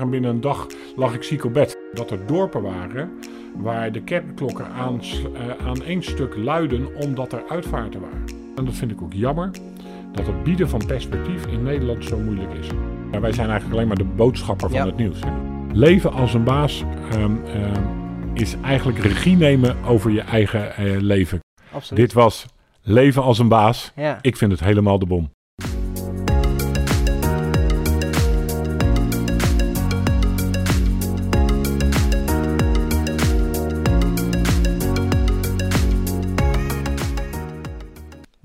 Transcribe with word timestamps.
En 0.00 0.10
binnen 0.10 0.30
een 0.30 0.40
dag 0.40 0.66
lag 0.96 1.14
ik 1.14 1.22
ziek 1.22 1.44
op 1.44 1.52
bed. 1.52 1.78
Dat 1.92 2.10
er 2.10 2.26
dorpen 2.26 2.62
waren 2.62 3.10
waar 3.56 3.92
de 3.92 4.02
kerkklokken 4.02 4.66
aan, 4.66 5.00
uh, 5.02 5.66
aan 5.66 5.82
één 5.82 6.02
stuk 6.02 6.36
luiden 6.36 6.94
omdat 6.96 7.32
er 7.32 7.44
uitvaarten 7.48 8.00
waren. 8.00 8.24
En 8.56 8.64
dat 8.64 8.74
vind 8.74 8.90
ik 8.90 9.02
ook 9.02 9.12
jammer, 9.12 9.50
dat 10.12 10.26
het 10.26 10.42
bieden 10.44 10.68
van 10.68 10.86
perspectief 10.86 11.46
in 11.46 11.62
Nederland 11.62 12.04
zo 12.04 12.18
moeilijk 12.18 12.52
is. 12.54 12.66
Maar 13.10 13.20
wij 13.20 13.32
zijn 13.32 13.48
eigenlijk 13.48 13.74
alleen 13.76 13.88
maar 13.88 13.96
de 13.96 14.14
boodschapper 14.16 14.70
van 14.70 14.78
Ja. 14.78 14.86
het 14.86 14.96
nieuws. 14.96 15.20
Hè. 15.20 15.30
Leven 15.72 16.12
als 16.12 16.34
een 16.34 16.44
baas 16.44 16.84
ehm, 17.10 17.36
ehm, 17.44 17.82
is 18.34 18.56
eigenlijk 18.62 18.98
regie 18.98 19.36
nemen 19.36 19.76
over 19.84 20.10
je 20.10 20.20
eigen 20.20 20.76
eh, 20.76 21.00
leven. 21.00 21.40
Absoluut. 21.72 22.04
Dit 22.04 22.12
was 22.12 22.46
Leven 22.82 23.22
als 23.22 23.38
een 23.38 23.48
baas. 23.48 23.92
Ja. 23.96 24.18
Ik 24.20 24.36
vind 24.36 24.52
het 24.52 24.60
helemaal 24.60 24.98
de 24.98 25.06
bom. 25.06 25.30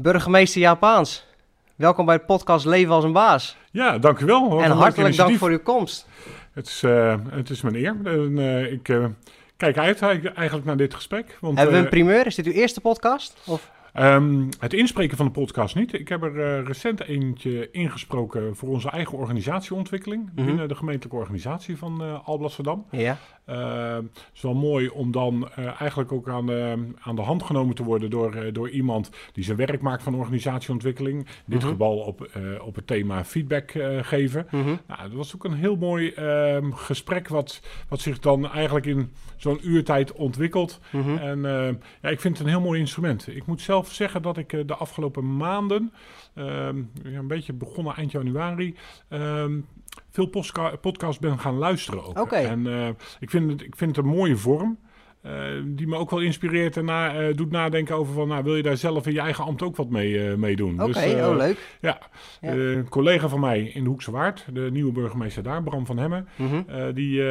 Burgemeester 0.01 0.61
Japaans, 0.61 1.25
welkom 1.75 2.05
bij 2.05 2.17
de 2.17 2.23
podcast 2.23 2.65
Leven 2.65 2.93
als 2.93 3.03
een 3.03 3.11
Baas. 3.11 3.57
Ja, 3.71 3.97
dank 3.97 4.19
u 4.19 4.25
wel. 4.25 4.49
Wat 4.49 4.63
en 4.63 4.71
hartelijk 4.71 5.15
dank 5.15 5.37
voor 5.37 5.49
uw 5.49 5.59
komst. 5.59 6.07
Het 6.51 6.67
is, 6.67 6.83
eh, 6.83 7.15
het 7.29 7.49
is 7.49 7.61
mijn 7.61 7.75
eer. 7.75 7.95
En, 8.03 8.39
eh, 8.39 8.71
ik 8.71 8.89
eh, 8.89 9.05
kijk 9.57 9.77
uit 9.77 10.01
eigenlijk 10.01 10.65
naar 10.65 10.77
dit 10.77 10.93
gesprek. 10.93 11.37
Want, 11.41 11.57
Hebben 11.57 11.75
we 11.75 11.81
een 11.81 11.89
primeur? 11.89 12.25
Is 12.25 12.35
dit 12.35 12.45
uw 12.45 12.51
eerste 12.51 12.81
podcast? 12.81 13.41
Of? 13.45 13.71
Ehm, 13.93 14.43
het 14.59 14.73
inspreken 14.73 15.17
van 15.17 15.25
de 15.25 15.31
podcast 15.31 15.75
niet. 15.75 15.93
Ik 15.93 16.09
heb 16.09 16.23
er 16.23 16.63
recent 16.63 17.03
eentje 17.03 17.71
ingesproken 17.71 18.55
voor 18.55 18.69
onze 18.69 18.89
eigen 18.89 19.17
organisatieontwikkeling. 19.17 20.29
Mhm. 20.35 20.45
Binnen 20.45 20.67
de 20.67 20.75
gemeentelijke 20.75 21.17
organisatie 21.17 21.77
van 21.77 22.03
eh 22.03 22.27
Alblasserdam. 22.27 22.85
Ja. 22.91 23.17
Eh, 23.51 23.93
het 23.95 24.31
is 24.33 24.41
wel 24.41 24.53
mooi 24.53 24.87
om 24.89 25.11
dan 25.11 25.49
eh, 25.55 25.65
eigenlijk 25.81 26.11
ook 26.11 26.29
aan 26.29 26.45
de, 26.45 26.87
aan 27.01 27.15
de 27.15 27.21
hand 27.21 27.43
genomen 27.43 27.75
te 27.75 27.83
worden 27.83 28.09
door, 28.09 28.33
eh, 28.35 28.53
door 28.53 28.69
iemand 28.69 29.09
die 29.33 29.43
zijn 29.43 29.57
werk 29.57 29.81
maakt 29.81 30.03
van 30.03 30.15
organisatieontwikkeling. 30.15 31.17
In 31.19 31.25
dit 31.45 31.59
Mhm. 31.61 31.69
geval 31.71 31.97
op, 31.97 32.21
eh, 32.21 32.41
op 32.65 32.75
het 32.75 32.87
thema 32.87 33.23
feedback 33.25 33.71
geven. 34.01 34.47
Mhm. 34.51 34.65
Nou, 34.87 35.01
dat 35.01 35.11
was 35.11 35.35
ook 35.35 35.43
een 35.43 35.53
heel 35.53 35.75
mooi 35.75 36.09
ehm, 36.11 36.71
gesprek 36.71 37.27
wat, 37.27 37.61
wat 37.89 37.99
zich 37.99 38.19
dan 38.19 38.51
eigenlijk 38.51 38.85
in 38.85 39.11
zo'n 39.37 39.59
uurtijd 39.63 40.11
ontwikkelt. 40.11 40.79
Mhm. 40.91 41.17
En 41.17 41.45
eh, 41.45 41.73
ja, 42.01 42.09
ik 42.09 42.19
vind 42.19 42.37
het 42.37 42.47
een 42.47 42.53
heel 42.53 42.61
mooi 42.61 42.79
instrument. 42.79 43.27
Ik 43.35 43.45
moet 43.45 43.61
zelf 43.61 43.91
zeggen 43.91 44.21
dat 44.21 44.37
ik 44.37 44.67
de 44.67 44.75
afgelopen 44.75 45.37
maanden, 45.37 45.93
ehm, 46.33 46.81
een 47.03 47.27
beetje 47.27 47.53
begonnen 47.53 47.95
eind 47.95 48.11
januari, 48.11 48.75
ehm, 49.07 49.59
veel 50.09 50.29
podcasts 50.81 51.19
ben 51.19 51.39
gaan 51.39 51.55
luisteren 51.57 52.05
ook. 52.05 52.17
En 52.45 52.67
eh, 52.67 52.87
ik, 53.19 53.29
vind 53.29 53.51
het, 53.51 53.61
ik 53.61 53.75
vind 53.75 53.95
het 53.95 54.05
een 54.05 54.11
mooie 54.11 54.37
vorm. 54.37 54.77
eh, 55.21 55.31
die 55.65 55.87
me 55.87 55.95
ook 55.95 56.09
wel 56.09 56.19
inspireert 56.19 56.77
en 56.77 56.85
na, 56.85 57.15
eh, 57.19 57.35
doet 57.35 57.51
nadenken 57.51 57.95
over 57.95 58.13
van, 58.13 58.27
nou, 58.27 58.43
wil 58.43 58.55
je 58.55 58.63
daar 58.63 58.77
zelf 58.77 59.07
in 59.07 59.13
je 59.13 59.19
eigen 59.19 59.43
ambt 59.43 59.61
ook 59.61 59.75
wat 59.75 59.89
mee, 59.89 60.37
mee 60.37 60.55
doen? 60.55 60.81
Oké, 60.81 60.91
Dus, 60.93 61.13
oh 61.13 61.35
leuk. 61.35 61.77
Ja, 61.81 61.99
Ja. 62.41 62.51
Een 62.53 62.89
collega 62.89 63.27
van 63.29 63.39
mij 63.39 63.63
in 63.63 63.83
de 63.83 63.89
Hoekse 63.89 64.11
Waard, 64.11 64.45
de 64.53 64.69
nieuwe 64.71 64.91
burgemeester 64.91 65.43
daar, 65.43 65.63
Bram 65.63 65.85
van 65.85 65.97
Hemmen, 65.97 66.27
Mhm. 66.37 66.93
die 66.93 67.21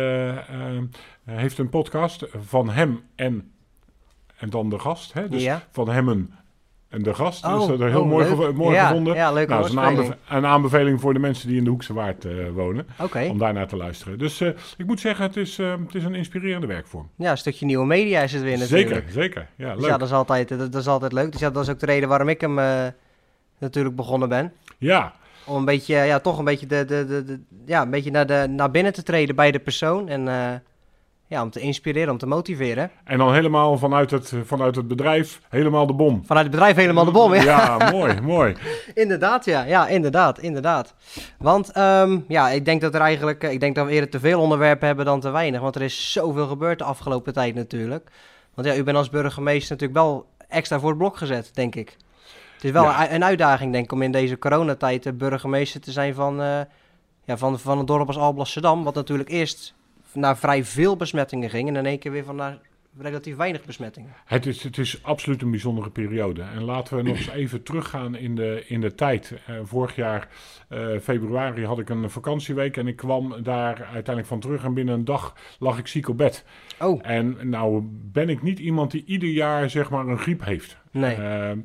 heeft 1.25 1.59
een 1.59 1.69
podcast 1.69 2.27
van 2.37 2.71
hem 2.71 3.01
en, 3.15 3.53
en 4.37 4.51
dan 4.51 4.69
de 4.69 4.79
gast. 4.79 5.13
Hè? 5.13 5.29
Dus 5.29 5.43
ja. 5.43 5.63
van 5.71 5.89
hemmen 5.91 6.31
en 6.91 7.03
de 7.03 7.15
gast. 7.15 7.45
Oh, 7.45 7.59
dus 7.59 7.67
dat 7.67 7.81
is 7.81 7.91
heel 7.93 8.01
oh, 8.01 8.09
mooi, 8.09 8.25
leuk. 8.29 8.35
gevo- 8.37 8.53
mooi 8.53 8.75
ja, 8.75 8.87
gevonden. 8.87 9.15
Ja, 9.15 9.33
leuke 9.33 9.51
nou, 9.51 9.65
is 9.65 9.71
een, 9.71 9.77
woordspeling. 9.77 10.11
aanbeve- 10.13 10.37
een 10.37 10.47
aanbeveling 10.47 11.01
voor 11.01 11.13
de 11.13 11.19
mensen 11.19 11.49
die 11.49 11.57
in 11.57 11.65
de 11.65 11.71
Hoekse 11.71 11.95
Waard 11.95 12.25
eh, 12.25 12.33
wonen. 12.55 12.87
Om 13.31 13.39
daarnaar 13.39 13.67
te 13.69 13.77
luisteren. 13.77 14.19
Dus 14.19 14.41
eh, 14.41 14.49
ik 14.77 14.87
moet 14.87 15.01
zeggen, 15.01 15.25
het 15.25 15.37
is, 15.37 15.59
eh, 15.59 15.71
het 15.87 15.95
is 15.95 16.05
een 16.05 16.15
inspirerende 16.15 16.67
werkvorm. 16.67 17.09
Ja, 17.17 17.31
een 17.31 17.39
stukje 17.39 17.67
nieuwe 17.67 17.87
media 17.87 18.21
is 18.23 18.33
het 18.33 18.43
weer 18.43 18.59
natuurlijk. 18.59 18.89
Zeker, 18.91 19.13
zeker. 19.13 19.47
Ja, 19.57 19.73
Dus 19.73 19.81
leuk. 19.81 19.91
ja, 19.91 19.97
dat 19.99 20.09
is, 20.09 20.15
altijd, 20.15 20.49
dat, 20.49 20.75
is 20.75 20.87
altijd 20.89 21.13
leuk. 21.13 21.33
Dus 21.33 21.41
ja, 21.41 21.51
dat 21.51 21.63
is 21.63 21.69
ook 21.71 21.79
de 21.81 21.87
reden 21.87 22.09
waarom 22.09 22.29
ik 22.29 22.41
hem 22.41 22.55
natuurlijk 23.59 23.97
begonnen 23.97 24.29
ben. 24.29 24.53
Ja, 24.79 25.13
Om 25.47 25.57
een 25.57 25.65
beetje, 25.65 25.95
ja, 25.95 26.19
toch 26.21 26.39
een 26.39 26.45
beetje, 26.45 26.67
de, 26.67 26.85
de, 26.85 27.05
de, 27.07 27.25
de- 27.25 27.41
ja, 27.67 27.83
een 27.83 27.91
beetje 27.91 28.11
naar, 28.11 28.27
de, 28.27 28.47
naar 28.49 28.71
binnen 28.71 28.93
te 28.93 29.03
treden 29.03 29.35
bij 29.37 29.51
de 29.51 29.59
persoon. 29.59 30.09
En 30.09 30.29
ja, 31.31 31.43
om 31.43 31.51
te 31.51 31.61
inspireren, 31.61 32.11
om 32.11 32.19
te 32.19 32.27
motiveren. 32.27 32.91
en 33.05 33.19
dan 33.19 33.33
helemaal 33.35 33.79
vanuit 33.79 34.11
het, 34.11 34.33
vanuit 34.45 34.77
het 34.77 34.89
bedrijf, 34.89 35.41
helemaal 35.49 35.87
de 35.87 35.93
bom. 35.93 36.23
Vanuit 36.27 36.47
het 36.47 36.55
bedrijf 36.55 36.77
helemaal 36.77 37.05
de 37.05 37.11
bom, 37.11 37.35
ja. 37.35 37.43
Ja, 37.43 37.91
mooi, 37.91 38.21
mooi. 38.21 38.57
Inderdaad, 38.95 39.45
ja. 39.45 39.63
Ja, 39.65 39.89
inderdaad, 39.89 40.39
inderdaad. 40.39 40.95
Want 41.39 41.73
ehm, 41.73 42.19
ja, 42.29 42.49
ik 42.51 42.65
denk 42.65 42.81
dat 42.81 42.95
er 42.95 43.01
eigenlijk, 43.01 43.45
eh, 43.45 43.53
ik 43.53 43.61
denk 43.61 43.75
dat 43.75 43.87
we 43.87 43.93
eerder 43.93 44.11
te 44.11 44.21
veel 44.21 44.41
onderwerpen 44.41 44.87
hebben 44.87 45.05
dan 45.05 45.21
te 45.21 45.31
weinig. 45.31 45.61
Want 45.61 45.75
er 45.75 45.83
is 45.83 46.13
zoveel 46.13 46.47
gebeurd 46.47 46.79
de 46.79 46.85
afgelopen 46.85 47.33
tijd 47.33 47.55
natuurlijk. 47.55 48.11
Want 48.55 48.67
ja, 48.69 48.77
u 48.77 48.83
bent 48.83 48.97
als 48.97 49.11
burgemeester 49.11 49.71
natuurlijk 49.71 50.01
wel 50.01 50.27
extra 50.49 50.79
voor 50.81 50.89
het 50.89 50.99
blok 50.99 51.17
gezet, 51.17 51.51
denk 51.55 51.75
ik. 51.75 51.97
Het 52.55 52.65
is 52.65 52.71
wel 52.71 52.83
Ja. 52.85 53.13
een, 53.13 53.25
uitdaging, 53.25 53.73
denk 53.73 53.85
ik, 53.85 53.93
om 53.93 54.03
in 54.03 54.13
deze 54.13 54.39
coronatijd 54.39 55.03
de 55.03 55.13
burgemeester 55.13 55.81
te 55.81 55.93
zijn 55.93 56.15
van, 56.15 56.43
eh, 56.43 56.61
ja, 57.25 57.37
van, 57.37 57.59
van 57.59 57.79
een 57.79 57.87
dorp 57.87 58.07
als 58.07 58.19
Alblasserdam. 58.19 58.85
Wat 58.85 58.95
natuurlijk 58.95 59.29
eerst 59.29 59.75
naar 60.13 60.39
vrij 60.39 60.65
veel 60.65 60.97
besmettingen 60.97 61.51
ging 61.51 61.69
en 61.69 61.77
in 61.77 61.87
één 61.87 61.99
keer 61.99 62.13
weer 62.13 62.25
van 62.25 62.37
naar 62.37 62.59
relatief 62.99 63.37
weinig 63.37 63.65
besmettingen. 63.65 64.11
Het 64.25 64.47
is, 64.47 64.63
het 64.63 64.79
is 64.79 65.03
absoluut 65.03 65.43
een 65.43 65.51
bijzondere 65.51 65.91
periode. 65.91 66.43
En 66.43 66.63
laten 66.63 66.97
we 66.97 67.03
nog 67.03 67.17
eens 67.17 67.29
even 67.29 67.63
teruggaan 67.63 68.17
in 68.17 68.35
de, 68.35 68.65
in 68.67 68.81
de 68.81 68.95
tijd. 68.95 69.35
Eh, 69.47 69.55
vorig 69.63 69.97
jaar, 69.97 70.29
eh, 70.69 70.99
februari, 71.03 71.65
had 71.65 71.79
ik 71.79 71.89
een 71.89 72.11
vakantieweek 72.11 72.77
en 72.77 72.87
ik 72.87 72.97
kwam 72.97 73.43
daar 73.43 73.75
uiteindelijk 73.85 74.27
van 74.27 74.41
terug. 74.41 74.65
En 74.65 74.75
binnen 74.75 74.95
een 74.95 75.05
dag 75.05 75.35
lag 75.59 75.79
ik 75.79 75.87
ziek 75.87 76.09
op 76.09 76.17
bed. 76.17 76.45
Oh, 76.81 77.01
En 77.03 77.49
nou 77.49 77.83
ben 77.93 78.29
ik 78.29 78.43
niet 78.43 78.59
iemand 78.59 78.91
die 78.91 79.05
ieder 79.07 79.29
jaar 79.29 79.71
zeg 79.71 79.91
maar 79.91 80.07
een 80.07 80.19
griep 80.19 80.45
heeft. 80.45 80.77
nee. 80.91 81.15
Ehm, 81.15 81.59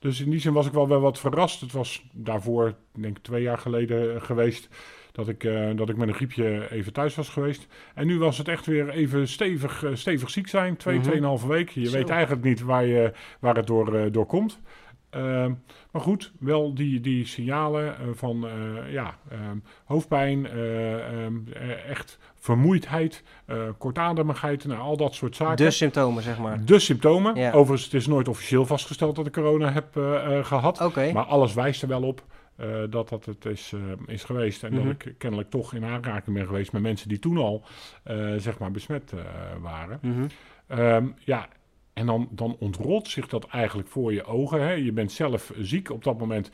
dus 0.00 0.20
in 0.20 0.30
die 0.30 0.40
zin 0.40 0.52
was 0.52 0.66
ik 0.66 0.72
wel, 0.72 0.88
wel 0.88 1.00
wat 1.00 1.18
verrast. 1.18 1.60
Het 1.60 1.72
was 1.72 2.04
daarvoor, 2.12 2.68
ik 2.68 3.02
denk 3.02 3.18
twee 3.18 3.42
jaar 3.42 3.58
geleden 3.58 4.14
eh, 4.14 4.22
geweest, 4.22 4.68
dat 5.12 5.28
ik, 5.28 5.44
eh, 5.44 5.70
dat 5.76 5.88
ik 5.88 5.96
met 5.96 6.08
een 6.08 6.14
griepje 6.14 6.70
even 6.70 6.92
thuis 6.92 7.14
was 7.14 7.28
geweest. 7.28 7.66
En 7.94 8.06
nu 8.06 8.18
was 8.18 8.38
het 8.38 8.48
echt 8.48 8.66
weer 8.66 8.88
even 8.88 9.28
stevig, 9.28 9.84
eh, 9.84 9.90
stevig 9.94 10.30
ziek 10.30 10.48
zijn. 10.48 10.76
Twee, 10.76 10.94
Mhm. 10.98 11.04
tweeënhalve 11.04 11.48
week. 11.48 11.70
Je 11.70 11.86
Zo. 11.86 11.96
weet 11.96 12.08
eigenlijk 12.10 12.44
niet 12.44 12.60
waar, 12.62 12.84
je, 12.86 13.12
waar 13.40 13.56
het 13.56 13.66
door, 13.66 13.94
eh, 13.96 14.12
door 14.12 14.26
komt. 14.26 14.60
Ehm, 15.10 15.52
maar 15.90 16.02
goed, 16.02 16.32
wel 16.40 16.74
die, 16.74 17.00
die 17.00 17.26
signalen 17.26 17.94
van 18.14 18.46
ja, 18.90 19.18
ehm, 19.30 19.56
hoofdpijn, 19.84 20.46
eh, 20.46 20.94
ehm, 21.24 21.34
eh, 21.52 21.88
echt 21.90 22.18
vermoeidheid, 22.34 23.22
kortademigheid, 23.78 24.64
nou, 24.66 24.80
al 24.80 24.96
dat 24.96 25.14
soort 25.14 25.36
zaken. 25.36 25.56
De 25.64 25.70
symptomen, 25.70 26.22
zeg 26.22 26.38
maar. 26.38 26.64
De 26.64 26.78
symptomen. 26.78 27.34
Ja. 27.34 27.52
Overigens, 27.52 27.84
het 27.84 27.94
is 27.94 28.06
nooit 28.06 28.28
officieel 28.28 28.66
vastgesteld 28.66 29.16
dat 29.16 29.26
ik 29.26 29.32
corona 29.32 29.72
heb 29.72 29.96
eh, 29.96 30.38
eh, 30.38 30.44
gehad. 30.44 30.94
Maar 31.12 31.24
alles 31.24 31.54
wijst 31.54 31.82
er 31.82 31.88
wel 31.88 32.02
op 32.02 32.22
eh, 32.56 32.82
dat 32.90 33.08
dat 33.08 33.24
het 33.24 33.44
is, 33.44 33.72
eh, 33.74 33.80
is 34.14 34.24
geweest. 34.24 34.62
En 34.64 34.72
Mhm. 34.74 34.82
dat 34.82 34.92
ik 34.92 35.14
kennelijk 35.18 35.50
toch 35.50 35.74
in 35.74 35.84
aanraking 35.84 36.36
ben 36.36 36.46
geweest 36.46 36.72
met 36.72 36.82
mensen 36.82 37.08
die 37.08 37.18
toen 37.18 37.36
al 37.36 37.64
eh, 38.02 38.34
zeg 38.36 38.58
maar 38.58 38.70
besmet 38.70 39.12
waren. 39.60 39.98
Mhm. 40.02 40.26
Ehm, 40.66 41.06
ja, 41.18 41.48
en 41.92 42.06
dan, 42.06 42.28
dan 42.30 42.56
ontrolt 42.58 43.08
zich 43.08 43.28
dat 43.28 43.46
eigenlijk 43.46 43.88
voor 43.88 44.12
je 44.12 44.24
ogen. 44.24 44.60
Hè. 44.62 44.72
Je 44.72 44.92
bent 44.92 45.12
zelf 45.12 45.52
ziek. 45.58 45.90
Op 45.90 46.04
dat 46.04 46.18
moment 46.18 46.50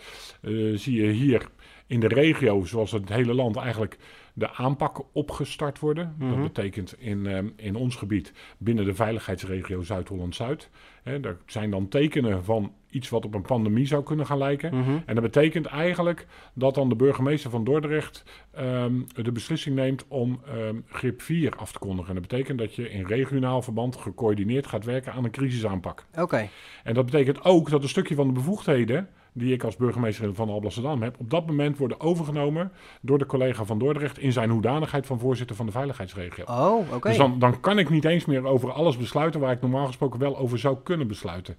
zie 0.75 1.03
je 1.03 1.11
hier 1.11 1.49
in 1.87 2.01
de 2.01 2.09
regio, 2.09 2.65
zoals 2.65 2.91
het 2.93 3.09
hele 3.09 3.35
land, 3.35 3.57
eigenlijk 3.57 3.99
de 4.39 4.53
aanpak 4.53 5.01
opgestart 5.13 5.79
worden. 5.79 6.15
Mhm. 6.19 6.31
Dat 6.31 6.43
betekent 6.43 6.95
in, 6.99 7.27
ehm, 7.27 7.49
in 7.57 7.77
ons 7.77 7.97
gebied 7.97 8.33
binnen 8.59 8.85
de 8.85 8.95
veiligheidsregio 8.95 9.83
Zuid-Holland-Zuid. 9.83 10.71
Daar 11.21 11.37
zijn 11.47 11.71
dan 11.71 11.89
tekenen 11.89 12.45
van 12.45 12.73
iets 12.91 13.09
wat 13.09 13.25
op 13.25 13.35
een 13.35 13.43
pandemie 13.43 13.87
zou 13.87 14.03
kunnen 14.03 14.27
gaan 14.27 14.39
lijken. 14.39 14.75
Mhm. 14.75 14.91
En 15.07 15.15
dat 15.15 15.25
betekent 15.25 15.67
eigenlijk 15.67 16.27
dat 16.55 16.75
dan 16.75 16.89
de 16.89 16.97
burgemeester 16.97 17.51
van 17.51 17.65
Dordrecht 17.65 18.25
ehm, 18.51 19.01
de 19.15 19.33
beslissing 19.33 19.77
neemt 19.77 20.05
om 20.09 20.41
ehm, 20.47 20.77
grip 20.87 21.23
4 21.23 21.57
af 21.57 21.73
te 21.73 21.79
kondigen. 21.79 22.09
En 22.09 22.21
dat 22.21 22.29
betekent 22.29 22.59
dat 22.59 22.75
je 22.75 22.91
in 22.91 23.07
regionaal 23.07 23.63
verband 23.63 23.97
gecoördineerd 23.97 24.67
gaat 24.67 24.85
werken 24.85 25.13
aan 25.13 25.25
een 25.25 25.31
crisisaanpak. 25.31 26.05
Oké. 26.19 26.49
En 26.85 26.95
dat 26.95 27.05
betekent 27.05 27.45
ook 27.45 27.71
dat 27.71 27.83
een 27.83 27.89
stukje 27.89 28.15
van 28.15 28.27
de 28.27 28.33
bevoegdheden 28.33 29.09
die 29.33 29.53
ik 29.53 29.65
als 29.65 29.77
burgemeester 29.77 30.35
van 30.35 30.49
Alblasserdam 30.49 31.03
heb, 31.03 31.17
op 31.19 31.31
dat 31.31 31.47
moment 31.47 31.79
worden 31.79 32.01
overgenomen 32.01 32.73
door 33.01 33.19
de 33.19 33.27
collega 33.27 33.65
van 33.65 33.79
Dordrecht 33.79 34.19
in 34.19 34.33
zijn 34.33 34.51
hoedanigheid 34.51 35.07
van 35.07 35.19
voorzitter 35.19 35.57
van 35.57 35.67
de 35.67 35.73
veiligheidsregio. 35.73 36.45
Oh, 36.45 36.93
oké. 36.95 37.09
Dus 37.09 37.17
dan, 37.19 37.39
dan 37.39 37.61
kan 37.61 37.79
ik 37.79 37.91
niet 37.91 38.05
eens 38.05 38.25
meer 38.25 38.45
over 38.47 38.73
alles 38.73 38.97
besluiten 38.97 39.41
waar 39.41 39.53
ik 39.53 39.61
normaal 39.61 39.87
gesproken 39.87 40.21
wel 40.21 40.39
over 40.39 40.59
zou 40.59 40.77
kunnen 40.83 41.07
besluiten. 41.07 41.57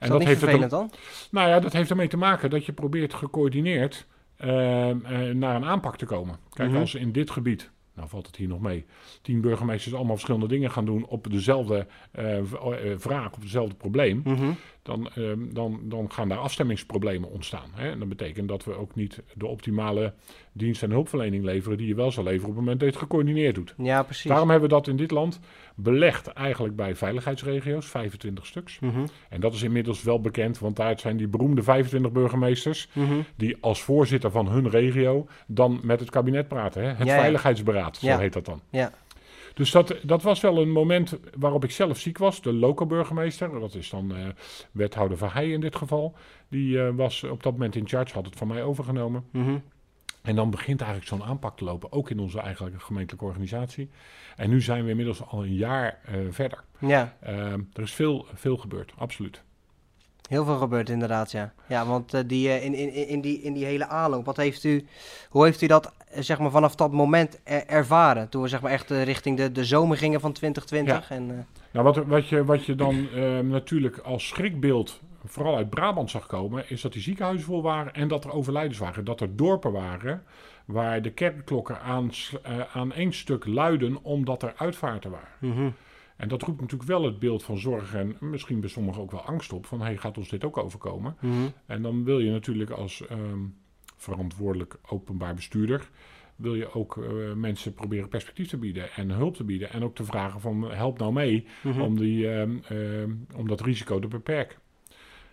Is 0.00 0.08
dat 0.08 0.18
niet 0.18 0.28
heeft 0.28 0.40
het 0.40 0.50
vervelend 0.50 0.70
dan? 0.70 0.90
nou 1.30 1.48
ja, 1.48 1.60
dat 1.60 1.72
heeft 1.72 1.90
ermee 1.90 2.08
te 2.08 2.16
maken 2.16 2.50
dat 2.50 2.66
je 2.66 2.72
probeert 2.72 3.14
gecoördineerd 3.14 4.06
ehm, 4.36 4.98
eh, 5.04 5.34
naar 5.34 5.56
een 5.56 5.64
aanpak 5.64 5.96
te 5.96 6.06
komen. 6.06 6.36
Kijk, 6.50 6.70
Mhm. 6.70 6.78
als 6.80 6.94
in 6.94 7.12
dit 7.12 7.30
gebied, 7.30 7.70
nou 7.94 8.08
valt 8.08 8.26
het 8.26 8.36
hier 8.36 8.48
nog 8.48 8.60
mee, 8.60 8.84
tien 9.22 9.40
burgemeesters 9.40 9.94
allemaal 9.94 10.14
verschillende 10.14 10.48
dingen 10.48 10.70
gaan 10.70 10.84
doen 10.84 11.06
op 11.06 11.30
dezelfde 11.30 11.86
eh, 12.12 12.24
v- 12.42 12.52
eh, 12.54 12.92
vraag, 12.96 13.26
op 13.34 13.40
hetzelfde 13.40 13.74
probleem, 13.74 14.20
Mhm. 14.24 14.46
Dan, 14.86 15.08
ehm, 15.14 15.38
dan, 15.52 15.80
dan 15.82 16.12
gaan 16.12 16.28
daar 16.28 16.38
afstemmingsproblemen 16.38 17.30
ontstaan. 17.30 17.70
Hè? 17.72 17.90
En 17.90 17.98
dat 17.98 18.08
betekent 18.08 18.48
dat 18.48 18.64
we 18.64 18.74
ook 18.74 18.94
niet 18.94 19.22
de 19.34 19.46
optimale 19.46 20.12
dienst 20.52 20.82
en 20.82 20.90
hulpverlening 20.90 21.44
leveren 21.44 21.78
die 21.78 21.86
je 21.86 21.94
wel 21.94 22.12
zou 22.12 22.26
leveren 22.26 22.48
op 22.48 22.54
het 22.54 22.64
moment 22.64 22.80
dat 22.80 22.88
je 22.88 22.94
het 22.94 23.04
gecoördineerd 23.04 23.54
doet. 23.54 23.74
Ja, 23.76 24.02
precies. 24.02 24.30
Daarom 24.30 24.50
hebben 24.50 24.68
we 24.68 24.74
dat 24.74 24.88
in 24.88 24.96
dit 24.96 25.10
land 25.10 25.40
belegd 25.74 26.26
eigenlijk 26.26 26.76
bij 26.76 26.96
veiligheidsregio's, 26.96 27.86
25 27.86 28.46
stuks. 28.46 28.78
Mhm, 28.78 29.06
En 29.28 29.40
dat 29.40 29.54
is 29.54 29.62
inmiddels 29.62 30.02
wel 30.02 30.20
bekend, 30.20 30.58
want 30.58 30.76
daar 30.76 30.98
zijn 30.98 31.16
die 31.16 31.28
beroemde 31.28 31.62
25 31.62 32.12
burgemeesters 32.12 32.88
mhm. 32.92 33.14
die 33.36 33.56
als 33.60 33.82
voorzitter 33.82 34.30
van 34.30 34.48
hun 34.48 34.70
regio 34.70 35.26
dan 35.46 35.80
met 35.82 36.00
het 36.00 36.10
kabinet 36.10 36.48
praten. 36.48 36.82
Hè? 36.82 36.88
Het 36.88 37.06
Ja, 37.06 37.14
ja. 37.14 37.20
Veiligheidsberaad, 37.20 37.96
zo 37.96 38.18
heet 38.18 38.32
dat 38.32 38.44
dan. 38.44 38.60
Ja. 38.70 38.92
Dus 39.56 39.70
dat, 39.70 39.96
dat 40.02 40.22
was 40.22 40.40
wel 40.40 40.58
een 40.58 40.70
moment 40.70 41.18
waarop 41.38 41.64
ik 41.64 41.70
zelf 41.70 41.98
ziek 41.98 42.18
was. 42.18 42.42
De 42.42 42.52
loco-burgemeester, 42.52 43.60
dat 43.60 43.74
is 43.74 43.90
dan 43.90 44.14
eh, 44.16 44.26
wethouder 44.72 45.18
Verheij 45.18 45.50
in 45.50 45.60
dit 45.60 45.76
geval. 45.76 46.14
Die 46.48 46.82
eh, 46.82 46.88
was 46.94 47.24
op 47.24 47.42
dat 47.42 47.52
moment 47.52 47.76
in 47.76 47.88
charge, 47.88 48.14
had 48.14 48.24
het 48.24 48.36
van 48.36 48.48
mij 48.48 48.62
overgenomen. 48.62 49.24
mhm. 49.30 49.58
En 50.22 50.36
dan 50.36 50.50
begint 50.50 50.80
eigenlijk 50.80 51.10
zo'n 51.10 51.28
aanpak 51.28 51.56
te 51.56 51.64
lopen, 51.64 51.92
ook 51.92 52.10
in 52.10 52.18
onze 52.18 52.40
eigenlijke 52.40 52.80
gemeentelijke 52.80 53.24
organisatie. 53.26 53.90
En 54.36 54.50
nu 54.50 54.60
zijn 54.60 54.84
we 54.84 54.90
inmiddels 54.90 55.26
al 55.26 55.42
een 55.42 55.54
jaar 55.54 56.00
eh, 56.04 56.14
verder. 56.30 56.64
Ja, 56.78 57.16
Eh, 57.20 57.52
er 57.52 57.82
is 57.82 57.92
veel, 57.92 58.26
veel 58.34 58.56
gebeurd, 58.56 58.92
absoluut. 58.96 59.42
Heel 60.28 60.44
veel 60.44 60.56
gebeurd 60.56 60.88
inderdaad, 60.88 61.30
ja. 61.30 61.52
Ja, 61.66 61.86
want 61.86 62.14
eh, 62.14 62.20
die, 62.26 62.48
eh, 62.48 62.64
in, 62.64 62.74
in, 62.74 63.08
in, 63.08 63.20
die, 63.20 63.42
in 63.42 63.52
die 63.52 63.64
hele 63.64 63.86
aanloop, 63.86 64.24
wat 64.24 64.36
heeft 64.36 64.64
u, 64.64 64.86
hoe 65.30 65.44
heeft 65.44 65.62
u 65.62 65.66
dat 65.66 65.92
eh, 66.10 66.22
zeg 66.22 66.38
maar, 66.38 66.50
vanaf 66.50 66.74
dat 66.74 66.92
moment 66.92 67.40
er- 67.44 67.66
ervaren? 67.66 68.28
Toen 68.28 68.42
we 68.42 68.48
zeg 68.48 68.60
maar, 68.60 68.72
echt 68.72 68.90
richting 68.90 69.36
de, 69.36 69.52
de 69.52 69.64
zomer 69.64 69.96
gingen 69.96 70.20
van 70.20 70.32
2020. 70.32 71.10
En, 71.10 71.46
Nou, 71.70 71.84
wat, 71.84 71.96
wat, 72.06 72.28
je, 72.28 72.44
wat 72.44 72.64
je 72.64 72.74
dan 72.74 73.08
eh, 73.14 73.38
natuurlijk 73.38 73.98
als 73.98 74.28
schrikbeeld 74.28 75.00
vooral 75.24 75.56
uit 75.56 75.70
Brabant 75.70 76.10
zag 76.10 76.26
komen, 76.26 76.64
is 76.70 76.80
dat 76.80 76.92
die 76.92 77.02
ziekenhuizen 77.02 77.46
vol 77.46 77.62
waren 77.62 77.94
en 77.94 78.08
dat 78.08 78.24
er 78.24 78.32
overlijdens 78.32 78.78
waren. 78.78 79.04
Dat 79.04 79.20
er 79.20 79.36
dorpen 79.36 79.72
waren 79.72 80.22
waar 80.64 81.02
de 81.02 81.10
kerkklokken 81.10 81.80
aan, 81.80 82.10
aan 82.72 82.92
één 82.92 83.12
stuk 83.12 83.46
luiden 83.46 83.98
omdat 84.02 84.42
er 84.42 84.52
uitvaarten 84.56 85.10
waren. 85.10 85.28
mhm. 85.38 85.68
En 86.16 86.28
dat 86.28 86.42
roept 86.42 86.60
natuurlijk 86.60 86.88
wel 86.88 87.04
het 87.04 87.18
beeld 87.18 87.42
van 87.42 87.58
zorg 87.58 87.94
en 87.94 88.16
misschien 88.20 88.60
bij 88.60 88.68
sommigen 88.68 89.02
ook 89.02 89.10
wel 89.10 89.20
angst 89.20 89.52
op. 89.52 89.66
Van, 89.66 89.80
hey, 89.80 89.96
gaat 89.96 90.18
ons 90.18 90.28
dit 90.28 90.44
ook 90.44 90.56
overkomen? 90.56 91.16
Mhm. 91.20 91.34
En 91.66 91.82
dan 91.82 92.04
wil 92.04 92.18
je 92.18 92.30
natuurlijk 92.30 92.70
als 92.70 93.06
ehm, 93.06 93.40
verantwoordelijk 93.96 94.76
openbaar 94.88 95.34
bestuurder... 95.34 95.90
wil 96.36 96.54
je 96.54 96.74
ook 96.74 96.96
eh, 96.96 97.32
mensen 97.32 97.74
proberen 97.74 98.08
perspectief 98.08 98.48
te 98.48 98.56
bieden 98.56 98.92
en 98.92 99.10
hulp 99.10 99.36
te 99.36 99.44
bieden. 99.44 99.70
En 99.72 99.84
ook 99.84 99.94
te 99.94 100.04
vragen 100.04 100.40
van, 100.40 100.70
help 100.70 100.98
nou 100.98 101.12
mee 101.12 101.46
Mhm. 101.62 101.80
om, 101.80 101.98
die, 101.98 102.30
ehm, 102.30 102.56
ehm, 102.68 103.10
om 103.36 103.48
dat 103.48 103.60
risico 103.60 103.98
te 103.98 104.08
beperken. 104.08 104.58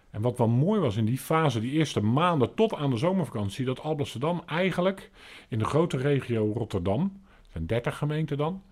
En 0.10 0.22
wat 0.22 0.38
wel 0.38 0.48
mooi 0.48 0.80
was 0.80 0.96
in 0.96 1.06
die 1.06 1.18
fase, 1.18 1.60
die 1.60 1.72
eerste 1.72 2.02
maanden 2.02 2.54
tot 2.54 2.74
aan 2.74 2.90
de 2.90 2.98
zomervakantie... 2.98 3.66
dat 3.66 3.80
Alblasserdam 3.82 4.44
eigenlijk 4.46 5.12
in 5.50 5.60
de 5.60 5.66
grote 5.66 5.98
regio 5.98 6.52
Rotterdam... 6.56 7.22
er 7.26 7.50
zijn 7.52 7.66
30 7.68 7.98
gemeenten 7.98 8.38
dan... 8.38 8.64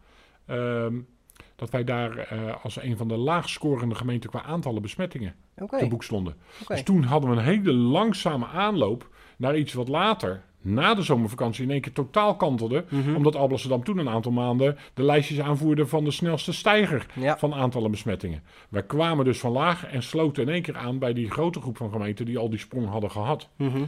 dat 1.61 1.69
wij 1.69 1.83
daar 1.83 2.17
eh, 2.17 2.63
als 2.63 2.81
een 2.81 2.97
van 2.97 3.07
de 3.07 3.17
laagst 3.17 3.53
scorende 3.53 3.95
gemeenten 3.95 4.29
qua 4.29 4.43
aantallen 4.43 4.81
besmettingen 4.81 5.35
Oké, 5.57 5.77
te 5.77 5.87
boek 5.87 6.03
stonden. 6.03 6.35
Dus 6.67 6.83
toen 6.83 7.03
hadden 7.03 7.29
we 7.29 7.35
een 7.35 7.43
hele 7.43 7.73
langzame 7.73 8.45
aanloop 8.45 9.09
naar 9.37 9.57
iets 9.57 9.73
wat 9.73 9.87
later, 9.87 10.43
na 10.61 10.93
de 10.93 11.01
zomervakantie, 11.01 11.63
in 11.63 11.71
één 11.71 11.81
keer 11.81 11.93
totaal 11.93 12.35
kantelde. 12.35 12.85
Mhm. 12.89 13.15
Omdat 13.15 13.35
Alblasserdam 13.35 13.83
toen 13.83 13.97
een 13.97 14.09
aantal 14.09 14.31
maanden 14.31 14.77
de 14.93 15.03
lijstjes 15.03 15.39
aanvoerde 15.39 15.87
van 15.87 16.03
de 16.03 16.11
snelste 16.11 16.53
stijger 16.53 17.05
Ja, 17.13 17.37
van 17.37 17.53
aantallen 17.53 17.91
besmettingen. 17.91 18.43
Wij 18.69 18.83
kwamen 18.83 19.25
dus 19.25 19.39
van 19.39 19.51
laag 19.51 19.85
en 19.85 20.03
sloten 20.03 20.43
in 20.43 20.49
één 20.49 20.61
keer 20.61 20.77
aan 20.77 20.99
bij 20.99 21.13
die 21.13 21.31
grote 21.31 21.61
groep 21.61 21.77
van 21.77 21.91
gemeenten 21.91 22.25
die 22.25 22.37
al 22.37 22.49
die 22.49 22.59
sprong 22.59 22.89
hadden 22.89 23.11
gehad. 23.11 23.49
mhm. 23.55 23.83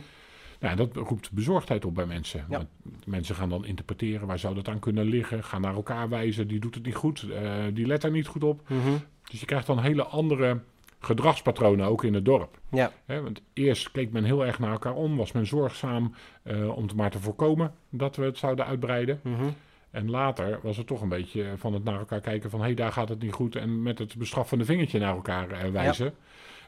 Nou, 0.64 0.76
dat 0.76 0.96
roept 0.96 1.32
bezorgdheid 1.32 1.86
op 1.86 1.96
bij 1.96 2.06
mensen. 2.06 2.46
Ja. 2.50 2.58
Want 2.58 2.70
mensen 3.06 3.36
gaan 3.36 3.50
dan 3.50 3.66
interpreteren, 3.66 4.28
waar 4.28 4.40
zou 4.40 4.56
dat 4.56 4.68
aan 4.68 4.80
kunnen 4.80 5.06
liggen? 5.06 5.44
Gaan 5.44 5.62
naar 5.62 5.74
elkaar 5.74 6.10
wijzen, 6.10 6.48
die 6.48 6.60
doet 6.60 6.76
het 6.76 6.86
niet 6.86 6.96
goed, 6.96 7.30
eh, 7.30 7.52
die 7.74 7.86
let 7.86 8.04
er 8.04 8.12
niet 8.12 8.28
goed 8.28 8.44
op. 8.44 8.70
Mhm. 8.70 8.92
Dus 9.30 9.40
je 9.40 9.46
krijgt 9.46 9.68
dan 9.68 9.80
hele 9.80 10.04
andere 10.04 10.60
gedragspatronen 11.00 11.88
ook 11.88 12.04
in 12.04 12.14
het 12.14 12.26
dorp. 12.26 12.60
ja, 13.08 13.22
want 13.22 13.42
eerst 13.54 13.92
keek 13.92 14.12
men 14.12 14.24
heel 14.24 14.46
erg 14.46 14.60
naar 14.60 14.72
elkaar 14.72 14.94
om, 14.94 15.18
was 15.18 15.32
men 15.32 15.48
zorgzaam 15.48 16.16
eh, 16.44 16.78
om 16.78 16.88
te 16.88 16.96
maar 16.96 17.12
te 17.12 17.20
voorkomen 17.20 17.74
dat 17.90 18.16
we 18.16 18.24
het 18.24 18.38
zouden 18.38 18.66
uitbreiden. 18.66 19.20
mhm. 19.24 19.50
En 19.92 20.10
later 20.10 20.60
was 20.62 20.78
het 20.78 20.88
toch 20.88 21.02
een 21.02 21.10
beetje 21.10 21.54
van 21.58 21.74
het 21.74 21.84
naar 21.84 22.00
elkaar 22.00 22.22
kijken 22.22 22.50
van 22.50 22.60
hé, 22.60 22.66
hey, 22.66 22.76
daar 22.76 22.92
gaat 22.92 23.10
het 23.10 23.22
niet 23.22 23.34
goed 23.34 23.56
en 23.56 23.82
met 23.82 24.00
het 24.00 24.16
bestraffende 24.16 24.66
vingertje 24.66 25.00
naar 25.00 25.16
elkaar 25.16 25.52
eh, 25.52 25.70
wijzen. 25.70 26.14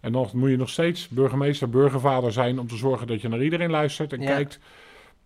En 0.05 0.11
dan 0.11 0.29
moet 0.33 0.49
je 0.49 0.57
nog 0.57 0.69
steeds 0.69 1.07
burgemeester, 1.07 1.69
burgervader 1.69 2.31
zijn 2.31 2.59
om 2.59 2.67
te 2.67 2.75
zorgen 2.75 3.07
dat 3.07 3.21
je 3.21 3.27
naar 3.27 3.43
iedereen 3.43 3.69
luistert 3.69 4.13
en 4.13 4.21
Ja. 4.21 4.27
kijkt 4.27 4.59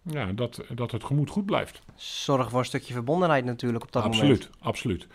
ja, 0.02 0.32
dat, 0.32 0.64
dat 0.74 0.92
het 0.92 1.04
gemoed 1.04 1.30
goed 1.30 1.46
blijft. 1.46 1.82
Zorg 1.96 2.50
voor 2.50 2.60
een 2.60 2.66
stukje 2.66 2.94
verbondenheid 2.94 3.46
natuurlijk 3.46 3.84
op 3.84 3.92
dat 3.92 4.04
absoluut, 4.04 4.40
moment. 4.40 4.58
absoluut. 4.60 5.08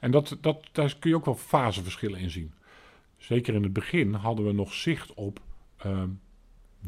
En 0.00 0.10
dat, 0.10 0.36
dat, 0.40 0.68
daar 0.72 0.96
kun 0.98 1.10
je 1.10 1.16
ook 1.16 1.24
wel 1.24 1.34
faseverschillen 1.34 2.18
in 2.20 2.30
zien. 2.30 2.52
Zeker 3.16 3.54
in 3.54 3.62
het 3.62 3.72
begin 3.72 4.14
hadden 4.14 4.46
we 4.46 4.52
nog 4.52 4.72
zicht 4.72 5.14
op 5.14 5.40
ehm, 5.76 6.08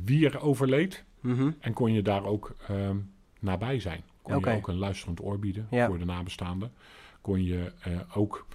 wie 0.05 0.27
er 0.27 0.41
overleed. 0.41 1.05
Mhm. 1.21 1.51
En 1.61 1.73
kon 1.73 1.93
je 1.93 2.03
daar 2.03 2.25
ook 2.25 2.55
ehm, 2.69 2.97
nabij 3.41 3.81
zijn. 3.81 4.03
Kon 4.23 4.39
je 4.39 4.47
ook 4.47 4.69
een 4.69 4.79
luisterend 4.79 5.23
oor 5.23 5.39
bieden 5.39 5.67
Ja. 5.71 5.87
voor 5.87 5.99
de 5.99 6.05
nabestaanden. 6.05 6.73
Kon 7.21 7.45
je 7.45 7.73
eh, 7.81 7.93
ook 8.15 8.47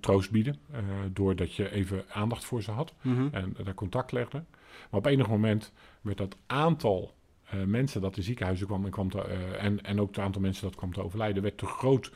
troost 0.00 0.30
bieden. 0.30 0.56
eh, 0.72 0.78
doordat 1.12 1.54
je 1.54 1.70
even 1.70 2.04
aandacht 2.12 2.44
voor 2.44 2.62
ze 2.62 2.70
had. 2.70 2.94
Mhm. 3.00 3.28
En 3.32 3.56
daar 3.64 3.74
contact 3.74 4.12
legde. 4.12 4.44
Maar 4.90 5.00
op 5.00 5.06
enig 5.06 5.28
moment 5.28 5.72
werd 6.00 6.18
dat 6.18 6.36
aantal 6.46 7.14
eh, 7.50 7.62
mensen 7.62 8.00
dat 8.00 8.16
in 8.16 8.22
ziekenhuizen 8.22 8.66
kwam. 8.66 8.84
En, 8.84 8.90
kwam 8.90 9.10
te, 9.10 9.22
eh, 9.22 9.64
en, 9.64 9.82
en 9.82 10.00
ook 10.00 10.08
het 10.08 10.18
aantal 10.18 10.40
mensen 10.40 10.62
dat 10.64 10.74
kwam 10.76 10.92
te 10.92 11.02
overlijden. 11.02 11.42
werd 11.42 11.58
te 11.58 11.66
groot 11.66 12.12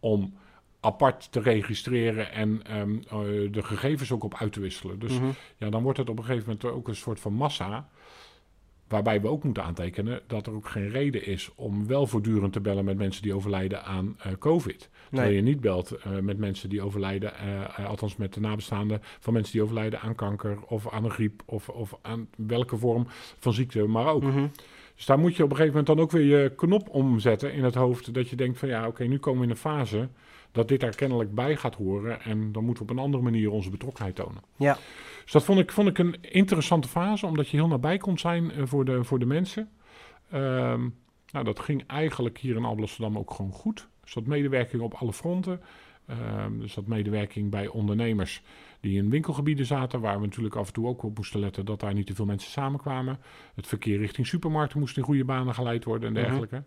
om 0.00 0.34
apart 0.80 1.32
te 1.32 1.40
registreren. 1.40 2.32
En 2.32 2.62
ehm, 2.66 2.96
eh, 3.08 3.52
de 3.52 3.62
gegevens 3.62 4.12
ook 4.12 4.24
op 4.24 4.34
uit 4.34 4.52
te 4.52 4.60
wisselen. 4.60 4.98
Dus 4.98 5.12
Mhm. 5.12 5.26
ja, 5.56 5.70
dan 5.70 5.82
wordt 5.82 5.98
het 5.98 6.08
op 6.08 6.18
een 6.18 6.24
gegeven 6.24 6.46
moment 6.48 6.64
ook 6.78 6.88
een 6.88 6.96
soort 6.96 7.20
van 7.20 7.32
massa. 7.32 7.88
Waarbij 8.88 9.20
we 9.20 9.28
ook 9.28 9.44
moeten 9.44 9.64
aantekenen 9.64 10.20
dat 10.26 10.46
er 10.46 10.52
ook 10.54 10.68
geen 10.68 10.88
reden 10.88 11.26
is 11.26 11.50
om 11.54 11.86
wel 11.86 12.06
voortdurend 12.06 12.52
te 12.52 12.60
bellen 12.60 12.84
met 12.84 12.96
mensen 12.96 13.22
die 13.22 13.34
overlijden 13.34 13.84
aan 13.84 14.16
eh, 14.18 14.32
COVID. 14.38 14.88
Terwijl 15.08 15.28
Nee. 15.28 15.36
je 15.36 15.42
niet 15.42 15.60
belt 15.60 15.90
eh, 15.90 16.18
met 16.18 16.38
mensen 16.38 16.68
die 16.68 16.82
overlijden, 16.82 17.34
eh, 17.38 17.88
althans 17.88 18.16
met 18.16 18.34
de 18.34 18.40
nabestaanden 18.40 19.02
van 19.18 19.32
mensen 19.32 19.52
die 19.52 19.62
overlijden 19.62 20.00
aan 20.00 20.14
kanker 20.14 20.58
of 20.66 20.92
aan 20.92 21.04
een 21.04 21.10
griep 21.10 21.42
of, 21.44 21.68
of 21.68 21.98
aan 22.02 22.28
welke 22.36 22.76
vorm 22.76 23.06
van 23.38 23.52
ziekte, 23.52 23.86
maar 23.86 24.06
ook. 24.06 24.22
Mhm. 24.22 24.46
Dus 24.96 25.06
daar 25.06 25.18
moet 25.18 25.36
je 25.36 25.42
op 25.44 25.50
een 25.50 25.56
gegeven 25.56 25.78
moment 25.78 25.96
dan 25.96 26.04
ook 26.04 26.10
weer 26.10 26.42
je 26.42 26.50
knop 26.54 26.88
omzetten 26.88 27.52
in 27.52 27.64
het 27.64 27.74
hoofd. 27.74 28.14
Dat 28.14 28.28
je 28.28 28.36
denkt 28.36 28.58
van 28.58 28.68
ja, 28.68 28.86
oké, 28.86 29.04
nu 29.04 29.18
komen 29.18 29.38
we 29.40 29.44
in 29.44 29.50
een 29.50 29.56
fase 29.56 30.08
dat 30.52 30.68
dit 30.68 30.80
daar 30.80 30.94
kennelijk 30.94 31.34
bij 31.34 31.56
gaat 31.56 31.74
horen. 31.74 32.20
En 32.22 32.52
dan 32.52 32.64
moeten 32.64 32.84
we 32.86 32.90
op 32.90 32.96
een 32.96 33.04
andere 33.04 33.22
manier 33.22 33.50
onze 33.50 33.70
betrokkenheid 33.70 34.14
tonen. 34.14 34.42
Ja. 34.56 34.78
Dus 35.26 35.34
dat 35.34 35.44
vond 35.44 35.58
ik, 35.58 35.72
vond 35.72 35.88
ik 35.88 35.98
een 35.98 36.16
interessante 36.20 36.88
fase, 36.88 37.26
omdat 37.26 37.48
je 37.48 37.56
heel 37.56 37.68
nabij 37.68 37.96
kon 37.98 38.18
zijn 38.18 38.50
eh, 38.50 38.62
voor, 38.66 38.84
de, 38.84 39.04
voor 39.04 39.18
de 39.18 39.26
mensen. 39.26 39.70
Ehm, 40.30 40.88
nou, 41.32 41.44
dat 41.44 41.60
ging 41.60 41.86
eigenlijk 41.86 42.38
hier 42.38 42.56
in 42.56 42.64
Alblasserdam 42.64 43.18
ook 43.18 43.30
gewoon 43.34 43.52
goed. 43.52 43.88
Er 44.02 44.08
zat 44.10 44.26
medewerking 44.26 44.82
op 44.82 44.94
alle 44.94 45.12
fronten. 45.12 45.60
Ehm 46.06 46.60
er 46.62 46.68
zat 46.68 46.86
medewerking 46.86 47.50
bij 47.50 47.66
ondernemers 47.66 48.42
die 48.80 48.96
in 48.98 49.10
winkelgebieden 49.10 49.66
zaten, 49.66 50.00
waar 50.00 50.20
we 50.20 50.26
natuurlijk 50.26 50.56
af 50.56 50.66
en 50.66 50.72
toe 50.72 50.86
ook 50.86 51.02
op 51.02 51.16
moesten 51.16 51.40
letten 51.40 51.64
dat 51.64 51.80
daar 51.80 51.94
niet 51.94 52.06
te 52.06 52.14
veel 52.14 52.24
mensen 52.24 52.50
samenkwamen. 52.50 53.18
Het 53.54 53.66
verkeer 53.66 53.98
richting 53.98 54.26
supermarkten 54.26 54.78
moest 54.78 54.96
in 54.96 55.02
goede 55.02 55.24
banen 55.24 55.54
geleid 55.54 55.84
worden 55.84 56.08
en 56.08 56.14
Mhm. 56.14 56.22
dergelijke. 56.22 56.62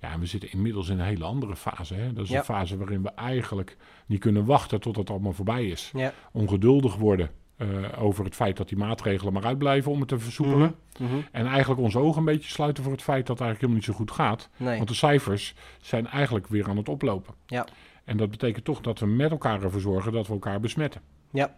Ja, 0.00 0.12
en 0.12 0.20
we 0.20 0.26
zitten 0.26 0.52
inmiddels 0.52 0.88
in 0.88 0.98
een 0.98 1.04
hele 1.06 1.24
andere 1.24 1.56
fase. 1.56 1.94
Hè? 1.94 2.12
Dat 2.12 2.24
is 2.24 2.30
Ja. 2.30 2.38
een 2.38 2.44
fase 2.44 2.76
waarin 2.76 3.02
we 3.02 3.10
eigenlijk 3.10 3.76
niet 4.06 4.20
kunnen 4.20 4.44
wachten 4.44 4.80
tot 4.80 4.96
het 4.96 5.10
allemaal 5.10 5.32
voorbij 5.32 5.66
is. 5.68 5.90
Ja. 5.94 6.12
Ongeduldig 6.32 6.96
worden 6.96 7.30
eh, 7.58 7.68
over 8.02 8.24
het 8.24 8.34
feit 8.34 8.56
dat 8.56 8.68
die 8.68 8.78
maatregelen 8.78 9.32
maar 9.32 9.44
uitblijven 9.44 9.92
om 9.92 9.98
het 10.00 10.08
te 10.08 10.18
versoepelen. 10.18 10.74
Mhm. 10.98 11.14
En 11.32 11.46
eigenlijk 11.46 11.80
onze 11.80 11.98
ogen 11.98 12.18
een 12.18 12.24
beetje 12.24 12.50
sluiten 12.50 12.82
voor 12.82 12.92
het 12.92 13.02
feit 13.02 13.26
dat 13.26 13.38
het 13.38 13.46
eigenlijk 13.46 13.60
helemaal 13.60 13.76
niet 13.76 14.08
zo 14.08 14.14
goed 14.16 14.26
gaat. 14.26 14.48
Nee. 14.56 14.76
Want 14.76 14.88
de 14.88 14.94
cijfers 14.94 15.54
zijn 15.80 16.06
eigenlijk 16.06 16.46
weer 16.46 16.68
aan 16.68 16.76
het 16.76 16.88
oplopen. 16.88 17.34
Ja. 17.46 17.66
En 18.04 18.16
dat 18.16 18.30
betekent 18.30 18.64
toch 18.64 18.80
dat 18.80 18.98
we 18.98 19.06
met 19.06 19.30
elkaar 19.30 19.62
ervoor 19.62 19.80
zorgen 19.80 20.12
dat 20.12 20.26
we 20.26 20.32
elkaar 20.32 20.60
besmetten. 20.60 21.00
Ja. 21.30 21.54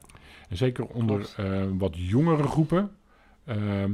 En 0.49 0.57
zeker 0.57 0.87
onder 0.87 1.35
eh, 1.37 1.63
wat 1.79 1.95
jongere 1.97 2.43
groepen 2.43 2.91
ehm, 3.45 3.93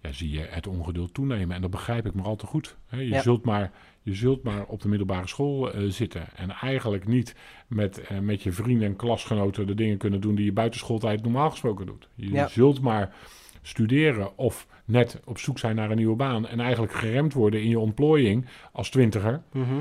ja, 0.00 0.12
zie 0.12 0.30
je 0.30 0.46
het 0.50 0.66
ongeduld 0.66 1.14
toenemen. 1.14 1.56
En 1.56 1.62
dat 1.62 1.70
begrijp 1.70 2.06
ik 2.06 2.14
maar 2.14 2.24
al 2.24 2.36
te 2.36 2.46
goed. 2.46 2.76
Je, 2.90 3.08
Ja. 3.08 3.22
zult 3.22 3.44
maar, 3.44 3.70
je 4.04 4.14
zult 4.14 4.42
maar 4.42 4.64
op 4.66 4.82
de 4.82 4.88
middelbare 4.88 5.26
school 5.26 5.72
eh, 5.72 5.82
zitten. 5.88 6.26
En 6.36 6.50
eigenlijk 6.50 7.06
niet 7.06 7.34
met, 7.66 7.98
eh, 8.00 8.18
met 8.18 8.42
je 8.42 8.52
vrienden 8.52 8.88
en 8.88 8.96
klasgenoten 8.96 9.66
de 9.66 9.74
dingen 9.74 9.98
kunnen 9.98 10.20
doen 10.20 10.34
die 10.34 10.44
je 10.44 10.52
buitenschooltijd 10.52 11.22
normaal 11.22 11.50
gesproken 11.50 11.86
doet. 11.86 12.08
Je 12.14 12.30
Ja. 12.32 12.48
zult 12.48 12.80
maar 12.80 13.14
studeren 13.62 14.38
of 14.38 14.66
net 14.84 15.20
op 15.24 15.38
zoek 15.38 15.58
zijn 15.58 15.76
naar 15.76 15.90
een 15.90 15.96
nieuwe 15.96 16.16
baan. 16.16 16.46
En 16.46 16.60
eigenlijk 16.60 16.92
geremd 16.92 17.32
worden 17.32 17.62
in 17.62 17.68
je 17.68 17.78
ontplooiing 17.78 18.46
als 18.72 18.90
twintiger. 18.90 19.42
Mhm. 19.52 19.74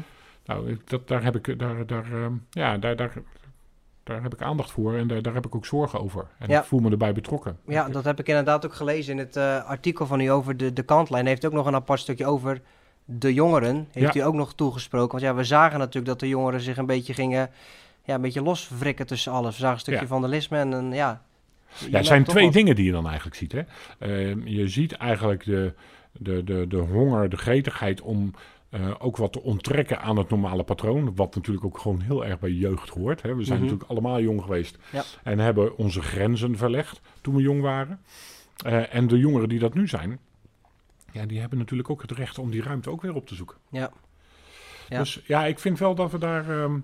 Nou, 0.45 0.77
dat, 0.85 1.07
daar 1.07 1.23
heb 1.23 1.35
ik, 1.35 1.59
daar, 1.59 1.85
daar, 1.85 2.05
ehm, 2.13 2.33
ja, 2.49 2.77
daar, 2.77 2.95
daar, 2.95 3.13
daar 4.03 4.21
heb 4.23 4.33
ik 4.33 4.41
aandacht 4.41 4.71
voor 4.71 4.95
en 4.97 5.07
daar, 5.07 5.21
daar 5.21 5.33
heb 5.33 5.45
ik 5.45 5.55
ook 5.55 5.65
zorgen 5.65 5.99
over. 5.99 6.27
En 6.39 6.49
Ja. 6.49 6.59
ik 6.59 6.65
voel 6.65 6.79
me 6.79 6.89
erbij 6.91 7.13
betrokken. 7.13 7.57
Ja, 7.67 7.89
dat 7.89 8.03
heb 8.03 8.19
ik 8.19 8.27
inderdaad 8.27 8.65
ook 8.65 8.73
gelezen 8.73 9.11
in 9.13 9.17
het 9.19 9.35
eh, 9.35 9.65
artikel 9.65 10.05
van 10.05 10.19
u 10.19 10.27
over 10.31 10.57
de, 10.57 10.73
de 10.73 10.83
kantlijn. 10.83 11.25
Heeft 11.25 11.45
ook 11.45 11.53
nog 11.53 11.65
een 11.65 11.75
apart 11.75 11.99
stukje 11.99 12.25
over 12.25 12.61
de 13.05 13.33
jongeren. 13.33 13.87
Heeft 13.91 14.13
Ja. 14.13 14.21
u 14.21 14.25
ook 14.25 14.33
nog 14.33 14.53
toegesproken? 14.53 15.11
Want 15.11 15.23
ja, 15.23 15.35
we 15.35 15.43
zagen 15.43 15.79
natuurlijk 15.79 16.05
dat 16.05 16.19
de 16.19 16.27
jongeren 16.27 16.61
zich 16.61 16.77
een 16.77 16.85
beetje 16.85 17.13
gingen... 17.13 17.49
Ja, 18.05 18.15
een 18.15 18.21
beetje 18.21 18.41
loswrikken 18.41 19.07
tussen 19.07 19.31
alles. 19.31 19.53
We 19.53 19.59
zagen 19.59 19.73
een 19.75 19.79
stukje 19.81 20.01
Ja. 20.01 20.07
vandalisme 20.07 20.57
en 20.57 20.71
een, 20.71 20.93
ja... 20.93 21.21
Ja, 21.89 21.97
het 21.97 22.05
zijn 22.05 22.23
twee 22.23 22.43
wat. 22.43 22.53
dingen 22.53 22.75
die 22.75 22.85
je 22.85 22.91
dan 22.91 23.05
eigenlijk 23.07 23.35
ziet. 23.35 23.51
Hè? 23.51 23.61
Eh, 23.99 24.45
je 24.45 24.67
ziet 24.67 24.91
eigenlijk 24.91 25.45
de, 25.45 25.73
de, 26.11 26.43
de, 26.43 26.65
de 26.67 26.77
honger, 26.77 27.29
de 27.29 27.37
gretigheid 27.37 28.01
om 28.01 28.33
eh, 28.69 28.91
ook 28.99 29.17
wat 29.17 29.33
te 29.33 29.41
onttrekken 29.43 30.01
aan 30.01 30.17
het 30.17 30.29
normale 30.29 30.63
patroon. 30.63 31.15
Wat 31.15 31.35
natuurlijk 31.35 31.65
ook 31.65 31.77
gewoon 31.77 32.01
heel 32.01 32.25
erg 32.25 32.39
bij 32.39 32.51
jeugd 32.51 32.89
hoort. 32.89 33.21
Hè? 33.21 33.35
We 33.35 33.43
zijn 33.43 33.57
Mhm. 33.59 33.65
natuurlijk 33.67 33.91
allemaal 33.91 34.21
jong 34.21 34.41
geweest 34.41 34.77
Ja. 34.91 35.03
en 35.23 35.39
hebben 35.39 35.77
onze 35.77 36.01
grenzen 36.01 36.57
verlegd 36.57 37.01
toen 37.21 37.35
we 37.35 37.41
jong 37.41 37.61
waren. 37.61 37.99
Eh, 38.65 38.95
en 38.95 39.07
de 39.07 39.17
jongeren 39.17 39.49
die 39.49 39.59
dat 39.59 39.73
nu 39.73 39.87
zijn, 39.87 40.19
ja, 41.13 41.25
die 41.25 41.39
hebben 41.39 41.57
natuurlijk 41.57 41.89
ook 41.89 42.01
het 42.01 42.11
recht 42.11 42.37
om 42.37 42.51
die 42.51 42.61
ruimte 42.61 42.89
ook 42.89 43.01
weer 43.01 43.15
op 43.15 43.27
te 43.27 43.35
zoeken. 43.35 43.57
Ja. 43.69 43.91
Ja. 44.89 44.99
Dus 44.99 45.21
ja, 45.25 45.45
ik 45.45 45.59
vind 45.59 45.79
wel 45.79 45.95
dat 45.95 46.11
we 46.11 46.17
daar, 46.17 46.49
ehm, 46.49 46.79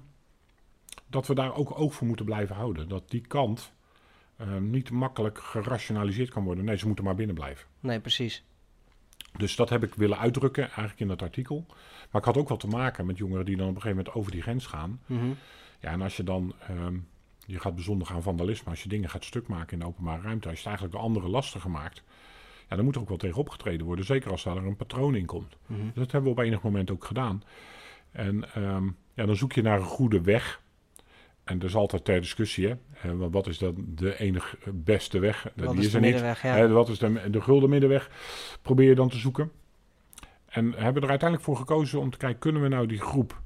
dat 1.07 1.27
we 1.27 1.36
daar 1.36 1.55
ook 1.55 1.79
oog 1.79 1.93
voor 1.93 2.07
moeten 2.07 2.25
blijven 2.25 2.55
houden. 2.55 2.88
Dat 2.88 3.09
die 3.09 3.21
kant 3.21 3.74
ehm, 4.38 4.69
niet 4.69 4.91
makkelijk 4.91 5.39
gerationaliseerd 5.39 6.29
kan 6.29 6.43
worden. 6.43 6.65
Nee, 6.65 6.77
ze 6.77 6.86
moeten 6.86 7.03
maar 7.03 7.15
binnen 7.15 7.36
blijven. 7.36 7.67
Nee, 7.79 8.00
precies. 8.00 8.43
Dus 9.38 9.55
dat 9.55 9.69
heb 9.69 9.83
ik 9.83 9.93
willen 9.95 10.17
uitdrukken 10.17 10.63
eigenlijk 10.63 11.00
in 11.00 11.07
dat 11.07 11.21
artikel. 11.21 11.65
Maar 12.12 12.21
ik 12.21 12.27
had 12.27 12.38
ook 12.38 12.48
wel 12.48 12.57
te 12.57 12.67
maken 12.67 13.05
met 13.05 13.17
jongeren 13.17 13.45
die 13.45 13.57
dan 13.57 13.67
op 13.67 13.75
een 13.75 13.81
gegeven 13.81 13.98
moment 13.98 14.15
over 14.15 14.31
die 14.31 14.41
grens 14.41 14.65
gaan. 14.65 15.01
Mhm. 15.05 15.29
Ja, 15.79 15.91
en 15.91 16.01
als 16.01 16.17
je 16.17 16.24
dan, 16.24 16.53
ehm, 16.67 16.98
je 17.45 17.59
gaat 17.59 17.75
bezondigen 17.75 18.15
aan 18.15 18.24
vandalisme, 18.24 18.69
als 18.69 18.83
je 18.83 18.89
dingen 18.89 19.09
gaat 19.09 19.24
stuk 19.24 19.48
maken 19.48 19.74
in 19.74 19.79
de 19.79 19.86
openbare 19.86 20.21
ruimte, 20.21 20.50
als 20.50 20.57
je 20.57 20.69
het 20.69 20.77
eigenlijk 20.79 20.98
de 20.98 21.01
anderen 21.01 21.29
lastiger 21.29 21.69
maakt, 21.69 22.03
ja, 22.69 22.75
dan 22.75 22.85
moet 22.85 22.95
er 22.95 23.01
ook 23.01 23.07
wel 23.07 23.17
tegen 23.17 23.38
opgetreden 23.38 23.85
worden. 23.85 24.05
Zeker 24.05 24.31
als 24.31 24.43
daar 24.43 24.57
een 24.57 24.75
patroon 24.75 25.15
in 25.15 25.25
komt. 25.25 25.57
Mhm. 25.65 25.81
Dat 25.93 26.11
hebben 26.11 26.33
we 26.33 26.39
op 26.39 26.45
enig 26.45 26.61
moment 26.61 26.91
ook 26.91 27.05
gedaan. 27.05 27.43
En 28.11 28.53
ehm, 28.53 28.85
ja, 29.13 29.25
dan 29.25 29.35
zoek 29.35 29.53
je 29.53 29.61
naar 29.61 29.79
een 29.79 29.85
goede 29.85 30.21
weg. 30.21 30.61
En 31.43 31.59
er 31.59 31.65
is 31.65 31.75
altijd 31.75 32.05
ter 32.05 32.19
discussie, 32.19 32.67
hè. 32.67 32.73
Eh, 33.01 33.11
wat 33.31 33.47
is 33.47 33.57
dan 33.57 33.75
de 33.95 34.19
enige 34.19 34.57
beste 34.73 35.19
weg? 35.19 35.51
Wat 35.55 35.75
Die 35.75 35.85
is 35.85 35.93
er 35.93 36.01
niet. 36.01 36.19
Ja. 36.41 36.67
Wat 36.67 36.89
is 36.89 36.99
de, 36.99 37.29
de 37.29 37.41
gulden 37.41 37.69
middenweg? 37.69 38.09
Probeer 38.61 38.89
je 38.89 38.95
dan 38.95 39.09
te 39.09 39.17
zoeken. 39.17 39.51
En 40.49 40.73
hebben 40.73 41.03
er 41.03 41.09
uiteindelijk 41.09 41.49
voor 41.49 41.57
gekozen 41.57 41.99
om 41.99 42.09
te 42.09 42.17
kijken, 42.17 42.39
kunnen 42.39 42.61
we 42.61 42.67
nou 42.67 42.88
die 42.88 42.99
groep 42.99 43.41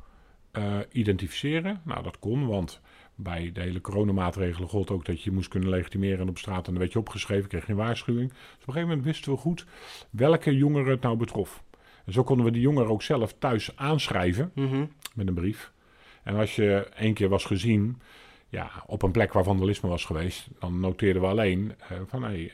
eh, 0.51 0.77
identificeren? 0.92 1.82
Nou, 1.84 2.03
dat 2.03 2.20
kon, 2.20 2.48
want 2.48 2.82
bij 3.15 3.51
de 3.53 3.62
hele 3.62 3.82
coronamaatregelen 3.82 4.70
gold 4.70 4.91
ook 4.91 5.05
dat 5.05 5.22
je 5.24 5.32
moest 5.32 5.48
kunnen 5.48 5.70
legitimeren 5.70 6.29
op 6.29 6.38
straat. 6.38 6.65
En 6.65 6.72
dan 6.72 6.82
werd 6.82 6.91
je 6.93 7.00
opgeschreven, 7.00 7.50
kreeg 7.50 7.65
je 7.65 7.72
een 7.72 7.77
waarschuwing. 7.77 8.29
Dus 8.29 8.38
op 8.39 8.67
een 8.67 8.74
gegeven 8.74 8.88
moment 8.88 9.03
wisten 9.05 9.32
we 9.32 9.38
goed 9.38 9.65
welke 10.10 10.55
jongeren 10.55 10.91
het 10.91 11.01
nou 11.01 11.17
betrof. 11.17 11.63
En 12.05 12.13
zo 12.13 12.24
konden 12.24 12.46
we 12.46 12.51
die 12.51 12.62
jongeren 12.62 12.89
ook 12.89 13.01
zelf 13.03 13.34
thuis 13.39 13.75
aanschrijven 13.75 14.51
Mhm. 14.55 14.86
met 15.13 15.27
een 15.27 15.34
brief. 15.34 15.72
En 16.24 16.36
als 16.36 16.55
je 16.55 16.88
één 16.96 17.13
keer 17.13 17.29
was 17.29 17.46
gezien, 17.46 18.01
ja, 18.50 18.72
op 18.86 19.01
een 19.01 19.12
plek 19.12 19.34
waar 19.34 19.43
vandalisme 19.43 19.89
was 19.89 20.05
geweest, 20.05 20.48
dan 20.60 20.79
noteerden 20.79 21.22
we 21.22 21.27
alleen 21.27 21.74
eh, 21.89 21.98
van 22.08 22.24
hé, 22.24 22.29
eh, 22.34 22.48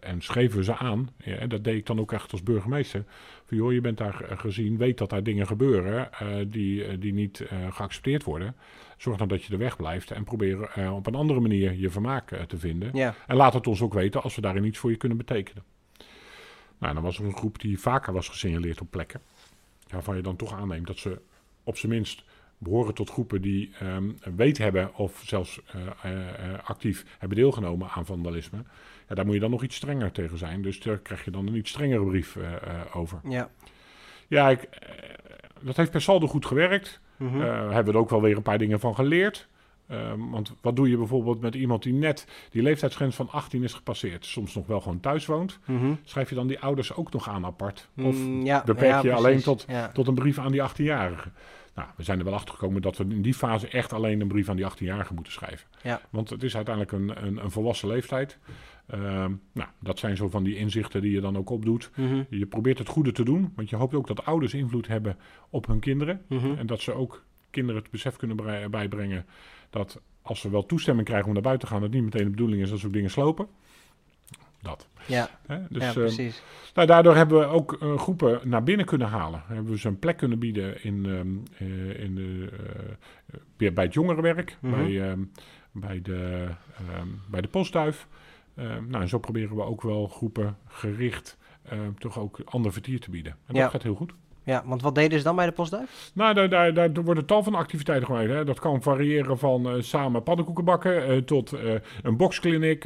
en 0.00 0.20
schreven 0.22 0.58
we 0.58 0.64
ze 0.64 0.76
aan. 0.76 1.10
Ja, 1.24 1.34
en 1.36 1.48
dat 1.48 1.64
deed 1.64 1.76
ik 1.76 1.86
dan 1.86 2.00
ook 2.00 2.12
echt 2.12 2.32
als 2.32 2.42
burgemeester. 2.42 3.04
Van 3.44 3.56
joh, 3.56 3.72
je 3.72 3.80
bent 3.80 3.98
daar 3.98 4.24
gezien, 4.36 4.76
weet 4.76 4.98
dat 4.98 5.10
daar 5.10 5.22
dingen 5.22 5.46
gebeuren 5.46 6.12
eh, 6.12 6.26
die, 6.46 6.98
die 6.98 7.12
niet 7.12 7.44
geaccepteerd 7.70 8.24
worden. 8.24 8.56
Zorg 8.98 9.16
dan 9.16 9.28
dat 9.28 9.44
je 9.44 9.52
er 9.52 9.58
weg 9.58 9.76
blijft 9.76 10.10
en 10.10 10.24
probeer 10.24 10.62
eh, 10.62 10.94
op 10.94 11.06
een 11.06 11.14
andere 11.14 11.40
manier 11.40 11.72
je 11.72 11.90
vermaak 11.90 12.30
eh, 12.30 12.42
te 12.42 12.58
vinden. 12.58 12.90
Ja. 12.92 13.14
En 13.26 13.36
laat 13.36 13.54
het 13.54 13.66
ons 13.66 13.82
ook 13.82 13.94
weten 13.94 14.22
als 14.22 14.34
we 14.34 14.40
daarin 14.40 14.64
iets 14.64 14.78
voor 14.78 14.90
je 14.90 14.96
kunnen 14.96 15.18
betekenen. 15.18 15.62
Nou, 16.78 16.94
dan 16.94 17.02
was 17.02 17.18
er 17.18 17.24
een 17.24 17.36
groep 17.36 17.60
die 17.60 17.80
vaker 17.80 18.12
was 18.12 18.28
gesignaleerd 18.28 18.80
op 18.80 18.90
plekken. 18.90 19.20
Waarvan 19.88 20.16
je 20.16 20.22
dan 20.22 20.36
toch 20.36 20.52
aanneemt 20.52 20.86
dat 20.86 20.98
ze 20.98 21.20
op 21.64 21.76
zijn 21.76 21.92
minst 21.92 22.24
behoren 22.58 22.94
tot 22.94 23.10
groepen 23.10 23.42
die 23.42 23.70
ehm, 23.78 24.10
weet 24.36 24.58
hebben 24.58 24.94
of 24.94 25.22
zelfs 25.24 25.60
eh, 26.02 26.18
actief 26.64 27.04
hebben 27.18 27.38
deelgenomen 27.38 27.88
aan 27.88 28.06
vandalisme. 28.06 28.62
Ja, 29.08 29.14
daar 29.14 29.24
moet 29.24 29.34
je 29.34 29.40
dan 29.40 29.50
nog 29.50 29.62
iets 29.62 29.76
strenger 29.76 30.12
tegen 30.12 30.38
zijn. 30.38 30.62
Dus 30.62 30.80
daar 30.80 30.98
krijg 30.98 31.24
je 31.24 31.30
dan 31.30 31.46
een 31.46 31.56
iets 31.56 31.70
strengere 31.70 32.04
brief 32.04 32.36
over. 32.92 33.20
Ja. 33.28 33.50
Ja, 34.28 34.50
ik, 34.50 34.68
dat 35.60 35.76
heeft 35.76 35.90
per 35.90 36.02
saldo 36.02 36.26
goed 36.26 36.46
gewerkt. 36.46 37.00
Eh, 37.42 37.58
hebben 37.58 37.84
we 37.84 37.90
er 37.92 37.98
ook 37.98 38.10
wel 38.10 38.22
weer 38.22 38.36
een 38.36 38.42
paar 38.42 38.58
dingen 38.58 38.80
van 38.80 38.94
geleerd. 38.94 39.48
Ehm, 39.88 40.30
want 40.30 40.54
wat 40.60 40.76
doe 40.76 40.88
je 40.90 40.96
bijvoorbeeld 40.96 41.40
met 41.40 41.54
iemand 41.54 41.82
die 41.82 41.92
net 41.92 42.26
die 42.50 42.62
leeftijdsgrens 42.62 43.16
van 43.16 43.28
18 43.30 43.62
is 43.62 43.72
gepasseerd, 43.74 44.26
soms 44.26 44.54
nog 44.54 44.66
wel 44.66 44.80
gewoon 44.80 45.00
thuis 45.00 45.26
woont? 45.26 45.58
Mhm. 45.64 45.92
Schrijf 46.04 46.28
je 46.28 46.34
dan 46.34 46.46
die 46.46 46.60
ouders 46.60 46.94
ook 46.94 47.12
nog 47.12 47.28
aan 47.28 47.44
apart? 47.44 47.88
Of 48.02 48.16
Mm, 48.16 48.44
ja, 48.44 48.62
beperk 48.64 48.90
ja, 48.90 49.00
je 49.02 49.12
alleen 49.12 49.42
tot- 49.42 49.64
Ja. 49.68 49.88
tot 49.88 50.06
een 50.06 50.14
brief 50.14 50.38
aan 50.38 50.52
die 50.52 50.62
18-jarige? 50.62 51.28
Nou, 51.74 51.88
we 51.96 52.02
zijn 52.02 52.18
er 52.18 52.24
wel 52.24 52.34
achter 52.34 52.54
gekomen 52.54 52.82
dat 52.82 52.96
we 52.96 53.04
in 53.04 53.22
die 53.22 53.34
fase 53.34 53.68
echt 53.68 53.92
alleen 53.92 54.20
een 54.20 54.28
brief 54.28 54.48
aan 54.48 54.56
die 54.56 54.64
18-jarige 54.70 55.14
moeten 55.14 55.32
schrijven. 55.32 55.66
Want 56.10 56.30
het 56.30 56.42
is 56.42 56.56
uiteindelijk 56.56 56.94
een, 56.96 57.26
een, 57.26 57.44
een 57.44 57.50
volwassen 57.50 57.88
leeftijd. 57.88 58.38
Ehm, 58.90 59.32
nou, 59.52 59.68
dat 59.78 59.98
zijn 59.98 60.16
zo 60.16 60.28
van 60.28 60.42
die 60.42 60.56
inzichten 60.56 61.02
die 61.02 61.12
je 61.12 61.20
dan 61.20 61.36
ook 61.36 61.50
opdoet. 61.50 61.90
Mhm. 61.96 62.22
Je 62.30 62.46
probeert 62.46 62.78
het 62.78 62.88
goede 62.88 63.12
te 63.12 63.24
doen, 63.24 63.52
want 63.56 63.70
je 63.70 63.76
hoopt 63.76 63.94
ook 63.94 64.06
dat 64.06 64.24
ouders 64.24 64.54
invloed 64.54 64.86
hebben 64.86 65.16
op 65.50 65.66
hun 65.66 65.80
kinderen. 65.80 66.22
Mhm. 66.28 66.54
En 66.58 66.66
dat 66.66 66.80
ze 66.80 66.92
ook 66.92 67.24
kinderen 67.50 67.82
het 67.82 67.90
besef 67.90 68.16
kunnen 68.16 68.70
bijbrengen 68.70 69.26
dat 69.70 70.00
als 70.22 70.40
ze 70.40 70.50
wel 70.50 70.66
toestemming 70.66 71.06
krijgen 71.06 71.26
om 71.28 71.32
naar 71.34 71.42
buiten 71.42 71.68
te 71.68 71.74
gaan, 71.74 71.82
het 71.82 71.92
niet 71.92 72.02
meteen 72.02 72.24
de 72.24 72.30
bedoeling 72.30 72.62
is 72.62 72.70
dat 72.70 72.78
ze 72.78 72.86
ook 72.86 72.92
dingen 72.92 73.10
slopen. 73.10 73.46
Dat. 74.62 74.88
Ja? 75.06 75.30
Dus, 75.68 75.82
ja, 75.82 75.88
eh, 75.88 75.92
precies. 75.92 76.42
nou, 76.74 76.86
daardoor 76.86 77.16
hebben 77.16 77.38
we 77.38 77.44
ook 77.44 77.72
eh, 77.72 77.98
groepen 77.98 78.40
naar 78.44 78.62
binnen 78.62 78.86
kunnen 78.86 79.08
halen. 79.08 79.42
Hebben 79.46 79.72
we 79.72 79.78
ze 79.78 79.88
een 79.88 79.98
plek 79.98 80.16
kunnen 80.16 80.38
bieden 80.38 80.84
in, 80.84 81.06
ehm, 81.06 81.28
eh, 81.58 82.04
in 82.04 82.14
de, 82.14 82.48
eh, 83.58 83.72
bij 83.72 83.84
het 83.84 83.94
jongerenwerk, 83.94 84.56
Mhm. 84.60 84.74
bij, 84.74 85.10
ehm, 85.10 85.20
bij, 85.72 86.02
de, 86.02 86.48
ehm, 86.76 87.08
bij 87.30 87.40
de 87.40 87.48
postduif. 87.48 88.06
Ehm, 88.58 88.86
nou, 88.88 89.02
en 89.02 89.08
zo 89.08 89.18
proberen 89.18 89.56
we 89.56 89.62
ook 89.62 89.82
wel 89.82 90.06
groepen 90.06 90.56
gericht 90.66 91.36
ehm, 91.62 91.92
toch 91.98 92.18
ook 92.18 92.40
ander 92.44 92.72
vertier 92.72 93.00
te 93.00 93.10
bieden. 93.10 93.32
En 93.32 93.38
dat 93.46 93.56
Ja. 93.56 93.68
gaat 93.68 93.82
heel 93.82 93.94
goed. 93.94 94.12
Ja, 94.48 94.62
want 94.66 94.82
wat 94.82 94.94
deden 94.94 95.18
ze 95.18 95.24
dan 95.24 95.36
bij 95.36 95.46
de 95.46 95.52
postduif? 95.52 96.10
Nou, 96.14 96.34
daar, 96.34 96.48
daar, 96.48 96.72
daar 96.92 97.04
worden 97.04 97.24
tal 97.26 97.42
van 97.42 97.54
activiteiten 97.54 98.06
gemaakt. 98.06 98.28
Hè. 98.28 98.44
Dat 98.44 98.60
kan 98.60 98.82
variëren 98.82 99.38
van 99.38 99.68
eh, 99.68 99.74
samen 99.78 100.22
pannenkoeken 100.22 100.64
bakken 100.64 101.04
eh, 101.06 101.16
tot 101.16 101.52
eh, 101.52 101.74
een 102.02 102.16
boxkliniek, 102.16 102.82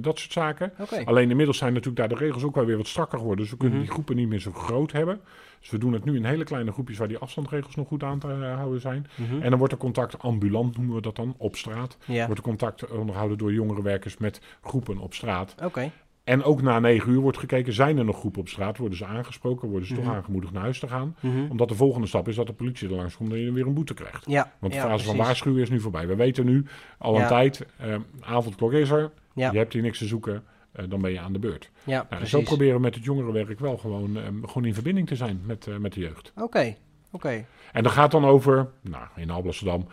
dat 0.00 0.18
soort 0.18 0.32
zaken. 0.32 0.72
Alleen 1.04 1.30
inmiddels 1.30 1.58
zijn 1.58 1.72
natuurlijk 1.72 1.98
daar 2.08 2.18
de 2.18 2.24
regels 2.24 2.42
ook 2.44 2.54
wel 2.54 2.64
weer 2.64 2.76
wat 2.76 2.86
strakker 2.86 3.18
geworden. 3.18 3.42
Dus 3.44 3.50
we 3.52 3.58
kunnen 3.58 3.76
Mhm. 3.76 3.84
die 3.86 3.94
groepen 3.94 4.16
niet 4.16 4.28
meer 4.28 4.40
zo 4.40 4.52
groot 4.52 4.92
hebben. 4.92 5.20
Dus 5.60 5.70
we 5.70 5.78
doen 5.78 5.92
het 5.92 6.04
nu 6.04 6.16
in 6.16 6.24
hele 6.24 6.44
kleine 6.44 6.72
groepjes 6.72 6.98
waar 6.98 7.08
die 7.08 7.18
afstandregels 7.18 7.74
nog 7.74 7.88
goed 7.88 8.02
aan 8.02 8.18
te 8.18 8.26
houden 8.26 8.80
zijn. 8.80 9.06
Mhm. 9.14 9.42
En 9.42 9.48
dan 9.50 9.58
wordt 9.58 9.72
er 9.72 9.78
contact 9.78 10.18
ambulant, 10.18 10.76
noemen 10.76 10.94
we 10.94 11.00
dat 11.02 11.16
dan, 11.16 11.34
op 11.38 11.56
straat. 11.56 11.96
Ja, 12.04 12.24
Wordt 12.26 12.38
er 12.40 12.46
contact 12.46 12.90
onderhouden 12.90 13.38
door 13.38 13.52
jongerenwerkers 13.52 14.16
met 14.18 14.40
groepen 14.62 14.98
op 14.98 15.14
straat. 15.14 15.54
oké. 15.64 15.90
En 16.28 16.42
ook 16.42 16.62
na 16.62 16.78
negen 16.78 17.12
uur 17.12 17.20
wordt 17.20 17.38
gekeken, 17.38 17.72
zijn 17.72 17.98
er 17.98 18.04
nog 18.04 18.18
groepen 18.18 18.40
op 18.40 18.48
straat? 18.48 18.76
Worden 18.78 18.98
ze 18.98 19.04
aangesproken? 19.06 19.68
Worden 19.68 19.88
ze 19.88 19.94
Mhm. 19.94 20.02
toch 20.02 20.12
aangemoedigd 20.12 20.52
naar 20.52 20.62
huis 20.62 20.78
te 20.78 20.88
gaan? 20.88 21.16
Mhm. 21.20 21.50
Omdat 21.50 21.68
de 21.68 21.74
volgende 21.74 22.06
stap 22.06 22.28
is 22.28 22.34
dat 22.36 22.46
de 22.46 22.52
politie 22.52 22.88
er 22.88 22.94
langs 22.94 23.16
komt 23.16 23.32
en 23.32 23.38
je 23.38 23.52
weer 23.52 23.66
een 23.66 23.74
boete 23.74 23.94
krijgt. 23.94 24.24
Ja, 24.30 24.52
Want 24.58 24.72
de 24.72 24.78
ja, 24.78 24.84
fase 24.84 25.04
van 25.04 25.16
waarschuwen 25.16 25.62
is 25.62 25.70
nu 25.70 25.80
voorbij. 25.80 26.06
We 26.06 26.16
weten 26.16 26.44
nu 26.46 26.64
al 26.98 27.14
een 27.14 27.20
Ja. 27.20 27.28
tijd, 27.28 27.66
eh, 27.76 27.94
avondklok 28.20 28.72
is 28.72 28.90
er, 28.90 29.10
je 29.34 29.42
hebt 29.42 29.72
hier 29.72 29.82
niks 29.82 29.98
te 29.98 30.06
zoeken, 30.06 30.44
eh, 30.72 30.84
dan 30.88 31.00
ben 31.00 31.10
je 31.12 31.20
aan 31.20 31.32
de 31.32 31.38
beurt. 31.38 31.70
ja 31.84 32.06
Nou, 32.10 32.24
zo 32.26 32.40
proberen 32.40 32.74
we 32.74 32.80
met 32.80 32.94
het 32.94 33.04
jongerenwerk 33.04 33.58
wel 33.60 33.76
gewoon, 33.76 34.16
eh, 34.16 34.22
gewoon 34.42 34.64
in 34.64 34.74
verbinding 34.74 35.06
te 35.06 35.16
zijn 35.16 35.40
met, 35.44 35.66
eh, 35.66 35.76
met 35.76 35.92
de 35.92 36.00
jeugd. 36.00 36.32
Oké, 36.36 36.74
oké. 37.12 37.44
En 37.72 37.82
dat 37.82 37.92
gaat 37.92 38.10
dan 38.10 38.24
over, 38.24 38.68
nou, 38.82 39.04
in 39.16 39.30
Alblasserdam, 39.30 39.86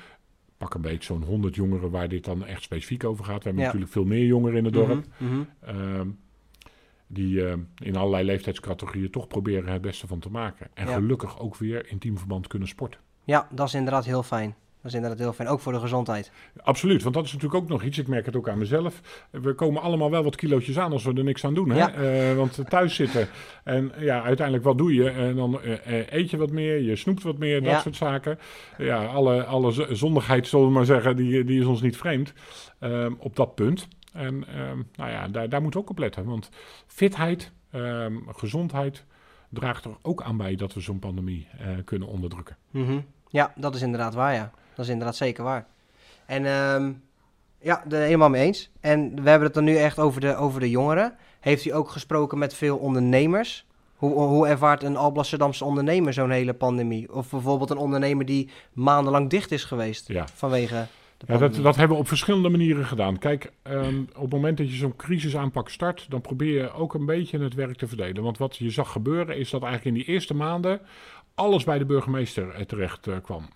pak 0.57 0.73
een 0.73 0.81
beetje 0.81 1.03
zo'n 1.03 1.23
100 1.23 1.55
jongeren 1.55 1.89
waar 1.91 2.07
dit 2.09 2.25
dan 2.25 2.45
echt 2.45 2.61
specifiek 2.61 3.03
over 3.03 3.25
gaat. 3.25 3.37
We 3.37 3.43
hebben 3.43 3.63
natuurlijk 3.63 3.91
veel 3.91 4.05
meer 4.05 4.25
jongeren 4.25 4.57
in 4.57 4.65
het 4.65 4.73
dorp. 4.73 5.03
Mhm, 5.17 5.33
mhm. 5.33 6.07
Ehm, 7.15 7.27
die 7.29 7.45
eh, 7.45 7.53
in 7.87 7.95
allerlei 7.95 8.23
leeftijdscategorieën 8.25 9.09
toch 9.11 9.27
proberen 9.27 9.71
het 9.71 9.81
beste 9.81 10.07
van 10.07 10.19
te 10.19 10.29
maken. 10.29 10.67
En 10.73 10.87
Ja. 10.87 10.93
gelukkig 10.93 11.39
ook 11.39 11.55
weer 11.55 11.85
in 11.89 11.97
teamverband 11.99 12.47
kunnen 12.47 12.67
sporten. 12.67 12.99
Ja, 13.23 13.47
dat 13.51 13.67
is 13.67 13.73
inderdaad 13.73 14.05
heel 14.05 14.23
fijn. 14.23 14.55
Dat 14.81 14.93
is 14.93 14.99
inderdaad 14.99 15.25
heel 15.25 15.33
fijn, 15.35 15.47
ook 15.49 15.59
voor 15.59 15.73
de 15.73 15.79
gezondheid. 15.79 16.31
Absoluut, 16.63 17.03
want 17.03 17.15
dat 17.15 17.25
is 17.25 17.33
natuurlijk 17.33 17.63
ook 17.63 17.69
nog 17.69 17.83
iets. 17.83 17.97
Ik 17.97 18.07
merk 18.07 18.25
het 18.25 18.35
ook 18.35 18.49
aan 18.49 18.57
mezelf. 18.57 19.01
We 19.31 19.53
komen 19.53 19.81
allemaal 19.81 20.11
wel 20.11 20.23
wat 20.23 20.35
kilootjes 20.35 20.77
aan 20.79 20.91
als 20.91 21.03
we 21.03 21.13
er 21.13 21.23
niks 21.23 21.45
aan 21.45 21.53
doen. 21.53 21.69
Hè? 21.69 21.77
Ja. 21.77 21.93
Eh, 21.93 22.35
want 22.35 22.59
thuis 22.69 22.95
zitten 22.95 23.27
en 23.63 23.91
ja, 23.97 24.23
uiteindelijk 24.23 24.65
wat 24.65 24.77
doe 24.77 24.93
je? 24.93 25.09
En 25.09 25.35
dan 25.35 25.61
eh, 25.61 25.99
eh, 25.99 26.05
eet 26.09 26.29
je 26.29 26.37
wat 26.37 26.51
meer, 26.51 26.81
je 26.81 26.95
snoept 26.95 27.23
wat 27.23 27.37
meer, 27.37 27.61
dat 27.61 27.71
Ja. 27.71 27.79
soort 27.79 27.95
zaken. 27.95 28.39
Ja, 28.77 29.05
alle, 29.05 29.43
alle 29.43 29.95
zondigheid, 29.95 30.47
zullen 30.47 30.65
we 30.65 30.71
maar 30.71 30.85
zeggen, 30.85 31.15
die, 31.15 31.43
die 31.43 31.59
is 31.59 31.65
ons 31.65 31.81
niet 31.81 31.97
vreemd 31.97 32.33
ehm, 32.79 33.13
op 33.17 33.35
dat 33.35 33.55
punt. 33.55 33.87
En 34.15 34.47
ehm, 34.47 34.81
nou 34.95 35.11
ja, 35.11 35.27
daar, 35.27 35.49
daar 35.49 35.61
moeten 35.61 35.79
we 35.79 35.85
ook 35.85 35.91
op 35.91 35.99
letten. 35.99 36.25
Want 36.25 36.49
fitheid, 36.87 37.51
ehm, 37.71 38.13
gezondheid 38.27 39.03
draagt 39.49 39.85
er 39.85 39.91
ook 40.01 40.21
aan 40.21 40.37
bij 40.37 40.55
dat 40.55 40.73
we 40.73 40.79
zo'n 40.79 40.99
pandemie 40.99 41.47
eh, 41.57 41.67
kunnen 41.85 42.07
onderdrukken. 42.07 42.57
Mhm. 42.71 42.99
Ja, 43.29 43.53
dat 43.55 43.75
is 43.75 43.81
inderdaad 43.81 44.13
waar, 44.13 44.33
ja. 44.33 44.51
Dat 44.75 44.85
is 44.85 44.91
inderdaad 44.91 45.15
zeker 45.15 45.43
waar. 45.43 45.65
En 46.25 46.45
ehm, 46.45 46.91
ja, 47.59 47.83
daar 47.87 48.01
helemaal 48.01 48.29
mee 48.29 48.43
eens. 48.45 48.69
En 48.79 49.23
we 49.23 49.29
hebben 49.29 49.47
het 49.47 49.53
dan 49.53 49.63
nu 49.63 49.75
echt 49.75 49.99
over 49.99 50.21
de, 50.21 50.35
over 50.35 50.59
de 50.59 50.69
jongeren. 50.69 51.15
Heeft 51.39 51.65
u 51.65 51.73
ook 51.73 51.89
gesproken 51.89 52.37
met 52.37 52.53
veel 52.53 52.77
ondernemers? 52.77 53.65
Hoe, 53.95 54.13
hoe 54.13 54.47
ervaart 54.47 54.83
een 54.83 54.97
Alblasserdamse 54.97 55.65
ondernemer 55.65 56.13
zo'n 56.13 56.29
hele 56.29 56.53
pandemie? 56.53 57.13
Of 57.13 57.29
bijvoorbeeld 57.29 57.69
een 57.69 57.77
ondernemer 57.77 58.25
die 58.25 58.49
maandenlang 58.73 59.29
dicht 59.29 59.51
is 59.51 59.63
geweest 59.63 60.07
Ja. 60.07 60.27
vanwege 60.33 60.87
Ja, 61.27 61.37
dat, 61.37 61.55
dat 61.55 61.75
hebben 61.75 61.95
we 61.95 62.01
op 62.03 62.07
verschillende 62.07 62.49
manieren 62.49 62.85
gedaan. 62.85 63.17
Kijk, 63.17 63.51
ehm, 63.61 63.99
op 64.15 64.21
het 64.21 64.31
moment 64.31 64.57
dat 64.57 64.69
je 64.69 64.75
zo'n 64.75 64.95
crisisaanpak 64.95 65.69
start, 65.69 66.05
dan 66.09 66.21
probeer 66.21 66.61
je 66.61 66.71
ook 66.71 66.93
een 66.93 67.05
beetje 67.05 67.39
het 67.39 67.53
werk 67.53 67.77
te 67.77 67.87
verdelen. 67.87 68.23
Want 68.23 68.37
wat 68.37 68.57
je 68.57 68.69
zag 68.69 68.91
gebeuren 68.91 69.37
is 69.37 69.49
dat 69.49 69.63
eigenlijk 69.63 69.95
in 69.95 70.03
die 70.03 70.13
eerste 70.13 70.33
maanden 70.33 70.81
alles 71.35 71.63
bij 71.63 71.77
de 71.77 71.85
burgemeester 71.85 72.49
eh, 72.49 72.65
terecht 72.65 73.07
eh, 73.07 73.15
kwam. 73.21 73.49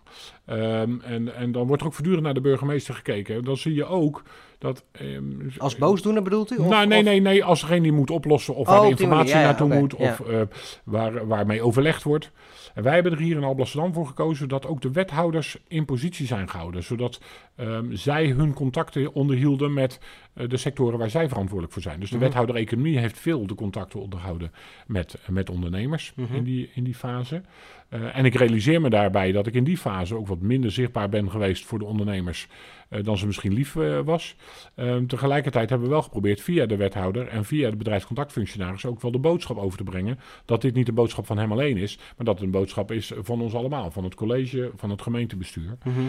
Ehm, 0.46 1.00
en, 1.02 1.36
en 1.36 1.52
dan 1.52 1.68
wordt 1.68 1.82
er 1.82 1.88
ook 1.88 1.94
voortdurend 1.94 2.24
naar 2.24 2.34
de 2.34 2.42
burgemeester 2.42 2.94
gekeken. 2.94 3.44
Dan 3.44 3.58
zie 3.58 3.74
je 3.74 3.86
ook 3.86 4.24
dat... 4.60 4.84
ehm, 4.92 5.24
Als 5.58 5.76
boosdoener 5.76 6.22
bedoelt 6.24 6.52
u? 6.52 6.58
Of- 6.58 6.70
nou, 6.70 6.88
nee, 6.88 7.04
nee, 7.04 7.20
nee. 7.22 7.44
Als 7.44 7.62
degene 7.62 7.82
die 7.82 7.92
moet 7.92 8.10
oplossen 8.12 8.56
of 8.56 8.68
Oh, 8.68 8.74
waar 8.74 8.84
de 8.84 8.90
informatie 8.90 9.34
manier, 9.34 9.42
ja, 9.42 9.44
naartoe 9.58 9.80
moet 9.80 9.96
of 9.96 10.20
eh, 10.20 10.42
waar, 10.84 11.28
waarmee 11.28 11.62
overlegd 11.62 12.04
wordt. 12.04 12.32
En 12.74 12.84
wij 12.84 12.94
hebben 12.94 13.12
er 13.12 13.18
hier 13.20 13.36
in 13.36 13.44
Alblasserdam 13.44 13.94
voor 13.94 14.08
gekozen 14.08 14.48
dat 14.50 14.66
ook 14.68 14.82
de 14.82 14.92
wethouders 14.92 15.58
in 15.68 15.86
positie 15.86 16.28
zijn 16.28 16.50
gehouden. 16.50 16.84
Zodat 16.84 17.20
ehm, 17.56 17.86
zij 17.96 18.28
hun 18.28 18.54
contacten 18.54 19.14
onderhielden 19.14 19.74
met 19.74 20.00
de 20.48 20.58
sectoren 20.58 21.00
waar 21.00 21.10
zij 21.10 21.28
verantwoordelijk 21.28 21.74
voor 21.74 21.82
zijn. 21.82 22.00
Dus 22.00 22.10
de 22.10 22.16
Mhm. 22.16 22.26
wethouder 22.26 22.56
economie 22.56 22.98
heeft 23.00 23.20
veel 23.20 23.48
de 23.48 23.56
contacten 23.56 24.00
onderhouden 24.00 24.52
met, 24.88 25.16
met 25.30 25.50
ondernemers 25.50 26.14
Mhm. 26.16 26.36
in, 26.36 26.44
die, 26.44 26.70
in 26.74 26.84
die 26.84 26.96
fase. 26.96 27.42
Eh, 27.90 28.18
en 28.18 28.26
ik 28.26 28.36
realiseer 28.36 28.82
me 28.82 28.90
daarbij 28.90 29.32
dat 29.32 29.48
ik 29.48 29.54
in 29.54 29.64
die 29.64 29.78
fase 29.78 30.16
ook 30.16 30.28
wat 30.28 30.40
minder 30.42 30.72
zichtbaar 30.72 31.10
ben 31.10 31.32
geweest 31.32 31.66
voor 31.66 31.80
de 31.80 31.86
ondernemers 31.86 32.48
eh, 32.90 33.04
dan 33.04 33.18
ze 33.18 33.26
misschien 33.26 33.54
lief 33.54 33.76
eh, 33.76 34.00
was. 34.00 34.36
Ehm, 34.76 35.06
tegelijkertijd 35.06 35.70
hebben 35.70 35.88
we 35.88 35.94
wel 35.94 36.04
geprobeerd 36.04 36.42
via 36.42 36.66
de 36.66 36.76
wethouder 36.76 37.28
en 37.28 37.46
via 37.46 37.70
de 37.70 37.76
bedrijfscontactfunctionaris 37.76 38.86
ook 38.86 39.02
wel 39.02 39.12
de 39.12 39.18
boodschap 39.20 39.58
over 39.58 39.78
te 39.78 39.84
brengen. 39.84 40.20
Dat 40.46 40.62
dit 40.62 40.74
niet 40.74 40.88
een 40.88 40.94
boodschap 40.94 41.26
van 41.26 41.38
hem 41.38 41.52
alleen 41.52 41.78
is, 41.78 41.98
maar 42.18 42.26
dat 42.26 42.36
het 42.36 42.44
een 42.44 42.52
boodschap 42.52 42.92
is 42.92 43.12
van 43.18 43.42
ons 43.42 43.54
allemaal. 43.54 43.92
Van 43.92 44.04
het 44.04 44.16
college, 44.16 44.72
van 44.76 44.90
het 44.90 45.02
gemeentebestuur. 45.02 45.78
Mhm. 45.84 46.00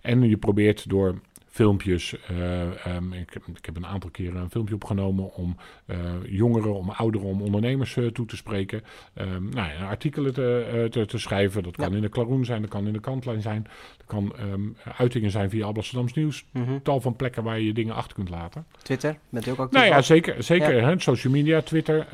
En 0.00 0.22
je 0.28 0.36
probeert 0.36 0.88
door 0.88 1.20
filmpjes. 1.56 2.14
eh, 2.28 2.86
ehm, 2.86 3.12
ik, 3.12 3.30
heb- 3.32 3.46
ik 3.56 3.64
heb 3.66 3.76
een 3.76 3.86
aantal 3.86 4.10
keren 4.10 4.40
een 4.40 4.50
filmpje 4.50 4.74
opgenomen 4.74 5.34
om 5.34 5.56
eh, 5.86 5.98
jongeren, 6.26 6.74
om 6.74 6.90
ouderen, 6.90 7.26
om 7.26 7.42
ondernemers 7.42 7.96
eh, 7.96 8.06
toe 8.06 8.26
te 8.26 8.36
spreken. 8.36 8.82
Ehm, 9.14 9.48
nou, 9.48 9.68
ja, 9.72 9.88
artikelen 9.88 10.34
te, 10.34 10.86
te, 10.90 11.06
te 11.06 11.18
schrijven. 11.18 11.62
Dat 11.62 11.76
kan 11.76 11.90
Ja. 11.90 11.96
in 11.96 12.02
de 12.02 12.08
Klaroen 12.08 12.44
zijn, 12.44 12.60
dat 12.60 12.70
kan 12.70 12.86
in 12.86 12.92
de 12.92 13.00
Kantlijn 13.00 13.40
zijn. 13.42 13.62
Dat 13.96 14.06
kan 14.06 14.32
ehm, 14.36 14.60
uitingen 14.96 15.30
zijn 15.30 15.50
via 15.50 15.66
Amsterdams 15.66 16.12
Nieuws. 16.12 16.44
Mhm. 16.52 16.78
Tal 16.82 17.00
van 17.00 17.16
plekken 17.16 17.42
waar 17.42 17.58
je 17.58 17.66
je 17.66 17.72
dingen 17.72 17.94
achter 17.94 18.14
kunt 18.14 18.28
laten. 18.30 18.66
Twitter, 18.82 19.18
bent 19.28 19.46
u 19.46 19.50
ook 19.50 19.58
actief? 19.58 19.80
Nou 19.80 19.92
ja, 19.92 20.02
zeker. 20.02 20.42
zeker 20.42 20.82
hè, 20.86 20.98
social 21.00 21.32
media, 21.32 21.60
Twitter, 21.62 22.06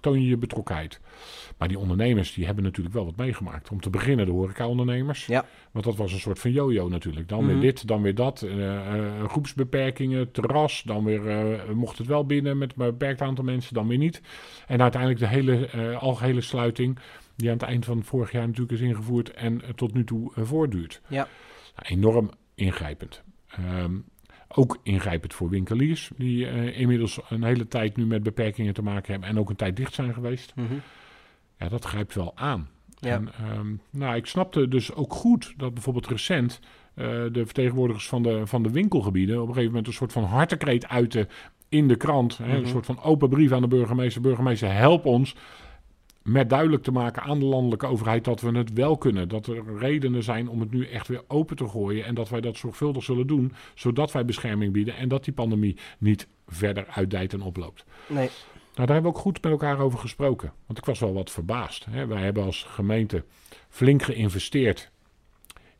toon 0.00 0.22
je 0.22 0.28
je 0.28 0.36
betrokkenheid. 0.36 1.00
Maar 1.58 1.68
die 1.68 1.78
ondernemers 1.78 2.34
die 2.34 2.46
hebben 2.46 2.64
natuurlijk 2.64 2.94
wel 2.94 3.04
wat 3.04 3.16
meegemaakt. 3.16 3.70
Om 3.70 3.80
te 3.80 3.90
beginnen 3.90 4.26
de 4.26 4.32
horeca-ondernemers. 4.32 5.26
Ja. 5.26 5.44
Want 5.70 5.84
dat 5.84 5.96
was 5.96 6.12
een 6.12 6.18
soort 6.20 6.38
van 6.38 6.52
yo-yo 6.52 6.88
natuurlijk. 6.88 7.28
Dan 7.28 7.38
Mhm. 7.44 7.52
weer 7.52 7.60
dit, 7.60 7.86
dan 7.86 8.02
weer 8.02 8.14
dat. 8.14 8.42
eh, 8.42 8.76
eh, 8.98 9.24
groepsbeperkingen, 9.28 10.30
terras. 10.30 10.82
Dan 10.82 11.04
weer 11.04 11.28
eh, 11.28 11.70
mocht 11.74 11.98
het 11.98 12.06
wel 12.06 12.26
binnen 12.26 12.58
met 12.58 12.70
een 12.76 12.86
beperkt 12.86 13.20
aantal 13.20 13.44
mensen, 13.44 13.74
dan 13.74 13.88
weer 13.88 13.98
niet. 13.98 14.22
En 14.66 14.82
uiteindelijk 14.82 15.20
de 15.20 15.28
hele 15.28 15.66
eh, 15.66 16.02
algehele 16.02 16.40
sluiting. 16.40 16.98
Die 17.36 17.48
aan 17.48 17.54
het 17.56 17.62
eind 17.66 17.84
van 17.84 18.04
vorig 18.04 18.32
jaar 18.32 18.46
natuurlijk 18.46 18.72
is 18.80 18.86
ingevoerd. 18.88 19.30
En 19.30 19.62
tot 19.74 19.94
nu 19.94 20.04
toe 20.04 20.30
voortduurt. 20.34 21.00
Ja. 21.08 21.28
Nou, 21.76 21.94
enorm 22.00 22.30
ingrijpend. 22.54 23.22
Ehm, 23.48 23.94
ook 24.48 24.78
ingrijpend 24.82 25.34
voor 25.34 25.48
winkeliers, 25.48 26.10
die 26.16 26.72
inmiddels 26.72 27.20
een 27.28 27.42
hele 27.44 27.68
tijd 27.68 27.96
nu 27.96 28.06
met 28.06 28.22
beperkingen 28.22 28.74
te 28.74 28.82
maken 28.82 29.12
hebben 29.12 29.28
en 29.30 29.38
ook 29.38 29.50
een 29.50 29.56
tijd 29.56 29.76
dicht 29.76 29.94
zijn 29.94 30.14
geweest. 30.14 30.52
Mhm. 30.54 30.74
Ja, 31.58 31.68
dat 31.68 31.84
grijpt 31.84 32.14
wel 32.14 32.32
aan. 32.34 32.68
Ja. 32.98 33.10
En, 33.14 33.28
ehm, 33.38 33.74
nou, 33.90 34.16
ik 34.16 34.26
snapte 34.26 34.68
dus 34.68 34.94
ook 34.94 35.12
goed 35.12 35.54
dat 35.56 35.74
bijvoorbeeld 35.74 36.06
recent 36.06 36.60
eh, 36.94 37.06
de 37.06 37.42
vertegenwoordigers 37.44 38.08
van 38.08 38.22
de, 38.22 38.46
van 38.46 38.62
de 38.62 38.70
winkelgebieden 38.70 39.34
op 39.36 39.40
een 39.42 39.48
gegeven 39.48 39.68
moment 39.68 39.86
een 39.86 39.92
soort 39.92 40.12
van 40.12 40.24
hartekreet 40.24 40.88
uiten 40.88 41.28
in 41.68 41.88
de 41.88 41.96
krant. 41.96 42.38
Hè, 42.38 42.46
Mhm. 42.46 42.56
Een 42.56 42.66
soort 42.66 42.86
van 42.86 43.02
open 43.02 43.28
brief 43.28 43.52
aan 43.52 43.60
de 43.62 43.68
burgemeester. 43.68 44.22
Burgemeester, 44.22 44.72
help 44.72 45.04
ons 45.04 45.34
met 46.22 46.50
duidelijk 46.50 46.82
te 46.82 46.90
maken 46.92 47.22
aan 47.22 47.38
de 47.38 47.44
landelijke 47.44 47.86
overheid 47.86 48.24
dat 48.24 48.40
we 48.40 48.56
het 48.58 48.72
wel 48.72 48.98
kunnen. 48.98 49.28
Dat 49.28 49.46
er 49.46 49.78
redenen 49.78 50.22
zijn 50.22 50.48
om 50.48 50.60
het 50.60 50.70
nu 50.70 50.86
echt 50.86 51.08
weer 51.08 51.22
open 51.28 51.56
te 51.56 51.68
gooien. 51.68 52.04
En 52.04 52.14
dat 52.14 52.28
wij 52.28 52.40
dat 52.40 52.56
zorgvuldig 52.56 53.02
zullen 53.04 53.26
doen, 53.26 53.52
zodat 53.74 54.12
wij 54.12 54.24
bescherming 54.24 54.72
bieden. 54.72 54.96
En 54.96 55.08
dat 55.08 55.24
die 55.24 55.34
pandemie 55.34 55.76
niet 55.98 56.26
verder 56.46 56.86
uitdijt 56.88 57.32
en 57.32 57.42
oploopt. 57.42 57.84
Nee. 58.06 58.30
Nou, 58.74 58.86
daar 58.86 58.94
hebben 58.94 59.12
we 59.12 59.18
ook 59.18 59.22
goed 59.24 59.42
met 59.42 59.52
elkaar 59.52 59.78
over 59.78 59.98
gesproken. 59.98 60.52
Want 60.66 60.78
ik 60.78 60.84
was 60.84 60.98
wel 60.98 61.12
wat 61.14 61.30
verbaasd. 61.30 61.84
Hè. 61.90 62.06
Wij 62.06 62.22
hebben 62.22 62.44
als 62.44 62.62
gemeente 62.68 63.24
flink 63.68 64.02
geïnvesteerd 64.02 64.90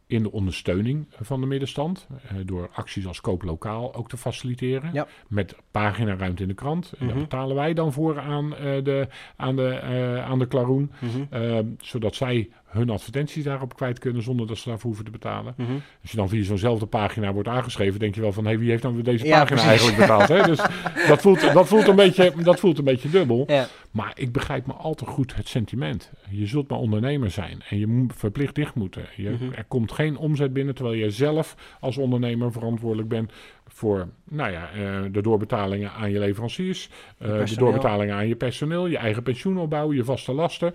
in 0.07 0.23
de 0.23 0.33
ondersteuning 0.33 1.07
van 1.21 1.41
de 1.41 1.47
middenstand. 1.47 2.07
eh, 2.29 2.37
door 2.45 2.71
acties 2.73 3.07
als 3.07 3.21
Koop 3.21 3.43
Lokaal 3.43 3.95
ook 3.95 4.09
te 4.09 4.17
faciliteren. 4.17 4.91
Ja. 4.93 5.07
Met 5.29 5.57
paginaruimte 5.71 6.43
in 6.43 6.49
de 6.49 6.55
krant. 6.55 6.93
En 6.99 7.07
daar 7.07 7.15
Mhm. 7.17 7.25
betalen 7.25 7.57
wij 7.57 7.75
dan 7.75 7.93
voor 7.93 8.19
aan, 8.21 8.57
eh, 8.57 8.85
de, 8.85 9.09
aan, 9.37 9.57
de, 9.57 9.69
eh, 9.69 10.25
aan 10.25 10.39
de 10.39 10.47
Klaroen. 10.47 10.93
Mhm. 11.01 11.25
eh, 11.43 11.59
zodat 11.79 12.15
zij 12.15 12.51
hun 12.75 12.91
advertenties 12.91 13.45
daarop 13.45 13.77
kwijt 13.77 13.99
kunnen 13.99 14.23
zonder 14.23 14.47
dat 14.47 14.57
ze 14.59 14.69
daarvoor 14.69 14.87
hoeven 14.87 15.05
te 15.05 15.11
betalen. 15.11 15.55
Mhm. 15.57 15.73
Als 16.03 16.11
je 16.11 16.17
dan 16.17 16.29
via 16.29 16.45
zo'nzelfde 16.45 16.87
pagina 16.87 17.33
wordt 17.33 17.49
aangeschreven, 17.49 18.01
denk 18.01 18.15
je 18.15 18.21
wel 18.21 18.33
van... 18.33 18.47
hé, 18.47 18.59
wie 18.59 18.71
heeft 18.71 18.83
dan 18.83 18.95
weer 18.95 19.05
deze 19.05 19.27
Ja, 19.27 19.39
pagina 19.39 19.47
precies. 19.63 19.69
eigenlijk 19.69 19.99
betaald? 19.99 20.29
Hè? 20.29 20.43
Dus 20.43 20.59
dat 21.09 21.21
voelt, 21.21 21.53
dat, 21.53 21.69
voelt 21.69 21.89
een 21.89 21.97
beetje, 21.97 22.33
dat 22.43 22.61
voelt 22.61 22.79
een 22.79 22.85
beetje 22.85 23.11
dubbel. 23.11 23.45
Ja. 23.47 23.67
Maar 23.91 24.13
ik 24.15 24.33
begrijp 24.33 24.67
me 24.67 24.73
al 24.73 24.95
te 24.95 25.07
goed 25.07 25.35
het 25.37 25.49
sentiment. 25.49 26.11
Je 26.31 26.47
zult 26.47 26.69
maar 26.69 26.79
ondernemer 26.79 27.31
zijn 27.31 27.63
en 27.69 27.79
je 27.79 27.87
moet 27.87 28.13
verplicht 28.17 28.55
dicht 28.55 28.75
moeten. 28.75 29.05
Je, 29.17 29.31
Mhm. 29.31 29.53
Er 29.53 29.65
komt 29.69 29.93
geen 29.93 30.17
omzet 30.17 30.53
binnen, 30.53 30.75
terwijl 30.75 30.97
je 30.97 31.11
zelf 31.11 31.57
als 31.81 31.97
ondernemer 31.97 32.53
verantwoordelijk 32.53 33.09
bent 33.09 33.33
voor 33.67 34.09
nou 34.31 34.51
ja, 34.53 34.71
eh, 34.71 35.03
de 35.13 35.23
doorbetalingen 35.23 35.93
aan 35.93 36.11
je 36.11 36.19
leveranciers, 36.19 36.89
eh, 37.19 37.45
de 37.45 37.57
doorbetalingen 37.57 38.15
aan 38.15 38.29
je 38.29 38.37
personeel, 38.37 38.87
je 38.87 38.99
eigen 38.99 39.23
pensioenopbouw, 39.23 39.93
je 39.93 40.05
vaste 40.05 40.33
lasten. 40.33 40.75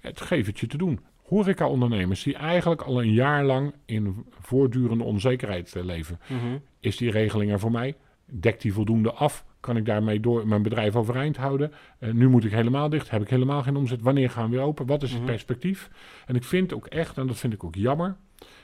Het 0.00 0.20
geeft 0.20 0.46
het 0.46 0.58
je 0.60 0.66
te 0.66 0.76
doen. 0.76 1.00
Horeca-ondernemers 1.30 2.22
die 2.22 2.34
eigenlijk 2.36 2.82
al 2.82 3.02
een 3.02 3.12
jaar 3.12 3.44
lang 3.44 3.72
in 3.84 4.24
voortdurende 4.40 5.04
onzekerheid 5.04 5.76
eh, 5.76 5.84
leven. 5.84 6.18
Mhm. 6.26 6.56
Is 6.80 6.96
die 6.96 7.10
regeling 7.10 7.50
er 7.52 7.58
voor 7.60 7.70
mij? 7.70 7.96
Dekt 8.26 8.62
die 8.62 8.72
voldoende 8.72 9.12
af? 9.12 9.44
Kan 9.60 9.76
ik 9.76 9.84
daarmee 9.84 10.20
door 10.20 10.46
mijn 10.48 10.62
bedrijf 10.62 10.96
overeind 10.96 11.36
houden? 11.36 11.72
Eh, 11.98 12.12
nu 12.12 12.28
moet 12.28 12.44
ik 12.44 12.52
helemaal 12.52 12.88
dicht. 12.88 13.10
Heb 13.10 13.22
ik 13.22 13.28
helemaal 13.28 13.62
geen 13.62 13.76
omzet? 13.76 14.02
Wanneer 14.02 14.30
gaan 14.30 14.50
we 14.50 14.56
weer 14.56 14.64
open? 14.64 14.86
Wat 14.86 15.02
is 15.02 15.10
het 15.10 15.18
Mhm. 15.20 15.28
perspectief? 15.30 15.90
En 16.26 16.34
ik 16.34 16.44
vind 16.44 16.72
ook 16.72 16.86
echt, 16.86 17.18
en 17.18 17.26
dat 17.26 17.36
vind 17.38 17.52
ik 17.52 17.64
ook 17.64 17.74
jammer, 17.74 18.16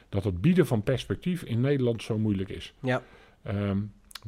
dat 0.08 0.24
het 0.24 0.40
bieden 0.40 0.66
van 0.66 0.82
perspectief 0.82 1.42
in 1.42 1.60
Nederland 1.60 2.02
zo 2.02 2.18
moeilijk 2.18 2.48
is. 2.48 2.74
Ja. 2.80 3.02
Ehm, 3.42 3.78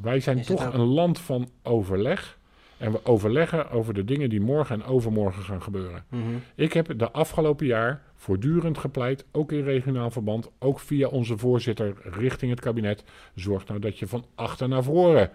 wij 0.01 0.19
zijn 0.19 0.37
Is 0.37 0.45
toch 0.45 0.73
een 0.73 0.79
land 0.85 1.19
van 1.19 1.49
overleg. 1.63 2.37
En 2.79 2.91
we 2.91 3.05
overleggen 3.05 3.71
over 3.71 3.93
de 3.93 4.03
dingen 4.03 4.29
die 4.29 4.41
morgen 4.41 4.81
en 4.81 4.87
overmorgen 4.87 5.43
gaan 5.43 5.61
gebeuren. 5.61 6.03
Mhm. 6.09 6.23
Ik 6.55 6.73
heb 6.73 6.99
de 6.99 7.11
afgelopen 7.11 7.65
jaar 7.65 8.01
voortdurend 8.15 8.77
gepleit, 8.77 9.25
ook 9.31 9.51
in 9.51 9.63
regionaal 9.63 10.11
verband, 10.11 10.49
ook 10.59 10.79
via 10.79 11.07
onze 11.07 11.37
voorzitter 11.37 11.93
richting 12.03 12.51
het 12.51 12.59
kabinet. 12.59 13.03
Zorg 13.35 13.67
nou 13.67 13.79
dat 13.79 13.99
je 13.99 14.07
van 14.07 14.25
achter 14.35 14.67
naar 14.67 14.83
voren 14.83 15.31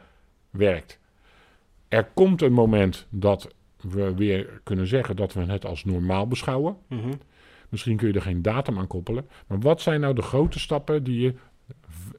werkt. 0.50 0.98
Er 1.88 2.04
komt 2.14 2.42
een 2.42 2.52
moment 2.52 3.06
dat 3.10 3.54
we 3.80 4.14
weer 4.14 4.60
kunnen 4.62 4.86
zeggen 4.86 5.16
dat 5.16 5.32
we 5.32 5.40
het 5.40 5.64
als 5.64 5.84
normaal 5.84 6.26
beschouwen. 6.26 6.76
Mhm. 6.88 7.12
Misschien 7.68 7.96
kun 7.96 8.08
je 8.08 8.14
er 8.14 8.22
geen 8.22 8.42
datum 8.42 8.78
aan 8.78 8.86
koppelen. 8.86 9.28
Maar 9.46 9.60
wat 9.60 9.80
zijn 9.80 10.00
nou 10.00 10.14
de 10.14 10.22
grote 10.22 10.58
stappen 10.58 11.04
die 11.04 11.20
je 11.20 11.34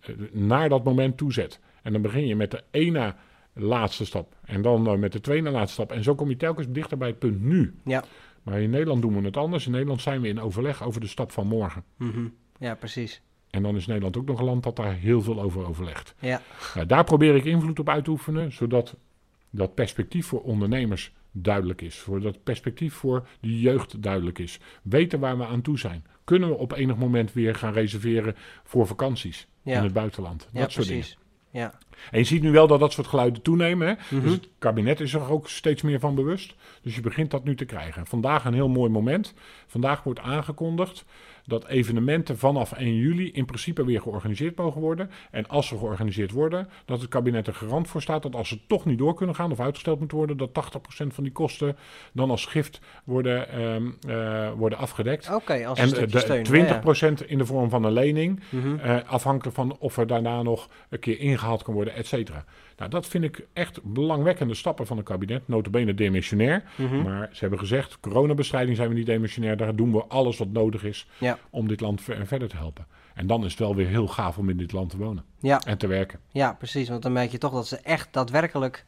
eh, 0.01 0.15
naar 0.31 0.69
dat 0.69 0.83
moment 0.83 1.17
toezet? 1.17 1.59
En 1.81 1.91
dan 1.91 2.01
begin 2.01 2.27
je 2.27 2.35
met 2.35 2.51
de 2.51 2.63
ene 2.71 3.15
laatste 3.55 4.05
stap. 4.05 4.35
En 4.45 4.61
dan 4.61 4.87
eh, 4.87 4.95
met 4.97 5.11
de 5.11 5.21
tweede 5.21 5.49
laatste 5.49 5.73
stap. 5.73 5.91
En 5.91 6.03
zo 6.03 6.15
kom 6.15 6.29
je 6.29 6.37
telkens 6.37 6.67
dichter 6.69 6.97
bij 6.97 7.07
het 7.07 7.19
punt 7.19 7.41
nu. 7.41 7.75
Ja. 7.85 8.03
Maar 8.43 8.61
in 8.61 8.69
Nederland 8.69 9.01
doen 9.01 9.17
we 9.19 9.25
het 9.25 9.37
anders. 9.37 9.65
In 9.65 9.71
Nederland 9.71 10.01
zijn 10.01 10.21
we 10.21 10.27
in 10.27 10.39
overleg 10.41 10.83
over 10.83 11.01
de 11.01 11.07
stap 11.07 11.31
van 11.31 11.47
morgen. 11.47 11.83
Mhm. 11.97 12.27
Ja, 12.59 12.75
precies. 12.75 13.21
En 13.49 13.63
dan 13.63 13.75
is 13.75 13.85
Nederland 13.85 14.17
ook 14.17 14.25
nog 14.25 14.39
een 14.39 14.45
land 14.45 14.63
dat 14.63 14.75
daar 14.75 14.93
heel 14.93 15.21
veel 15.21 15.41
over 15.41 15.67
overlegt. 15.67 16.15
Ja. 16.19 16.41
Nou, 16.73 16.87
daar 16.87 17.03
probeer 17.03 17.35
ik 17.35 17.45
invloed 17.45 17.79
op 17.79 17.89
uit 17.89 18.03
te 18.03 18.09
oefenen, 18.09 18.51
zodat 18.51 18.95
dat 19.49 19.73
perspectief 19.73 20.25
voor 20.25 20.41
ondernemers 20.41 21.13
duidelijk 21.31 21.81
is. 21.81 21.97
Voor 21.97 22.21
dat 22.21 22.43
perspectief 22.43 22.93
voor 22.93 23.27
de 23.39 23.59
jeugd 23.59 24.01
duidelijk 24.01 24.39
is. 24.39 24.59
Weten 24.81 25.19
waar 25.19 25.37
we 25.37 25.45
aan 25.45 25.61
toe 25.61 25.79
zijn. 25.79 26.05
Kunnen 26.23 26.49
we 26.49 26.55
op 26.55 26.71
enig 26.71 26.95
moment 26.95 27.33
weer 27.33 27.55
gaan 27.55 27.73
reserveren 27.73 28.35
voor 28.63 28.87
vakanties 28.87 29.47
Ja. 29.61 29.77
in 29.77 29.83
het 29.83 29.93
buitenland? 29.93 30.39
Dat 30.39 30.49
Ja, 30.53 30.69
soort 30.69 30.87
precies. 30.87 31.17
Ja. 31.55 31.73
En 32.11 32.19
je 32.19 32.25
ziet 32.25 32.41
nu 32.41 32.51
wel 32.51 32.67
dat 32.67 32.79
dat 32.79 32.91
soort 32.91 33.07
geluiden 33.07 33.41
toenemen. 33.41 33.87
Hè? 33.87 33.93
Mhm. 33.93 34.23
Dus 34.23 34.33
het 34.33 34.47
kabinet 34.59 34.99
is 34.99 35.13
er 35.13 35.31
ook 35.31 35.49
steeds 35.49 35.81
meer 35.81 35.99
van 35.99 36.15
bewust. 36.15 36.55
Dus 36.81 36.95
je 36.95 37.01
begint 37.01 37.31
dat 37.31 37.43
nu 37.43 37.55
te 37.55 37.65
krijgen. 37.65 38.05
Vandaag 38.05 38.45
een 38.45 38.53
heel 38.53 38.69
mooi 38.69 38.89
moment. 38.89 39.33
Vandaag 39.67 40.03
wordt 40.03 40.19
aangekondigd 40.19 41.05
dat 41.45 41.67
evenementen 41.67 42.37
vanaf 42.37 42.71
1 42.71 42.95
juli 42.95 43.31
in 43.31 43.45
principe 43.45 43.85
weer 43.85 44.01
georganiseerd 44.01 44.57
mogen 44.57 44.81
worden. 44.81 45.09
En 45.31 45.47
als 45.47 45.67
ze 45.67 45.77
georganiseerd 45.77 46.31
worden, 46.31 46.69
dat 46.85 47.01
het 47.01 47.09
kabinet 47.09 47.47
er 47.47 47.53
garant 47.53 47.87
voor 47.87 48.01
staat 48.01 48.23
dat 48.23 48.35
als 48.35 48.49
ze 48.49 48.59
toch 48.67 48.85
niet 48.85 48.97
door 48.97 49.13
kunnen 49.13 49.35
gaan 49.35 49.51
of 49.51 49.59
uitgesteld 49.59 49.99
moeten 49.99 50.17
worden, 50.17 50.37
dat 50.37 50.53
80% 50.53 51.13
van 51.13 51.23
die 51.23 51.33
kosten 51.33 51.77
dan 52.13 52.29
als 52.29 52.45
gift 52.45 52.79
worden, 53.03 53.49
ehm, 53.49 53.91
eh, 54.07 54.51
worden 54.51 54.77
afgedekt. 54.77 55.33
Oké, 55.33 55.65
als 55.67 55.79
een 55.79 55.93
En 55.93 56.09
de 56.09 56.19
steun. 56.19 56.43
20% 56.43 57.19
ja, 57.19 57.25
ja. 57.25 57.31
in 57.31 57.37
de 57.37 57.45
vorm 57.45 57.69
van 57.69 57.83
een 57.83 57.93
lening. 57.93 58.39
Mhm. 58.49 58.77
Eh, 58.79 58.97
afhankelijk 59.09 59.55
van 59.55 59.77
of 59.79 59.97
er 59.97 60.07
daarna 60.07 60.41
nog 60.41 60.69
een 60.89 60.99
keer 60.99 61.19
ingehaald 61.19 61.63
kan 61.63 61.73
worden, 61.73 61.93
et 61.93 62.07
cetera. 62.07 62.45
Nou, 62.77 62.89
dat 62.89 63.05
vind 63.07 63.23
ik 63.23 63.47
echt 63.53 63.79
belangwekkende 63.83 64.53
stappen 64.53 64.87
van 64.87 64.97
het 64.97 65.05
kabinet. 65.05 65.47
Notabene 65.47 65.93
demissionair. 65.93 66.63
Mhm. 66.77 67.01
Maar 67.01 67.29
ze 67.31 67.39
hebben 67.39 67.59
gezegd, 67.59 67.99
coronabestrijding 67.99 68.77
zijn 68.77 68.89
we 68.89 68.95
niet 68.95 69.05
demissionair. 69.05 69.57
Daar 69.57 69.75
doen 69.75 69.91
we 69.91 70.03
alles 70.07 70.37
wat 70.37 70.47
nodig 70.51 70.83
is 70.83 71.07
Ja. 71.17 71.37
om 71.49 71.67
dit 71.67 71.79
land 71.81 72.01
ver- 72.01 72.27
verder 72.27 72.47
te 72.49 72.55
helpen. 72.57 72.85
En 73.13 73.27
dan 73.27 73.43
is 73.43 73.49
het 73.51 73.59
wel 73.59 73.75
weer 73.75 73.87
heel 73.87 74.07
gaaf 74.07 74.37
om 74.37 74.49
in 74.49 74.57
dit 74.57 74.71
land 74.71 74.89
te 74.89 74.97
wonen 74.97 75.23
Ja. 75.39 75.59
en 75.65 75.77
te 75.77 75.87
werken. 75.87 76.19
Ja, 76.31 76.53
precies. 76.53 76.89
Want 76.89 77.01
dan 77.03 77.11
merk 77.13 77.31
je 77.31 77.37
toch 77.37 77.53
dat 77.53 77.67
ze 77.67 77.77
echt 77.77 78.07
daadwerkelijk 78.11 78.85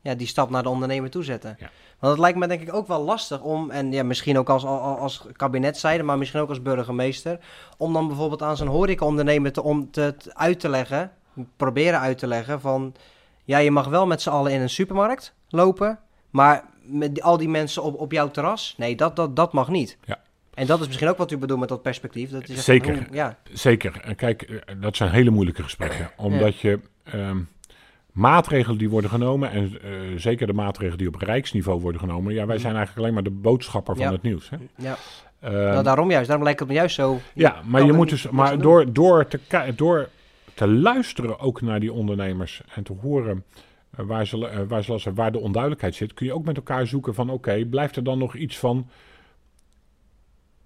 ja, 0.00 0.14
die 0.14 0.26
stap 0.26 0.50
naar 0.50 0.62
de 0.62 0.68
ondernemer 0.68 1.10
toe 1.10 1.22
zetten. 1.24 1.56
Ja. 1.58 1.70
Want 1.98 2.12
het 2.12 2.22
lijkt 2.22 2.38
me 2.38 2.46
denk 2.46 2.60
ik 2.60 2.74
ook 2.74 2.86
wel 2.86 3.02
lastig 3.04 3.40
om, 3.42 3.70
en 3.70 3.92
ja, 3.92 4.02
misschien 4.02 4.38
ook 4.38 4.48
als, 4.48 4.64
als, 4.64 4.98
als 4.98 5.26
kabinetzijde, 5.32 6.02
maar 6.02 6.18
misschien 6.18 6.40
ook 6.40 6.48
als 6.48 6.62
burgemeester, 6.62 7.38
om 7.76 7.92
dan 7.92 8.06
bijvoorbeeld 8.06 8.42
aan 8.42 8.56
zo'n 8.56 8.66
horecaondernemer 8.66 9.52
te, 9.52 9.62
om 9.62 9.90
te, 9.90 10.14
te- 10.18 10.34
uit 10.34 10.60
te 10.60 10.68
leggen, 10.68 11.12
proberen 11.56 12.00
uit 12.00 12.18
te 12.18 12.26
leggen 12.26 12.60
van, 12.60 12.94
ja, 13.46 13.58
je 13.58 13.70
mag 13.70 13.86
wel 13.88 14.06
met 14.06 14.22
z'n 14.22 14.28
allen 14.30 14.52
in 14.52 14.60
een 14.60 14.70
supermarkt 14.70 15.34
lopen, 15.48 15.98
maar 16.30 16.64
met 16.82 17.22
al 17.22 17.36
die 17.36 17.48
mensen 17.48 17.82
op, 17.82 17.98
op 18.00 18.12
jouw 18.12 18.30
terras, 18.30 18.74
nee, 18.76 18.96
dat, 18.96 19.16
dat, 19.16 19.36
dat 19.36 19.52
mag 19.52 19.68
niet. 19.68 19.96
Ja. 20.04 20.18
En 20.54 20.66
dat 20.66 20.80
is 20.80 20.86
misschien 20.86 21.08
ook 21.08 21.16
wat 21.16 21.30
u 21.30 21.36
bedoelt 21.36 21.60
met 21.60 21.68
dat 21.68 21.82
perspectief. 21.82 22.30
Dat 22.30 22.42
zegt, 22.46 22.60
Zeker. 22.62 23.06
ja, 23.10 23.36
Zeker. 23.52 24.00
En 24.02 24.14
kijk, 24.16 24.42
eh, 24.42 24.74
dat 24.80 24.96
zijn 24.96 25.10
hele 25.10 25.30
moeilijke 25.30 25.62
gesprekken. 25.62 26.10
Omdat 26.16 26.58
je 26.60 26.80
ehm, 27.04 27.38
maatregelen 28.12 28.78
die 28.78 28.90
worden 28.90 29.10
genomen, 29.10 29.50
en 29.50 29.78
eh, 29.82 29.90
zeker 30.16 30.46
de 30.46 30.52
maatregelen 30.52 30.98
die 30.98 31.08
op 31.08 31.14
rijksniveau 31.14 31.80
worden 31.80 32.00
genomen. 32.00 32.34
Ja, 32.34 32.46
wij 32.46 32.58
zijn 32.58 32.74
eigenlijk 32.76 32.98
alleen 33.02 33.14
maar 33.14 33.22
de 33.32 33.40
boodschapper 33.40 33.94
van 33.96 34.02
Mhm. 34.04 34.12
Ja. 34.12 34.18
het 34.18 34.26
nieuws. 34.26 34.50
Hè? 34.50 34.56
ja. 34.76 34.96
Ehm, 35.40 35.52
Nou, 35.54 35.82
daarom 35.82 36.10
juist. 36.10 36.26
Daarom 36.26 36.44
lijkt 36.44 36.60
het 36.60 36.68
me 36.68 36.74
juist 36.74 36.94
zo. 36.94 37.20
Ja, 37.34 37.60
maar 37.64 37.84
je 37.84 37.92
moet 37.92 38.08
dus, 38.08 38.30
maar 38.30 38.58
door, 38.58 38.92
door, 38.92 39.26
te, 39.28 39.40
door 39.76 40.08
te 40.56 40.68
luisteren 40.68 41.38
ook 41.38 41.60
naar 41.60 41.80
die 41.80 41.92
ondernemers 41.92 42.62
en 42.74 42.82
te 42.82 42.92
horen 42.92 43.44
eh, 43.90 44.06
waar, 44.06 44.26
ze, 44.26 44.48
eh, 44.48 44.60
waar, 44.68 44.82
ze 44.82 45.12
waar 45.14 45.32
de 45.32 45.40
onduidelijkheid 45.40 45.94
zit, 45.94 46.14
kun 46.14 46.26
je 46.26 46.32
ook 46.32 46.44
met 46.44 46.56
elkaar 46.56 46.86
zoeken 46.86 47.14
van 47.14 47.30
oké, 47.30 47.64
blijft 47.64 47.96
er 47.96 48.04
dan 48.04 48.18
nog 48.18 48.34
iets 48.34 48.58
van 48.58 48.88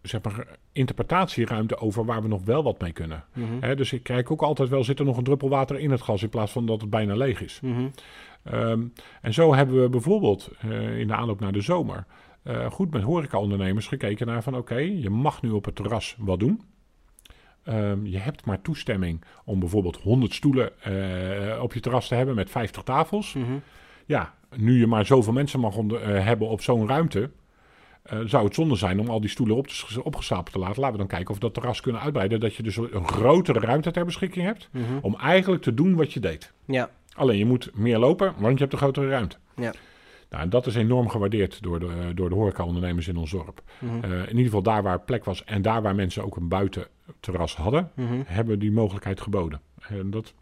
zeg 0.03 0.22
maar, 0.22 0.46
interpretatieruimte 0.72 1.76
over 1.76 2.05
waar 2.05 2.22
we 2.22 2.29
nog 2.29 2.44
wel 2.44 2.62
wat 2.62 2.81
mee 2.81 2.92
kunnen. 2.92 3.24
Mhm. 3.35 3.76
Dus 3.76 3.92
ik 3.92 4.03
kijk 4.03 4.31
ook 4.31 4.42
altijd 4.42 4.68
wel, 4.68 4.85
zit 4.85 4.98
er 4.98 5.05
nog 5.05 5.16
een 5.16 5.24
druppel 5.24 5.48
water 5.48 5.79
in 5.79 5.90
het 5.90 6.03
gas 6.03 6.22
in 6.22 6.29
plaats 6.29 6.53
van 6.53 6.66
dat 6.66 6.81
het 6.81 6.90
bijna 6.90 7.14
leeg 7.14 7.42
is. 7.42 7.61
Mhm. 7.61 7.88
Ehm, 8.42 8.83
en 9.20 9.35
zo 9.35 9.55
hebben 9.55 9.83
we 9.83 9.88
bijvoorbeeld 9.88 10.50
eh, 10.61 10.98
in 10.98 11.07
de 11.07 11.14
aanloop 11.14 11.40
naar 11.40 11.53
de 11.53 11.61
zomer 11.61 12.07
goed 12.70 12.90
met 12.90 13.03
horecaondernemers 13.03 13.87
gekeken 13.87 14.26
naar 14.26 14.42
van 14.42 14.57
oké, 14.57 14.76
je 14.76 15.11
mag 15.11 15.42
nu 15.42 15.50
op 15.50 15.64
het 15.64 15.74
terras 15.74 16.16
wat 16.18 16.40
doen. 16.40 16.61
Ehm, 17.64 18.07
je 18.07 18.18
hebt 18.18 18.44
maar 18.44 18.62
toestemming 18.62 19.25
om 19.44 19.59
bijvoorbeeld 19.61 19.96
100 19.96 20.35
stoelen 20.35 20.83
eh, 20.83 21.62
op 21.62 21.75
je 21.75 21.81
terras 21.81 22.09
te 22.09 22.14
hebben 22.14 22.35
met 22.35 22.51
50 22.51 22.83
tafels. 22.83 23.33
Mhm. 23.35 23.44
Ja, 24.07 24.35
nu 24.57 24.79
je 24.79 24.87
maar 24.87 25.07
zoveel 25.07 25.33
mensen 25.33 25.61
mag 25.61 25.77
onder, 25.77 26.03
eh, 26.03 26.25
hebben 26.25 26.49
op 26.49 26.61
zo'n 26.62 26.88
ruimte, 26.88 27.31
eh, 28.03 28.18
zou 28.25 28.44
het 28.44 28.55
zonde 28.55 28.75
zijn 28.77 29.01
om 29.01 29.09
al 29.09 29.20
die 29.20 29.31
stoelen 29.31 29.57
op 29.57 29.66
te, 29.66 30.05
opgestapeld 30.05 30.53
te 30.53 30.59
laten. 30.59 30.77
Laten 30.81 30.92
we 30.92 30.99
dan 30.99 31.07
kijken 31.16 31.29
of 31.29 31.35
we 31.35 31.40
dat 31.40 31.55
terras 31.55 31.81
kunnen 31.81 32.01
uitbreiden. 32.01 32.40
Dat 32.40 32.55
je 32.55 32.62
dus 32.62 32.77
een 32.77 33.09
grotere 33.09 33.59
ruimte 33.61 33.90
ter 33.90 34.05
beschikking 34.05 34.44
hebt 34.44 34.68
Mhm. 34.73 34.85
om 35.03 35.16
eigenlijk 35.16 35.62
te 35.62 35.75
doen 35.75 35.94
wat 35.94 36.12
je 36.12 36.20
deed. 36.20 36.53
Ja. 36.64 36.90
Alleen 37.14 37.38
je 37.38 37.46
moet 37.46 37.70
meer 37.75 37.99
lopen, 37.99 38.35
want 38.38 38.53
je 38.55 38.61
hebt 38.61 38.73
een 38.73 38.79
grotere 38.79 39.09
ruimte. 39.09 39.37
Ja. 39.57 39.73
Nou, 40.31 40.42
en 40.42 40.51
dat 40.51 40.66
is 40.66 40.75
enorm 40.75 41.09
gewaardeerd 41.09 41.62
door 41.62 41.81
de, 41.81 42.12
door 42.14 42.29
de 42.29 42.35
horecaondernemers 42.35 43.09
in 43.09 43.16
ons 43.16 43.31
dorp. 43.31 43.62
Mhm. 43.79 44.05
In 44.12 44.29
ieder 44.29 44.44
geval 44.44 44.62
daar 44.62 44.83
waar 44.83 45.01
plek 45.01 45.25
was 45.25 45.44
en 45.44 45.62
daar 45.62 45.83
waar 45.83 45.94
mensen 45.94 46.25
ook 46.25 46.37
een 46.37 46.49
buitenterras 47.11 47.57
hadden, 47.57 47.90
Mhm. 47.94 48.20
hebben 48.27 48.59
die 48.59 48.73
mogelijkheid 48.73 49.20
geboden. 49.20 49.61
En 49.88 50.11
dat, 50.11 50.35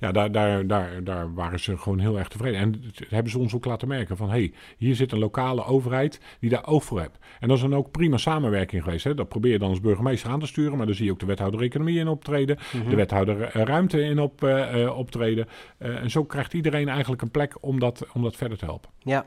ja, 0.00 0.12
daar, 0.12 0.32
daar, 0.32 0.66
daar, 0.66 1.04
daar 1.04 1.34
waren 1.34 1.60
ze 1.60 1.76
gewoon 1.78 1.98
heel 1.98 2.18
erg 2.18 2.28
tevreden. 2.28 2.60
En 2.60 2.82
hebben 3.08 3.32
ze 3.32 3.38
ons 3.38 3.54
ook 3.54 3.64
laten 3.64 3.88
merken 3.88 4.16
van, 4.16 4.26
hé, 4.28 4.34
hey, 4.34 4.52
hier 4.76 4.94
zit 4.94 5.12
een 5.12 5.18
lokale 5.18 5.64
overheid 5.64 6.20
die 6.40 6.50
daar 6.50 6.66
oog 6.66 6.84
voor 6.84 7.00
hebt. 7.00 7.18
En 7.40 7.48
dat 7.48 7.56
is 7.56 7.62
dan 7.62 7.74
ook 7.74 7.90
prima 7.90 8.16
samenwerking 8.16 8.82
geweest. 8.82 9.04
Hè? 9.04 9.14
Dat 9.14 9.28
probeer 9.28 9.52
je 9.52 9.58
dan 9.58 9.68
als 9.68 9.80
burgemeester 9.80 10.30
aan 10.30 10.40
te 10.40 10.46
sturen, 10.46 10.76
maar 10.76 10.86
dan 10.86 10.94
zie 10.94 11.04
je 11.04 11.10
ook 11.12 11.18
de 11.20 11.26
wethouder 11.26 11.60
economie 11.62 11.98
in 11.98 12.08
optreden, 12.08 12.58
Mhm. 12.72 12.90
de 12.90 12.96
wethouder 12.96 13.42
eh, 13.42 13.62
ruimte 13.62 14.02
in 14.02 14.18
op, 14.18 14.42
eh, 14.44 14.82
eh, 14.84 14.98
optreden. 14.98 15.46
En 15.78 16.10
zo 16.10 16.24
krijgt 16.24 16.54
iedereen 16.54 16.88
eigenlijk 16.88 17.22
een 17.22 17.30
plek 17.30 17.56
om 17.60 17.78
dat, 17.80 18.06
om 18.12 18.22
dat 18.22 18.36
verder 18.36 18.58
te 18.58 18.64
helpen. 18.64 18.90
Ja. 18.98 19.26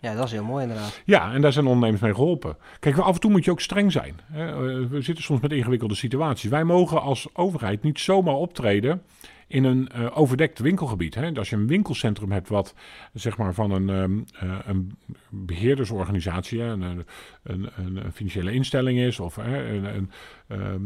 Ja, 0.00 0.14
dat 0.14 0.24
is 0.24 0.32
heel 0.32 0.44
mooi 0.44 0.62
inderdaad. 0.62 1.02
Ja, 1.04 1.32
en 1.32 1.40
daar 1.40 1.52
zijn 1.52 1.66
ondernemers 1.66 2.02
mee 2.02 2.14
geholpen. 2.14 2.56
Kijk, 2.80 2.98
af 2.98 3.14
en 3.14 3.20
toe 3.20 3.30
moet 3.30 3.44
je 3.44 3.50
ook 3.50 3.60
streng 3.60 3.92
zijn. 3.92 4.20
Eh, 4.32 4.56
We 4.90 5.00
zitten 5.00 5.24
soms 5.24 5.40
met 5.40 5.52
ingewikkelde 5.52 5.94
situaties. 5.94 6.50
Wij 6.50 6.64
mogen 6.64 7.02
als 7.02 7.28
overheid 7.32 7.82
niet 7.82 7.98
zomaar 7.98 8.34
optreden 8.34 9.02
in 9.46 9.64
een 9.64 9.88
eh, 9.88 10.18
overdekt 10.18 10.58
winkelgebied. 10.58 11.14
Hè. 11.14 11.34
Als 11.34 11.50
je 11.50 11.56
een 11.56 11.66
winkelcentrum 11.66 12.32
hebt 12.32 12.48
wat 12.48 12.74
zeg 13.12 13.36
maar, 13.36 13.54
van 13.54 13.70
een, 13.70 13.88
ehm, 13.88 14.48
eh, 14.50 14.58
een 14.66 14.96
beheerdersorganisatie, 15.28 16.62
een, 16.62 17.04
een, 17.42 17.68
een, 17.76 18.12
financiële 18.12 18.52
instelling 18.52 18.98
is, 18.98 19.20
of 19.20 19.36
hè, 19.36 19.68
een, 19.68 19.84
een, 19.84 20.10
ehm, 20.46 20.82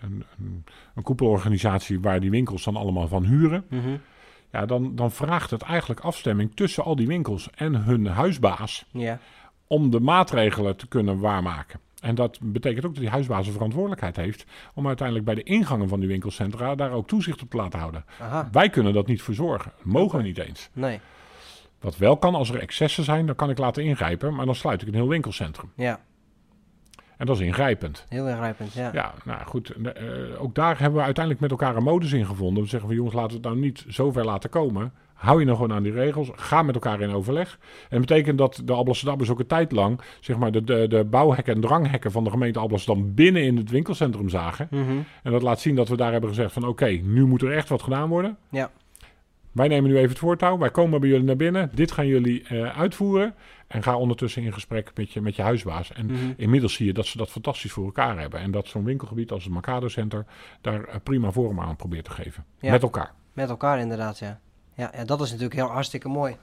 een, 0.00 0.24
een, 0.94 1.02
koepelorganisatie 1.02 2.00
waar 2.00 2.20
die 2.20 2.30
winkels 2.30 2.64
dan 2.64 2.76
allemaal 2.76 3.08
van 3.08 3.24
huren. 3.24 3.64
Mhm. 3.68 3.96
Ja, 4.52 4.66
dan, 4.66 4.94
dan 4.96 5.10
vraagt 5.10 5.50
het 5.50 5.62
eigenlijk 5.62 6.00
afstemming 6.00 6.54
tussen 6.54 6.84
al 6.84 6.96
die 6.96 7.06
winkels 7.06 7.48
en 7.54 7.74
hun 7.74 8.06
huisbaas 8.06 8.84
Ja. 8.92 9.18
om 9.66 9.90
de 9.90 10.00
maatregelen 10.00 10.76
te 10.76 10.86
kunnen 10.88 11.18
waarmaken. 11.18 11.80
En 12.00 12.14
dat 12.14 12.38
betekent 12.42 12.84
ook 12.84 12.92
dat 12.92 13.02
die 13.02 13.10
huisbaas 13.12 13.46
een 13.46 13.52
verantwoordelijkheid 13.52 14.16
heeft 14.16 14.44
om 14.74 14.86
uiteindelijk 14.86 15.26
bij 15.26 15.34
de 15.34 15.42
ingangen 15.42 15.88
van 15.88 16.00
die 16.00 16.08
winkelcentra 16.08 16.74
daar 16.74 16.90
ook 16.90 17.08
toezicht 17.08 17.42
op 17.42 17.50
te 17.50 17.56
laten 17.56 17.78
houden. 17.78 18.04
Aha. 18.20 18.48
Wij 18.52 18.68
kunnen 18.70 18.92
dat 18.92 19.06
niet 19.06 19.22
verzorgen. 19.22 19.72
Mogen 19.82 20.18
we 20.18 20.24
niet 20.24 20.38
eens. 20.38 20.68
Nee. 20.72 21.00
Wat 21.80 21.96
wel 21.96 22.16
kan, 22.16 22.34
als 22.34 22.50
er 22.50 22.60
excessen 22.60 23.04
zijn, 23.04 23.26
dan 23.26 23.34
kan 23.34 23.50
ik 23.50 23.58
laten 23.58 23.84
ingrijpen, 23.84 24.34
maar 24.34 24.46
dan 24.46 24.54
sluit 24.54 24.82
ik 24.82 24.88
een 24.88 24.94
heel 24.94 25.08
winkelcentrum. 25.08 25.72
Ja. 25.76 26.00
En 27.20 27.26
dat 27.26 27.40
is 27.40 27.46
ingrijpend. 27.46 28.06
Heel 28.08 28.28
ingrijpend. 28.28 28.72
Ja. 28.72 28.90
Ja, 28.92 29.14
nou 29.24 29.44
goed, 29.44 29.70
eh, 29.70 30.42
ook 30.42 30.54
daar 30.54 30.78
hebben 30.78 30.98
we 30.98 31.04
uiteindelijk 31.04 31.42
met 31.42 31.50
elkaar 31.50 31.76
een 31.76 31.82
modus 31.82 32.12
in 32.12 32.26
gevonden. 32.26 32.62
We 32.62 32.68
zeggen 32.68 32.88
van 32.88 32.96
jongens, 32.96 33.14
laten 33.14 33.30
we 33.30 33.36
het 33.36 33.46
nou 33.46 33.58
niet 33.58 33.84
zo 33.88 34.12
ver 34.12 34.24
laten 34.24 34.50
komen. 34.50 34.92
Hou 35.12 35.38
je 35.38 35.44
nou 35.44 35.56
gewoon 35.56 35.72
aan 35.72 35.82
die 35.82 35.92
regels. 35.92 36.30
Ga 36.34 36.62
met 36.62 36.74
elkaar 36.74 37.00
in 37.00 37.12
overleg. 37.12 37.58
En 37.62 37.98
dat 37.98 38.00
betekent 38.00 38.38
dat 38.38 38.62
de 38.64 38.72
Alblasserdammers 38.72 39.30
ook 39.30 39.38
een 39.38 39.46
tijd 39.46 39.72
lang... 39.72 40.00
zeg 40.20 40.36
maar 40.36 40.52
de, 40.52 40.64
de, 40.64 40.88
de 40.88 41.04
bouwhekken 41.04 41.54
en 41.54 41.60
dranghekken 41.60 42.10
van 42.10 42.24
de 42.24 42.30
gemeente 42.30 42.58
Alblasserdam... 42.58 43.14
binnen 43.14 43.42
in 43.42 43.56
het 43.56 43.70
winkelcentrum 43.70 44.28
zagen. 44.28 44.68
Mhm. 44.70 44.98
En 45.22 45.32
dat 45.32 45.42
laat 45.42 45.60
zien 45.60 45.74
dat 45.74 45.88
we 45.88 45.96
daar 45.96 46.12
hebben 46.12 46.30
gezegd 46.30 46.52
van... 46.52 46.66
oké, 46.66 46.88
nu 46.88 47.26
moet 47.26 47.42
er 47.42 47.52
echt 47.52 47.68
wat 47.68 47.82
gedaan 47.82 48.08
worden. 48.08 48.36
Ja. 48.50 48.70
Wij 49.52 49.68
nemen 49.68 49.90
nu 49.90 49.96
even 49.96 50.08
het 50.08 50.18
voortouw. 50.18 50.58
Wij 50.58 50.70
komen 50.70 51.00
bij 51.00 51.08
jullie 51.08 51.24
naar 51.24 51.36
binnen. 51.36 51.70
Dit 51.74 51.92
gaan 51.92 52.06
jullie 52.06 52.42
eh, 52.42 52.78
uitvoeren. 52.78 53.34
En 53.70 53.82
ga 53.82 53.96
ondertussen 53.96 54.42
in 54.42 54.52
gesprek 54.52 54.90
met 54.94 55.12
je, 55.12 55.20
met 55.20 55.36
je 55.36 55.42
huisbaas. 55.42 55.92
En 55.92 56.06
Mhm. 56.06 56.16
inmiddels 56.36 56.74
zie 56.74 56.86
je 56.86 56.92
dat 56.92 57.06
ze 57.06 57.16
dat 57.16 57.30
fantastisch 57.30 57.72
voor 57.72 57.84
elkaar 57.84 58.18
hebben. 58.18 58.40
En 58.40 58.50
dat 58.50 58.66
zo'n 58.66 58.84
winkelgebied 58.84 59.30
als 59.30 59.44
het 59.44 59.52
Mercado 59.52 59.88
Center... 59.88 60.24
daar 60.60 60.84
eh, 60.84 60.94
prima 61.02 61.30
vorm 61.30 61.60
aan 61.60 61.76
probeert 61.76 62.04
te 62.04 62.10
geven. 62.10 62.44
Ja. 62.60 62.70
Met 62.70 62.82
elkaar. 62.82 63.12
Met 63.32 63.48
elkaar 63.48 63.78
inderdaad, 63.80 64.18
ja. 64.18 64.40
ja. 64.76 64.90
Ja, 64.96 65.04
dat 65.04 65.20
is 65.20 65.28
natuurlijk 65.28 65.54
heel 65.60 65.68
hartstikke 65.70 66.08
mooi. 66.08 66.36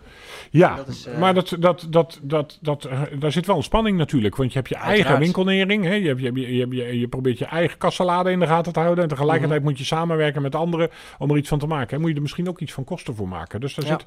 Ja, 0.51 0.75
Dat 0.75 0.87
is, 0.87 1.05
eh, 1.05 1.17
maar 1.19 1.33
dat, 1.33 1.55
dat, 1.59 1.87
dat, 1.89 2.19
dat, 2.21 2.57
dat, 2.61 2.83
eh, 2.85 3.01
daar 3.19 3.31
zit 3.31 3.45
wel 3.45 3.55
een 3.57 3.63
spanning 3.63 3.97
natuurlijk. 3.97 4.35
Want 4.35 4.51
je 4.51 4.57
hebt 4.57 4.69
je 4.69 4.75
eigen 4.75 5.19
winkelnering. 5.19 5.83
Hè? 5.83 5.93
Je, 5.93 6.07
hebt, 6.07 6.19
je, 6.19 6.31
je, 6.55 6.67
je, 6.69 6.99
je 6.99 7.07
probeert 7.07 7.37
je 7.37 7.45
eigen 7.45 7.77
kassalade 7.77 8.31
in 8.31 8.39
de 8.39 8.47
gaten 8.47 8.73
te 8.73 8.79
houden. 8.79 9.03
En 9.03 9.09
tegelijkertijd 9.09 9.59
Mhm. 9.61 9.69
moet 9.69 9.77
je 9.79 9.85
samenwerken 9.85 10.41
met 10.41 10.55
anderen 10.55 10.89
om 11.17 11.29
er 11.31 11.37
iets 11.37 11.49
van 11.49 11.59
te 11.59 11.67
maken. 11.67 11.93
En 11.95 11.99
moet 11.99 12.09
je 12.09 12.15
er 12.15 12.21
misschien 12.21 12.49
ook 12.49 12.59
iets 12.59 12.73
van 12.73 12.83
kosten 12.83 13.15
voor 13.15 13.27
maken. 13.27 13.59
Dus 13.61 13.75
daar, 13.75 13.85
Ja. 13.85 13.91
zit, 13.99 14.05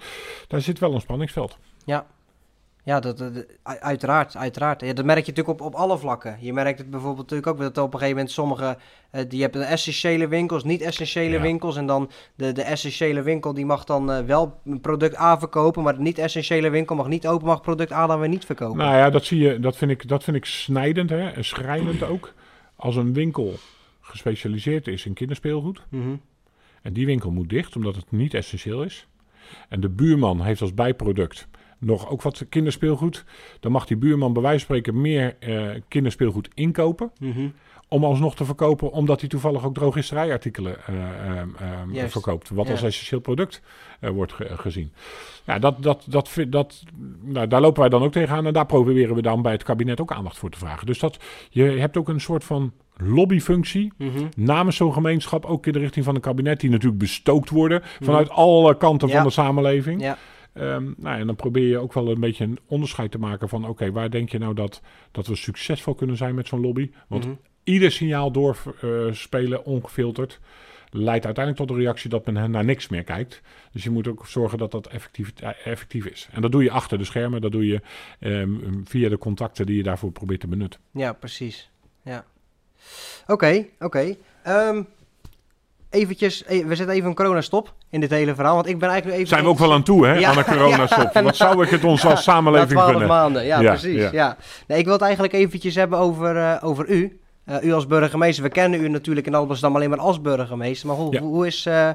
daar 0.48 0.60
zit 0.60 0.78
wel 0.78 0.94
een 0.94 1.00
spanningsveld. 1.00 1.58
Ja. 1.84 2.06
Ja, 2.90 3.00
dat, 3.00 3.46
uiteraard, 3.62 4.36
uiteraard. 4.36 4.80
Ja, 4.80 4.92
dat 4.92 5.04
merk 5.04 5.24
je 5.24 5.32
natuurlijk 5.32 5.60
op, 5.60 5.66
op 5.66 5.74
alle 5.74 5.98
vlakken. 5.98 6.36
Je 6.40 6.52
merkt 6.52 6.78
het 6.78 6.90
bijvoorbeeld 6.90 7.30
natuurlijk 7.30 7.46
ook 7.46 7.58
dat 7.58 7.78
op 7.78 7.92
een 7.92 7.98
gegeven 7.98 8.14
moment 8.16 8.30
sommige... 8.30 8.78
eh, 9.10 9.22
die 9.28 9.42
hebben 9.42 9.66
essentiële 9.66 10.28
winkels, 10.28 10.64
niet 10.64 10.80
essentiële 10.80 11.34
Ja. 11.34 11.40
winkels. 11.40 11.76
En 11.76 11.86
dan 11.86 12.10
de, 12.34 12.52
de 12.52 12.62
essentiële 12.62 13.22
winkel 13.22 13.54
die 13.54 13.66
mag 13.66 13.84
dan 13.84 14.12
eh, 14.12 14.24
wel 14.24 14.60
een 14.64 14.80
product 14.80 15.18
A 15.18 15.38
verkopen... 15.38 15.82
maar 15.82 15.94
de 15.94 16.00
niet-essentiële 16.02 16.70
winkel 16.70 16.96
mag 16.96 17.08
niet 17.08 17.26
open, 17.26 17.46
mag 17.46 17.60
product 17.60 17.92
A 17.92 18.06
dan 18.06 18.20
weer 18.20 18.28
niet 18.28 18.44
verkopen. 18.44 18.76
Nou 18.76 18.96
ja, 18.96 19.10
dat, 19.10 19.24
zie 19.24 19.38
je, 19.38 19.58
dat, 19.58 19.76
vind 19.76 19.90
ik, 19.90 20.08
dat 20.08 20.24
vind 20.24 20.36
ik 20.36 20.44
snijdend 20.44 21.10
hè? 21.10 21.28
en 21.28 21.44
schrijnend 21.44 22.02
ook. 22.02 22.34
Als 22.76 22.96
een 22.96 23.12
winkel 23.12 23.54
gespecialiseerd 24.00 24.86
is 24.86 25.06
in 25.06 25.12
kinderspeelgoed... 25.14 25.82
Mhm. 25.88 26.14
En 26.82 26.92
die 26.92 27.06
winkel 27.06 27.30
moet 27.30 27.48
dicht, 27.48 27.76
omdat 27.76 27.96
het 27.96 28.10
niet 28.10 28.34
essentieel 28.34 28.82
is. 28.82 29.06
En 29.68 29.80
de 29.80 29.88
buurman 29.88 30.42
heeft 30.42 30.60
als 30.60 30.74
bijproduct 30.74 31.48
nog 31.80 32.10
ook 32.10 32.22
wat 32.22 32.44
kinderspeelgoed. 32.48 33.24
Dan 33.60 33.72
mag 33.72 33.86
die 33.86 33.96
buurman 33.96 34.32
bij 34.32 34.42
wijze 34.42 34.66
van 34.66 34.76
spreken 34.76 35.00
meer 35.00 35.36
eh, 35.38 35.68
kinderspeelgoed 35.88 36.48
inkopen. 36.54 37.10
Mhm. 37.20 37.48
Om 37.88 38.04
alsnog 38.04 38.34
te 38.36 38.44
verkopen, 38.44 38.92
omdat 38.92 39.20
hij 39.20 39.28
toevallig 39.28 39.64
ook 39.64 39.74
drogisterijartikelen 39.74 40.76
eh, 40.86 40.94
Juist. 41.92 42.12
verkoopt. 42.12 42.48
Wat 42.50 42.66
Ja. 42.66 42.72
als 42.72 42.82
essentieel 42.82 43.20
product 43.20 43.62
eh, 44.00 44.10
wordt 44.10 44.32
ge- 44.32 44.56
gezien. 44.56 44.92
Ja, 45.44 45.58
dat, 45.58 45.82
dat, 45.82 46.04
dat, 46.08 46.36
dat, 46.48 46.82
nou, 47.20 47.46
daar 47.46 47.60
lopen 47.60 47.80
wij 47.80 47.88
dan 47.88 48.02
ook 48.02 48.12
tegenaan. 48.12 48.46
En 48.46 48.52
daar 48.52 48.66
proberen 48.66 49.14
we 49.14 49.22
dan 49.22 49.42
bij 49.42 49.52
het 49.52 49.62
kabinet 49.62 50.00
ook 50.00 50.12
aandacht 50.12 50.38
voor 50.38 50.50
te 50.50 50.58
vragen. 50.58 50.86
Dus 50.86 50.98
dat, 50.98 51.18
je 51.50 51.62
hebt 51.62 51.96
ook 51.96 52.08
een 52.08 52.20
soort 52.20 52.44
van 52.44 52.72
lobbyfunctie 52.96 53.92
Mhm. 53.98 54.24
namens 54.36 54.76
zo'n 54.76 54.92
gemeenschap, 54.92 55.44
ook 55.44 55.66
in 55.66 55.72
de 55.72 55.78
richting 55.78 56.04
van 56.04 56.14
een 56.14 56.20
kabinet, 56.20 56.60
die 56.60 56.70
natuurlijk 56.70 57.00
bestookt 57.00 57.50
worden 57.50 57.82
vanuit 58.00 58.30
alle 58.30 58.76
kanten 58.76 59.06
Mhm. 59.08 59.16
Ja. 59.16 59.22
van 59.22 59.28
de 59.32 59.34
samenleving. 59.34 60.00
Ja. 60.00 60.18
Ehm, 60.52 60.92
nou, 60.96 61.20
en 61.20 61.26
dan 61.26 61.36
probeer 61.36 61.68
je 61.68 61.78
ook 61.78 61.92
wel 61.92 62.08
een 62.10 62.20
beetje 62.20 62.44
een 62.44 62.58
onderscheid 62.66 63.10
te 63.10 63.18
maken 63.18 63.48
van, 63.48 63.66
oké, 63.68 63.92
waar 63.92 64.10
denk 64.10 64.30
je 64.30 64.38
nou 64.38 64.54
dat, 64.54 64.80
dat 65.12 65.26
we 65.26 65.36
succesvol 65.36 65.94
kunnen 65.94 66.16
zijn 66.16 66.34
met 66.34 66.46
zo'n 66.48 66.60
lobby? 66.60 66.90
Want 67.08 67.24
Mhm. 67.24 67.34
ieder 67.64 67.92
signaal 67.92 68.30
doorspelen, 68.32 69.64
ongefilterd, 69.64 70.40
leidt 70.92 71.24
uiteindelijk 71.24 71.66
tot 71.66 71.76
de 71.76 71.82
reactie 71.82 72.10
dat 72.10 72.26
men 72.26 72.50
naar 72.50 72.64
niks 72.64 72.88
meer 72.88 73.04
kijkt. 73.04 73.40
Dus 73.72 73.84
je 73.84 73.90
moet 73.90 74.08
ook 74.08 74.26
zorgen 74.26 74.58
dat 74.58 74.70
dat 74.70 74.86
effectief, 74.86 75.32
eh, 75.40 75.50
effectief 75.64 76.04
is. 76.06 76.28
En 76.32 76.40
dat 76.42 76.52
doe 76.52 76.62
je 76.62 76.70
achter 76.70 76.98
de 76.98 77.04
schermen, 77.04 77.40
dat 77.40 77.52
doe 77.52 77.66
je 77.66 77.80
ehm, 78.20 78.50
via 78.84 79.08
de 79.08 79.18
contacten 79.18 79.66
die 79.66 79.76
je 79.76 79.82
daarvoor 79.82 80.12
probeert 80.12 80.40
te 80.40 80.46
benutten. 80.48 80.80
Ja, 80.92 81.12
precies. 81.12 81.70
Ja. 82.04 82.24
Oké, 83.26 83.66
oké. 83.78 84.16
Ehm, 84.42 84.82
eventjes, 85.90 86.44
e- 86.46 86.64
we 86.64 86.74
zetten 86.76 86.96
even 86.96 87.08
een 87.08 87.14
coronastop 87.14 87.74
in 87.90 88.00
dit 88.00 88.10
hele 88.10 88.34
verhaal, 88.34 88.54
want 88.54 88.66
ik 88.66 88.78
ben 88.78 88.88
eigenlijk 88.88 89.18
even... 89.18 89.28
Zijn 89.32 89.42
we 89.44 89.48
ook 89.50 89.58
wel 89.58 89.72
aan 89.72 89.82
toe, 89.82 90.06
hè, 90.06 90.14
Ja, 90.18 90.30
aan 90.30 90.38
een 90.38 90.44
coronastop? 90.56 91.12
Wat 91.22 91.36
zou 91.36 91.62
ik 91.64 91.70
het 91.70 91.84
ons 91.84 92.04
als 92.04 92.14
Na 92.14 92.20
samenleving 92.32 92.70
12 92.70 92.88
gunnen? 92.90 93.08
maanden, 93.08 93.44
ja, 93.44 93.60
precies. 93.60 94.10
Ja. 94.10 94.36
Nee, 94.66 94.78
ik 94.78 94.84
wil 94.84 94.92
het 94.92 95.02
eigenlijk 95.02 95.32
eventjes 95.32 95.74
hebben 95.74 95.98
over, 95.98 96.36
eh, 96.36 96.56
over 96.60 96.88
u. 96.88 97.20
Eh, 97.44 97.62
u 97.62 97.72
als 97.72 97.86
burgemeester. 97.86 98.42
We 98.44 98.50
kennen 98.50 98.80
u 98.84 98.88
natuurlijk 98.88 99.26
in 99.26 99.34
Alblasserdam 99.34 99.76
alleen 99.76 99.90
maar 99.90 99.98
als 99.98 100.20
burgemeester. 100.20 100.86
Maar 100.88 100.96
hoe, 100.96 101.18
hoe, 101.18 101.46
is, 101.46 101.66
eh, 101.66 101.88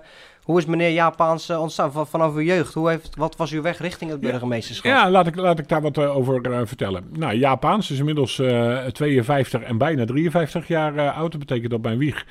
hoe 0.45 0.57
is 0.57 0.65
meneer 0.65 0.91
Japaans 0.91 1.49
eh, 1.49 1.61
ontstaan 1.61 1.91
van, 1.91 2.07
vanaf 2.07 2.33
uw 2.33 2.41
jeugd? 2.41 2.73
Hoe 2.73 2.89
heeft, 2.89 3.15
wat 3.17 3.35
was 3.35 3.51
uw 3.51 3.61
weg 3.61 3.77
richting 3.79 4.11
het 4.11 4.19
burgemeesterschap? 4.19 4.91
Ja, 4.91 5.09
laat 5.09 5.27
ik, 5.27 5.35
laat 5.35 5.59
ik 5.59 5.67
daar 5.69 5.81
wat 5.81 5.97
eh, 5.97 6.15
over 6.15 6.51
eh, 6.51 6.59
vertellen. 6.65 7.03
Nou, 7.13 7.33
Japaans 7.35 7.91
is 7.91 7.99
inmiddels 7.99 8.39
eh 8.39 8.77
52 8.85 9.61
en 9.61 9.77
bijna 9.77 10.05
53 10.05 10.67
jaar 10.67 10.95
eh, 10.97 11.17
oud. 11.17 11.31
Dat 11.31 11.39
betekent 11.39 11.71
dat 11.71 11.81
mijn 11.81 11.97
wieg 11.97 12.25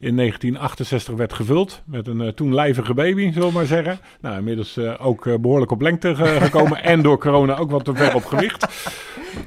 in 0.00 0.16
1968 0.16 1.14
werd 1.14 1.32
gevuld 1.32 1.82
met 1.84 2.06
een 2.06 2.20
eh, 2.20 2.28
toen 2.28 2.54
lijvige 2.54 2.94
baby, 2.94 3.32
zullen 3.32 3.48
we 3.48 3.54
maar 3.54 3.66
zeggen. 3.66 3.98
Nou, 4.20 4.36
inmiddels 4.38 4.76
eh, 4.76 5.06
ook 5.06 5.26
eh, 5.26 5.34
behoorlijk 5.34 5.70
op 5.70 5.80
lengte 5.80 6.14
ge- 6.14 6.36
gekomen 6.44 6.82
en 6.82 7.02
door 7.02 7.18
corona 7.18 7.56
ook 7.56 7.70
wat 7.70 7.84
te 7.84 7.94
ver 7.94 8.14
op 8.14 8.24
gewicht. 8.24 8.66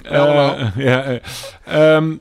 Eh, 0.03 0.71
ja, 0.75 1.03
eh, 1.03 1.15
ehm, 1.95 2.15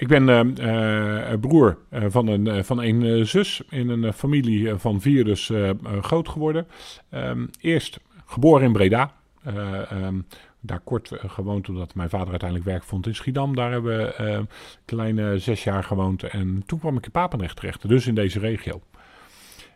ik 0.00 0.08
ben 0.08 0.28
eh, 0.28 1.32
eh, 1.32 1.40
broer 1.40 1.78
eh, 1.88 2.04
van 2.08 2.26
een, 2.26 2.64
van 2.64 2.82
een 2.82 3.26
zus 3.26 3.62
in 3.68 3.88
een 3.88 4.12
familie 4.12 4.74
van 4.74 5.00
vier, 5.00 5.24
dus 5.24 5.52
groot 6.00 6.28
geworden. 6.28 6.66
Ehm, 7.10 7.46
eerst 7.60 8.00
geboren 8.26 8.66
in 8.66 8.72
Breda. 8.72 9.12
Eh, 9.42 9.90
ehm, 9.90 10.20
daar 10.60 10.80
kort 10.80 11.12
gewoond, 11.26 11.68
omdat 11.68 11.94
mijn 11.94 12.08
vader 12.08 12.30
uiteindelijk 12.30 12.68
werk 12.68 12.84
vond 12.84 13.06
in 13.06 13.14
Schiedam. 13.14 13.54
Daar 13.54 13.70
hebben 13.70 13.98
we 13.98 14.14
een 14.16 14.48
kleine 14.84 15.38
zes 15.38 15.64
jaar 15.64 15.84
gewoond. 15.84 16.22
En 16.22 16.62
toen 16.66 16.78
kwam 16.78 16.96
ik 16.96 17.04
in 17.04 17.10
Papendrecht 17.10 17.56
terecht, 17.56 17.88
dus 17.88 18.06
in 18.06 18.14
deze 18.14 18.38
regio. 18.38 18.80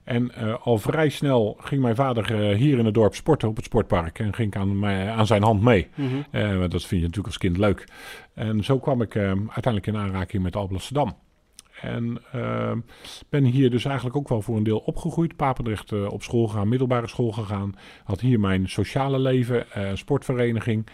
En 0.04 0.34
eh, 0.34 0.54
al 0.62 0.78
vrij 0.78 1.08
snel 1.08 1.56
ging 1.60 1.82
mijn 1.82 1.94
vader 1.94 2.50
eh, 2.50 2.56
hier 2.56 2.78
in 2.78 2.84
het 2.84 2.94
dorp 2.94 3.14
sporten 3.14 3.48
op 3.48 3.56
het 3.56 3.64
sportpark. 3.64 4.18
En 4.18 4.34
ging 4.34 4.54
ik 4.54 4.60
aan, 4.60 4.78
mij, 4.78 5.10
aan 5.10 5.26
zijn 5.26 5.42
hand 5.42 5.62
mee. 5.62 5.88
Want 6.30 6.70
dat 6.70 6.84
vind 6.84 7.00
je 7.00 7.06
natuurlijk 7.06 7.26
als 7.26 7.38
kind 7.38 7.56
leuk. 7.56 7.88
En 8.34 8.64
zo 8.64 8.78
kwam 8.78 9.02
ik 9.02 9.16
uiteindelijk 9.16 9.86
in 9.86 9.96
aanraking 9.96 10.42
met 10.42 10.56
Alblasserdam. 10.56 11.16
En 11.80 12.18
eh, 12.32 12.72
ben 13.28 13.44
hier 13.44 13.70
dus 13.70 13.84
eigenlijk 13.84 14.16
ook 14.16 14.28
wel 14.28 14.42
voor 14.42 14.56
een 14.56 14.62
deel 14.62 14.78
opgegroeid. 14.78 15.36
Papendrecht 15.36 15.92
op 15.92 16.22
school 16.22 16.46
gegaan, 16.46 16.68
middelbare 16.68 17.08
school 17.08 17.32
gegaan. 17.32 17.74
Had 18.04 18.20
hier 18.20 18.40
mijn 18.40 18.68
sociale 18.68 19.18
leven, 19.18 19.66
sportvereniging. 19.94 20.86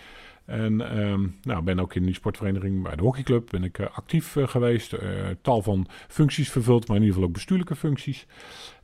En 0.50 0.80
ehm, 0.80 1.26
nou, 1.42 1.62
ben 1.62 1.80
ook 1.80 1.94
in 1.94 2.04
die 2.04 2.14
sportvereniging 2.14 2.82
bij 2.82 2.96
de 2.96 3.02
hockeyclub 3.02 3.50
ben 3.50 3.64
ik, 3.64 3.78
eh, 3.78 3.86
actief 3.92 4.36
eh, 4.36 4.48
geweest. 4.48 4.92
eh, 4.92 5.08
tal 5.42 5.62
van 5.62 5.86
functies 6.08 6.50
vervuld, 6.50 6.88
maar 6.88 6.96
in 6.96 7.02
ieder 7.02 7.14
geval 7.14 7.28
ook 7.28 7.34
bestuurlijke 7.34 7.76
functies. 7.76 8.26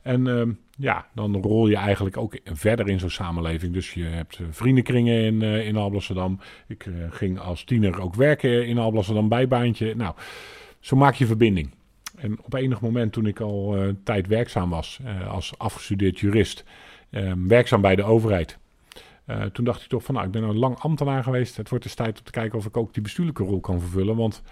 En 0.01 0.27
ehm, 0.27 0.51
ja, 0.77 1.07
dan 1.13 1.35
rol 1.35 1.67
je 1.67 1.75
eigenlijk 1.75 2.17
ook 2.17 2.39
verder 2.43 2.89
in 2.89 2.99
zo'n 2.99 3.09
samenleving. 3.09 3.73
Dus 3.73 3.93
je 3.93 4.03
hebt 4.03 4.39
vriendenkringen 4.49 5.23
in, 5.23 5.41
in 5.41 5.75
Alblasserdam. 5.75 6.39
Ik 6.67 6.85
ging 7.09 7.39
als 7.39 7.63
tiener 7.63 8.01
ook 8.01 8.15
werken 8.15 8.67
in 8.67 8.77
Alblasserdam, 8.77 9.29
bijbaantje. 9.29 9.95
Nou, 9.95 10.15
zo 10.79 10.95
maak 10.95 11.15
je 11.15 11.25
verbinding. 11.25 11.71
En 12.15 12.37
op 12.43 12.53
enig 12.53 12.81
moment 12.81 13.13
toen 13.13 13.25
ik 13.25 13.39
al 13.39 13.77
tijd 14.03 14.27
werkzaam 14.27 14.69
was 14.69 14.99
als 15.29 15.57
afgestudeerd 15.57 16.19
jurist, 16.19 16.65
eh, 17.09 17.31
werkzaam 17.35 17.81
bij 17.81 17.95
de 17.95 18.03
overheid. 18.03 18.57
Eh, 19.27 19.43
toen 19.43 19.65
dacht 19.65 19.81
ik 19.81 19.87
toch 19.87 20.03
van, 20.03 20.13
nou, 20.13 20.25
ik 20.25 20.31
ben 20.31 20.43
een 20.43 20.57
lang 20.57 20.79
ambtenaar 20.79 21.23
geweest. 21.23 21.57
Het 21.57 21.69
wordt 21.69 21.85
eens 21.85 21.93
tijd 21.93 22.17
om 22.17 22.23
te 22.23 22.31
kijken 22.31 22.57
of 22.57 22.65
ik 22.65 22.77
ook 22.77 22.93
die 22.93 23.03
bestuurlijke 23.03 23.43
rol 23.43 23.59
kan 23.59 23.79
vervullen. 23.79 24.15
Want 24.15 24.43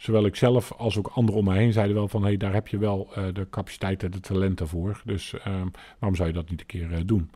zowel 0.00 0.26
ik 0.26 0.36
zelf 0.36 0.72
als 0.72 0.98
ook 0.98 1.10
anderen 1.14 1.40
om 1.40 1.46
me 1.46 1.54
heen 1.54 1.72
zeiden 1.72 1.96
wel 1.96 2.08
van, 2.08 2.22
hé, 2.22 2.28
hey, 2.28 2.36
daar 2.36 2.52
heb 2.52 2.68
je 2.68 2.78
wel 2.78 3.08
eh, 3.14 3.24
de 3.32 3.46
capaciteiten, 3.50 4.10
de 4.10 4.20
talenten 4.20 4.68
voor. 4.68 5.00
Dus 5.04 5.32
ehm, 5.32 5.66
waarom 5.98 6.16
zou 6.16 6.28
je 6.28 6.34
dat 6.34 6.50
niet 6.50 6.60
een 6.60 6.66
keer 6.66 6.92
eh, 6.92 7.00
doen? 7.04 7.30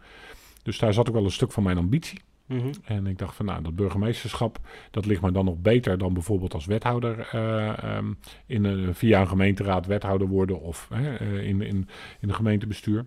Dus 0.63 0.79
daar 0.79 0.93
zat 0.93 1.09
ook 1.09 1.15
wel 1.15 1.25
een 1.25 1.31
stuk 1.31 1.53
van 1.53 1.63
mijn 1.63 1.79
ambitie. 1.79 2.21
Mhm. 2.47 2.73
En 2.85 3.07
ik 3.07 3.19
dacht 3.19 3.37
van, 3.37 3.47
nou, 3.47 3.63
dat 3.63 3.77
burgemeesterschap, 3.77 4.59
dat 4.91 5.07
ligt 5.07 5.23
me 5.23 5.33
dan 5.33 5.45
nog 5.45 5.59
beter 5.59 5.99
dan 5.99 6.13
bijvoorbeeld 6.13 6.55
als 6.55 6.67
wethouder 6.67 7.29
eh, 7.33 7.83
ehm, 7.83 8.13
in 8.47 8.65
een, 8.65 8.95
via 8.95 9.21
een 9.21 9.29
gemeenteraad 9.29 9.87
wethouder 9.87 10.29
worden 10.29 10.61
of 10.61 10.89
in, 10.91 11.43
in, 11.43 11.89
in 12.21 12.29
een 12.29 12.35
gemeentebestuur. 12.35 13.07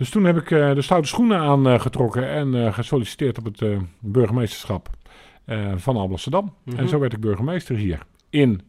Dus 0.00 0.10
toen 0.10 0.24
heb 0.24 0.36
ik 0.36 0.50
eh, 0.50 0.74
de 0.74 0.82
stoute 0.82 1.08
schoenen 1.08 1.38
aangetrokken 1.40 2.28
en 2.28 2.54
eh, 2.66 2.72
gesolliciteerd 2.74 3.38
op 3.38 3.44
het 3.44 3.62
eh, 3.62 3.76
burgemeesterschap 3.98 4.88
eh, 5.44 5.58
van 5.76 5.96
Alblasserdam. 5.96 6.54
Mhm. 6.64 6.78
En 6.78 6.88
zo 6.88 6.98
werd 6.98 7.12
ik 7.12 7.20
burgemeester 7.20 7.76
hier 7.76 7.98
in 8.30 8.60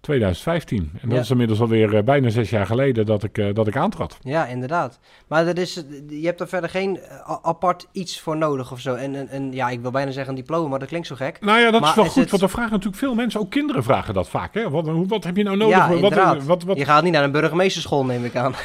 2015. 0.00 0.90
En 0.92 1.08
dat 1.08 1.12
Ja. 1.16 1.22
is 1.22 1.30
inmiddels 1.30 1.60
alweer 1.60 1.96
eh, 1.96 2.02
bijna 2.02 2.28
zes 2.28 2.50
jaar 2.50 2.66
geleden 2.66 3.06
dat 3.06 3.22
ik, 3.22 3.38
eh, 3.38 3.54
dat 3.54 3.66
ik 3.66 3.76
aantrad. 3.76 4.18
Ja, 4.20 4.46
inderdaad. 4.46 4.98
Maar 5.26 5.44
dat 5.44 5.58
is, 5.58 5.74
je 6.08 6.26
hebt 6.26 6.40
er 6.40 6.48
verder 6.48 6.70
geen 6.70 6.98
eh, 7.00 7.36
apart 7.42 7.86
iets 7.92 8.20
voor 8.20 8.36
nodig 8.36 8.72
of 8.72 8.80
zo. 8.80 8.94
En, 8.94 9.14
en, 9.14 9.28
en 9.28 9.52
ja, 9.52 9.68
ik 9.68 9.80
wil 9.80 9.90
bijna 9.90 10.10
zeggen 10.10 10.30
een 10.34 10.40
diploma, 10.40 10.68
maar 10.68 10.78
dat 10.78 10.88
klinkt 10.88 11.06
zo 11.06 11.14
gek. 11.14 11.40
Nou 11.40 11.58
ja, 11.58 11.70
dat 11.70 11.80
Maar 11.80 11.90
is 11.90 11.96
wel 11.96 12.04
is 12.04 12.10
goed, 12.12 12.20
het- 12.22 12.30
want 12.30 12.42
er 12.42 12.50
vragen 12.50 12.70
natuurlijk 12.72 12.98
veel 12.98 13.14
mensen, 13.14 13.40
ook 13.40 13.50
kinderen 13.50 13.82
vragen 13.82 14.14
dat 14.14 14.28
vaak. 14.28 14.54
Hè? 14.54 14.70
Wat, 14.70 14.88
wat 15.06 15.24
heb 15.24 15.36
je 15.36 15.42
nou 15.42 15.56
nodig? 15.56 15.76
Ja, 15.76 15.96
wat, 15.98 16.44
wat, 16.44 16.62
wat, 16.62 16.76
Je 16.76 16.84
gaat 16.84 17.02
niet 17.02 17.12
naar 17.12 17.24
een 17.24 17.32
burgemeesterschool, 17.32 18.04
neem 18.04 18.24
ik 18.24 18.36
aan. 18.36 18.54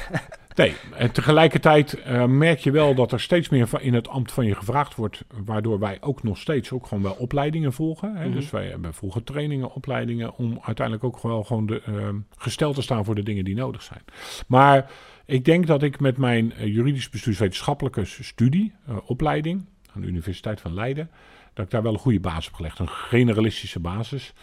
Nee, 0.56 0.76
en 0.96 1.12
tegelijkertijd 1.12 1.94
eh, 1.94 2.26
merk 2.26 2.60
je 2.60 2.72
wel 2.72 2.96
dat 2.96 3.12
er 3.12 3.20
steeds 3.20 3.50
meer 3.50 3.70
in 3.80 3.94
het 3.94 4.08
ambt 4.08 4.32
van 4.32 4.46
je 4.46 4.56
gevraagd 4.56 4.96
wordt, 4.96 5.24
waardoor 5.46 5.80
wij 5.80 5.98
ook 6.02 6.24
nog 6.24 6.38
steeds 6.38 6.72
ook 6.72 6.88
gewoon 6.88 7.04
wel 7.04 7.14
opleidingen 7.14 7.74
volgen. 7.74 8.16
Hè? 8.16 8.26
Mhm. 8.26 8.36
Dus 8.36 8.50
wij 8.50 8.68
hebben 8.68 8.94
volgen 8.94 9.24
trainingen, 9.24 9.74
opleidingen, 9.74 10.36
om 10.36 10.60
uiteindelijk 10.62 11.06
ook 11.06 11.22
wel 11.22 11.44
gewoon 11.44 11.66
de, 11.66 11.82
eh, 11.86 12.10
gesteld 12.38 12.76
te 12.76 12.82
staan 12.82 13.06
voor 13.06 13.16
de 13.16 13.24
dingen 13.24 13.44
die 13.44 13.56
nodig 13.56 13.82
zijn. 13.82 14.02
Maar 14.48 14.92
ik 15.26 15.46
denk 15.46 15.68
dat 15.68 15.84
ik 15.84 16.00
met 16.00 16.18
mijn 16.18 16.54
eh, 16.54 16.66
juridisch 16.66 17.10
bestuurswetenschappelijke 17.10 18.06
studie, 18.06 18.74
opleiding 19.06 19.66
aan 19.94 20.02
de 20.02 20.08
Universiteit 20.08 20.62
van 20.62 20.74
Leiden, 20.74 21.10
dat 21.54 21.66
ik 21.66 21.72
daar 21.72 21.84
wel 21.84 21.94
een 21.94 22.00
goede 22.00 22.20
basis 22.20 22.46
heb 22.46 22.54
gelegd. 22.54 22.80
Een 22.80 22.90
generalistische 22.90 23.80
basis 23.80 24.34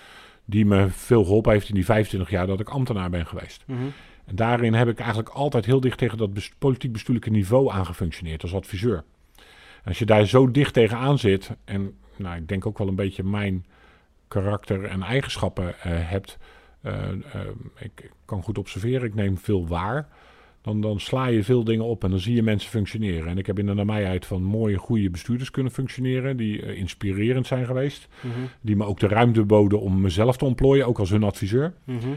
die 0.44 0.64
me 0.64 0.88
veel 0.88 1.24
geholpen 1.24 1.52
heeft 1.52 1.68
in 1.68 1.74
die 1.74 1.84
25 1.84 2.30
jaar 2.30 2.46
dat 2.46 2.60
ik 2.60 2.68
ambtenaar 2.68 3.10
ben 3.10 3.26
geweest. 3.26 3.64
Mhm. 3.66 3.78
En 4.28 4.36
daarin 4.36 4.74
heb 4.74 4.88
ik 4.88 4.98
eigenlijk 4.98 5.28
altijd 5.28 5.64
heel 5.64 5.80
dicht 5.80 5.98
tegen 5.98 6.18
dat 6.18 6.32
bes- 6.34 6.52
politiek-bestuurlijke 6.58 7.30
niveau 7.30 7.70
aangefunctioneerd 7.70 8.42
als 8.42 8.54
adviseur. 8.54 9.04
Als 9.84 9.98
je 9.98 10.06
daar 10.06 10.26
zo 10.26 10.50
dicht 10.50 10.72
tegenaan 10.74 11.18
zit, 11.18 11.50
en 11.64 11.94
nou, 12.16 12.36
ik 12.36 12.48
denk 12.48 12.66
ook 12.66 12.78
wel 12.78 12.88
een 12.88 12.94
beetje 12.94 13.22
mijn 13.24 13.64
karakter 14.28 14.84
en 14.84 15.02
eigenschappen 15.02 15.68
eh, 15.68 15.92
hebt, 15.94 16.38
eh, 16.80 17.08
eh, 17.08 17.40
ik 17.78 18.10
kan 18.24 18.42
goed 18.42 18.58
observeren, 18.58 19.06
ik 19.08 19.14
neem 19.14 19.38
veel 19.38 19.66
waar, 19.66 20.08
dan, 20.62 20.80
dan 20.80 21.00
sla 21.00 21.26
je 21.26 21.44
veel 21.44 21.64
dingen 21.64 21.84
op 21.84 22.04
en 22.04 22.10
dan 22.10 22.18
zie 22.18 22.34
je 22.34 22.42
mensen 22.42 22.70
functioneren. 22.70 23.28
En 23.28 23.38
ik 23.38 23.46
heb 23.46 23.58
in 23.58 23.66
de 23.66 23.74
nabijheid 23.74 24.26
van 24.26 24.42
mooie, 24.42 24.76
goede 24.76 25.10
bestuurders 25.10 25.50
kunnen 25.50 25.72
functioneren, 25.72 26.36
die 26.36 26.76
inspirerend 26.76 27.46
zijn 27.46 27.66
geweest, 27.66 28.08
Mhm. 28.20 28.34
die 28.60 28.76
me 28.76 28.84
ook 28.84 29.00
de 29.00 29.08
ruimte 29.08 29.44
boden 29.44 29.80
om 29.80 30.00
mezelf 30.00 30.36
te 30.36 30.44
ontplooien, 30.44 30.86
ook 30.86 30.98
als 30.98 31.10
hun 31.10 31.22
adviseur. 31.22 31.74
Mhm. 31.84 32.08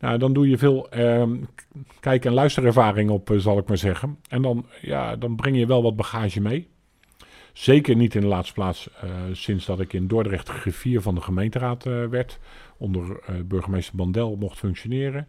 Nou, 0.00 0.18
dan 0.18 0.32
doe 0.32 0.48
je 0.48 0.58
veel 0.58 0.90
ehm, 0.90 1.36
k- 1.54 1.64
kijk- 2.00 2.24
en 2.24 2.32
luisterervaring 2.32 3.10
op, 3.10 3.30
eh, 3.30 3.38
zal 3.38 3.58
ik 3.58 3.68
maar 3.68 3.78
zeggen. 3.78 4.18
En 4.28 4.42
dan, 4.42 4.66
ja, 4.80 5.16
dan 5.16 5.36
breng 5.36 5.56
je 5.58 5.66
wel 5.66 5.82
wat 5.82 5.96
bagage 5.96 6.40
mee. 6.40 6.68
Zeker 7.52 7.96
niet 7.96 8.14
in 8.14 8.20
de 8.20 8.26
laatste 8.26 8.54
plaats 8.54 8.88
eh, 9.00 9.10
sinds 9.32 9.66
dat 9.66 9.80
ik 9.80 9.92
in 9.92 10.06
Dordrecht 10.06 10.48
griffier 10.48 11.02
van 11.02 11.14
de 11.14 11.20
gemeenteraad 11.20 11.86
eh, 11.86 12.04
werd. 12.06 12.38
Onder 12.76 13.20
eh, 13.26 13.34
burgemeester 13.44 13.96
Bandel 13.96 14.36
mocht 14.36 14.58
functioneren. 14.58 15.26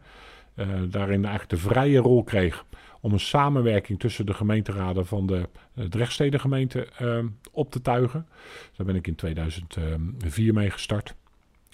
eh, 0.55 0.67
daarin 0.89 1.25
eigenlijk 1.25 1.49
de 1.49 1.69
vrije 1.69 1.99
rol 1.99 2.23
kreeg 2.23 2.65
om 3.01 3.13
een 3.13 3.19
samenwerking 3.19 3.99
tussen 3.99 4.25
de 4.25 4.33
gemeenteraden 4.33 5.05
van 5.05 5.25
de 5.27 5.49
uh, 5.75 5.85
Drechtstedengemeente 5.85 6.87
uh, 7.01 7.17
op 7.51 7.71
te 7.71 7.81
tuigen. 7.81 8.27
Daar 8.77 8.85
ben 8.85 8.95
ik 8.95 9.07
in 9.07 9.15
2004 9.15 10.53
mee 10.53 10.69
gestart. 10.69 11.15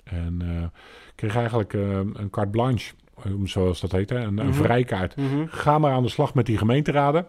En 0.10 0.40
uh, 0.44 0.66
kreeg 1.16 1.36
eigenlijk 1.36 1.74
een 1.74 2.30
carte 2.30 2.50
blanche, 2.50 2.94
zoals 3.44 3.80
dat 3.80 3.92
heet, 3.92 4.10
hè? 4.10 4.16
Een, 4.16 4.32
mm 4.32 4.40
-hmm. 4.40 4.48
een 4.48 4.54
vrijkaart. 4.54 5.16
Mm 5.16 5.30
-hmm. 5.30 5.48
Ga 5.50 5.80
maar 5.80 5.92
aan 5.92 6.04
de 6.04 6.10
slag 6.10 6.34
met 6.34 6.46
die 6.46 6.58
gemeenteraden. 6.58 7.28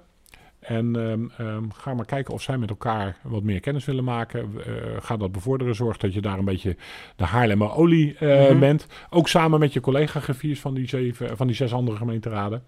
En 0.61 0.95
um, 0.95 1.33
um, 1.41 1.73
ga 1.73 1.95
maar 1.95 2.05
kijken 2.05 2.35
of 2.35 2.43
zij 2.43 2.59
met 2.59 2.71
elkaar 2.71 3.17
wat 3.23 3.43
meer 3.43 3.61
kennis 3.61 3.85
willen 3.85 4.05
maken. 4.05 4.53
Uh, 4.57 4.63
ga 5.01 5.17
dat 5.17 5.33
bevorderen. 5.33 5.75
Zorg 5.75 5.97
dat 5.97 6.15
je 6.15 6.21
daar 6.21 6.39
een 6.39 6.45
beetje 6.45 6.77
de 7.17 7.25
Haarlemmer 7.25 7.73
olie 7.73 8.17
uh, 8.21 8.41
mm 8.41 8.47
-hmm. 8.47 8.61
bent. 8.61 8.87
Ook 9.11 9.29
samen 9.29 9.61
met 9.61 9.73
je 9.73 9.81
collega-griffiers 9.81 10.61
van, 10.61 10.75
die 10.75 10.89
zeven, 10.89 11.37
van 11.37 11.47
die 11.47 11.57
zes 11.57 11.73
andere 11.73 11.97
gemeenteraden. 11.97 12.63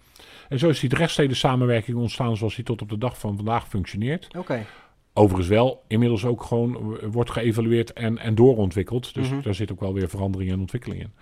En 0.49 0.59
zo 0.59 0.69
is 0.69 0.81
die 0.81 0.95
rechtsteden 0.95 1.37
samenwerking 1.37 1.97
ontstaan 1.97 2.37
zoals 2.37 2.55
die 2.55 2.65
tot 2.65 2.83
op 2.83 2.89
de 2.89 2.99
dag 2.99 3.19
van 3.19 3.37
vandaag 3.37 3.69
functioneert. 3.69 4.27
Oké. 4.27 4.39
Okay. 4.39 4.67
Overigens 5.13 5.49
wel 5.49 5.83
inmiddels 5.87 6.25
ook 6.25 6.43
gewoon 6.43 6.99
wordt 7.11 7.31
geëvalueerd 7.31 7.93
en, 7.93 8.19
en 8.19 8.35
doorontwikkeld. 8.35 9.15
Dus 9.15 9.29
daar 9.43 9.55
zit 9.55 9.73
ook 9.73 9.81
wel 9.81 9.95
weer 9.95 10.09
verandering 10.09 10.51
en 10.51 10.61
ontwikkeling 10.61 11.01
in. 11.01 11.13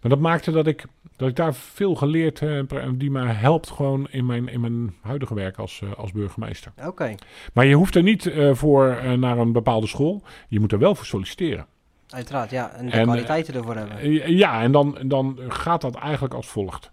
Maar 0.00 0.10
dat 0.10 0.20
maakte 0.20 0.50
dat 0.50 0.66
ik, 0.66 0.84
dat 1.16 1.28
ik 1.28 1.36
daar 1.36 1.54
veel 1.54 1.94
geleerd 1.94 2.40
heb, 2.40 2.82
die 2.94 3.10
me 3.10 3.26
helpt 3.26 3.70
gewoon 3.70 4.08
in 4.10 4.26
mijn, 4.26 4.48
in 4.48 4.60
mijn 4.60 4.94
huidige 5.00 5.34
werk 5.34 5.56
als, 5.58 5.80
uh, 5.84 5.92
als 5.96 6.12
burgemeester. 6.12 6.72
Oké. 6.78 6.88
Okay. 6.88 7.14
Maar 7.52 7.66
je 7.66 7.74
hoeft 7.74 7.94
er 7.94 8.02
niet 8.02 8.24
uh, 8.24 8.54
voor 8.54 9.00
uh, 9.04 9.12
naar 9.12 9.38
een 9.38 9.52
bepaalde 9.52 9.86
school. 9.86 10.22
Je 10.48 10.60
moet 10.60 10.72
er 10.72 10.78
wel 10.78 10.94
voor 10.94 11.06
solliciteren. 11.06 11.66
Uiteraard, 12.08 12.50
ja. 12.50 12.70
En 12.70 12.86
de 12.86 12.92
en, 12.92 13.02
kwaliteiten 13.02 13.54
ervoor 13.54 13.76
hebben. 13.76 14.36
ja, 14.36 14.62
en 14.62 14.72
dan, 14.72 14.98
dan 15.02 15.38
gaat 15.48 15.80
dat 15.80 15.94
eigenlijk 15.94 16.34
als 16.34 16.46
volgt. 16.46 16.90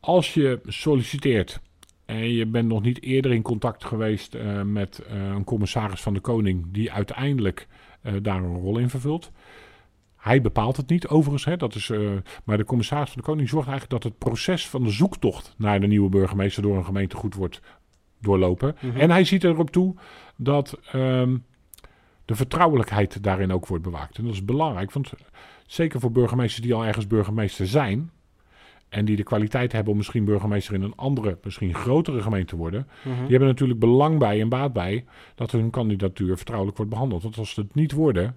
Als 0.00 0.34
je 0.34 0.60
solliciteert 0.66 1.60
en 2.08 2.32
je 2.32 2.46
bent 2.46 2.68
nog 2.68 2.82
niet 2.82 3.02
eerder 3.02 3.32
in 3.32 3.42
contact 3.42 3.84
geweest 3.84 4.36
met 4.64 5.02
een 5.08 5.44
commissaris 5.44 6.00
van 6.00 6.14
de 6.14 6.20
Koning 6.20 6.66
die 6.68 6.92
uiteindelijk 6.92 7.66
daar 8.22 8.42
een 8.42 8.60
rol 8.60 8.78
in 8.78 8.88
vervult 8.88 9.32
hij 10.18 10.40
bepaalt 10.40 10.76
het 10.76 10.88
niet, 10.88 11.08
overigens. 11.08 11.44
Hè, 11.44 11.56
dat 11.56 11.74
is, 11.74 11.92
maar 12.44 12.56
de 12.56 12.64
commissaris 12.64 13.10
van 13.10 13.20
de 13.20 13.26
Koning 13.26 13.48
zorgt 13.48 13.68
eigenlijk 13.68 14.02
dat 14.02 14.12
het 14.12 14.18
proces 14.18 14.68
van 14.68 14.82
de 14.82 14.90
zoektocht 14.90 15.54
naar 15.56 15.80
de 15.80 15.86
nieuwe 15.86 16.08
burgemeester 16.08 16.62
door 16.62 16.76
een 16.76 16.84
gemeente 16.84 17.16
goed 17.16 17.34
wordt 17.34 17.60
doorlopen. 18.20 18.76
Mm 18.80 18.90
-hmm. 18.90 19.00
En 19.00 19.10
hij 19.10 19.24
ziet 19.24 19.44
erop 19.44 19.70
toe 19.70 19.94
dat 20.36 20.78
um, 20.94 21.44
de 22.24 22.34
vertrouwelijkheid 22.34 23.22
daarin 23.22 23.52
ook 23.52 23.66
wordt 23.66 23.84
bewaakt. 23.84 24.18
En 24.18 24.24
dat 24.24 24.32
is 24.32 24.44
belangrijk, 24.44 24.92
want 24.92 25.12
zeker 25.66 26.00
voor 26.00 26.12
burgemeesters 26.12 26.66
die 26.66 26.74
al 26.74 26.84
ergens 26.84 27.06
burgemeester 27.06 27.66
zijn. 27.66 28.10
En 28.88 29.04
die 29.04 29.16
de 29.16 29.22
kwaliteit 29.22 29.72
hebben 29.72 29.90
om 29.92 29.98
misschien 29.98 30.24
burgemeester 30.24 30.74
in 30.74 30.82
een 30.82 30.96
andere, 30.96 31.38
misschien 31.44 31.74
grotere 31.74 32.22
gemeente 32.22 32.46
te 32.46 32.56
worden. 32.56 32.86
Mm 33.02 33.12
-hmm. 33.12 33.20
Die 33.20 33.30
hebben 33.30 33.48
natuurlijk 33.48 33.80
belang 33.80 34.18
bij 34.18 34.40
en 34.40 34.48
baat 34.48 34.72
bij 34.72 35.04
dat 35.34 35.50
hun 35.50 35.70
kandidatuur 35.70 36.36
vertrouwelijk 36.36 36.76
wordt 36.76 36.92
behandeld. 36.92 37.22
Want 37.22 37.38
als 37.38 37.50
ze 37.50 37.60
het 37.60 37.74
niet 37.74 37.92
worden, 37.92 38.36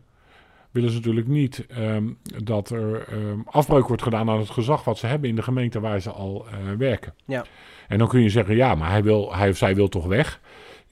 willen 0.71 0.89
ze 0.89 0.95
natuurlijk 0.95 1.27
niet 1.27 1.65
um, 1.77 2.17
dat 2.43 2.69
er 2.69 3.13
um, 3.13 3.43
afbreuk 3.45 3.87
wordt 3.87 4.03
gedaan 4.03 4.29
aan 4.29 4.39
het 4.39 4.49
gezag 4.49 4.83
wat 4.83 4.97
ze 4.97 5.07
hebben 5.07 5.29
in 5.29 5.35
de 5.35 5.41
gemeente 5.41 5.79
waar 5.79 5.99
ze 5.99 6.09
al 6.09 6.45
uh, 6.45 6.77
werken. 6.77 7.13
Ja. 7.25 7.45
En 7.87 7.97
dan 7.97 8.07
kun 8.07 8.21
je 8.21 8.29
zeggen, 8.29 8.55
ja, 8.55 8.75
maar 8.75 8.89
hij, 8.89 9.03
wil, 9.03 9.35
hij 9.35 9.49
of 9.49 9.57
zij 9.57 9.75
wil 9.75 9.87
toch 9.87 10.05
weg. 10.05 10.39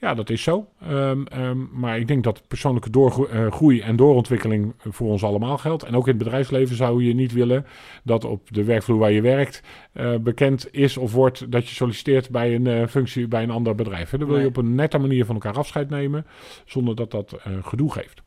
Ja, 0.00 0.14
dat 0.14 0.30
is 0.30 0.42
zo. 0.42 0.68
Um, 0.90 1.68
maar 1.72 1.98
ik 1.98 2.08
denk 2.08 2.24
dat 2.24 2.48
persoonlijke 2.48 2.90
doorgroei 2.90 3.78
uh, 3.78 3.88
en 3.88 3.96
doorontwikkeling 3.96 4.74
voor 4.78 5.10
ons 5.10 5.24
allemaal 5.24 5.58
geldt. 5.58 5.82
En 5.82 5.94
ook 5.94 6.06
in 6.06 6.14
het 6.14 6.22
bedrijfsleven 6.22 6.76
zou 6.76 7.04
je 7.04 7.14
niet 7.14 7.32
willen 7.32 7.66
dat 8.04 8.24
op 8.24 8.52
de 8.52 8.64
werkvloer 8.64 8.98
waar 8.98 9.12
je 9.12 9.20
werkt 9.20 9.62
uh, 9.94 10.16
bekend 10.16 10.68
is 10.74 10.96
of 10.96 11.12
wordt 11.12 11.52
dat 11.52 11.68
je 11.68 11.74
solliciteert 11.74 12.30
bij 12.30 12.54
een 12.54 12.66
uh, 12.66 12.86
functie 12.86 13.28
bij 13.28 13.42
een 13.42 13.50
ander 13.50 13.74
bedrijf. 13.74 14.10
Hè. 14.10 14.18
Dan 14.18 14.28
wil 14.28 14.38
je 14.38 14.46
op 14.46 14.56
een 14.56 14.74
nette 14.74 14.98
manier 14.98 15.24
van 15.24 15.34
elkaar 15.34 15.56
afscheid 15.56 15.90
nemen 15.90 16.26
zonder 16.64 16.96
dat 16.96 17.10
dat 17.10 17.36
gedoe 17.62 17.92
geeft. 17.92 18.22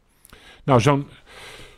Nou, 0.63 0.81
zo'n 0.81 1.07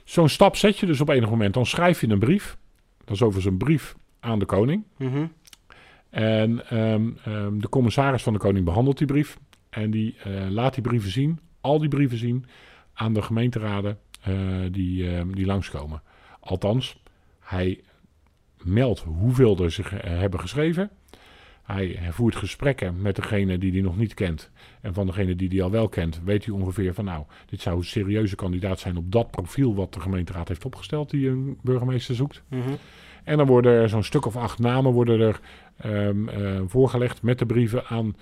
zo'n 0.03 0.29
stap 0.29 0.55
zet 0.55 0.77
je 0.77 0.85
dus 0.85 1.01
op 1.01 1.09
enig 1.09 1.29
moment. 1.29 1.53
Dan 1.53 1.65
schrijf 1.65 2.01
je 2.01 2.09
een 2.09 2.19
brief. 2.19 2.57
Dat 3.05 3.15
is 3.15 3.21
overigens 3.21 3.53
een 3.53 3.57
brief 3.57 3.95
aan 4.19 4.39
de 4.39 4.45
koning. 4.45 4.83
Mm 4.97 5.11
-hmm. 5.11 5.31
En 6.09 6.79
um, 6.79 7.61
de 7.61 7.69
commissaris 7.69 8.23
van 8.23 8.33
de 8.33 8.39
koning 8.39 8.65
behandelt 8.65 8.97
die 8.97 9.07
brief. 9.07 9.37
En 9.75 9.91
die 9.91 10.15
uh, 10.27 10.49
laat 10.49 10.73
die 10.73 10.83
brieven 10.83 11.11
zien, 11.11 11.39
al 11.61 11.79
die 11.79 11.89
brieven 11.89 12.17
zien, 12.17 12.45
aan 12.93 13.13
de 13.13 13.21
gemeenteraden 13.21 13.97
uh, 14.27 14.35
die, 14.71 15.03
uh, 15.03 15.21
die 15.31 15.45
langskomen. 15.45 16.01
Althans, 16.39 17.01
hij 17.39 17.81
meldt 18.63 18.99
hoeveel 18.99 19.63
er 19.63 19.71
zich 19.71 19.89
hebben 20.05 20.39
geschreven. 20.39 20.89
Hij, 21.63 21.95
hij 21.99 22.11
voert 22.11 22.35
gesprekken 22.35 23.01
met 23.01 23.15
degene 23.15 23.57
die 23.57 23.71
hij 23.71 23.81
nog 23.81 23.97
niet 23.97 24.13
kent. 24.13 24.51
En 24.81 24.93
van 24.93 25.05
degene 25.05 25.35
die 25.35 25.49
hij 25.49 25.61
al 25.61 25.71
wel 25.71 25.89
kent, 25.89 26.21
weet 26.23 26.45
hij 26.45 26.53
ongeveer 26.53 26.93
van 26.93 27.05
nou, 27.05 27.23
dit 27.45 27.61
zou 27.61 27.77
een 27.77 27.83
serieuze 27.83 28.35
kandidaat 28.35 28.79
zijn 28.79 28.97
op 28.97 29.11
dat 29.11 29.31
profiel 29.31 29.75
wat 29.75 29.93
de 29.93 29.99
gemeenteraad 29.99 30.47
heeft 30.47 30.65
opgesteld 30.65 31.09
die 31.09 31.29
een 31.29 31.57
burgemeester 31.61 32.15
zoekt. 32.15 32.43
Mm 32.49 32.61
-hmm. 32.61 32.77
En 33.23 33.37
dan 33.37 33.47
worden 33.47 33.71
er 33.71 33.89
zo'n 33.89 34.03
stuk 34.03 34.25
of 34.25 34.35
acht 34.35 34.59
namen 34.59 34.91
worden 34.91 35.19
er 35.19 35.39
um, 35.85 36.29
uh, 36.29 36.61
voorgelegd 36.65 37.21
met 37.21 37.39
de 37.39 37.45
brieven 37.45 37.85
aan 37.85 38.15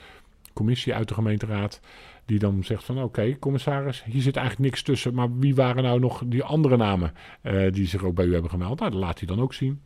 commissie 0.54 0.94
uit 0.94 1.08
de 1.08 1.14
gemeenteraad. 1.14 1.80
Die 2.26 2.40
dan 2.40 2.64
zegt 2.64 2.84
van 2.84 2.96
oké, 2.96 3.06
okay, 3.06 3.40
commissaris, 3.40 4.04
hier 4.04 4.22
zit 4.22 4.36
eigenlijk 4.36 4.70
niks 4.70 4.84
tussen. 4.84 5.14
Maar 5.14 5.38
wie 5.38 5.56
waren 5.56 5.84
nou 5.84 6.00
nog 6.00 6.24
die 6.26 6.44
andere 6.44 6.78
namen 6.78 7.14
uh, 7.44 7.72
die 7.72 7.88
zich 7.88 8.04
ook 8.04 8.16
bij 8.16 8.26
u 8.26 8.34
hebben 8.34 8.50
gemeld? 8.50 8.80
Nou, 8.80 8.92
dat 8.92 9.00
laat 9.00 9.20
hij 9.20 9.28
dan 9.28 9.42
ook 9.42 9.54
zien. 9.54 9.82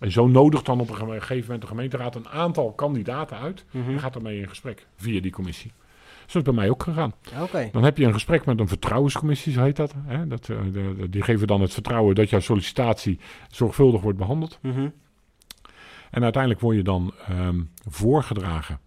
En 0.00 0.12
zo 0.12 0.26
nodigt 0.26 0.66
dan 0.66 0.80
op 0.80 0.88
een 0.88 0.96
gegeven 0.96 1.42
moment 1.42 1.60
de 1.60 1.66
gemeenteraad 1.66 2.14
een 2.14 2.28
aantal 2.28 2.72
kandidaten 2.72 3.38
uit. 3.38 3.64
Mhm. 3.70 3.90
En 3.90 4.00
gaat 4.00 4.14
ermee 4.14 4.38
in 4.38 4.48
gesprek 4.48 4.86
via 4.96 5.20
die 5.20 5.32
commissie. 5.32 5.72
Zo 6.16 6.28
is 6.28 6.34
het 6.34 6.44
bij 6.44 6.54
mij 6.54 6.70
ook 6.70 6.82
gegaan. 6.82 7.14
Okay. 7.40 7.70
Dan 7.72 7.84
heb 7.84 7.98
je 7.98 8.04
een 8.04 8.12
gesprek 8.12 8.44
met 8.44 8.60
een 8.60 8.68
vertrouwenscommissie, 8.68 9.52
zo 9.52 9.62
heet 9.62 9.76
dat. 9.76 9.94
Hè? 10.06 10.26
dat 10.26 10.48
uh, 10.48 10.58
de, 10.62 10.94
de, 10.96 11.08
die 11.08 11.22
geven 11.22 11.46
dan 11.46 11.60
het 11.60 11.72
vertrouwen 11.72 12.14
dat 12.14 12.30
jouw 12.30 12.40
sollicitatie 12.40 13.18
zorgvuldig 13.50 14.00
wordt 14.00 14.18
behandeld. 14.18 14.58
Mm 14.62 14.72
-hmm. 14.72 14.92
En 16.10 16.22
uiteindelijk 16.22 16.62
word 16.62 16.76
je 16.76 16.82
dan 16.82 17.14
um, 17.30 17.70
voorgedragen 17.88 18.78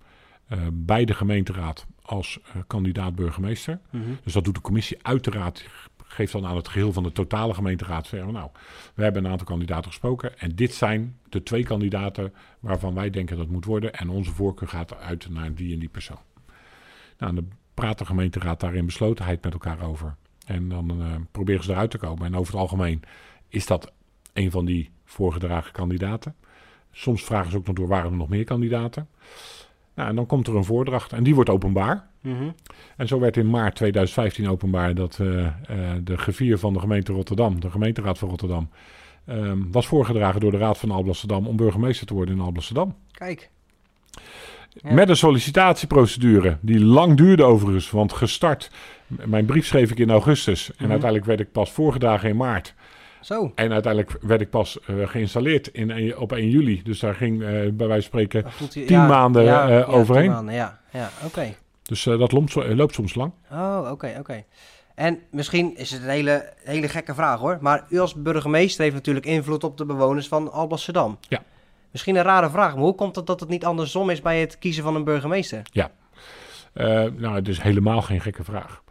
bij 0.73 1.05
de 1.05 1.13
gemeenteraad 1.13 1.85
als 2.01 2.39
uh, 2.47 2.61
kandidaat 2.67 3.15
burgemeester. 3.15 3.79
Mm 3.89 4.03
-hmm. 4.03 4.17
Dus 4.23 4.33
dat 4.33 4.43
doet 4.43 4.55
de 4.55 4.61
commissie 4.61 4.97
uiteraard 5.01 5.65
geeft 6.07 6.31
dan 6.31 6.45
aan 6.45 6.55
het 6.55 6.67
geheel 6.67 6.93
van 6.93 7.03
de 7.03 7.11
totale 7.11 7.53
gemeenteraad 7.53 8.07
zeggen, 8.07 8.33
nou, 8.33 8.49
we 8.93 9.03
hebben 9.03 9.25
een 9.25 9.31
aantal 9.31 9.47
kandidaten 9.47 9.91
gesproken 9.91 10.39
en 10.39 10.55
dit 10.55 10.73
zijn 10.73 11.17
de 11.29 11.43
twee 11.43 11.63
kandidaten 11.63 12.33
waarvan 12.59 12.93
wij 12.93 13.09
denken 13.09 13.35
dat 13.35 13.45
het 13.45 13.53
moet 13.53 13.65
worden 13.65 13.93
en 13.93 14.09
onze 14.09 14.31
voorkeur 14.31 14.67
gaat 14.67 14.97
uit 14.97 15.29
naar 15.29 15.53
die 15.53 15.73
en 15.73 15.79
die 15.79 15.89
persoon. 15.89 16.19
Nou, 17.17 17.29
en 17.29 17.35
dan 17.35 17.51
praat 17.73 17.97
de 17.97 18.05
gemeenteraad 18.05 18.59
daar 18.59 18.75
in 18.75 18.85
beslotenheid 18.85 19.43
met 19.43 19.53
elkaar 19.53 19.81
over. 19.81 20.15
En 20.45 20.69
dan 20.69 21.01
uh, 21.01 21.15
proberen 21.31 21.63
ze 21.63 21.71
eruit 21.71 21.91
te 21.91 21.97
komen. 21.97 22.25
En 22.25 22.35
over 22.35 22.53
het 22.53 22.61
algemeen 22.61 23.01
is 23.47 23.65
dat 23.65 23.91
een 24.33 24.51
van 24.51 24.65
die 24.65 24.89
voorgedragen 25.05 25.71
kandidaten. 25.71 26.35
Soms 26.91 27.23
vragen 27.23 27.51
ze 27.51 27.57
ook 27.57 27.65
nog 27.65 27.75
door, 27.75 27.87
waren 27.87 28.11
er 28.11 28.17
nog 28.17 28.29
meer 28.29 28.43
kandidaten? 28.43 29.07
Nou, 29.95 30.09
en 30.09 30.15
dan 30.15 30.25
komt 30.25 30.47
er 30.47 30.55
een 30.55 30.63
voordracht 30.63 31.13
en 31.13 31.23
die 31.23 31.35
wordt 31.35 31.49
openbaar. 31.49 32.07
Mm 32.21 32.37
-hmm. 32.37 32.55
En 32.97 33.07
zo 33.07 33.19
werd 33.19 33.37
in 33.37 33.49
maart 33.49 33.75
2015 33.75 34.49
openbaar 34.49 34.95
dat 34.95 35.17
uh, 35.21 35.37
uh, 35.37 35.49
de 36.03 36.17
gevier 36.17 36.57
van 36.57 36.73
de 36.73 36.79
gemeente 36.79 37.13
Rotterdam, 37.13 37.59
de 37.59 37.69
gemeenteraad 37.69 38.17
van 38.17 38.29
Rotterdam, 38.29 38.69
um, 39.29 39.71
was 39.71 39.87
voorgedragen 39.87 40.39
door 40.39 40.51
de 40.51 40.57
Raad 40.57 40.77
van 40.77 40.91
Alblasserdam 40.91 41.47
om 41.47 41.55
burgemeester 41.55 42.07
te 42.07 42.13
worden 42.13 42.35
in 42.35 42.41
Alblasserdam. 42.41 42.95
Kijk. 43.11 43.49
Ja. 44.81 44.93
Met 44.93 45.09
een 45.09 45.17
sollicitatieprocedure 45.17 46.57
die 46.61 46.79
lang 46.79 47.17
duurde 47.17 47.43
overigens, 47.43 47.91
want 47.91 48.13
gestart, 48.13 48.71
mijn 49.07 49.45
brief 49.45 49.65
schreef 49.65 49.91
ik 49.91 49.99
in 49.99 50.11
augustus 50.11 50.67
en 50.67 50.73
mm 50.73 50.77
-hmm. 50.77 50.89
uiteindelijk 50.89 51.29
werd 51.29 51.39
ik 51.39 51.51
pas 51.51 51.71
voorgedragen 51.71 52.29
in 52.29 52.37
maart. 52.37 52.73
Zo. 53.25 53.51
En 53.55 53.71
uiteindelijk 53.71 54.17
werd 54.21 54.41
ik 54.41 54.49
pas 54.49 54.77
uh, 54.87 55.07
geïnstalleerd 55.07 55.67
in 55.67 56.17
op 56.17 56.31
1 56.31 56.49
juli. 56.49 56.81
Dus 56.83 56.99
daar 56.99 57.15
ging 57.15 57.41
uh, 57.41 57.47
bij 57.49 57.87
wijze 57.87 57.87
van 57.87 58.01
spreken 58.01 58.45
tien 58.69 58.85
ja, 58.87 59.07
maanden 59.07 59.43
ja, 59.43 59.67
ja, 59.67 59.83
overheen. 59.83 60.23
Tien 60.23 60.31
maanden, 60.31 60.53
ja, 60.53 60.79
ja 60.91 61.09
oké. 61.15 61.25
Okay. 61.25 61.55
Dus 61.83 62.03
dat 62.03 62.31
loopt, 62.31 62.55
loopt, 62.55 62.93
soms 62.93 63.15
lang. 63.15 63.31
Oh, 63.51 63.77
oké, 63.81 63.91
okay, 63.91 64.09
oké. 64.09 64.19
Okay. 64.19 64.45
En 64.95 65.19
misschien 65.31 65.77
is 65.77 65.91
het 65.91 66.01
een 66.01 66.09
hele, 66.09 66.53
hele 66.63 66.87
gekke 66.87 67.13
vraag 67.13 67.39
hoor. 67.39 67.57
Maar 67.61 67.85
u 67.89 67.99
als 67.99 68.15
burgemeester 68.15 68.83
heeft 68.83 68.95
natuurlijk 68.95 69.25
invloed 69.25 69.63
op 69.63 69.77
de 69.77 69.85
bewoners 69.85 70.27
van 70.27 70.51
Alblasserdam. 70.51 71.17
Ja. 71.27 71.43
Misschien 71.91 72.15
een 72.15 72.23
rare 72.23 72.49
vraag, 72.49 72.73
maar 72.73 72.83
hoe 72.83 72.95
komt 72.95 73.15
het 73.15 73.27
dat 73.27 73.39
het 73.39 73.49
niet 73.49 73.65
andersom 73.65 74.09
is 74.09 74.21
bij 74.21 74.39
het 74.39 74.59
kiezen 74.59 74.83
van 74.83 74.95
een 74.95 75.03
burgemeester? 75.03 75.61
Ja. 75.71 75.91
nou, 76.73 77.35
het 77.35 77.47
is 77.47 77.61
helemaal 77.61 78.01
geen 78.01 78.21
gekke 78.21 78.43
vraag. 78.43 78.83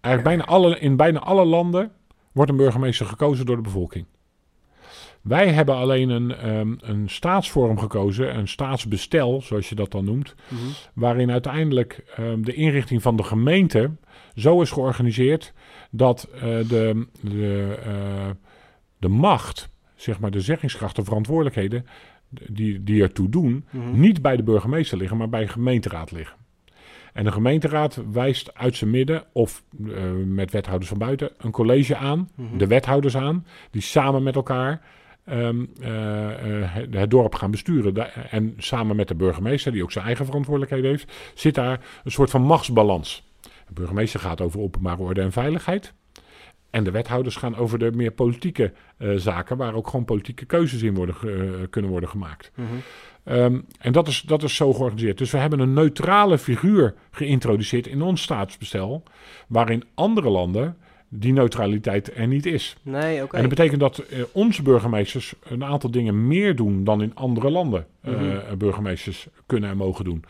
Eigenlijk 0.00 0.36
bijna 0.36 0.52
alle, 0.52 0.78
in 0.78 0.96
bijna 0.96 1.18
alle 1.18 1.44
landen 1.44 1.92
wordt 2.36 2.50
een 2.50 2.56
burgemeester 2.56 3.06
gekozen 3.06 3.46
door 3.46 3.56
de 3.56 3.62
bevolking. 3.62 4.06
Wij 5.22 5.52
hebben 5.52 5.74
alleen 5.74 6.08
een, 6.08 6.48
um, 6.50 6.78
een 6.80 7.08
staatsvorm 7.08 7.78
gekozen, 7.78 8.36
een 8.38 8.48
staatsbestel, 8.48 9.42
zoals 9.42 9.68
je 9.68 9.74
dat 9.74 9.90
dan 9.90 10.04
noemt, 10.04 10.34
mm 10.48 10.58
-hmm. 10.58 10.72
waarin 10.92 11.30
uiteindelijk 11.30 12.04
um, 12.18 12.44
de 12.44 12.54
inrichting 12.54 13.02
van 13.02 13.16
de 13.16 13.22
gemeente 13.22 13.90
zo 14.34 14.60
is 14.60 14.70
georganiseerd 14.70 15.52
dat 15.90 16.28
uh, 16.34 16.40
de, 16.42 17.06
de, 17.20 17.78
uh, 17.86 18.30
de 18.98 19.08
macht, 19.08 19.68
zeg 19.94 20.20
maar 20.20 20.30
de 20.30 20.40
zeggingskracht, 20.40 20.96
de 20.96 21.04
verantwoordelijkheden, 21.04 21.86
die, 22.48 22.82
die 22.82 23.02
ertoe 23.02 23.28
doen, 23.28 23.64
Mhm. 23.70 24.00
niet 24.00 24.22
bij 24.22 24.36
de 24.36 24.42
burgemeester 24.42 24.98
liggen, 24.98 25.16
maar 25.16 25.28
bij 25.28 25.40
de 25.40 25.48
gemeenteraad 25.48 26.10
liggen. 26.10 26.36
En 27.16 27.24
de 27.24 27.32
gemeenteraad 27.32 28.00
wijst 28.12 28.54
uit 28.54 28.76
zijn 28.76 28.90
midden 28.90 29.24
of 29.32 29.62
eh, 29.86 30.02
met 30.26 30.50
wethouders 30.50 30.88
van 30.88 30.98
buiten 30.98 31.30
een 31.38 31.50
college 31.50 31.96
aan, 31.96 32.28
Mhm. 32.34 32.58
de 32.58 32.66
wethouders 32.66 33.16
aan, 33.16 33.46
die 33.70 33.82
samen 33.82 34.22
met 34.22 34.34
elkaar 34.34 34.80
ehm, 35.24 35.64
eh, 35.80 36.62
eh, 36.62 36.74
het- 36.90 37.10
dorp 37.10 37.34
gaan 37.34 37.50
besturen. 37.50 37.94
Da- 37.94 38.10
En 38.30 38.54
samen 38.58 38.96
met 38.96 39.08
de 39.08 39.14
burgemeester, 39.14 39.72
die 39.72 39.82
ook 39.82 39.92
zijn 39.92 40.04
eigen 40.04 40.24
verantwoordelijkheden 40.26 40.90
heeft, 40.90 41.12
zit 41.34 41.54
daar 41.54 41.80
een 42.04 42.10
soort 42.10 42.30
van 42.30 42.42
machtsbalans. 42.42 43.30
De 43.66 43.72
burgemeester 43.72 44.20
gaat 44.20 44.40
over 44.40 44.60
openbare 44.60 45.02
orde 45.02 45.20
en 45.20 45.32
veiligheid. 45.32 45.92
En 46.70 46.84
de 46.84 46.90
wethouders 46.90 47.36
gaan 47.36 47.56
over 47.56 47.78
de 47.78 47.92
meer 47.92 48.10
politieke 48.12 48.72
zaken, 49.16 49.56
waar 49.56 49.74
ook 49.74 49.88
gewoon 49.88 50.04
politieke 50.04 50.44
keuzes 50.44 50.82
in 50.82 50.94
worden, 50.94 51.14
kunnen 51.70 51.90
worden 51.90 52.08
gemaakt. 52.08 52.50
Mhm. 52.54 52.66
Ehm, 53.26 53.58
en 53.78 53.92
dat 53.92 54.08
is, 54.08 54.20
dat 54.20 54.42
is 54.42 54.54
zo 54.54 54.72
georganiseerd. 54.72 55.18
Dus 55.18 55.30
we 55.30 55.38
hebben 55.38 55.58
een 55.60 55.72
neutrale 55.72 56.38
figuur 56.38 56.94
geïntroduceerd 57.10 57.86
in 57.86 58.02
ons 58.02 58.22
staatsbestel, 58.22 59.02
waarin 59.48 59.84
andere 59.94 60.28
landen 60.28 60.76
die 61.08 61.32
neutraliteit 61.32 62.16
er 62.16 62.26
niet 62.26 62.46
is. 62.46 62.76
Nee, 62.82 63.22
oké. 63.22 63.34
En 63.36 63.40
dat 63.40 63.50
betekent 63.50 63.80
dat 63.80 63.98
eh, 63.98 64.22
onze 64.32 64.62
burgemeesters 64.62 65.34
een 65.42 65.64
aantal 65.64 65.90
dingen 65.90 66.26
meer 66.26 66.56
doen 66.56 66.84
dan 66.84 67.02
in 67.02 67.14
andere 67.14 67.50
landen 67.50 67.86
eh, 68.00 68.12
Mhm. 68.12 68.56
burgemeesters 68.56 69.26
kunnen 69.46 69.70
en 69.70 69.76
mogen 69.76 70.04
doen 70.04 70.24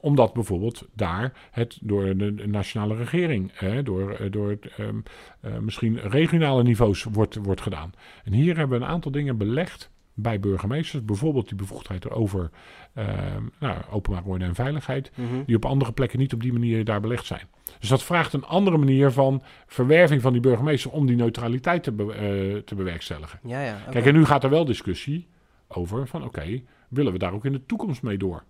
omdat 0.00 0.32
bijvoorbeeld 0.32 0.86
daar 0.94 1.32
het 1.50 1.78
door 1.80 2.16
de 2.16 2.42
nationale 2.46 2.96
regering, 2.96 3.52
eh, 3.52 3.78
door, 3.84 4.10
eh, 4.10 4.30
door 4.30 4.58
ehm, 4.76 4.96
eh, 5.40 5.58
misschien 5.58 5.98
regionale 6.00 6.62
niveaus 6.62 7.04
wordt, 7.04 7.34
wordt 7.34 7.60
gedaan. 7.60 7.92
En 8.24 8.32
hier 8.32 8.56
hebben 8.56 8.78
we 8.78 8.84
een 8.84 8.90
aantal 8.90 9.10
dingen 9.10 9.36
belegd 9.36 9.90
bij 10.14 10.40
burgemeesters. 10.40 11.04
Bijvoorbeeld 11.04 11.48
die 11.48 11.56
bevoegdheid 11.56 12.10
over 12.10 12.50
ehm 12.94 13.42
nou, 13.58 13.78
openbare 13.90 14.26
orde 14.28 14.44
en 14.44 14.54
veiligheid. 14.54 15.10
Mhm. 15.14 15.44
Die 15.46 15.56
op 15.56 15.64
andere 15.64 15.92
plekken 15.92 16.18
niet 16.18 16.32
op 16.32 16.40
die 16.42 16.52
manier 16.52 16.84
daar 16.84 17.00
belegd 17.00 17.26
zijn. 17.26 17.46
Dus 17.78 17.88
dat 17.88 18.02
vraagt 18.02 18.32
een 18.32 18.44
andere 18.44 18.76
manier 18.78 19.10
van 19.10 19.42
verwerving 19.66 20.22
van 20.22 20.32
die 20.32 20.40
burgemeester 20.40 20.90
om 20.90 21.06
die 21.06 21.16
neutraliteit 21.16 21.82
te, 21.82 21.92
be- 21.92 22.12
eh, 22.12 22.62
te 22.62 22.74
bewerkstelligen. 22.74 23.38
Ja, 23.42 23.62
ja. 23.62 23.76
Kijk, 23.90 24.06
en 24.06 24.14
nu 24.14 24.24
gaat 24.24 24.44
er 24.44 24.50
wel 24.50 24.64
discussie 24.64 25.26
over 25.68 26.06
van 26.06 26.24
oké, 26.24 26.60
willen 26.88 27.12
we 27.12 27.18
daar 27.18 27.32
ook 27.32 27.44
in 27.44 27.52
de 27.52 27.66
toekomst 27.66 28.02
mee 28.02 28.18
door? 28.18 28.44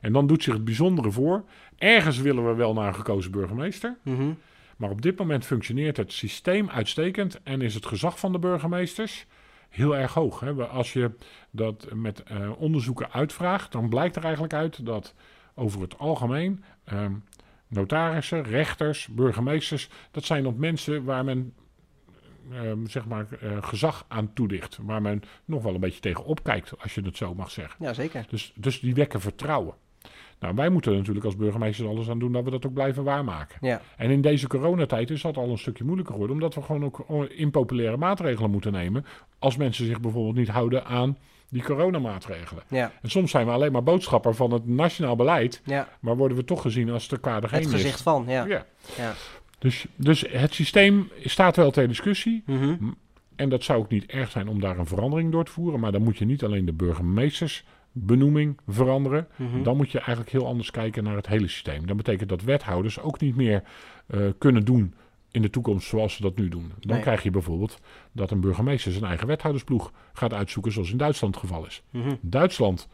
En 0.00 0.12
dan 0.12 0.26
doet 0.26 0.42
zich 0.42 0.52
het 0.54 0.64
bijzondere 0.64 1.10
voor. 1.10 1.44
Ergens 1.78 2.20
willen 2.20 2.46
we 2.48 2.54
wel 2.54 2.72
naar 2.74 2.88
een 2.88 2.94
gekozen 2.94 3.30
burgemeester. 3.30 3.96
Mhm. 4.02 4.22
Maar 4.76 4.90
op 4.90 5.02
dit 5.02 5.18
moment 5.18 5.44
functioneert 5.44 5.96
het 5.96 6.12
systeem 6.12 6.70
uitstekend 6.70 7.40
en 7.42 7.60
is 7.62 7.74
het 7.74 7.86
gezag 7.86 8.18
van 8.18 8.32
de 8.32 8.38
burgemeesters 8.38 9.26
heel 9.74 9.96
erg 9.96 10.14
hoog. 10.14 10.40
Hè? 10.40 10.52
Als 10.52 10.92
je 10.92 11.10
dat 11.50 11.94
met 11.94 12.22
eh, 12.22 12.60
onderzoeken 12.60 13.12
uitvraagt, 13.12 13.72
dan 13.72 13.88
blijkt 13.88 14.16
er 14.16 14.24
eigenlijk 14.24 14.54
uit 14.54 14.86
dat 14.86 15.14
over 15.54 15.80
het 15.80 15.98
algemeen 15.98 16.64
ehm, 16.84 17.12
notarissen, 17.68 18.42
rechters, 18.42 19.06
burgemeesters, 19.06 19.88
dat 20.10 20.24
zijn 20.24 20.46
op 20.46 20.58
mensen 20.58 21.04
waar 21.04 21.24
men 21.24 21.54
ehm, 22.52 22.86
zeg 22.86 23.06
maar 23.06 23.26
eh, 23.40 23.62
gezag 23.62 24.04
aan 24.08 24.32
toedicht, 24.32 24.78
waar 24.82 25.02
men 25.02 25.22
nog 25.44 25.62
wel 25.62 25.74
een 25.74 25.80
beetje 25.80 26.00
tegen 26.00 26.24
opkijkt, 26.24 26.80
als 26.80 26.94
je 26.94 27.02
het 27.02 27.16
zo 27.16 27.34
mag 27.34 27.50
zeggen. 27.50 27.84
Ja, 27.84 27.92
zeker. 27.92 28.26
Dus, 28.28 28.52
dus 28.56 28.80
die 28.80 28.94
wekken 28.94 29.20
vertrouwen. 29.20 29.74
Nou, 30.44 30.56
wij 30.56 30.68
moeten 30.68 30.90
er 30.92 30.98
natuurlijk 30.98 31.24
als 31.24 31.36
burgemeesters 31.36 31.88
alles 31.88 32.08
aan 32.08 32.18
doen 32.18 32.32
dat 32.32 32.44
we 32.44 32.50
dat 32.50 32.66
ook 32.66 32.72
blijven 32.72 33.04
waarmaken. 33.04 33.58
Ja. 33.60 33.80
En 33.96 34.10
in 34.10 34.20
deze 34.20 34.46
coronatijd 34.46 35.10
is 35.10 35.22
dat 35.22 35.36
al 35.36 35.50
een 35.50 35.58
stukje 35.58 35.84
moeilijker 35.84 36.12
geworden, 36.12 36.36
omdat 36.36 36.54
we 36.54 36.62
gewoon 36.62 36.82
ook 36.82 37.28
impopulaire 37.30 37.96
maatregelen 37.96 38.50
moeten 38.50 38.72
nemen. 38.72 39.06
Als 39.38 39.56
mensen 39.56 39.86
zich 39.86 40.00
bijvoorbeeld 40.00 40.36
niet 40.36 40.48
houden 40.48 40.84
aan 40.84 41.16
die 41.48 41.62
coronamaatregelen. 41.62 42.62
Ja. 42.68 42.92
En 43.02 43.10
soms 43.10 43.30
zijn 43.30 43.46
we 43.46 43.52
alleen 43.52 43.72
maar 43.72 43.82
boodschapper 43.82 44.34
van 44.34 44.52
het 44.52 44.66
nationaal 44.66 45.16
beleid, 45.16 45.60
Ja. 45.64 45.88
maar 46.00 46.16
worden 46.16 46.36
we 46.36 46.44
toch 46.44 46.62
gezien 46.62 46.90
als 46.90 47.08
de 47.08 47.18
kwade 47.18 47.46
Het 47.50 47.66
gezicht 47.66 48.02
van, 48.02 48.24
ja. 48.28 48.46
Ja. 48.46 48.64
Dus, 49.58 49.86
dus 49.96 50.24
het 50.28 50.54
systeem 50.54 51.10
staat 51.24 51.56
wel 51.56 51.70
ter 51.70 51.88
discussie. 51.88 52.42
Mhm. 52.46 52.74
En 53.36 53.48
dat 53.48 53.62
zou 53.62 53.78
ook 53.78 53.90
niet 53.90 54.06
erg 54.06 54.30
zijn 54.30 54.48
om 54.48 54.60
daar 54.60 54.78
een 54.78 54.86
verandering 54.86 55.32
door 55.32 55.44
te 55.44 55.50
voeren. 55.50 55.80
Maar 55.80 55.92
dan 55.92 56.02
moet 56.02 56.16
je 56.16 56.24
niet 56.24 56.44
alleen 56.44 56.64
de 56.64 56.72
burgemeestersbenoeming 57.94 58.58
veranderen. 58.68 59.26
Mhm. 59.36 59.62
Dan 59.62 59.76
moet 59.76 59.90
je 59.90 59.98
eigenlijk 59.98 60.30
heel 60.30 60.46
anders 60.46 60.70
kijken 60.70 61.04
naar 61.04 61.16
het 61.16 61.26
hele 61.26 61.48
systeem. 61.48 61.86
Dat 61.86 61.96
betekent 61.96 62.28
dat 62.28 62.42
wethouders 62.42 63.00
ook 63.00 63.20
niet 63.20 63.36
meer 63.36 63.62
eh, 64.06 64.20
kunnen 64.38 64.64
doen 64.64 64.94
in 65.30 65.42
de 65.42 65.50
toekomst 65.50 65.88
zoals 65.88 66.14
ze 66.14 66.22
dat 66.22 66.36
nu 66.36 66.48
doen. 66.48 66.72
Dan 66.80 66.92
Nee. 66.92 67.00
krijg 67.00 67.22
je 67.22 67.30
bijvoorbeeld 67.30 67.80
dat 68.12 68.30
een 68.30 68.40
burgemeester 68.40 68.92
zijn 68.92 69.04
eigen 69.04 69.26
wethoudersploeg 69.26 69.92
gaat 70.12 70.32
uitzoeken 70.34 70.72
zoals 70.72 70.90
in 70.90 70.96
Duitsland 70.96 71.34
het 71.34 71.44
geval 71.44 71.66
is. 71.66 71.82
Mhm. 71.90 72.14
Duitsland 72.20 72.88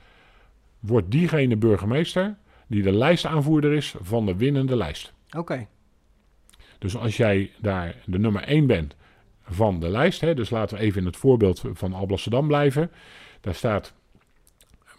wordt 0.81 1.11
diegene 1.11 1.57
burgemeester 1.57 2.37
die 2.67 2.83
de 2.83 2.93
lijstaanvoerder 2.93 3.73
is 3.73 3.95
van 4.01 4.27
de 4.27 4.37
winnende 4.37 4.77
lijst. 4.77 5.13
Oké. 5.37 5.67
Dus 6.79 6.97
als 6.97 7.17
jij 7.17 7.51
daar 7.61 7.97
de 8.05 8.19
nummer 8.19 8.43
1 8.43 8.67
bent 8.67 8.97
van 9.43 9.81
de 9.81 9.89
lijst, 9.89 10.21
hè, 10.21 10.35
dus 10.35 10.51
laten 10.51 10.77
we 10.77 10.83
even 10.83 11.01
in 11.01 11.07
het 11.07 11.17
voorbeeld 11.17 11.63
van 11.73 11.93
Alblasserdam 11.93 12.47
blijven. 12.47 12.91
Daar 13.41 13.55
staat 13.55 13.95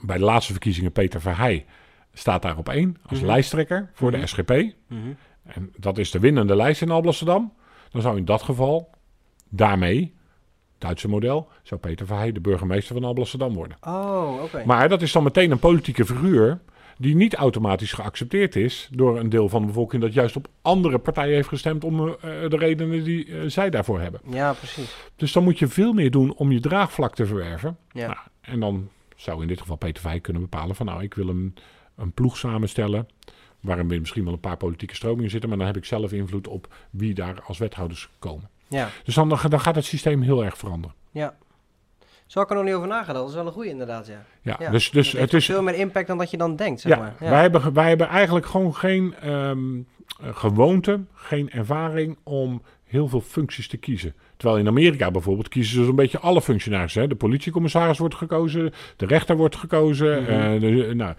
bij 0.02 0.18
de 0.18 0.24
laatste 0.24 0.52
verkiezingen 0.52 0.92
Peter 0.92 1.22
Verheij 1.22 1.66
staat 2.14 2.42
daar 2.42 2.58
op 2.58 2.70
1 2.70 2.98
als 3.06 3.18
Mhm. 3.20 3.28
lijsttrekker 3.28 3.90
voor 3.94 4.12
Mhm. 4.12 4.20
de 4.20 4.28
SGP. 4.28 4.50
Mhm. 4.50 5.00
En 5.44 5.72
dat 5.78 5.98
is 5.98 6.12
de 6.12 6.20
winnende 6.20 6.56
lijst 6.56 6.82
in 6.82 6.90
Alblasserdam. 6.92 7.54
Dan 7.92 8.02
zou 8.02 8.18
in 8.18 8.26
dat 8.26 8.42
geval 8.42 8.90
daarmee, 9.50 10.14
Duitse 10.78 11.08
model, 11.08 11.48
zou 11.64 11.80
Peter 11.80 12.06
Verheij 12.06 12.32
de 12.32 12.40
burgemeester 12.40 12.94
van 12.96 13.04
Alblasserdam 13.04 13.54
worden. 13.54 13.78
Oh, 13.82 14.44
oké. 14.44 14.64
Maar 14.66 14.90
dat 14.90 15.02
is 15.02 15.12
dan 15.12 15.24
meteen 15.24 15.52
een 15.52 15.60
politieke 15.60 16.06
figuur 16.06 16.60
die 16.98 17.16
niet 17.16 17.36
automatisch 17.36 17.92
geaccepteerd 17.94 18.56
is 18.56 18.88
door 18.92 19.20
een 19.20 19.30
deel 19.30 19.50
van 19.50 19.62
de 19.62 19.68
bevolking 19.68 20.02
dat 20.02 20.14
juist 20.14 20.36
op 20.36 20.48
andere 20.62 20.98
partijen 20.98 21.36
heeft 21.36 21.48
gestemd 21.48 21.84
om 21.84 22.08
eh, 22.08 22.16
de 22.22 22.58
redenen 22.58 23.04
die 23.04 23.26
eh, 23.26 23.40
zij 23.48 23.70
daarvoor 23.70 24.00
hebben. 24.02 24.22
Ja, 24.30 24.54
precies. 24.54 24.96
Dus 25.16 25.32
dan 25.32 25.44
moet 25.44 25.60
je 25.60 25.68
veel 25.68 25.94
meer 25.94 26.12
doen 26.12 26.34
om 26.36 26.52
je 26.52 26.60
draagvlak 26.60 27.16
te 27.16 27.26
verwerven. 27.26 27.78
Ja. 27.92 28.06
Nou, 28.08 28.18
en 28.42 28.60
dan 28.60 28.90
zou 29.22 29.42
in 29.42 29.48
dit 29.48 29.60
geval 29.60 29.76
Peter 29.76 30.02
Vij 30.02 30.20
kunnen 30.20 30.42
bepalen 30.42 30.76
van 30.76 30.86
nou, 30.86 31.04
ik 31.04 31.14
wil 31.14 31.28
een, 31.28 31.56
een 31.96 32.12
ploeg 32.12 32.38
samenstellen 32.38 33.08
waarin 33.60 33.88
misschien 33.88 34.24
wel 34.24 34.34
een 34.34 34.40
paar 34.40 34.58
politieke 34.58 34.96
stromingen 34.96 35.30
zitten, 35.30 35.50
maar 35.50 35.58
dan 35.58 35.68
heb 35.68 35.78
ik 35.78 35.86
zelf 35.86 36.12
invloed 36.12 36.48
op 36.48 36.74
wie 36.90 37.14
daar 37.14 37.42
als 37.42 37.58
wethouders 37.58 38.10
komen. 38.20 38.50
Ja. 38.68 38.90
Dus 39.04 39.16
dan, 39.16 39.30
dan 39.30 39.60
gaat 39.60 39.76
het 39.76 39.86
systeem 39.86 40.22
heel 40.22 40.44
erg 40.44 40.58
veranderen. 40.58 40.96
Ja. 41.12 41.36
Zo 42.26 42.42
ik 42.42 42.50
er 42.50 42.56
nog 42.56 42.64
niet 42.64 42.74
over 42.74 42.88
nagedacht. 42.88 43.20
Dat 43.20 43.30
is 43.30 43.36
wel 43.36 43.46
een 43.46 43.52
goede 43.52 43.70
inderdaad, 43.70 44.08
ja. 44.08 44.24
Ja, 44.42 44.56
Ja, 44.60 44.70
dus, 44.70 44.90
dus 44.90 45.12
het 45.12 45.34
is, 45.34 45.46
veel 45.46 45.64
meer 45.64 45.76
impact 45.76 46.08
dan 46.08 46.18
dat 46.18 46.32
je 46.32 46.38
dan 46.38 46.56
denkt, 46.56 46.82
zeg 46.82 46.92
ja, 46.92 46.98
maar. 46.98 47.16
Ja. 47.20 47.30
Wij, 47.30 47.42
hebben, 47.42 47.74
wij 47.74 47.88
hebben 47.88 48.08
eigenlijk 48.08 48.46
gewoon 48.46 48.76
geen 48.76 49.16
ehm, 49.16 49.78
eh, 50.22 50.36
gewoonte, 50.36 51.00
geen 51.14 51.50
ervaring 51.50 52.18
om 52.24 52.62
heel 52.92 53.08
veel 53.08 53.22
functies 53.22 53.68
te 53.68 53.78
kiezen. 53.78 54.14
Terwijl 54.38 54.60
in 54.60 54.68
Amerika 54.68 55.12
bijvoorbeeld 55.12 55.50
kiezen 55.50 55.76
ze 55.78 55.86
zo'n 55.86 55.96
beetje 55.96 56.20
alle 56.20 56.42
functionarissen. 56.42 57.02
Hè? 57.02 57.08
De 57.08 57.16
politiecommissaris 57.16 57.98
wordt 57.98 58.16
gekozen, 58.16 58.72
de 58.96 59.06
rechter 59.06 59.36
wordt 59.38 59.56
gekozen. 59.56 60.22
Mhm. 60.22 60.32
eh, 60.32 60.60
de, 60.60 60.92
nou, 60.96 61.14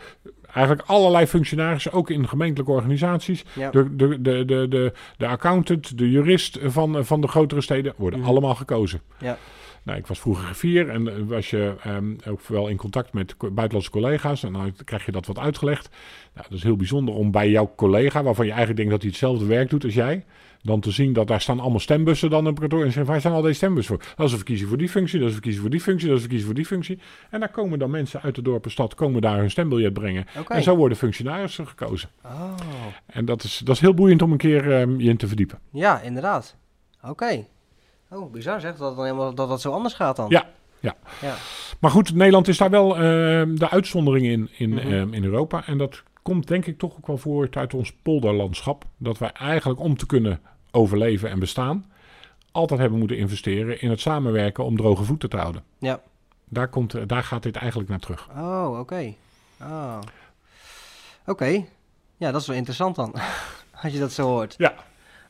eigenlijk 0.52 0.88
allerlei 0.88 1.26
functionarissen, 1.26 1.92
ook 1.92 2.10
in 2.10 2.28
gemeentelijke 2.28 2.72
organisaties. 2.72 3.44
Ja. 3.52 3.70
De, 3.70 3.96
de, 3.96 4.20
de, 4.20 4.44
de, 4.44 4.66
de, 4.68 4.92
de 5.16 5.26
accountant, 5.26 5.98
de 5.98 6.10
jurist 6.10 6.58
van, 6.62 7.04
van 7.04 7.20
de 7.20 7.28
grotere 7.28 7.60
steden 7.60 7.94
worden 7.96 8.18
Mhm. 8.18 8.28
allemaal 8.28 8.54
gekozen. 8.54 9.00
Ja. 9.20 9.38
Nou, 9.84 9.98
ik 9.98 10.06
was 10.06 10.18
vroeger 10.20 10.44
griffier 10.44 10.88
en 10.88 11.08
eh, 11.08 11.14
was 11.26 11.50
je 11.50 11.74
ehm, 11.82 12.14
ook 12.28 12.40
wel 12.46 12.68
in 12.68 12.76
contact 12.76 13.12
met 13.12 13.36
co- 13.36 13.46
buitenlandse 13.50 13.90
collega's. 13.90 14.42
En 14.42 14.52
dan 14.52 14.72
krijg 14.84 15.06
je 15.06 15.12
dat 15.12 15.26
wat 15.26 15.38
uitgelegd. 15.38 15.88
Nou, 16.34 16.46
dat 16.48 16.58
is 16.58 16.62
heel 16.64 16.76
bijzonder 16.76 17.14
om 17.14 17.30
bij 17.30 17.50
jouw 17.50 17.72
collega, 17.76 18.22
waarvan 18.22 18.44
je 18.46 18.50
eigenlijk 18.52 18.76
denkt 18.80 18.92
dat 18.92 19.02
hij 19.02 19.10
hetzelfde 19.10 19.46
werk 19.46 19.70
doet 19.70 19.84
als 19.84 19.94
jij, 19.94 20.24
dan 20.62 20.80
te 20.80 20.90
zien 20.90 21.12
dat 21.12 21.26
daar 21.26 21.40
staan 21.40 21.60
allemaal 21.60 21.80
stembussen 21.80 22.30
dan 22.30 22.46
op 22.46 22.60
kantoor. 22.60 22.80
En 22.84 22.92
zeggen, 22.92 23.12
waar 23.12 23.20
zijn 23.20 23.32
al 23.34 23.42
deze 23.42 23.54
stembussen 23.54 23.96
voor? 23.96 24.06
Dat 24.16 24.26
is 24.26 24.30
een 24.32 24.38
verkiezing 24.38 24.68
voor 24.68 24.78
die 24.78 24.88
functie, 24.88 25.18
dat 25.18 25.28
is 25.28 25.34
een 25.34 25.40
verkiezing 25.42 25.62
voor 25.62 25.70
die 25.76 25.80
functie, 25.80 26.08
dat 26.08 26.16
is 26.16 26.22
een 26.24 26.28
verkiezing 26.30 26.46
voor 26.46 26.78
die 26.78 26.78
functie. 26.86 26.98
En 27.30 27.40
daar 27.40 27.50
komen 27.50 27.78
dan 27.78 27.90
mensen 27.90 28.22
uit 28.22 28.34
de 28.34 28.42
dorp 28.42 28.64
en 28.64 28.70
stad, 28.70 28.94
komen 28.94 29.20
daar 29.20 29.38
hun 29.38 29.50
stembiljet 29.50 29.92
brengen. 29.92 30.26
En 30.48 30.62
zo 30.62 30.76
worden 30.76 30.96
functionarissen 30.98 31.66
gekozen. 31.66 32.08
Oh. 32.24 32.52
En 33.06 33.24
dat 33.24 33.42
is, 33.42 33.58
dat 33.64 33.74
is 33.74 33.80
heel 33.80 33.94
boeiend 33.94 34.22
om 34.22 34.32
een 34.32 34.38
keer 34.38 34.72
ehm, 34.80 34.98
je 35.00 35.08
in 35.08 35.16
te 35.16 35.26
verdiepen. 35.28 35.58
Ja, 35.72 36.00
inderdaad. 36.00 36.56
Oké. 37.08 37.44
Oh, 38.10 38.32
bizar 38.32 38.60
zeg, 38.60 38.76
dat, 38.76 38.96
dan 38.96 39.04
helemaal, 39.04 39.34
dat 39.34 39.48
dat 39.48 39.60
zo 39.60 39.72
anders 39.72 39.94
gaat 39.94 40.16
dan. 40.16 40.26
Ja, 40.28 40.46
ja. 40.80 40.96
Ja. 41.20 41.34
Maar 41.80 41.90
goed, 41.90 42.14
Nederland 42.14 42.48
is 42.48 42.56
daar 42.58 42.70
wel 42.70 42.96
ehm, 42.96 43.54
de 43.54 43.70
uitzondering 43.70 44.26
in, 44.26 44.48
in, 44.56 44.70
Mhm. 44.70 44.92
ehm, 44.92 45.12
in 45.12 45.24
Europa. 45.24 45.66
En 45.66 45.78
dat 45.78 46.02
komt 46.22 46.48
denk 46.48 46.66
ik 46.66 46.78
toch 46.78 46.96
ook 46.96 47.06
wel 47.06 47.16
voort 47.18 47.56
uit 47.56 47.74
ons 47.74 47.92
polderlandschap. 48.02 48.84
Dat 48.96 49.18
wij 49.18 49.30
eigenlijk 49.32 49.80
om 49.80 49.96
te 49.96 50.06
kunnen 50.06 50.40
overleven 50.72 51.30
en 51.30 51.38
bestaan, 51.38 51.92
altijd 52.52 52.80
hebben 52.80 52.98
moeten 52.98 53.16
investeren 53.18 53.80
in 53.80 53.90
het 53.90 54.00
samenwerken 54.00 54.64
om 54.64 54.76
droge 54.76 55.04
voeten 55.04 55.28
te 55.28 55.36
houden. 55.36 55.64
Ja. 55.78 56.00
Daar, 56.48 56.68
komt, 56.68 56.94
eh, 56.94 57.02
daar 57.06 57.24
gaat 57.24 57.42
dit 57.42 57.56
eigenlijk 57.56 57.90
naar 57.90 57.98
terug. 57.98 58.28
Oh, 58.36 58.78
oké. 58.78 59.14
Oh. 59.60 59.98
Oké. 61.26 61.64
Ja, 62.16 62.30
dat 62.30 62.40
is 62.40 62.46
wel 62.46 62.56
interessant 62.56 62.96
dan. 62.96 63.14
Als 63.82 63.92
je 63.92 63.98
dat 63.98 64.12
zo 64.12 64.26
hoort. 64.26 64.54
Ja. 64.58 64.74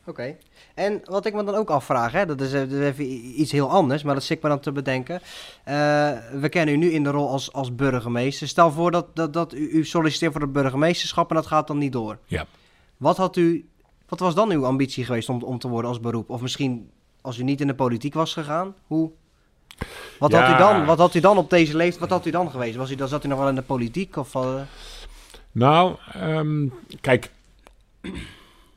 Oké. 0.05 0.35
En 0.73 1.01
wat 1.05 1.25
ik 1.25 1.33
me 1.33 1.43
dan 1.43 1.55
ook 1.55 1.69
afvraag, 1.69 2.11
hè, 2.11 2.25
dat, 2.25 2.41
is, 2.41 2.53
eh, 2.53 2.59
dat 2.59 2.71
is 2.71 2.85
even 2.85 3.05
iets 3.41 3.51
heel 3.51 3.69
anders, 3.69 4.03
maar 4.03 4.13
dat 4.13 4.23
zit 4.23 4.41
me 4.41 4.49
dan 4.49 4.59
te 4.59 4.71
bedenken. 4.71 5.21
Eh, 5.63 5.73
we 6.31 6.49
kennen 6.49 6.75
u 6.75 6.77
nu 6.77 6.91
in 6.91 7.03
de 7.03 7.09
rol 7.09 7.29
als, 7.29 7.53
als 7.53 7.75
burgemeester. 7.75 8.47
Stel 8.47 8.71
voor 8.71 8.91
dat, 8.91 9.15
dat, 9.15 9.33
dat 9.33 9.53
u, 9.53 9.69
u 9.69 9.85
solliciteert 9.85 10.31
voor 10.31 10.41
het 10.41 10.51
burgemeesterschap 10.51 11.29
en 11.29 11.35
dat 11.35 11.45
gaat 11.45 11.67
dan 11.67 11.77
niet 11.77 11.91
door. 11.91 12.17
Ja. 12.25 12.45
Wat, 12.97 13.17
had 13.17 13.37
u, 13.37 13.69
wat 14.13 14.21
was 14.21 14.35
dan 14.35 14.51
uw 14.51 14.65
ambitie 14.65 15.05
geweest 15.05 15.29
om, 15.29 15.43
om 15.43 15.59
te 15.59 15.67
worden 15.67 15.89
als 15.89 15.99
beroep? 15.99 16.29
Of 16.29 16.41
misschien 16.41 16.89
als 17.21 17.37
u 17.37 17.43
niet 17.43 17.61
in 17.61 17.67
de 17.67 17.75
politiek 17.75 18.13
was 18.13 18.33
gegaan, 18.33 18.75
hoe... 18.87 19.11
Wat, 20.19 20.33
had 20.33 20.55
u 20.55 20.57
dan, 20.57 20.85
wat 20.85 20.97
had 20.97 21.15
u 21.15 21.19
dan 21.19 21.37
op 21.37 21.49
deze 21.49 21.75
leeftijd, 21.77 21.99
wat 21.99 22.09
had 22.09 22.25
u 22.25 22.31
dan 22.31 22.51
geweest? 22.51 22.75
Was 22.75 22.91
u, 22.91 22.95
dan 22.95 23.07
zat 23.07 23.25
u 23.25 23.27
nog 23.27 23.39
wel 23.39 23.47
in 23.47 23.55
de 23.55 23.61
politiek? 23.61 24.15
Of, 24.15 24.35
eh, 24.35 24.61
Nou, 25.51 25.95
ehm, 26.11 26.67
kijk, 27.01 27.31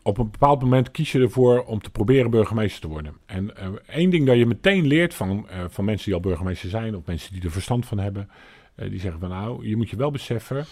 op 0.02 0.18
een 0.18 0.30
bepaald 0.30 0.62
moment 0.62 0.90
kies 0.90 1.12
je 1.12 1.20
ervoor 1.20 1.64
om 1.64 1.82
te 1.82 1.90
proberen 1.90 2.30
burgemeester 2.30 2.80
te 2.80 2.88
worden. 2.88 3.12
En 3.26 3.56
eh, 3.56 3.68
één 3.86 4.10
ding 4.10 4.26
dat 4.26 4.36
je 4.36 4.46
meteen 4.46 4.86
leert 4.86 5.14
van, 5.14 5.48
eh, 5.48 5.64
van 5.68 5.84
mensen 5.84 6.04
die 6.04 6.14
al 6.14 6.20
burgemeester 6.20 6.68
zijn, 6.68 6.96
of 6.96 7.02
mensen 7.06 7.32
die 7.32 7.42
er 7.42 7.50
verstand 7.50 7.86
van 7.86 7.98
hebben, 7.98 8.30
die 8.74 9.00
zeggen 9.00 9.20
van 9.20 9.28
nou, 9.28 9.68
je 9.68 9.76
moet 9.76 9.90
je 9.90 9.96
wel 9.96 10.10
beseffen 10.10 10.66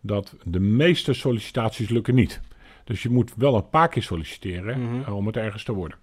dat 0.00 0.34
de 0.44 0.60
meeste 0.60 1.12
sollicitaties 1.12 1.88
lukken 1.88 2.14
niet. 2.14 2.40
Dus 2.90 3.02
je 3.02 3.10
moet 3.10 3.32
wel 3.36 3.54
een 3.56 3.68
paar 3.68 3.88
keer 3.88 4.02
solliciteren 4.02 4.80
Mhm. 4.82 5.02
eh, 5.06 5.16
om 5.16 5.26
het 5.26 5.36
ergens 5.36 5.64
te 5.64 5.72
worden. 5.72 5.98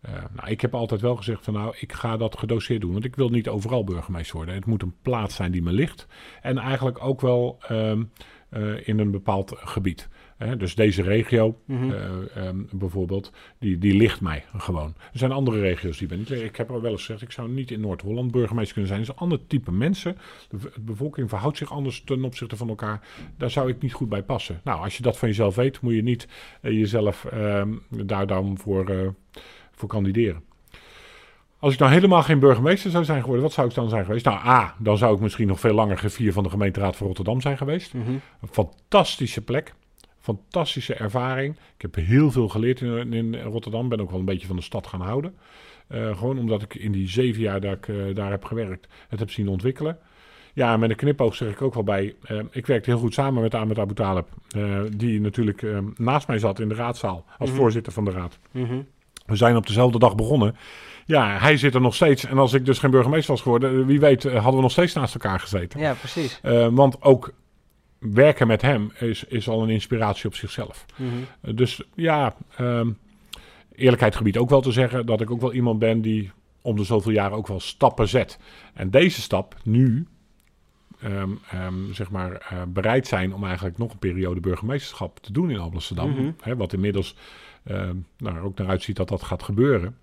Eh, 0.00 0.12
nou, 0.34 0.50
ik 0.50 0.60
heb 0.60 0.74
altijd 0.74 1.00
wel 1.00 1.16
gezegd 1.16 1.44
van 1.44 1.54
nou, 1.54 1.74
ik 1.78 1.92
ga 1.92 2.16
dat 2.16 2.38
gedoseerd 2.38 2.80
doen. 2.80 2.92
Want 2.92 3.04
ik 3.04 3.16
wil 3.16 3.28
niet 3.28 3.48
overal 3.48 3.84
burgemeester 3.84 4.36
worden. 4.36 4.54
Het 4.54 4.66
moet 4.66 4.82
een 4.82 4.94
plaats 5.02 5.34
zijn 5.34 5.52
die 5.52 5.62
me 5.62 5.72
ligt. 5.72 6.06
En 6.42 6.58
eigenlijk 6.58 7.02
ook 7.04 7.20
wel 7.20 7.58
ehm, 7.68 8.02
eh, 8.48 8.88
in 8.88 8.98
een 8.98 9.10
bepaald 9.10 9.52
gebied. 9.56 10.08
Hè, 10.36 10.56
dus 10.56 10.74
deze 10.74 11.02
regio 11.02 11.60
mhm. 11.64 11.90
eh, 11.90 12.36
ehm, 12.36 12.62
bijvoorbeeld, 12.72 13.32
die, 13.58 13.78
die 13.78 13.94
ligt 13.96 14.20
mij 14.20 14.44
gewoon. 14.56 14.94
Er 15.12 15.18
zijn 15.18 15.32
andere 15.32 15.60
regio's 15.60 15.98
die 15.98 16.08
ben 16.08 16.20
ik. 16.20 16.28
Ik 16.28 16.56
heb 16.56 16.70
al 16.70 16.80
wel 16.80 16.90
eens 16.90 17.00
gezegd, 17.00 17.22
ik 17.22 17.30
zou 17.30 17.48
niet 17.48 17.70
in 17.70 17.80
Noord-Holland 17.80 18.30
burgemeester 18.30 18.72
kunnen 18.72 18.88
zijn. 18.88 19.00
Het 19.00 19.08
is 19.08 19.14
een 19.14 19.22
ander 19.22 19.46
type 19.46 19.72
mensen. 19.72 20.16
De 20.48 20.72
bevolking 20.80 21.28
verhoudt 21.28 21.56
zich 21.56 21.72
anders 21.72 22.02
ten 22.04 22.24
opzichte 22.24 22.56
van 22.56 22.68
elkaar. 22.68 23.08
Daar 23.36 23.50
zou 23.50 23.68
ik 23.68 23.82
niet 23.82 23.92
goed 23.92 24.08
bij 24.08 24.22
passen. 24.22 24.60
Nou, 24.64 24.82
als 24.82 24.96
je 24.96 25.02
dat 25.02 25.18
van 25.18 25.28
jezelf 25.28 25.54
weet, 25.54 25.80
moet 25.80 25.94
je 25.94 26.02
niet 26.02 26.28
eh, 26.60 26.72
jezelf 26.72 27.24
ehm, 27.24 27.74
daar 27.88 28.26
dan 28.26 28.58
voor, 28.58 29.14
voor 29.70 29.88
kandideren. 29.88 30.42
Als 31.58 31.72
ik 31.74 31.78
nou 31.78 31.92
helemaal 31.92 32.22
geen 32.22 32.38
burgemeester 32.38 32.90
zou 32.90 33.04
zijn 33.04 33.18
geworden, 33.20 33.42
wat 33.44 33.52
zou 33.52 33.68
ik 33.68 33.74
dan 33.74 33.88
zijn 33.88 34.04
geweest? 34.04 34.24
Nou, 34.24 34.46
A, 34.46 34.74
dan 34.78 34.98
zou 34.98 35.14
ik 35.14 35.20
misschien 35.20 35.46
nog 35.46 35.60
veel 35.60 35.74
langer 35.74 35.96
griffier 35.98 36.32
van 36.32 36.42
de 36.42 36.50
gemeenteraad 36.50 36.96
van 36.96 37.06
Rotterdam 37.06 37.40
zijn 37.40 37.56
geweest. 37.56 37.94
Mhm. 37.94 38.10
Een 38.10 38.48
fantastische 38.50 39.40
plek. 39.42 39.74
Fantastische 40.20 40.94
ervaring. 40.94 41.54
Ik 41.76 41.82
heb 41.82 41.94
heel 41.94 42.30
veel 42.30 42.48
geleerd 42.48 42.80
in, 42.80 43.12
in 43.12 43.40
Rotterdam. 43.42 43.88
Ben 43.88 44.00
ook 44.00 44.10
wel 44.10 44.18
een 44.18 44.24
beetje 44.24 44.46
van 44.46 44.56
de 44.56 44.62
stad 44.62 44.86
gaan 44.86 45.00
houden. 45.00 45.34
Eh, 45.86 46.16
gewoon 46.18 46.38
omdat 46.38 46.62
ik 46.62 46.74
in 46.74 46.92
die 46.92 47.08
zeven 47.08 47.40
jaar 47.42 47.60
dat 47.60 47.72
ik 47.72 47.88
eh, 47.88 47.96
daar 48.14 48.30
heb 48.30 48.44
gewerkt, 48.44 48.88
het 49.08 49.18
heb 49.18 49.30
zien 49.30 49.48
ontwikkelen. 49.48 49.98
Ja, 50.52 50.72
en 50.72 50.80
met 50.80 50.90
een 50.90 50.96
knipoog 50.96 51.34
zeg 51.34 51.50
ik 51.50 51.62
ook 51.62 51.74
wel 51.74 51.82
bij. 51.84 52.14
eh, 52.22 52.38
ik 52.50 52.66
werkte 52.66 52.90
heel 52.90 52.98
goed 52.98 53.14
samen 53.14 53.42
met 53.42 53.54
Ahmed 53.54 53.78
Abu 53.78 53.94
Talib. 53.94 54.26
die 54.96 55.20
natuurlijk 55.20 55.66
naast 55.96 56.28
mij 56.28 56.38
zat 56.38 56.60
in 56.60 56.68
de 56.68 56.74
raadzaal. 56.74 57.24
Als 57.38 57.50
Mhm. 57.50 57.58
voorzitter 57.58 57.92
van 57.92 58.04
de 58.04 58.10
raad. 58.10 58.38
Mhm. 58.50 58.78
We 59.26 59.36
zijn 59.36 59.56
op 59.56 59.66
dezelfde 59.66 59.98
dag 59.98 60.14
begonnen. 60.14 60.56
Ja, 61.06 61.38
hij 61.38 61.56
zit 61.56 61.74
er 61.74 61.80
nog 61.80 61.94
steeds. 61.94 62.24
En 62.24 62.38
als 62.38 62.52
ik 62.52 62.64
dus 62.64 62.78
geen 62.78 62.90
burgemeester 62.90 63.30
was 63.30 63.42
geworden, 63.42 63.80
eh, 63.80 63.86
wie 63.86 64.00
weet, 64.00 64.24
eh, 64.24 64.32
hadden 64.32 64.54
we 64.54 64.60
nog 64.60 64.70
steeds 64.70 64.92
naast 64.92 65.14
elkaar 65.14 65.40
gezeten. 65.40 65.80
Ja, 65.80 65.94
precies. 65.94 66.40
Eh, 66.42 66.68
want 66.70 67.02
ook 67.02 67.32
werken 67.98 68.46
met 68.46 68.62
hem 68.62 68.92
is, 68.98 69.24
is 69.24 69.48
al 69.48 69.62
een 69.62 69.68
inspiratie 69.68 70.26
op 70.26 70.34
zichzelf. 70.34 70.86
Mhm. 70.96 71.54
Dus 71.54 71.82
ja, 71.94 72.34
ehm 72.56 72.90
eerlijkheid 73.74 74.16
gebied 74.16 74.36
ook 74.36 74.50
wel 74.50 74.60
te 74.60 74.72
zeggen 74.72 75.06
dat 75.06 75.20
ik 75.20 75.30
ook 75.30 75.40
wel 75.40 75.52
iemand 75.52 75.78
ben 75.78 76.00
die 76.00 76.30
om 76.62 76.76
de 76.76 76.84
zoveel 76.84 77.12
jaren 77.12 77.36
ook 77.36 77.46
wel 77.46 77.60
stappen 77.60 78.08
zet. 78.08 78.38
En 78.74 78.90
deze 78.90 79.20
stap 79.20 79.56
nu, 79.62 80.06
ehm, 81.00 81.30
ehm, 81.50 81.92
zeg 81.92 82.10
maar, 82.10 82.46
bereid 82.68 83.06
zijn 83.06 83.34
om 83.34 83.44
eigenlijk 83.44 83.78
nog 83.78 83.92
een 83.92 83.98
periode 83.98 84.40
burgemeesterschap 84.40 85.18
te 85.18 85.32
doen 85.32 85.50
in 85.50 85.58
Amsterdam. 85.58 86.10
Mhm. 86.10 86.30
Hè, 86.40 86.56
wat 86.56 86.72
inmiddels 86.72 87.16
nou, 88.16 88.36
er 88.36 88.42
ook 88.42 88.58
naar 88.58 88.68
uitziet 88.68 88.96
dat 88.96 89.08
dat 89.08 89.22
gaat 89.22 89.42
gebeuren. 89.42 89.96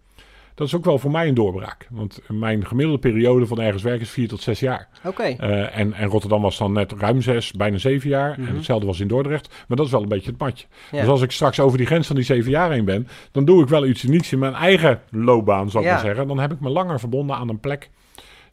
Dat 0.55 0.67
is 0.67 0.75
ook 0.75 0.85
wel 0.85 0.99
voor 0.99 1.11
mij 1.11 1.27
een 1.27 1.33
doorbraak. 1.33 1.87
Want 1.89 2.19
mijn 2.27 2.65
gemiddelde 2.65 2.99
periode 2.99 3.47
van 3.47 3.59
ergens 3.61 3.83
werken 3.83 4.01
is 4.01 4.09
vier 4.09 4.27
tot 4.27 4.41
zes 4.41 4.59
jaar. 4.59 4.87
Oké. 5.05 5.23
Eh, 5.23 5.77
en, 5.79 5.93
en 5.93 6.07
Rotterdam 6.07 6.41
was 6.41 6.57
dan 6.57 6.71
net 6.71 6.91
ruim 6.91 7.21
zes, 7.21 7.51
bijna 7.51 7.77
zeven 7.77 8.09
jaar. 8.09 8.35
Mhm. 8.39 8.47
En 8.49 8.55
hetzelfde 8.55 8.85
was 8.85 8.99
in 8.99 9.07
Dordrecht. 9.07 9.47
Maar 9.67 9.77
dat 9.77 9.85
is 9.85 9.91
wel 9.91 10.01
een 10.01 10.07
beetje 10.09 10.29
het 10.31 10.39
matje. 10.39 10.65
Ja. 10.91 10.99
Dus 10.99 11.09
als 11.09 11.21
ik 11.21 11.31
straks 11.31 11.59
over 11.59 11.77
die 11.77 11.87
grens 11.87 12.07
van 12.07 12.15
die 12.15 12.25
zeven 12.25 12.51
jaar 12.51 12.71
heen 12.71 12.85
ben, 12.85 13.07
dan 13.31 13.45
doe 13.45 13.61
ik 13.63 13.67
wel 13.69 13.85
iets 13.85 14.03
unieks 14.03 14.31
in 14.31 14.39
mijn 14.39 14.53
eigen 14.53 15.01
loopbaan, 15.09 15.69
zal 15.69 15.81
ik 15.81 15.87
Ja. 15.87 15.93
maar 15.93 16.03
zeggen. 16.03 16.27
Dan 16.27 16.39
heb 16.39 16.51
ik 16.51 16.59
me 16.59 16.69
langer 16.69 16.99
verbonden 16.99 17.35
aan 17.35 17.49
een 17.49 17.59
plek 17.59 17.89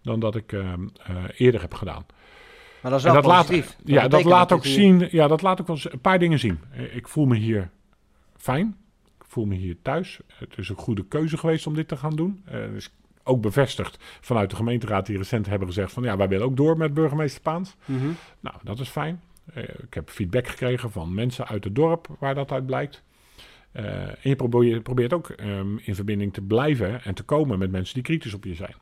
dan 0.02 0.20
dat 0.20 0.34
ik 0.34 0.52
ehm, 0.52 0.64
eh, 1.06 1.14
eerder 1.36 1.60
heb 1.60 1.74
gedaan. 1.74 2.04
Maar 2.82 2.90
dat 2.90 3.00
is 3.00 3.06
En 3.06 3.12
wel 3.12 3.22
laat, 3.22 3.50
ja, 3.84 4.08
dat 4.08 4.24
laat 4.24 4.52
ook 4.52 4.64
hier- 4.64 4.72
zien, 4.74 5.08
ja, 5.10 5.28
dat 5.28 5.42
laat 5.42 5.60
ook 5.60 5.66
wel 5.66 5.78
een 5.82 6.00
paar 6.00 6.18
dingen 6.18 6.38
zien. 6.38 6.58
Eh, 6.72 6.96
Ik 6.96 7.08
voel 7.08 7.24
me 7.26 7.36
hier 7.36 7.70
fijn. 8.36 8.76
Voel 9.30 9.44
me 9.44 9.54
hier 9.54 9.76
thuis. 9.82 10.18
Het 10.34 10.58
is 10.58 10.68
een 10.68 10.76
goede 10.76 11.04
keuze 11.04 11.36
geweest 11.38 11.66
om 11.66 11.74
dit 11.74 11.88
te 11.88 11.96
gaan 11.96 12.16
doen. 12.16 12.42
Het 12.44 12.74
is 12.74 12.90
ook 13.22 13.40
bevestigd 13.40 13.96
vanuit 14.20 14.50
de 14.50 14.56
gemeenteraad 14.56 15.06
die 15.06 15.16
recent 15.16 15.46
hebben 15.46 15.68
gezegd 15.68 15.92
van 15.92 16.02
ja, 16.02 16.16
wij 16.16 16.28
willen 16.28 16.46
ook 16.46 16.56
door 16.56 16.76
met 16.76 16.94
burgemeester 16.94 17.42
Paans. 17.42 17.76
Mhm. 17.84 18.06
Nou, 18.40 18.56
dat 18.62 18.78
is 18.80 18.88
fijn. 18.88 19.20
Eh, 19.54 19.62
ik 19.62 19.94
heb 19.94 20.10
feedback 20.10 20.48
gekregen 20.48 20.90
van 20.90 21.14
mensen 21.14 21.46
uit 21.46 21.64
het 21.64 21.74
dorp 21.74 22.06
waar 22.18 22.34
dat 22.34 22.52
uit 22.52 22.66
blijkt. 22.66 23.02
Eh, 23.72 23.84
en 24.08 24.16
je 24.22 24.36
probeert, 24.36 24.82
probeert 24.82 25.12
ook 25.12 25.28
ehm, 25.30 25.76
in 25.76 25.94
verbinding 25.94 26.32
te 26.32 26.40
blijven 26.42 27.02
en 27.04 27.14
te 27.14 27.22
komen 27.22 27.58
met 27.58 27.70
mensen 27.70 27.94
die 27.94 28.02
kritisch 28.02 28.34
op 28.34 28.44
je 28.44 28.54
zijn. 28.54 28.74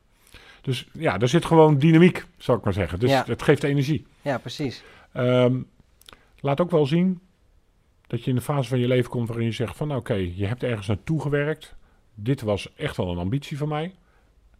Dus 0.60 0.88
ja, 0.92 1.18
er 1.20 1.28
zit 1.28 1.44
gewoon 1.44 1.78
dynamiek, 1.78 2.24
zou 2.36 2.58
ik 2.58 2.64
maar 2.64 2.72
zeggen. 2.72 2.98
Dus 2.98 3.10
Ja. 3.10 3.24
het 3.26 3.42
geeft 3.42 3.62
energie. 3.62 4.06
Ja, 4.22 4.38
precies. 4.38 4.82
Ehm, 5.12 5.60
laat 6.40 6.60
ook 6.60 6.70
wel 6.70 6.86
zien 6.86 7.20
dat 8.08 8.24
je 8.24 8.30
in 8.30 8.36
de 8.36 8.42
fase 8.42 8.68
van 8.68 8.78
je 8.78 8.88
leven 8.88 9.10
komt 9.10 9.28
waarin 9.28 9.46
je 9.46 9.52
zegt 9.52 9.76
van 9.76 9.94
oké, 9.96 10.14
je 10.14 10.46
hebt 10.46 10.62
ergens 10.62 10.86
naartoe 10.86 11.20
gewerkt. 11.20 11.74
Dit 12.14 12.40
was 12.40 12.74
echt 12.74 12.96
wel 12.96 13.10
een 13.10 13.18
ambitie 13.18 13.58
van 13.58 13.68
mij. 13.68 13.94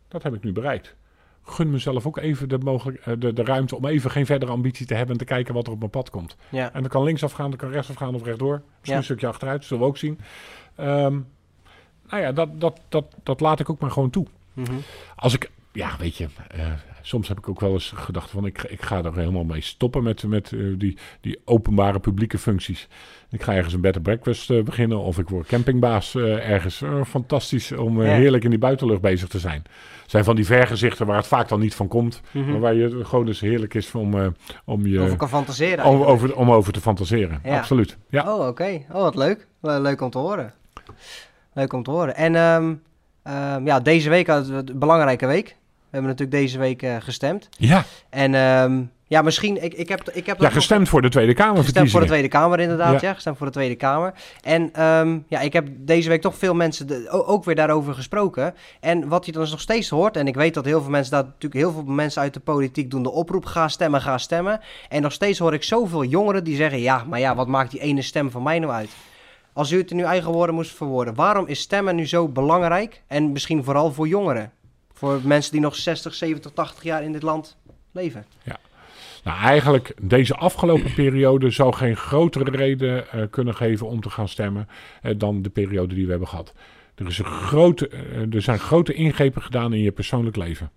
Dat 0.09 0.22
heb 0.22 0.34
ik 0.34 0.42
nu 0.44 0.53
bereikt. 0.53 0.96
Gun 1.42 1.70
mezelf 1.70 2.07
ook 2.07 2.18
even 2.18 2.49
de, 2.49 2.59
mogelijk, 2.59 2.99
eh, 2.99 3.14
de, 3.18 3.32
de 3.32 3.44
ruimte 3.44 3.76
om 3.76 3.86
even 3.86 4.11
geen 4.11 4.26
verdere 4.26 4.53
ambitie 4.53 4.86
te 4.86 4.94
hebben 4.94 5.12
en 5.12 5.18
te 5.18 5.24
kijken 5.24 5.55
wat 5.55 5.66
er 5.66 5.72
op 5.72 5.78
mijn 5.78 5.90
pad 5.90 6.11
komt. 6.11 6.36
Ja. 6.49 6.72
En 6.72 6.82
dat 6.82 6.90
kan 6.90 7.03
linksaf 7.03 7.32
gaan, 7.32 7.51
dat 7.51 7.59
kan 7.59 7.70
rechtsaf 7.70 7.96
gaan 7.96 8.14
of 8.14 8.24
rechtdoor. 8.24 8.55
Misschien 8.55 8.92
Ja. 8.92 8.96
een 8.96 9.05
stukje 9.05 9.26
achteruit, 9.26 9.64
zullen 9.64 9.82
we 9.82 9.88
ook 9.88 9.96
zien. 9.96 10.18
Ehm, 10.74 11.18
nou 12.09 12.22
ja, 12.22 12.32
dat, 12.32 12.61
dat, 12.61 12.80
dat, 12.88 13.14
dat 13.22 13.40
laat 13.40 13.61
ik 13.61 13.70
ook 13.70 13.80
maar 13.80 13.90
gewoon 13.90 14.11
toe. 14.11 14.26
Mhm. 14.53 14.72
Als 15.16 15.34
ik, 15.34 15.51
ja, 15.72 15.96
weet 15.99 16.16
je, 16.16 16.26
eh, 16.49 16.72
soms 17.03 17.28
heb 17.28 17.38
ik 17.38 17.49
ook 17.49 17.61
wel 17.61 17.72
eens 17.72 17.92
gedacht 17.96 18.30
van 18.30 18.46
ik, 18.46 18.62
ik 18.62 18.82
ga 18.82 19.05
er 19.05 19.16
helemaal 19.16 19.44
mee 19.44 19.61
stoppen 19.61 20.03
met, 20.03 20.22
met 20.22 20.53
eh, 20.53 20.61
die, 20.76 20.99
die 21.20 21.40
openbare 21.44 21.99
publieke 21.99 22.38
functies. 22.38 22.88
Ik 23.30 23.42
ga 23.42 23.55
ergens 23.55 23.74
een 23.74 23.80
bed 23.80 23.94
and 23.94 24.03
breakfast 24.05 24.51
eh, 24.51 24.62
beginnen 24.62 24.99
of 24.99 25.18
ik 25.18 25.28
word 25.28 25.46
campingbaas 25.46 26.14
eh, 26.14 26.51
ergens. 26.51 26.82
Fantastisch 27.07 27.72
om 27.72 28.01
heerlijk 28.01 28.44
in 28.44 28.51
die 28.51 28.59
buitenlucht 28.59 29.01
bezig 29.01 29.28
te 29.28 29.38
zijn. 29.38 29.62
Zijn 30.07 30.24
van 30.24 30.36
die 30.36 30.46
vergezichten 30.46 31.07
waar 31.07 31.16
het 31.16 31.26
vaak 31.26 31.49
dan 31.49 31.61
niet 31.61 31.74
van 31.74 31.88
komt. 31.88 32.20
Mhm. 32.30 32.51
Maar 32.51 32.61
waar 32.61 32.74
je 32.74 33.05
gewoon 33.05 33.26
dus 33.26 33.40
heerlijk 33.40 33.74
is 33.74 33.94
om, 33.94 34.34
om 34.64 34.86
je... 34.86 35.01
Over 35.01 35.16
kan 35.16 35.28
fantaseren 35.28 35.84
Om 35.84 36.03
over, 36.03 36.36
om 36.36 36.51
over 36.51 36.72
te 36.72 36.80
fantaseren. 36.80 37.40
Ja. 37.44 37.59
Absoluut. 37.59 37.96
Ja. 38.09 38.34
Oh, 38.34 38.46
oké. 38.46 38.82
Oh, 38.92 39.03
wat 39.03 39.14
leuk. 39.14 39.46
Le- 39.61 39.80
Leuk 39.80 40.01
om 40.01 40.11
te 40.11 40.18
horen. 40.18 40.53
Leuk 41.53 41.72
om 41.72 41.82
te 41.82 41.90
horen. 41.90 42.16
En 42.16 42.34
ehm, 42.34 42.74
ehm, 43.22 43.66
ja, 43.66 43.80
deze 43.80 44.11
week 44.11 44.28
een 44.28 44.70
belangrijke 44.74 45.26
week. 45.26 45.57
We 45.91 45.97
hebben 45.97 46.11
natuurlijk 46.11 46.39
deze 46.41 46.59
week 46.59 46.82
eh, 46.82 46.97
gestemd. 46.99 47.49
Ja. 47.57 47.84
En 48.11 48.34
ehm, 48.34 48.82
ja, 49.07 49.22
misschien, 49.22 49.62
ik, 49.64 49.74
ik 49.74 49.89
heb, 49.89 50.11
ik 50.11 50.26
heb 50.26 50.36
ja, 50.39 50.45
nog- 50.45 50.53
gestemd 50.53 50.89
voor 50.89 51.03
de 51.03 51.09
Tweede 51.09 51.34
Gestemd 51.34 51.91
voor 51.91 52.01
de. 52.01 52.07
Tweede 52.07 52.28
Kamer 52.28 52.61
inderdaad, 52.61 53.01
ja. 53.01 53.09
Ja. 53.09 53.14
Gestemd 53.14 53.36
voor 53.36 53.47
de 53.47 53.53
Tweede 53.53 53.74
Kamer. 53.74 54.12
En 54.43 54.72
ehm, 54.72 55.18
ja, 55.28 55.41
ik 55.41 55.53
heb 55.53 55.68
deze 55.76 56.09
week 56.09 56.20
toch 56.20 56.36
veel 56.36 56.55
mensen 56.55 56.86
de- 56.86 57.11
ook 57.11 57.45
weer 57.45 57.55
daarover 57.55 57.95
gesproken. 57.95 58.55
En 58.80 59.09
wat 59.09 59.26
je 59.26 59.32
dan 59.32 59.47
nog 59.51 59.61
steeds 59.61 59.89
hoort, 59.89 60.16
en 60.16 60.26
ik 60.26 60.34
weet 60.34 60.55
dat 60.55 60.64
heel 60.64 60.80
veel 60.80 60.91
mensen, 60.91 61.12
dat 61.12 61.24
natuurlijk 61.26 61.55
heel 61.62 61.72
veel 61.72 61.82
mensen 61.84 62.22
uit 62.22 62.34
de 62.34 62.41
politiek 62.41 62.91
doen 62.91 63.03
de 63.03 63.11
oproep, 63.11 63.45
ga 63.45 63.68
stemmen, 63.68 64.01
ga 64.01 64.18
stemmen. 64.18 64.61
En 64.89 65.03
nog 65.03 65.12
steeds 65.12 65.39
hoor 65.39 65.55
ik 65.55 65.62
zoveel 65.62 66.05
jongeren 66.05 66.45
die 66.45 66.57
zeggen, 66.57 66.80
ja, 66.80 67.05
maar 67.09 67.20
ja, 67.20 67.34
wat 67.34 67.47
maakt 67.49 67.70
die 67.70 67.80
ene 67.80 68.03
stem 68.03 68.30
van 68.30 68.43
mij 68.43 68.59
nou 68.59 68.72
uit? 68.72 68.91
Als 69.53 69.70
u 69.70 69.78
het 69.78 69.91
in 69.91 69.99
uw 69.99 70.05
eigen 70.05 70.32
woorden 70.32 70.55
moest 70.55 70.74
verwoorden, 70.76 71.14
waarom 71.14 71.47
is 71.47 71.61
stemmen 71.61 71.97
nu 71.97 72.07
zo 72.07 72.28
belangrijk? 72.28 73.03
En 73.07 73.32
misschien 73.32 73.64
vooral 73.64 73.93
voor 73.93 74.09
jongeren? 74.09 74.53
Voor 74.99 75.20
mensen 75.24 75.53
die 75.53 75.61
nog 75.61 75.76
60, 75.76 76.14
70, 76.14 76.53
80 76.53 76.82
jaar 76.82 77.03
in 77.03 77.12
dit 77.12 77.22
land 77.22 77.57
leven. 77.92 78.24
Nou, 79.24 79.38
eigenlijk 79.38 79.94
deze 80.01 80.34
afgelopen 80.34 80.94
periode 80.94 81.51
zou 81.51 81.74
geen 81.74 81.96
grotere 81.96 82.51
reden 82.51 83.11
eh, 83.11 83.22
kunnen 83.30 83.55
geven 83.55 83.86
om 83.86 84.01
te 84.01 84.11
gaan 84.11 84.28
stemmen 84.28 84.68
eh, 85.03 85.14
dan 85.16 85.42
de 85.42 85.51
periode 85.51 85.94
die 85.94 86.05
we 86.05 86.11
hebben 86.11 86.28
gehad. 86.28 86.55
Er, 86.94 87.07
is 87.07 87.18
een 87.18 87.24
grote, 87.24 87.88
eh, 87.88 88.34
er 88.34 88.42
zijn 88.42 88.59
grote 88.59 88.94
ingrepen 88.94 89.42
gedaan 89.42 89.72
in 89.72 89.80
je 89.80 89.92
persoonlijk 89.92 90.36
leven. 90.36 90.70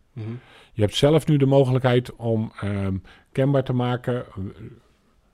Je 0.74 0.82
hebt 0.82 0.96
zelf 0.96 1.28
nu 1.28 1.38
de 1.38 1.46
mogelijkheid 1.46 2.16
om 2.16 2.52
ehm, 2.62 2.96
kenbaar 3.32 3.64
te 3.64 3.74
maken 3.74 4.26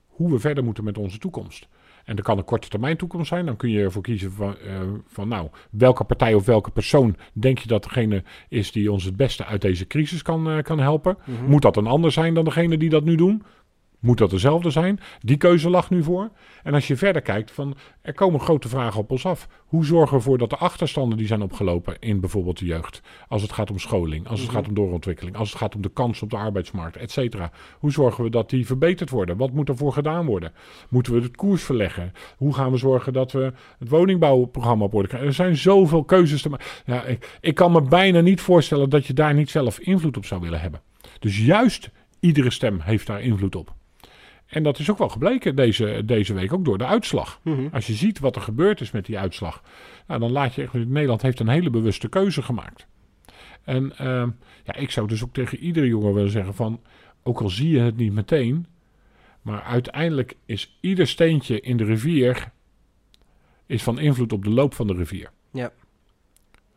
hoe 0.06 0.30
we 0.30 0.38
verder 0.38 0.64
moeten 0.64 0.84
met 0.84 0.98
onze 0.98 1.18
toekomst. 1.18 1.68
En 2.08 2.16
dat 2.16 2.24
kan 2.24 2.38
een 2.38 2.44
korte 2.44 2.68
termijn 2.68 2.96
toekomst 2.96 3.28
zijn. 3.28 3.46
Dan 3.46 3.56
kun 3.56 3.70
je 3.70 3.82
ervoor 3.82 4.02
kiezen 4.02 4.32
van, 4.32 4.56
uh, 4.66 4.80
van 5.06 5.28
nou, 5.28 5.48
welke 5.70 6.04
partij 6.04 6.34
of 6.34 6.46
welke 6.46 6.70
persoon 6.70 7.16
denk 7.32 7.58
je 7.58 7.68
dat 7.68 7.82
degene 7.82 8.22
is 8.48 8.72
die 8.72 8.92
ons 8.92 9.04
het 9.04 9.16
beste 9.16 9.44
uit 9.44 9.60
deze 9.60 9.86
crisis 9.86 10.22
kan, 10.22 10.50
uh, 10.50 10.62
kan 10.62 10.78
helpen. 10.78 11.18
Mhm. 11.24 11.50
Moet 11.50 11.62
dat 11.62 11.76
een 11.76 11.86
ander 11.86 12.12
zijn 12.12 12.34
dan 12.34 12.44
degene 12.44 12.76
die 12.76 12.90
dat 12.90 13.04
nu 13.04 13.14
doen? 13.14 13.42
Moet 13.98 14.18
dat 14.18 14.30
dezelfde 14.30 14.70
zijn? 14.70 15.00
Die 15.20 15.36
keuze 15.36 15.70
lag 15.70 15.90
nu 15.90 16.02
voor. 16.02 16.30
En 16.62 16.74
als 16.74 16.86
je 16.86 16.96
verder 16.96 17.22
kijkt, 17.22 17.50
van, 17.50 17.76
er 18.02 18.14
komen 18.14 18.40
grote 18.40 18.68
vragen 18.68 19.00
op 19.00 19.10
ons 19.10 19.26
af. 19.26 19.48
Hoe 19.66 19.84
zorgen 19.84 20.10
we 20.10 20.16
ervoor 20.16 20.38
dat 20.38 20.50
de 20.50 20.56
achterstanden 20.56 21.18
die 21.18 21.26
zijn 21.26 21.42
opgelopen 21.42 21.96
in 21.98 22.20
bijvoorbeeld 22.20 22.58
de 22.58 22.64
jeugd, 22.64 23.02
als 23.28 23.42
het 23.42 23.52
gaat 23.52 23.70
om 23.70 23.78
scholing, 23.78 24.26
als 24.28 24.40
het 24.40 24.48
Mhm. 24.48 24.58
gaat 24.58 24.68
om 24.68 24.74
doorontwikkeling, 24.74 25.36
als 25.36 25.48
het 25.48 25.58
gaat 25.58 25.74
om 25.74 25.80
de 25.82 25.88
kans 25.92 26.22
op 26.22 26.30
de 26.30 26.36
arbeidsmarkt, 26.36 26.96
et 26.96 27.10
cetera. 27.10 27.50
Hoe 27.78 27.92
zorgen 27.92 28.24
we 28.24 28.30
dat 28.30 28.50
die 28.50 28.66
verbeterd 28.66 29.10
worden? 29.10 29.36
Wat 29.36 29.52
moet 29.52 29.68
ervoor 29.68 29.92
gedaan 29.92 30.26
worden? 30.26 30.52
Moeten 30.88 31.12
we 31.12 31.20
het 31.20 31.36
koers 31.36 31.62
verleggen? 31.62 32.12
Hoe 32.36 32.54
gaan 32.54 32.70
we 32.70 32.76
zorgen 32.76 33.12
dat 33.12 33.32
we 33.32 33.52
het 33.78 33.88
woningbouwprogramma 33.88 34.84
op 34.84 34.94
orde 34.94 35.08
krijgen? 35.08 35.28
Er 35.28 35.34
zijn 35.34 35.56
zoveel 35.56 36.04
keuzes 36.04 36.42
te 36.42 36.48
maken. 36.48 36.66
Ja, 36.84 37.02
ik, 37.04 37.38
ik 37.40 37.54
kan 37.54 37.72
me 37.72 37.82
bijna 37.82 38.20
niet 38.20 38.40
voorstellen 38.40 38.90
dat 38.90 39.06
je 39.06 39.12
daar 39.12 39.34
niet 39.34 39.50
zelf 39.50 39.78
invloed 39.78 40.16
op 40.16 40.24
zou 40.24 40.40
willen 40.40 40.60
hebben. 40.60 40.80
Dus 41.18 41.38
juist 41.44 41.90
iedere 42.20 42.50
stem 42.50 42.80
heeft 42.80 43.06
daar 43.06 43.22
invloed 43.22 43.56
op. 43.56 43.76
En 44.48 44.62
dat 44.62 44.78
is 44.78 44.90
ook 44.90 44.98
wel 44.98 45.08
gebleken 45.08 45.56
deze, 45.56 46.02
deze 46.04 46.34
week, 46.34 46.52
ook 46.52 46.64
door 46.64 46.78
de 46.78 46.86
uitslag. 46.86 47.40
Mhm. 47.42 47.68
Als 47.72 47.86
je 47.86 47.92
ziet 47.92 48.18
wat 48.18 48.36
er 48.36 48.42
gebeurd 48.42 48.80
is 48.80 48.90
met 48.90 49.06
die 49.06 49.18
uitslag, 49.18 49.62
nou, 50.06 50.20
dan 50.20 50.32
laat 50.32 50.54
je 50.54 50.62
echt. 50.62 50.72
Nederland 50.72 51.22
heeft 51.22 51.40
een 51.40 51.48
hele 51.48 51.70
bewuste 51.70 52.08
keuze 52.08 52.42
gemaakt. 52.42 52.86
En 53.64 53.96
ehm, 53.96 54.30
ja, 54.64 54.74
ik 54.74 54.90
zou 54.90 55.06
dus 55.06 55.24
ook 55.24 55.32
tegen 55.32 55.58
iedere 55.58 55.86
jongen 55.86 56.14
willen 56.14 56.30
zeggen: 56.30 56.54
van, 56.54 56.80
ook 57.22 57.40
al 57.40 57.48
zie 57.48 57.70
je 57.70 57.80
het 57.80 57.96
niet 57.96 58.12
meteen, 58.12 58.66
maar 59.42 59.62
uiteindelijk 59.62 60.36
is 60.44 60.78
ieder 60.80 61.06
steentje 61.06 61.60
in 61.60 61.76
de 61.76 61.84
rivier 61.84 62.50
is 63.66 63.82
van 63.82 63.98
invloed 63.98 64.32
op 64.32 64.44
de 64.44 64.50
loop 64.50 64.74
van 64.74 64.86
de 64.86 64.94
rivier. 64.94 65.30
Ja. 65.50 65.72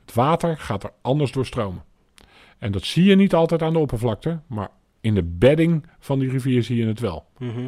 Het 0.01 0.13
water 0.13 0.57
gaat 0.57 0.83
er 0.83 0.91
anders 1.01 1.31
doorstromen. 1.31 1.83
En 2.57 2.71
dat 2.71 2.83
zie 2.83 3.03
je 3.03 3.15
niet 3.15 3.33
altijd 3.33 3.61
aan 3.61 3.73
de 3.73 3.79
oppervlakte, 3.79 4.39
maar 4.47 4.69
in 5.01 5.13
de 5.15 5.23
bedding 5.23 5.85
van 5.99 6.19
die 6.19 6.29
rivier 6.29 6.63
zie 6.63 6.77
je 6.77 6.87
het 6.87 6.99
wel. 6.99 7.25
Mhm. 7.37 7.59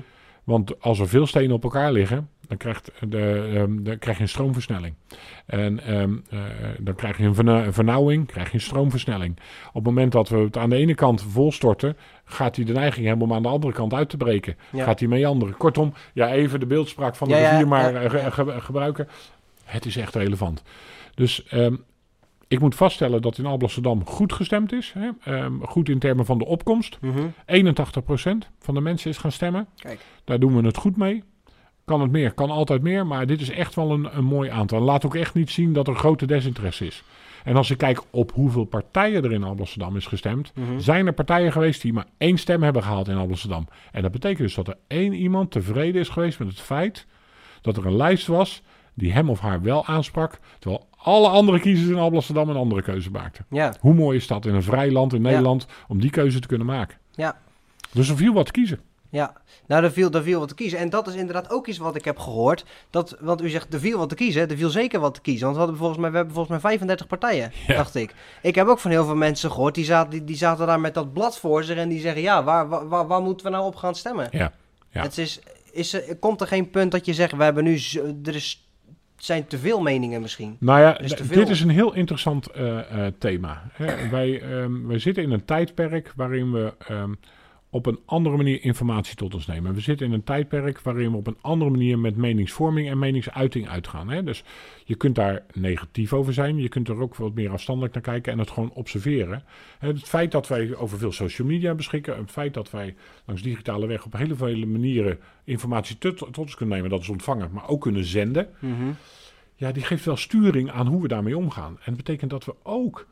Want 0.43 0.81
als 0.81 0.99
er 0.99 1.07
veel 1.07 1.27
stenen 1.27 1.55
op 1.55 1.63
elkaar 1.63 1.91
liggen, 1.91 2.29
dan, 2.47 2.57
krijgt 2.57 2.91
de, 3.07 3.51
ehm, 3.55 3.84
dan 3.84 3.97
krijg 3.97 4.17
je 4.17 4.23
een 4.23 4.29
stroomversnelling. 4.29 4.93
En 5.45 5.79
ehm, 5.79 6.13
eh, 6.29 6.39
dan 6.79 6.95
krijg 6.95 7.17
je 7.17 7.23
een 7.23 7.36
verna- 7.36 7.63
een 7.65 7.73
vernauwing, 7.73 8.27
krijg 8.27 8.47
je 8.47 8.53
een 8.53 8.61
stroomversnelling. 8.61 9.38
Op 9.67 9.73
het 9.73 9.84
moment 9.84 10.11
dat 10.11 10.29
we 10.29 10.38
het 10.38 10.57
aan 10.57 10.69
de 10.69 10.75
ene 10.75 10.95
kant 10.95 11.21
volstorten, 11.21 11.97
gaat 12.25 12.55
hij 12.55 12.65
de 12.65 12.73
neiging 12.73 13.05
hebben 13.05 13.27
om 13.27 13.34
aan 13.34 13.41
de 13.41 13.47
andere 13.47 13.73
kant 13.73 13.93
uit 13.93 14.09
te 14.09 14.17
breken. 14.17 14.55
Ja. 14.71 14.84
Gaat 14.84 14.99
hij 14.99 15.07
meanderen. 15.07 15.57
Kortom, 15.57 15.93
ja, 16.13 16.31
even 16.34 16.59
de 16.59 16.65
beeldspraak 16.65 17.15
van 17.15 17.27
de 17.27 17.36
Ja, 17.36 17.49
rivier 17.49 17.67
maar 17.67 17.93
ja, 17.93 17.99
eh, 18.01 18.09
ge- 18.09 18.17
ja. 18.17 18.29
ge- 18.29 18.61
gebruiken. 18.61 19.07
Het 19.63 19.86
is 19.86 19.97
echt 19.97 20.15
relevant. 20.15 20.63
Dus 21.15 21.43
ehm, 21.47 21.75
ik 22.53 22.59
moet 22.59 22.75
vaststellen 22.75 23.21
dat 23.21 23.37
in 23.37 23.45
Alblasserdam 23.45 24.05
goed 24.05 24.33
gestemd 24.33 24.71
is. 24.73 24.93
Hè? 24.97 25.09
Ehm, 25.23 25.53
goed 25.61 25.89
in 25.89 25.99
termen 25.99 26.25
van 26.25 26.37
de 26.37 26.45
opkomst. 26.45 26.97
Mhm. 27.01 27.27
81% 27.45 28.49
van 28.59 28.73
de 28.73 28.81
mensen 28.81 29.09
is 29.09 29.17
gaan 29.17 29.31
stemmen. 29.31 29.67
Kijk. 29.75 29.99
Daar 30.23 30.39
doen 30.39 30.55
we 30.55 30.65
het 30.65 30.77
goed 30.77 30.97
mee. 30.97 31.23
Kan 31.85 32.01
het 32.01 32.11
meer, 32.11 32.31
kan 32.33 32.49
altijd 32.49 32.81
meer, 32.81 33.07
maar 33.07 33.25
dit 33.25 33.41
is 33.41 33.49
echt 33.49 33.75
wel 33.75 33.91
een, 33.91 34.17
een 34.17 34.23
mooi 34.25 34.49
aantal. 34.49 34.79
Laat 34.79 35.05
ook 35.05 35.15
echt 35.15 35.33
niet 35.33 35.51
zien 35.51 35.73
dat 35.73 35.87
er 35.87 35.95
grote 35.95 36.25
desinteresse 36.25 36.85
is. 36.85 37.03
En 37.43 37.55
als 37.55 37.71
ik 37.71 37.77
kijk 37.77 38.01
op 38.09 38.31
hoeveel 38.31 38.63
partijen 38.65 39.23
er 39.23 39.31
in 39.31 39.43
Alblasserdam 39.43 39.95
is 39.95 40.05
gestemd, 40.05 40.51
Mhm. 40.55 40.79
zijn 40.79 41.07
er 41.07 41.13
partijen 41.13 41.51
geweest 41.51 41.81
die 41.81 41.93
maar 41.93 42.05
één 42.17 42.37
stem 42.37 42.63
hebben 42.63 42.83
gehaald 42.83 43.07
in 43.07 43.17
Alblasserdam. 43.17 43.67
En 43.91 44.01
dat 44.01 44.11
betekent 44.11 44.39
dus 44.39 44.55
dat 44.55 44.67
er 44.67 44.77
één 44.87 45.13
iemand 45.13 45.51
tevreden 45.51 46.01
is 46.01 46.09
geweest 46.09 46.39
met 46.39 46.47
het 46.47 46.59
feit 46.61 47.05
dat 47.61 47.77
er 47.77 47.85
een 47.85 47.95
lijst 47.95 48.27
was 48.27 48.61
die 48.93 49.13
hem 49.13 49.29
of 49.29 49.39
haar 49.39 49.61
wel 49.61 49.85
aansprak, 49.85 50.39
terwijl 50.59 50.87
alle 51.03 51.27
andere 51.27 51.59
kiezers 51.59 51.89
in 51.89 51.97
Alblasserdam 51.97 52.49
een 52.49 52.55
andere 52.55 52.81
keuze 52.81 53.11
maakten. 53.11 53.45
Ja, 53.49 53.73
Hoe 53.79 53.93
mooi 53.93 54.17
is 54.17 54.27
dat 54.27 54.45
in 54.45 54.53
een 54.53 54.63
vrij 54.63 54.91
land 54.91 55.13
in 55.13 55.21
Ja. 55.23 55.29
Nederland 55.29 55.65
om 55.87 56.01
die 56.01 56.09
keuze 56.09 56.39
te 56.39 56.47
kunnen 56.47 56.67
maken? 56.67 56.97
ja. 57.11 57.37
Dus 57.91 58.09
er 58.09 58.17
viel 58.17 58.33
wat 58.33 58.45
te 58.45 58.51
kiezen. 58.51 58.79
Ja, 59.09 59.33
nou, 59.67 59.83
er 59.83 59.91
viel, 59.91 60.11
er 60.11 60.23
viel 60.23 60.39
wat 60.39 60.47
te 60.47 60.55
kiezen. 60.55 60.79
En 60.79 60.89
dat 60.89 61.07
is 61.07 61.15
inderdaad 61.15 61.49
ook 61.51 61.67
iets 61.67 61.77
wat 61.77 61.95
ik 61.95 62.05
heb 62.05 62.17
gehoord. 62.19 62.65
Dat, 62.89 63.17
want 63.19 63.41
u 63.41 63.49
zegt, 63.49 63.73
er 63.73 63.79
viel 63.79 63.97
wat 63.97 64.09
te 64.09 64.15
kiezen. 64.15 64.49
Er 64.49 64.57
viel 64.57 64.69
zeker 64.69 64.99
wat 64.99 65.13
te 65.13 65.21
kiezen. 65.21 65.41
Want 65.43 65.53
we, 65.53 65.59
hadden 65.61 65.77
volgens 65.79 65.99
mij, 65.99 66.09
we 66.11 66.15
hebben 66.15 66.33
volgens 66.33 66.53
mij 66.61 66.69
35 66.71 67.07
partijen, 67.07 67.51
Ja. 67.67 67.75
dacht 67.75 67.95
ik. 67.95 68.13
Ik 68.41 68.55
heb 68.55 68.67
ook 68.67 68.79
van 68.79 68.91
heel 68.91 69.05
veel 69.05 69.15
mensen 69.15 69.51
gehoord, 69.51 69.75
die 69.75 69.85
zaten, 69.85 70.09
die, 70.11 70.23
die 70.23 70.35
zaten 70.35 70.67
daar 70.67 70.79
met 70.79 70.93
dat 70.93 71.13
blad 71.13 71.39
voor 71.39 71.63
zich. 71.63 71.77
En 71.77 71.89
die 71.89 71.99
zeggen, 71.99 72.21
ja, 72.21 72.43
waar, 72.43 72.87
waar, 72.89 73.07
waar, 73.07 73.21
moeten 73.21 73.45
we 73.45 73.51
nou 73.51 73.65
op 73.65 73.75
gaan 73.75 73.95
stemmen? 73.95 74.27
Ja, 74.31 74.51
ja. 74.89 75.01
Het 75.01 75.17
is, 75.17 75.39
is, 75.71 75.93
er- 75.93 76.15
komt 76.17 76.41
er 76.41 76.47
geen 76.47 76.69
punt 76.69 76.91
dat 76.91 77.05
je 77.05 77.13
zegt, 77.13 77.35
we 77.35 77.43
hebben 77.43 77.63
nu, 77.63 77.73
er 78.23 78.35
is, 78.35 78.67
zijn 79.24 79.47
te 79.47 79.57
veel 79.57 79.82
meningen 79.82 80.21
misschien. 80.21 80.57
Nou 80.59 80.80
ja, 80.80 80.99
is 80.99 81.11
dit 81.15 81.49
is 81.49 81.61
een 81.61 81.69
heel 81.69 81.93
interessant 81.93 82.47
eh, 82.47 83.05
eh, 83.05 83.13
thema. 83.17 83.63
Hè. 83.74 84.09
Wij, 84.09 84.41
ehm, 84.41 84.88
wij 84.88 84.99
zitten 84.99 85.24
in 85.24 85.32
een 85.32 85.45
tijdperk 85.45 86.13
waarin 86.15 86.51
we 86.51 86.74
ehm, 86.88 87.13
op 87.74 87.86
een 87.86 87.99
andere 88.05 88.38
manier 88.38 88.63
informatie 88.63 89.15
tot 89.15 89.34
ons 89.34 89.47
nemen. 89.47 89.74
We 89.74 89.80
zitten 89.80 90.05
in 90.07 90.13
een 90.13 90.24
tijdperk 90.24 90.80
waarin 90.80 91.11
we 91.11 91.17
op 91.17 91.28
een 91.28 91.38
andere 91.41 91.71
manier 91.71 91.99
met 91.99 92.15
meningsvorming 92.15 92.89
en 92.89 92.99
meningsuiting 92.99 93.69
uitgaan. 93.69 94.09
Hè. 94.09 94.24
Dus 94.24 94.43
je 94.86 94.95
kunt 94.95 95.15
daar 95.15 95.43
negatief 95.53 96.13
over 96.13 96.34
zijn, 96.34 96.57
je 96.57 96.69
kunt 96.69 96.88
er 96.88 96.99
ook 96.99 97.15
wat 97.15 97.34
meer 97.34 97.51
afstandelijk 97.51 97.93
naar 97.93 98.03
kijken 98.03 98.32
en 98.32 98.39
het 98.39 98.51
gewoon 98.51 98.71
observeren. 98.74 99.43
Het 99.80 99.99
feit 99.99 100.32
dat 100.32 100.47
wij 100.47 100.76
over 100.76 100.97
veel 100.97 101.11
social 101.11 101.47
media 101.47 101.76
beschikken, 101.76 102.17
het 102.17 102.32
feit 102.32 102.53
dat 102.53 102.71
wij 102.71 102.95
langs 103.26 103.41
digitale 103.41 103.88
weg 103.88 104.05
op 104.05 104.13
hele 104.13 104.36
vele 104.36 104.65
manieren 104.65 105.19
informatie 105.43 105.97
tot, 105.97 106.17
tot 106.17 106.38
ons 106.38 106.55
kunnen 106.55 106.76
nemen, 106.76 106.91
dat 106.91 107.01
is 107.01 107.09
ontvangen, 107.09 107.49
maar 107.51 107.67
ook 107.67 107.82
kunnen 107.82 108.05
zenden. 108.05 108.49
Mhm. 108.59 108.91
Ja, 109.55 109.71
die 109.71 109.84
geeft 109.84 110.05
wel 110.05 110.17
sturing 110.17 110.71
aan 110.71 110.88
hoe 110.88 111.01
we 111.01 111.07
daarmee 111.07 111.38
omgaan. 111.38 111.74
En 111.74 111.82
dat 111.86 111.95
betekent 111.95 112.32
dat 112.32 112.45
we 112.45 112.55
ook 112.63 113.07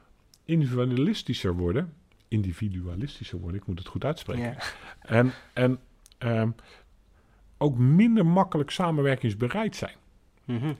individualistischer 0.46 1.56
worden. 1.56 1.94
Individualistischer 2.32 3.40
worden, 3.40 3.62
ik 3.62 3.68
moet 3.68 3.80
het 3.80 3.88
goed 3.88 4.06
uitspreken. 4.06 4.44
Ja. 4.44 4.58
En, 5.00 5.32
en 5.54 5.80
ehm, 6.18 6.50
ook 7.58 7.78
minder 7.78 8.26
makkelijk 8.26 8.70
samenwerkingsbereid 8.70 9.76
zijn. 9.76 9.96
Mhm. 10.46 10.74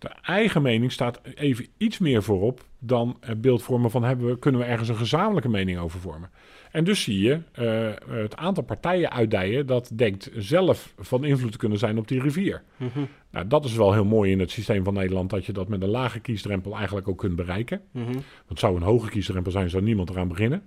De 0.00 0.08
eigen 0.22 0.62
mening 0.62 0.92
staat 0.92 1.20
even 1.34 1.66
iets 1.76 1.98
meer 1.98 2.22
voorop 2.22 2.64
dan 2.78 3.16
het 3.20 3.40
beeld 3.40 3.62
vormen 3.62 3.90
van 3.90 4.02
hebben 4.02 4.26
we, 4.26 4.38
kunnen 4.38 4.60
we 4.60 4.66
ergens 4.66 4.88
een 4.88 4.96
gezamenlijke 4.96 5.48
mening 5.48 5.78
over 5.78 6.00
vormen. 6.00 6.30
En 6.70 6.84
dus 6.84 7.02
zie 7.02 7.20
je 7.20 7.40
eh, 7.52 8.16
het 8.22 8.36
aantal 8.36 8.62
partijen 8.62 9.10
uitdijen 9.10 9.66
dat 9.66 9.90
denkt 9.94 10.30
zelf 10.36 10.94
van 10.98 11.24
invloed 11.24 11.52
te 11.52 11.58
kunnen 11.58 11.78
zijn 11.78 11.98
op 11.98 12.08
die 12.08 12.20
rivier. 12.20 12.62
Mhm. 12.76 13.00
Nou, 13.30 13.46
dat 13.46 13.64
is 13.64 13.74
wel 13.74 13.92
heel 13.92 14.04
mooi 14.04 14.30
in 14.30 14.40
het 14.40 14.50
systeem 14.50 14.84
van 14.84 14.94
Nederland, 14.94 15.30
dat 15.30 15.46
je 15.46 15.52
dat 15.52 15.68
met 15.68 15.82
een 15.82 15.88
lage 15.88 16.20
kiesdrempel 16.20 16.76
eigenlijk 16.76 17.08
ook 17.08 17.18
kunt 17.18 17.36
bereiken. 17.36 17.80
Mhm. 17.90 18.12
Want 18.46 18.58
zou 18.58 18.76
een 18.76 18.82
hoge 18.82 19.08
kiesdrempel 19.08 19.52
zijn, 19.52 19.70
zou 19.70 19.82
niemand 19.82 20.10
eraan 20.10 20.28
beginnen. 20.28 20.62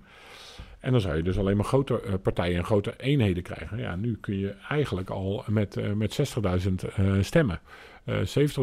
En 0.84 0.92
dan 0.92 1.00
zou 1.00 1.16
je 1.16 1.22
dus 1.22 1.38
alleen 1.38 1.56
maar 1.56 1.64
grote 1.64 2.00
eh, 2.00 2.12
partijen 2.22 2.56
en 2.56 2.64
grote 2.64 2.94
eenheden 2.96 3.42
krijgen. 3.42 3.78
Ja, 3.78 3.96
nu 3.96 4.16
kun 4.20 4.38
je 4.38 4.54
eigenlijk 4.68 5.10
al 5.10 5.44
met, 5.46 5.76
eh, 5.76 5.92
met 5.92 6.12
60.000 6.12 6.84
eh, 6.96 7.12
stemmen, 7.20 7.60
eh 8.04 8.18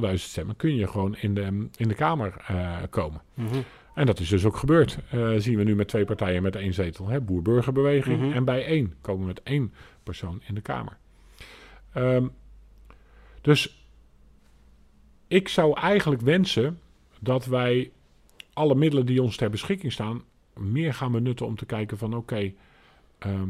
70.000 0.09 0.13
stemmen, 0.13 0.55
kun 0.55 0.75
je 0.75 0.87
gewoon 0.87 1.15
in 1.15 1.33
de, 1.33 1.67
in 1.75 1.87
de 1.87 1.93
Kamer 1.93 2.43
eh, 2.47 2.77
komen. 2.89 3.21
Mhm. 3.33 3.61
En 3.93 4.05
dat 4.05 4.19
is 4.19 4.29
dus 4.29 4.45
ook 4.45 4.55
gebeurd. 4.55 4.97
Eh, 5.09 5.33
zien 5.37 5.57
we 5.57 5.63
nu 5.63 5.75
met 5.75 5.87
twee 5.87 6.05
partijen 6.05 6.43
met 6.43 6.55
één 6.55 6.73
zetel. 6.73 7.07
Hè? 7.07 7.21
Boer-burgerbeweging. 7.21 8.19
Mhm. 8.19 8.31
En 8.31 8.45
bij 8.45 8.65
één 8.65 8.93
komen 9.01 9.21
we 9.21 9.27
met 9.27 9.43
één 9.43 9.73
persoon 10.03 10.41
in 10.47 10.55
de 10.55 10.61
Kamer. 10.61 10.97
Ehm, 11.93 12.27
dus 13.41 13.85
ik 15.27 15.47
zou 15.47 15.79
eigenlijk 15.79 16.21
wensen 16.21 16.79
dat 17.19 17.45
wij 17.45 17.91
alle 18.53 18.75
middelen 18.75 19.05
die 19.05 19.21
ons 19.21 19.35
ter 19.35 19.49
beschikking 19.49 19.91
staan... 19.91 20.23
meer 20.53 20.93
gaan 20.93 21.11
benutten 21.11 21.45
om 21.45 21.55
te 21.55 21.65
kijken 21.65 21.97
van 21.97 22.13
oké, 22.13 22.53
ehm, 23.17 23.49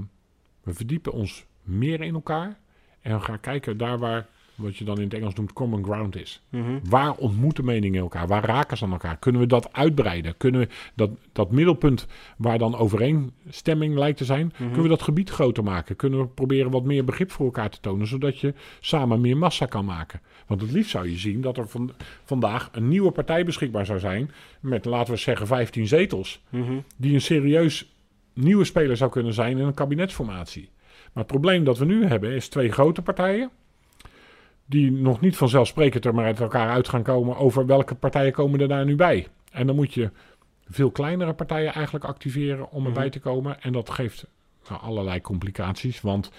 we 0.63 0.73
verdiepen 0.73 1.11
ons 1.11 1.45
meer 1.63 2.01
in 2.01 2.13
elkaar... 2.13 2.59
en 3.01 3.17
we 3.17 3.23
gaan 3.23 3.39
kijken 3.39 3.77
daar 3.77 3.97
waar, 3.97 4.27
wat 4.61 4.77
je 4.77 4.83
dan 4.83 4.97
in 4.97 5.03
het 5.03 5.13
Engels 5.13 5.33
noemt, 5.33 5.53
common 5.53 5.83
ground 5.83 6.15
is. 6.15 6.41
Mhm. 6.49 6.79
Waar 6.89 7.15
ontmoeten 7.15 7.65
meningen 7.65 8.01
elkaar? 8.01 8.27
Waar 8.27 8.45
raken 8.45 8.77
ze 8.77 8.83
aan 8.83 8.91
elkaar? 8.91 9.17
Kunnen 9.17 9.41
we 9.41 9.47
dat 9.47 9.73
uitbreiden? 9.73 10.37
Kunnen 10.37 10.61
we 10.61 10.67
dat, 10.95 11.09
dat 11.31 11.51
middelpunt 11.51 12.07
waar 12.37 12.57
dan 12.57 12.75
overeenstemming 12.75 13.95
lijkt 13.95 14.17
te 14.17 14.25
zijn, 14.25 14.53
kunnen 14.57 14.81
we 14.81 14.87
dat 14.87 15.01
gebied 15.01 15.29
groter 15.29 15.63
maken? 15.63 15.95
Kunnen 15.95 16.19
we 16.19 16.27
proberen 16.27 16.71
wat 16.71 16.83
meer 16.83 17.05
begrip 17.05 17.31
voor 17.31 17.45
elkaar 17.45 17.69
te 17.69 17.79
tonen, 17.81 18.07
zodat 18.07 18.39
je 18.39 18.53
samen 18.79 19.21
meer 19.21 19.37
massa 19.37 19.65
kan 19.65 19.85
maken? 19.85 20.21
Want 20.47 20.61
het 20.61 20.71
liefst 20.71 20.91
zou 20.91 21.09
je 21.09 21.17
zien 21.17 21.41
dat 21.41 21.57
er 21.57 21.67
van, 21.67 21.91
vandaag 22.23 22.69
een 22.71 22.87
nieuwe 22.87 23.11
partij 23.11 23.45
beschikbaar 23.45 23.85
zou 23.85 23.99
zijn 23.99 24.31
met, 24.59 24.85
laten 24.85 25.13
we 25.13 25.19
zeggen, 25.19 25.47
15 25.47 25.87
zetels, 25.87 26.41
Mhm. 26.49 26.73
die 26.97 27.13
een 27.13 27.21
serieus 27.21 27.93
nieuwe 28.33 28.63
speler 28.63 28.97
zou 28.97 29.11
kunnen 29.11 29.33
zijn 29.33 29.57
in 29.57 29.65
een 29.65 29.73
kabinetsformatie. 29.73 30.69
Maar 31.13 31.23
het 31.23 31.31
probleem 31.31 31.63
dat 31.63 31.77
we 31.77 31.85
nu 31.85 32.05
hebben 32.05 32.31
is 32.31 32.47
twee 32.47 32.71
grote 32.71 33.01
partijen 33.01 33.49
die 34.71 34.91
nog 34.91 35.21
niet 35.21 35.37
vanzelfsprekend 35.37 36.05
er 36.05 36.13
maar 36.13 36.25
uit 36.25 36.39
elkaar 36.39 36.69
uit 36.69 36.89
gaan 36.89 37.03
komen 37.03 37.37
over 37.37 37.65
welke 37.65 37.95
partijen 37.95 38.31
komen 38.31 38.59
er 38.59 38.67
daar 38.67 38.85
nu 38.85 38.95
bij. 38.95 39.27
En 39.51 39.67
dan 39.67 39.75
moet 39.75 39.93
je 39.93 40.09
veel 40.69 40.91
kleinere 40.91 41.33
partijen 41.33 41.73
eigenlijk 41.73 42.05
activeren 42.05 42.71
om 42.71 42.85
erbij 42.85 43.03
Mhm. 43.03 43.11
te 43.11 43.19
komen. 43.19 43.61
En 43.61 43.71
dat 43.73 43.89
geeft 43.89 44.25
nou, 44.69 44.81
allerlei 44.81 45.21
complicaties, 45.21 46.01
want 46.01 46.31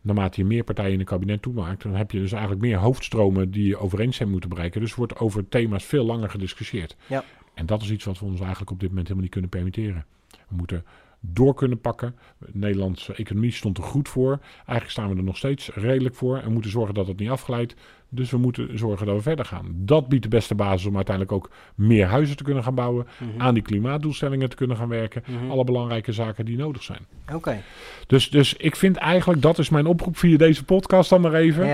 naarmate 0.00 0.40
je 0.40 0.46
meer 0.46 0.64
partijen 0.64 0.92
in 0.92 0.98
een 1.00 1.04
kabinet 1.04 1.42
toemaakt, 1.42 1.82
dan 1.82 1.94
heb 1.94 2.10
je 2.10 2.18
dus 2.18 2.32
eigenlijk 2.32 2.62
meer 2.62 2.76
hoofdstromen 2.78 3.50
die 3.50 3.66
je 3.66 3.78
overeenstemming 3.78 4.32
moeten 4.32 4.50
bereiken. 4.56 4.80
Dus 4.80 4.94
wordt 4.94 5.18
over 5.18 5.48
thema's 5.48 5.84
veel 5.84 6.04
langer 6.04 6.30
gediscussieerd. 6.30 6.96
Ja. 7.06 7.24
En 7.54 7.66
dat 7.66 7.82
is 7.82 7.90
iets 7.90 8.04
wat 8.04 8.18
we 8.18 8.24
ons 8.24 8.40
eigenlijk 8.40 8.70
op 8.70 8.80
dit 8.80 8.88
moment 8.88 9.06
helemaal 9.08 9.22
niet 9.24 9.32
kunnen 9.32 9.50
permitteren. 9.50 10.04
We 10.48 10.56
moeten 10.56 10.84
door 11.20 11.54
kunnen 11.54 11.80
pakken. 11.80 12.16
De 12.38 12.46
Nederlandse 12.52 13.14
economie 13.14 13.52
stond 13.52 13.78
er 13.78 13.84
goed 13.84 14.08
voor. 14.08 14.38
Eigenlijk 14.56 14.90
staan 14.90 15.10
we 15.10 15.16
er 15.16 15.22
nog 15.22 15.36
steeds 15.36 15.70
redelijk 15.74 16.14
voor. 16.14 16.38
En 16.38 16.52
moeten 16.52 16.70
zorgen 16.70 16.94
dat 16.94 17.06
het 17.06 17.18
niet 17.18 17.30
afglijdt. 17.30 17.74
Dus 18.12 18.30
we 18.30 18.36
moeten 18.38 18.78
zorgen 18.78 19.06
dat 19.06 19.16
we 19.16 19.22
verder 19.22 19.44
gaan. 19.44 19.72
Dat 19.76 20.08
biedt 20.08 20.22
de 20.22 20.28
beste 20.28 20.54
basis 20.54 20.86
om 20.86 20.96
uiteindelijk 20.96 21.34
ook 21.36 21.50
meer 21.74 22.06
huizen 22.06 22.36
te 22.36 22.42
kunnen 22.44 22.62
gaan 22.64 22.74
bouwen. 22.74 23.06
Mhm. 23.18 23.40
Aan 23.40 23.54
die 23.54 23.62
klimaatdoelstellingen 23.62 24.48
te 24.50 24.56
kunnen 24.56 24.76
gaan 24.76 24.88
werken. 24.88 25.22
Mhm. 25.26 25.50
Alle 25.50 25.64
belangrijke 25.64 26.12
zaken 26.12 26.44
die 26.44 26.56
nodig 26.56 26.82
zijn. 26.82 27.06
Oké. 27.34 27.62
Dus, 28.06 28.30
dus 28.30 28.54
ik 28.54 28.76
vind 28.76 28.96
eigenlijk, 28.96 29.42
dat 29.42 29.58
is 29.58 29.68
mijn 29.68 29.86
oproep 29.86 30.16
via 30.16 30.36
deze 30.36 30.64
podcast 30.64 31.10
dan 31.10 31.20
maar 31.20 31.34
even. 31.34 31.66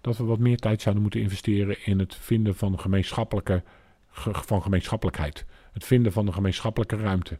Dat 0.00 0.16
we 0.16 0.24
wat 0.24 0.38
meer 0.38 0.58
tijd 0.58 0.82
zouden 0.82 1.02
moeten 1.02 1.20
investeren 1.20 1.76
in 1.84 1.98
het 1.98 2.14
vinden 2.20 2.54
van 2.54 2.78
gemeenschappelijke, 2.80 3.62
ge- 4.10 4.30
van 4.46 4.62
gemeenschappelijkheid. 4.62 5.44
Het 5.72 5.84
vinden 5.84 6.12
van 6.12 6.26
de 6.26 6.32
gemeenschappelijke 6.32 6.96
ruimte. 6.96 7.38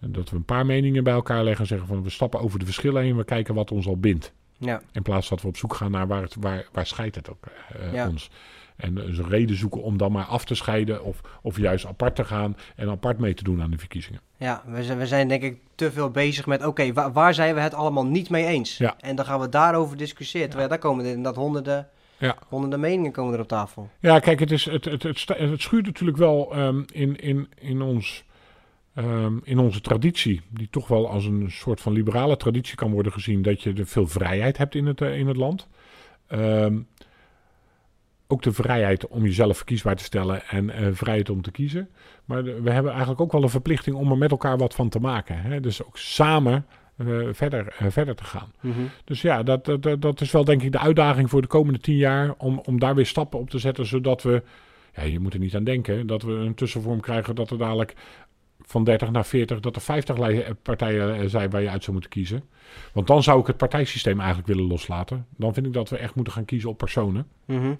En 0.00 0.12
dat 0.12 0.30
we 0.30 0.36
een 0.36 0.44
paar 0.44 0.66
meningen 0.66 1.04
bij 1.04 1.12
elkaar 1.12 1.42
leggen 1.44 1.60
en 1.62 1.66
zeggen 1.68 1.86
van 1.88 2.02
we 2.02 2.10
stappen 2.10 2.40
over 2.40 2.58
de 2.58 2.64
verschillen 2.64 3.02
heen 3.02 3.10
en 3.10 3.16
we 3.16 3.24
kijken 3.24 3.54
wat 3.54 3.70
ons 3.72 3.86
al 3.86 3.96
bindt. 3.96 4.32
Ja. 4.58 4.80
In 4.92 5.02
plaats 5.02 5.28
dat 5.28 5.42
we 5.42 5.48
op 5.48 5.56
zoek 5.56 5.74
gaan 5.74 5.90
naar 5.90 6.06
waar, 6.06 6.22
het, 6.22 6.34
waar, 6.40 6.66
waar 6.72 6.86
scheidt 6.86 7.14
het 7.16 7.30
ook 7.30 7.44
eh, 7.80 7.92
Ja. 7.92 8.08
ons. 8.08 8.30
En 8.76 8.94
dus 8.94 9.18
een 9.18 9.28
reden 9.28 9.56
zoeken 9.56 9.82
om 9.82 9.96
dan 9.98 10.12
maar 10.12 10.24
af 10.24 10.44
te 10.44 10.54
scheiden 10.54 11.04
of, 11.04 11.20
of 11.42 11.58
juist 11.58 11.86
apart 11.86 12.16
te 12.16 12.24
gaan 12.24 12.56
en 12.76 12.88
apart 12.88 13.18
mee 13.18 13.34
te 13.34 13.42
doen 13.44 13.62
aan 13.62 13.70
de 13.70 13.78
verkiezingen. 13.78 14.20
Ja, 14.36 14.62
we 14.66 14.82
zijn, 14.84 14.98
we 14.98 15.06
zijn 15.06 15.28
denk 15.28 15.42
ik 15.42 15.58
te 15.74 15.92
veel 15.92 16.10
bezig 16.10 16.46
met, 16.46 16.64
oké, 16.66 16.92
wa- 16.92 17.12
waar 17.12 17.34
zijn 17.34 17.54
we 17.54 17.60
het 17.60 17.74
allemaal 17.74 18.06
niet 18.06 18.30
mee 18.30 18.46
eens? 18.46 18.76
Ja. 18.76 18.94
En 19.00 19.16
dan 19.16 19.24
gaan 19.24 19.40
we 19.40 19.48
daarover 19.48 19.96
discussiëren. 19.96 20.48
Terwijl 20.48 20.68
daar 20.68 20.78
komen 20.78 21.04
er 21.04 21.10
inderdaad 21.10 21.36
honderden, 21.42 21.88
Ja. 22.18 22.36
honderden 22.48 22.80
meningen 22.80 23.12
komen 23.12 23.34
er 23.34 23.40
op 23.40 23.48
tafel. 23.48 23.88
Ja, 24.00 24.18
kijk, 24.18 24.40
het, 24.40 24.50
is, 24.50 24.64
het, 24.64 24.84
het, 24.84 25.02
het 25.02 25.60
schuurt 25.60 25.86
natuurlijk 25.86 26.18
wel 26.18 26.54
ehm, 26.54 26.82
in, 26.92 27.16
in, 27.16 27.48
in, 27.58 27.82
ons, 27.82 28.24
ehm, 28.98 29.36
in 29.42 29.58
onze 29.58 29.80
traditie, 29.80 30.40
die 30.50 30.68
toch 30.70 30.88
wel 30.88 31.08
als 31.08 31.24
een 31.24 31.50
soort 31.50 31.80
van 31.80 31.92
liberale 31.92 32.36
traditie 32.36 32.76
kan 32.76 32.90
worden 32.90 33.12
gezien, 33.12 33.42
dat 33.42 33.62
je 33.62 33.72
er 33.72 33.86
veel 33.86 34.06
vrijheid 34.06 34.56
hebt 34.58 34.74
in 34.74 34.86
het, 34.86 35.00
eh, 35.00 35.18
in 35.18 35.26
het 35.26 35.36
land. 35.36 35.68
Ehm, 36.26 36.78
ook 38.26 38.42
de 38.42 38.52
vrijheid 38.52 39.06
om 39.08 39.22
jezelf 39.22 39.56
verkiesbaar 39.56 39.96
te 39.96 40.04
stellen 40.04 40.42
en 40.48 40.70
eh, 40.70 40.86
vrijheid 40.92 41.30
om 41.30 41.42
te 41.42 41.50
kiezen. 41.50 41.88
Maar 42.24 42.44
de- 42.44 42.60
we 42.62 42.70
hebben 42.70 42.90
eigenlijk 42.90 43.20
ook 43.20 43.32
wel 43.32 43.42
een 43.42 43.48
verplichting 43.48 43.96
om 43.96 44.10
er 44.10 44.18
met 44.18 44.30
elkaar 44.30 44.58
wat 44.58 44.74
van 44.74 44.88
te 44.88 44.98
maken. 45.00 45.40
Hè? 45.40 45.60
Dus 45.60 45.84
ook 45.84 45.98
samen 45.98 46.66
eh, 46.96 47.06
verder, 47.32 47.74
verder 47.88 48.14
te 48.14 48.24
gaan. 48.24 48.52
Dus 49.04 49.22
ja, 49.22 49.42
dat, 49.42 49.64
dat, 49.64 49.82
dat- 49.82 50.02
dat 50.02 50.20
is 50.20 50.30
wel 50.30 50.44
denk 50.44 50.62
ik 50.62 50.72
de 50.72 50.78
uitdaging 50.78 51.30
voor 51.30 51.40
de 51.42 51.46
komende 51.48 51.78
tien 51.78 51.96
jaar. 51.96 52.34
Om, 52.38 52.58
om 52.64 52.78
daar 52.78 52.94
weer 52.94 53.06
stappen 53.06 53.38
op 53.38 53.50
te 53.50 53.58
zetten, 53.58 53.86
zodat 53.86 54.22
we. 54.22 54.42
Ja, 54.94 55.02
je 55.02 55.18
moet 55.20 55.32
er 55.34 55.38
niet 55.40 55.54
aan 55.56 55.64
denken 55.64 56.06
dat 56.06 56.22
we 56.22 56.32
een 56.32 56.54
tussenvorm 56.54 57.00
krijgen 57.00 57.34
dat 57.34 57.50
er 57.50 57.58
dadelijk 57.58 57.94
van 58.68 58.84
30 58.84 59.10
naar 59.10 59.26
40, 59.26 59.60
dat 59.60 59.76
er 59.76 59.82
50 59.82 60.18
lij- 60.18 60.44
eh, 60.44 60.54
partijen 60.62 61.14
eh, 61.20 61.26
zijn 61.28 61.50
waar 61.50 61.62
je 61.62 61.70
uit 61.70 61.80
zou 61.82 61.92
moeten 61.92 62.10
kiezen. 62.10 62.42
Want 62.92 63.06
dan 63.06 63.22
zou 63.22 63.40
ik 63.40 63.46
het 63.46 63.56
partijsysteem 63.56 64.18
eigenlijk 64.18 64.48
willen 64.48 64.64
loslaten. 64.66 65.26
Dan 65.36 65.54
vind 65.54 65.66
ik 65.66 65.72
dat 65.72 65.88
we 65.88 65.96
echt 65.96 66.14
moeten 66.14 66.32
gaan 66.32 66.44
kiezen 66.44 66.70
op 66.70 66.78
personen. 66.78 67.26
Mhm. 67.44 67.74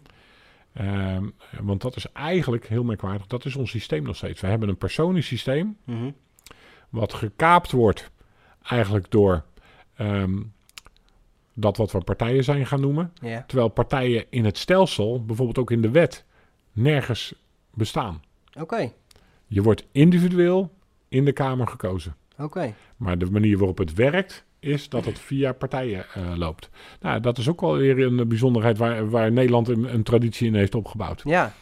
Ehm, 0.73 1.25
want 1.61 1.81
dat 1.81 1.97
is 1.97 2.13
eigenlijk 2.13 2.67
heel 2.69 2.85
merkwaardig. 2.85 3.27
Dat 3.27 3.45
is 3.45 3.57
ons 3.57 3.71
systeem 3.71 4.03
nog 4.03 4.17
steeds. 4.17 4.41
We 4.41 4.47
hebben 4.47 4.69
een 4.69 4.77
personensysteem 4.77 5.77
Mhm. 5.85 6.11
wat 6.89 7.15
gekaapt 7.15 7.71
wordt 7.73 8.11
eigenlijk 8.63 9.11
door 9.11 9.45
ehm, 9.97 10.37
dat 11.55 11.77
wat 11.77 11.93
we 11.93 12.01
partijen 12.01 12.45
zijn 12.45 12.67
gaan 12.67 12.81
noemen. 12.81 13.13
Terwijl 13.47 13.69
partijen 13.69 14.25
in 14.31 14.45
het 14.45 14.59
stelsel, 14.59 15.25
bijvoorbeeld 15.25 15.59
ook 15.59 15.71
in 15.71 15.81
de 15.83 15.91
wet, 15.91 16.25
nergens 16.73 17.35
bestaan. 17.75 18.23
Oké. 18.61 18.93
Je 19.47 19.63
wordt 19.63 19.87
individueel 19.93 20.73
in 21.09 21.25
de 21.25 21.33
Kamer 21.33 21.67
gekozen. 21.67 22.15
Oké. 22.39 22.75
Maar 22.97 23.19
de 23.19 23.31
manier 23.31 23.59
waarop 23.59 23.79
het 23.79 23.95
werkt, 23.95 24.45
is 24.61 24.89
dat 24.89 25.05
het 25.05 25.19
via 25.19 25.53
partijen 25.53 26.05
eh, 26.15 26.23
loopt. 26.37 26.71
Nou, 27.01 27.21
dat 27.21 27.39
is 27.39 27.49
ook 27.49 27.61
wel 27.61 27.77
weer 27.77 27.99
een 28.07 28.29
bijzonderheid 28.29 28.79
waar, 28.79 29.11
waar 29.11 29.33
Nederland 29.33 29.69
een, 29.69 29.95
een 29.95 30.03
traditie 30.03 30.47
in 30.47 30.55
heeft 30.55 30.75
opgebouwd. 30.75 31.21
Ja. 31.25 31.53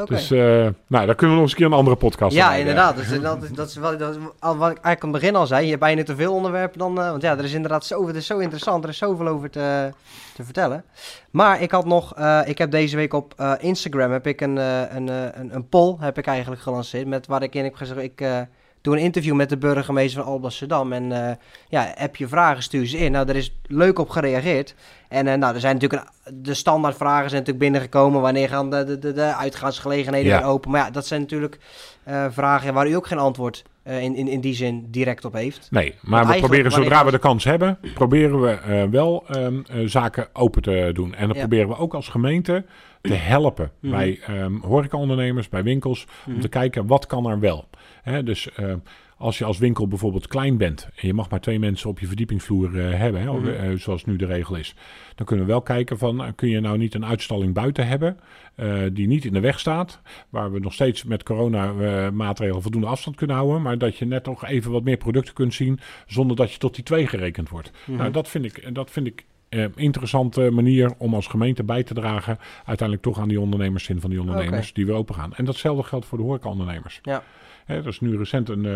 Oké. 0.00 0.04
Dus 0.14 0.30
eh, 0.30 0.38
nou, 0.86 1.06
daar 1.06 1.14
kunnen 1.14 1.18
we 1.18 1.26
nog 1.26 1.40
eens 1.42 1.50
een 1.50 1.56
keer 1.56 1.66
een 1.66 1.72
andere 1.72 1.96
podcast 1.96 2.36
Ja, 2.36 2.48
aan 2.52 2.58
inderdaad. 2.58 2.96
Dus, 2.96 3.20
dat, 3.20 3.42
is- 3.42 3.50
dat 3.52 3.68
is 3.68 3.76
wel, 3.76 3.96
dat 3.98 4.14
is 4.16 4.22
wat 4.40 4.52
ik 4.54 4.60
eigenlijk 4.60 5.02
aan 5.02 5.08
het 5.12 5.20
begin 5.20 5.36
al 5.36 5.46
zei. 5.46 5.62
Je 5.62 5.68
hebt 5.68 5.80
bijna 5.80 6.02
te 6.02 6.16
veel 6.16 6.34
onderwerpen 6.34 6.78
dan... 6.78 7.00
eh, 7.00 7.10
want 7.10 7.22
ja, 7.22 7.38
er 7.38 7.44
is 7.44 7.52
inderdaad 7.52 7.84
zo, 7.86 8.06
het 8.06 8.16
is 8.16 8.26
zo 8.26 8.38
interessant. 8.38 8.84
Er 8.84 8.90
is 8.90 8.98
zoveel 8.98 9.26
over 9.26 9.50
te, 9.50 9.92
te 10.34 10.44
vertellen. 10.44 10.84
Maar 11.30 11.60
ik 11.62 11.70
had 11.70 11.84
nog... 11.84 12.14
eh, 12.14 12.40
ik 12.44 12.58
heb 12.58 12.70
deze 12.70 12.96
week 12.96 13.12
op 13.14 13.34
eh, 13.36 13.52
Instagram 13.58 14.10
heb 14.12 14.26
ik 14.26 14.40
een, 14.40 14.58
eh, 14.58 14.80
een, 14.94 15.08
eh, 15.08 15.24
een, 15.32 15.54
een 15.54 15.68
poll 15.68 15.96
heb 16.00 16.18
ik 16.18 16.26
eigenlijk 16.26 16.62
gelanceerd. 16.62 17.06
Met 17.06 17.26
waar 17.26 17.42
ik 17.42 17.54
in 17.54 17.64
heb 17.64 17.74
gezegd... 17.74 18.00
Ik 18.00 18.20
eh, 18.20 18.40
doe 18.86 18.96
een 18.96 19.02
interview 19.02 19.34
met 19.34 19.48
de 19.48 19.56
burgemeester 19.56 20.22
van 20.22 20.32
Alblasserdam. 20.32 20.92
En 20.92 21.12
eh, 21.28 21.34
ja, 21.68 21.92
heb 21.96 22.16
je 22.16 22.28
vragen, 22.28 22.62
stuur 22.62 22.86
ze 22.86 22.98
in. 22.98 23.12
Nou, 23.12 23.28
er 23.28 23.36
is 23.36 23.56
leuk 23.66 23.98
op 23.98 24.08
gereageerd. 24.10 24.74
En 25.08 25.26
eh, 25.26 25.34
nou, 25.38 25.54
er 25.54 25.60
zijn 25.60 25.74
natuurlijk 25.74 26.02
een, 26.24 26.42
de 26.42 26.54
standaardvragen 26.54 27.30
zijn 27.30 27.40
natuurlijk 27.42 27.58
binnengekomen. 27.70 28.20
Wanneer 28.20 28.48
gaan 28.48 28.70
de, 28.70 28.84
de, 28.84 28.98
de, 28.98 29.12
de 29.12 29.34
uitgaansgelegenheden 29.34 30.30
Ja. 30.32 30.38
weer 30.38 30.46
open? 30.46 30.70
Maar 30.70 30.80
ja, 30.84 30.90
dat 30.90 31.06
zijn 31.06 31.20
natuurlijk 31.20 31.58
eh, 32.04 32.26
vragen 32.30 32.74
waar 32.74 32.88
u 32.88 32.92
ook 32.94 33.06
geen 33.06 33.18
antwoord 33.18 33.64
in, 33.84 34.14
in, 34.14 34.28
in 34.28 34.40
die 34.40 34.54
zin 34.54 34.86
direct 34.90 35.24
op 35.24 35.32
heeft. 35.32 35.68
Nee, 35.70 35.94
maar 36.02 36.26
we 36.26 36.38
proberen 36.38 36.72
zodra 36.72 37.04
we 37.04 37.10
de 37.10 37.18
kans 37.18 37.44
hebben, 37.44 37.78
proberen 37.94 38.40
we 38.40 38.88
wel 38.90 39.24
ehm, 39.28 39.60
eh, 39.70 39.86
zaken 39.86 40.28
open 40.32 40.62
te 40.62 40.90
doen. 40.92 41.14
En 41.14 41.26
dan 41.26 41.34
Ja. 41.36 41.40
proberen 41.40 41.68
we 41.68 41.76
ook 41.76 41.94
als 41.94 42.08
gemeente 42.08 42.64
te 43.00 43.14
helpen 43.14 43.70
Mhm. 43.80 43.92
bij 43.92 44.18
ehm 44.26 44.54
horecaondernemers, 44.60 45.48
bij 45.48 45.62
winkels, 45.62 46.06
om 46.26 46.32
Mhm. 46.32 46.40
te 46.40 46.48
kijken 46.48 46.86
wat 46.86 47.06
kan 47.06 47.26
er 47.26 47.40
wel. 47.40 47.68
Hè, 48.10 48.22
dus 48.22 48.52
ehm, 48.52 48.78
als 49.18 49.38
je 49.38 49.44
als 49.44 49.58
winkel 49.58 49.88
bijvoorbeeld 49.88 50.26
klein 50.26 50.56
bent 50.56 50.88
en 50.96 51.06
je 51.06 51.14
mag 51.14 51.30
maar 51.30 51.40
twee 51.40 51.58
mensen 51.58 51.90
op 51.90 51.98
je 51.98 52.06
verdiepingsvloer 52.06 52.78
eh, 52.88 52.98
hebben, 52.98 53.20
hè, 53.20 53.32
Mhm. 53.32 53.48
eh, 53.48 53.76
zoals 53.76 54.04
nu 54.04 54.16
de 54.16 54.26
regel 54.26 54.54
is, 54.56 54.74
dan 55.14 55.26
kunnen 55.26 55.46
we 55.46 55.50
wel 55.52 55.62
kijken 55.62 55.98
van, 55.98 56.24
eh, 56.24 56.28
kun 56.34 56.48
je 56.48 56.60
nou 56.60 56.78
niet 56.78 56.94
een 56.94 57.04
uitstalling 57.06 57.54
buiten 57.54 57.86
hebben 57.86 58.18
eh, 58.54 58.82
die 58.92 59.06
niet 59.06 59.24
in 59.24 59.32
de 59.32 59.40
weg 59.40 59.58
staat, 59.60 60.00
waar 60.28 60.52
we 60.52 60.58
nog 60.58 60.72
steeds 60.72 61.04
met 61.04 61.22
corona 61.22 61.72
eh, 61.80 62.10
maatregelen 62.10 62.62
voldoende 62.62 62.86
afstand 62.86 63.16
kunnen 63.16 63.36
houden, 63.36 63.62
maar 63.62 63.78
dat 63.78 63.96
je 63.96 64.04
net 64.04 64.24
toch 64.24 64.44
even 64.46 64.70
wat 64.70 64.84
meer 64.84 64.96
producten 64.96 65.34
kunt 65.34 65.54
zien 65.54 65.78
zonder 66.06 66.36
dat 66.36 66.52
je 66.52 66.58
tot 66.58 66.74
die 66.74 66.84
twee 66.84 67.06
gerekend 67.06 67.48
wordt. 67.48 67.70
Mhm. 67.84 67.98
Nou, 67.98 68.10
dat 68.10 68.28
vind 68.28 68.44
ik, 68.44 68.74
dat 68.74 68.90
vind 68.90 69.06
ik 69.06 69.24
eh, 69.48 69.60
een 69.62 69.72
interessante 69.76 70.50
manier 70.50 70.92
om 70.98 71.14
als 71.14 71.26
gemeente 71.26 71.64
bij 71.64 71.82
te 71.82 71.94
dragen 71.94 72.38
uiteindelijk 72.64 73.02
toch 73.02 73.18
aan 73.20 73.28
die 73.28 73.40
ondernemerszin 73.40 74.00
van 74.00 74.10
die 74.10 74.20
ondernemers 74.20 74.72
die 74.72 74.86
weer 74.86 74.94
open 74.94 75.14
gaan. 75.14 75.34
En 75.34 75.44
datzelfde 75.44 75.82
geldt 75.82 76.06
voor 76.06 76.18
de 76.18 76.24
horecaondernemers. 76.24 76.98
Ja. 77.02 77.22
Hè, 77.66 77.76
er 77.76 77.86
is 77.86 78.00
nu 78.00 78.16
recent 78.16 78.48
een, 78.48 78.64
eh, 78.66 78.74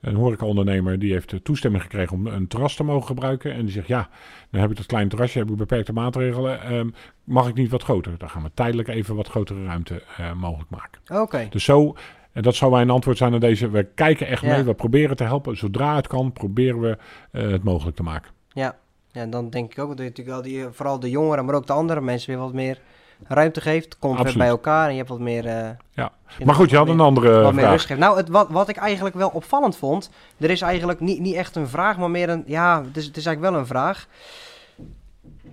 een 0.00 0.14
horecaondernemer 0.14 0.98
die 0.98 1.12
heeft 1.12 1.32
eh, 1.32 1.38
toestemming 1.42 1.82
gekregen 1.82 2.16
om 2.16 2.26
een 2.26 2.46
terras 2.46 2.74
te 2.74 2.84
mogen 2.84 3.06
gebruiken. 3.06 3.52
En 3.52 3.60
die 3.62 3.70
zegt, 3.72 3.86
ja, 3.86 4.08
dan 4.50 4.60
heb 4.60 4.70
ik 4.70 4.76
dat 4.76 4.86
kleine 4.86 5.10
terrasje, 5.10 5.38
heb 5.38 5.50
ik 5.50 5.56
beperkte 5.56 5.92
maatregelen. 5.92 6.60
ehm, 6.62 6.88
mag 7.24 7.48
ik 7.48 7.54
niet 7.54 7.70
wat 7.70 7.82
groter? 7.82 8.14
Dan 8.18 8.30
gaan 8.30 8.42
we 8.42 8.50
tijdelijk 8.54 8.88
even 8.88 9.14
wat 9.16 9.28
grotere 9.28 9.64
ruimte 9.64 10.02
eh, 10.16 10.32
mogelijk 10.32 10.70
maken. 10.70 11.20
Oké. 11.22 11.46
Dus 11.50 11.64
zo, 11.64 11.94
en 12.32 12.42
dat 12.42 12.54
zou 12.54 12.70
mijn 12.70 12.90
antwoord 12.90 13.16
zijn 13.18 13.32
aan 13.34 13.40
deze. 13.40 13.70
We 13.70 13.84
kijken 13.94 14.26
echt 14.26 14.42
Ja. 14.42 14.52
mee, 14.54 14.62
we 14.62 14.74
proberen 14.74 15.16
te 15.16 15.24
helpen. 15.24 15.56
Zodra 15.56 15.96
het 15.96 16.06
kan, 16.06 16.32
proberen 16.32 16.80
we 16.80 16.98
het 17.30 17.62
mogelijk 17.64 17.96
te 17.96 18.02
maken. 18.02 18.30
Ja. 18.48 18.76
ja, 19.10 19.20
en 19.20 19.30
dan 19.30 19.50
denk 19.50 19.70
ik 19.72 19.78
ook 19.78 19.88
dat 19.88 19.98
je 19.98 20.04
natuurlijk 20.04 20.36
al 20.36 20.42
die, 20.42 20.66
vooral 20.70 21.00
de 21.00 21.10
jongeren, 21.10 21.44
maar 21.44 21.54
ook 21.54 21.66
de 21.66 21.72
andere 21.72 22.00
mensen 22.00 22.30
weer 22.30 22.38
wat 22.42 22.52
meer 22.52 22.80
ruimte 23.26 23.60
geeft. 23.60 23.98
Komt 23.98 24.12
weer 24.12 24.20
Absoluut. 24.20 24.38
bij 24.38 24.48
elkaar 24.48 24.84
en 24.86 24.90
je 24.92 24.96
hebt 24.96 25.08
wat 25.08 25.18
meer... 25.20 25.46
eh, 25.46 25.68
Ja. 25.90 26.10
Maar 26.44 26.54
goed, 26.54 26.70
je 26.70 26.76
had 26.76 26.88
een 26.88 27.00
andere 27.00 27.40
wat 27.42 27.52
meer 27.52 27.60
vraag. 27.60 27.72
rust 27.72 27.86
geeft. 27.86 28.00
Nou, 28.00 28.16
het, 28.16 28.28
wat, 28.28 28.48
wat 28.50 28.68
ik 28.68 28.76
eigenlijk 28.76 29.14
wel 29.16 29.28
opvallend 29.28 29.76
vond, 29.76 30.10
er 30.38 30.50
is 30.50 30.60
eigenlijk 30.60 31.00
niet, 31.00 31.20
niet 31.20 31.34
echt 31.34 31.56
een 31.56 31.68
vraag, 31.68 31.98
maar 31.98 32.10
meer 32.10 32.28
een... 32.28 32.42
Ja, 32.46 32.82
het 32.84 32.96
is, 32.96 33.06
het 33.06 33.16
is 33.16 33.26
eigenlijk 33.26 33.52
wel 33.54 33.60
een 33.62 33.68
vraag. 33.68 34.06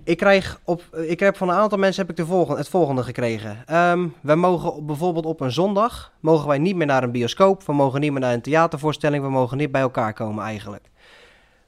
Ik 0.03 0.17
krijg 0.17 0.59
op, 0.63 0.81
ik 1.07 1.19
heb 1.19 1.37
van 1.37 1.49
een 1.49 1.55
aantal 1.55 1.77
mensen 1.77 2.01
heb 2.01 2.11
ik 2.11 2.17
de 2.17 2.25
volgende, 2.25 2.59
het 2.59 2.69
volgende 2.69 3.03
gekregen. 3.03 3.57
Ehm 3.65 4.07
we 4.21 4.35
mogen 4.35 4.73
op- 4.73 4.87
bijvoorbeeld 4.87 5.25
op 5.25 5.39
een 5.41 5.51
zondag, 5.51 6.11
mogen 6.19 6.47
wij 6.47 6.57
niet 6.57 6.75
meer 6.75 6.87
naar 6.87 7.03
een 7.03 7.11
bioscoop, 7.11 7.63
we 7.63 7.73
mogen 7.73 7.99
niet 7.99 8.11
meer 8.11 8.19
naar 8.21 8.33
een 8.33 8.41
theatervoorstelling, 8.41 9.23
we 9.23 9.29
mogen 9.29 9.57
niet 9.57 9.71
bij 9.71 9.81
elkaar 9.81 10.13
komen 10.13 10.43
eigenlijk. 10.43 10.83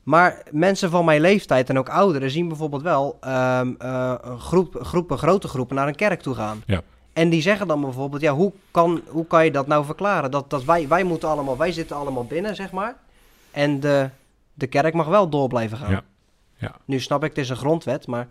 Maar 0.08 0.44
mensen 0.52 0.90
van 0.90 1.06
mijn 1.06 1.22
leeftijd 1.22 1.70
en 1.70 1.78
ook 1.78 1.90
ouderen 1.90 2.32
zien 2.32 2.48
bijvoorbeeld 2.48 2.82
wel 2.82 3.18
ehm, 3.22 3.74
eh, 3.78 4.14
groep, 4.38 4.78
groepen, 4.82 5.18
grote 5.18 5.48
groepen 5.48 5.76
naar 5.76 5.88
een 5.88 5.96
kerk 5.96 6.22
toe 6.22 6.36
gaan. 6.36 6.62
Ja. 6.66 6.82
En 7.14 7.30
die 7.30 7.42
zeggen 7.42 7.68
dan 7.68 7.82
bijvoorbeeld, 7.82 8.22
ja, 8.22 8.34
hoe 8.34 8.54
kan, 8.72 9.02
hoe 9.08 9.28
kan 9.28 9.46
je 9.46 9.52
dat 9.52 9.68
nou 9.68 9.86
verklaren? 9.86 10.32
Dat, 10.32 10.50
dat 10.50 10.64
wij, 10.64 10.88
wij 10.88 11.04
moeten 11.04 11.30
allemaal, 11.30 11.58
wij 11.58 11.72
zitten 11.72 11.96
allemaal 11.96 12.26
binnen, 12.26 12.56
zeg 12.56 12.72
maar. 12.72 12.96
En 13.52 13.80
de, 13.80 14.10
de 14.54 14.68
kerk 14.68 14.94
mag 14.94 15.08
wel 15.08 15.30
door 15.30 15.48
blijven 15.48 15.78
gaan. 15.78 15.92
Ja. 15.92 16.04
Ja. 16.56 16.76
Nu 16.86 17.00
snap 17.00 17.24
ik, 17.24 17.30
het 17.30 17.38
is 17.38 17.50
een 17.50 17.56
grondwet, 17.56 18.08
maar 18.08 18.28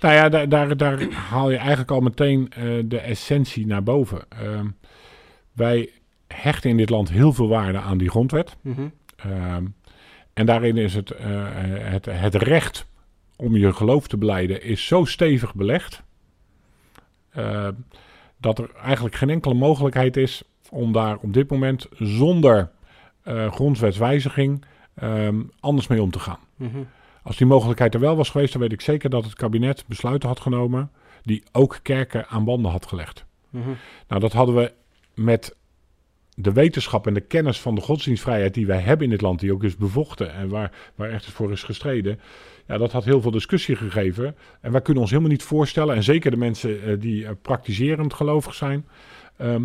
Nou 0.00 0.14
ja, 0.14 0.28
daar, 0.28 0.48
daar, 0.48 0.76
daar 0.76 1.02
haal 1.12 1.50
je 1.50 1.56
eigenlijk 1.56 1.90
al 1.90 2.00
meteen 2.00 2.48
eh, 2.50 2.62
de 2.84 3.00
essentie 3.00 3.66
naar 3.66 3.82
boven. 3.82 4.20
Ehm, 4.28 4.66
wij 5.52 5.90
hechten 6.26 6.70
in 6.70 6.76
dit 6.76 6.90
land 6.90 7.08
heel 7.10 7.32
veel 7.32 7.48
waarde 7.48 7.78
aan 7.78 7.98
die 7.98 8.10
grondwet. 8.10 8.56
Ehm, 9.16 9.64
en 10.38 10.46
daarin 10.46 10.76
is 10.76 10.94
het, 10.94 11.10
eh, 11.10 11.44
het, 11.64 12.04
het 12.04 12.34
recht 12.34 12.86
om 13.36 13.56
je 13.56 13.72
geloof 13.72 14.08
te 14.08 14.16
beleiden 14.16 14.62
is 14.62 14.86
zo 14.86 15.04
stevig 15.04 15.54
belegd. 15.54 16.02
eh, 17.30 17.68
dat 18.40 18.58
er 18.58 18.70
eigenlijk 18.82 19.14
geen 19.14 19.30
enkele 19.30 19.54
mogelijkheid 19.54 20.16
is 20.16 20.42
om 20.70 20.92
daar 20.92 21.16
op 21.16 21.32
dit 21.32 21.50
moment 21.50 21.86
zonder 21.98 22.70
eh 23.22 23.52
grondwetswijziging 23.52 24.64
ehm, 24.94 25.42
anders 25.60 25.86
mee 25.86 26.02
om 26.02 26.10
te 26.10 26.18
gaan. 26.18 26.38
Mhm. 26.56 26.78
Als 27.22 27.36
die 27.36 27.46
mogelijkheid 27.46 27.94
er 27.94 28.00
wel 28.00 28.16
was 28.16 28.30
geweest, 28.30 28.52
dan 28.52 28.60
weet 28.60 28.72
ik 28.72 28.80
zeker 28.80 29.10
dat 29.10 29.24
het 29.24 29.34
kabinet 29.34 29.84
besluiten 29.86 30.28
had 30.28 30.40
genomen 30.40 30.90
die 31.22 31.42
ook 31.52 31.78
kerken 31.82 32.26
aan 32.28 32.44
banden 32.44 32.70
had 32.70 32.86
gelegd. 32.86 33.24
Mhm. 33.50 33.68
Nou, 34.08 34.20
dat 34.20 34.32
hadden 34.32 34.54
we 34.54 34.72
met 35.14 35.56
de 36.40 36.52
wetenschap 36.52 37.06
en 37.06 37.14
de 37.14 37.20
kennis 37.20 37.60
van 37.60 37.74
de 37.74 37.80
godsdienstvrijheid 37.80 38.54
die 38.54 38.66
wij 38.66 38.80
hebben 38.80 39.04
in 39.04 39.10
dit 39.10 39.20
land, 39.20 39.40
die 39.40 39.52
ook 39.52 39.64
is 39.64 39.76
bevochten 39.76 40.32
en 40.32 40.48
waar, 40.48 40.72
waar 40.94 41.10
echt 41.10 41.26
voor 41.26 41.52
is 41.52 41.62
gestreden. 41.62 42.20
Ja, 42.66 42.78
dat 42.78 42.92
had 42.92 43.04
heel 43.04 43.20
veel 43.20 43.30
discussie 43.30 43.76
gegeven. 43.76 44.36
En 44.60 44.72
wij 44.72 44.80
kunnen 44.80 45.02
ons 45.02 45.10
helemaal 45.10 45.32
niet 45.32 45.42
voorstellen, 45.42 45.94
en 45.94 46.02
zeker 46.02 46.30
de 46.30 46.36
mensen 46.36 46.82
eh, 46.82 47.00
die 47.00 47.26
eh, 47.26 47.32
praktiserend 47.42 48.14
gelovig 48.14 48.54
zijn, 48.54 48.86
ehm, 49.36 49.62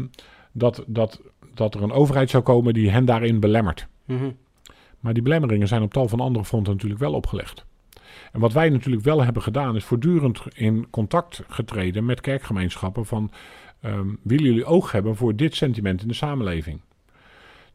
dat, 0.51 0.83
dat, 0.87 1.21
dat 1.53 1.75
er 1.75 1.83
een 1.83 1.91
overheid 1.91 2.29
zou 2.29 2.43
komen 2.43 2.73
die 2.73 2.89
hen 2.89 3.05
daarin 3.05 3.39
belemmert. 3.39 3.87
Mhm. 4.05 4.31
Maar 4.99 5.13
die 5.13 5.23
belemmeringen 5.23 5.67
zijn 5.67 5.81
op 5.81 5.93
tal 5.93 6.07
van 6.07 6.19
andere 6.19 6.45
fronten 6.45 6.73
natuurlijk 6.73 7.01
wel 7.01 7.13
opgelegd. 7.13 7.65
En 8.31 8.39
wat 8.39 8.53
wij 8.53 8.69
natuurlijk 8.69 9.03
wel 9.03 9.23
hebben 9.23 9.41
gedaan, 9.41 9.75
is 9.75 9.83
voortdurend 9.83 10.41
in 10.53 10.89
contact 10.89 11.43
getreden 11.47 12.05
met 12.05 12.21
kerkgemeenschappen 12.21 13.05
van 13.05 13.31
ehm, 13.83 14.07
willen 14.21 14.45
jullie 14.45 14.65
oog 14.65 14.91
hebben 14.91 15.15
voor 15.15 15.35
dit 15.35 15.55
sentiment 15.55 16.01
in 16.01 16.07
de 16.07 16.13
samenleving? 16.13 16.81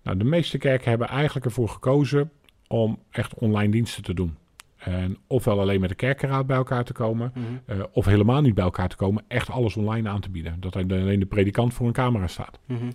Nou, 0.03 0.17
de 0.17 0.25
meeste 0.25 0.59
kerken 0.59 0.89
hebben 0.91 1.09
eigenlijk 1.09 1.47
ervoor 1.47 1.69
gekozen 1.69 2.31
om 2.69 2.99
echt 3.11 3.35
online 3.35 3.73
diensten 3.73 4.03
te 4.03 4.15
doen. 4.15 4.37
En 4.79 5.17
ofwel 5.27 5.61
alleen 5.61 5.81
met 5.81 5.89
de 5.89 5.95
kerkenraad 5.95 6.47
bij 6.47 6.57
elkaar 6.57 6.85
te 6.85 6.93
komen, 6.93 7.33
Mhm. 7.35 7.45
eh, 7.81 7.85
of 7.93 8.05
helemaal 8.05 8.41
niet 8.41 8.55
bij 8.55 8.65
elkaar 8.65 8.89
te 8.89 8.97
komen, 8.97 9.25
echt 9.29 9.51
alles 9.51 9.77
online 9.77 10.09
aan 10.09 10.21
te 10.21 10.31
bieden. 10.31 10.57
Dat 10.61 10.77
alleen 10.77 11.21
de 11.21 11.27
predikant 11.27 11.75
voor 11.75 11.87
een 11.87 11.93
camera 11.93 12.27
staat. 12.27 12.59
Mhm. 12.65 12.91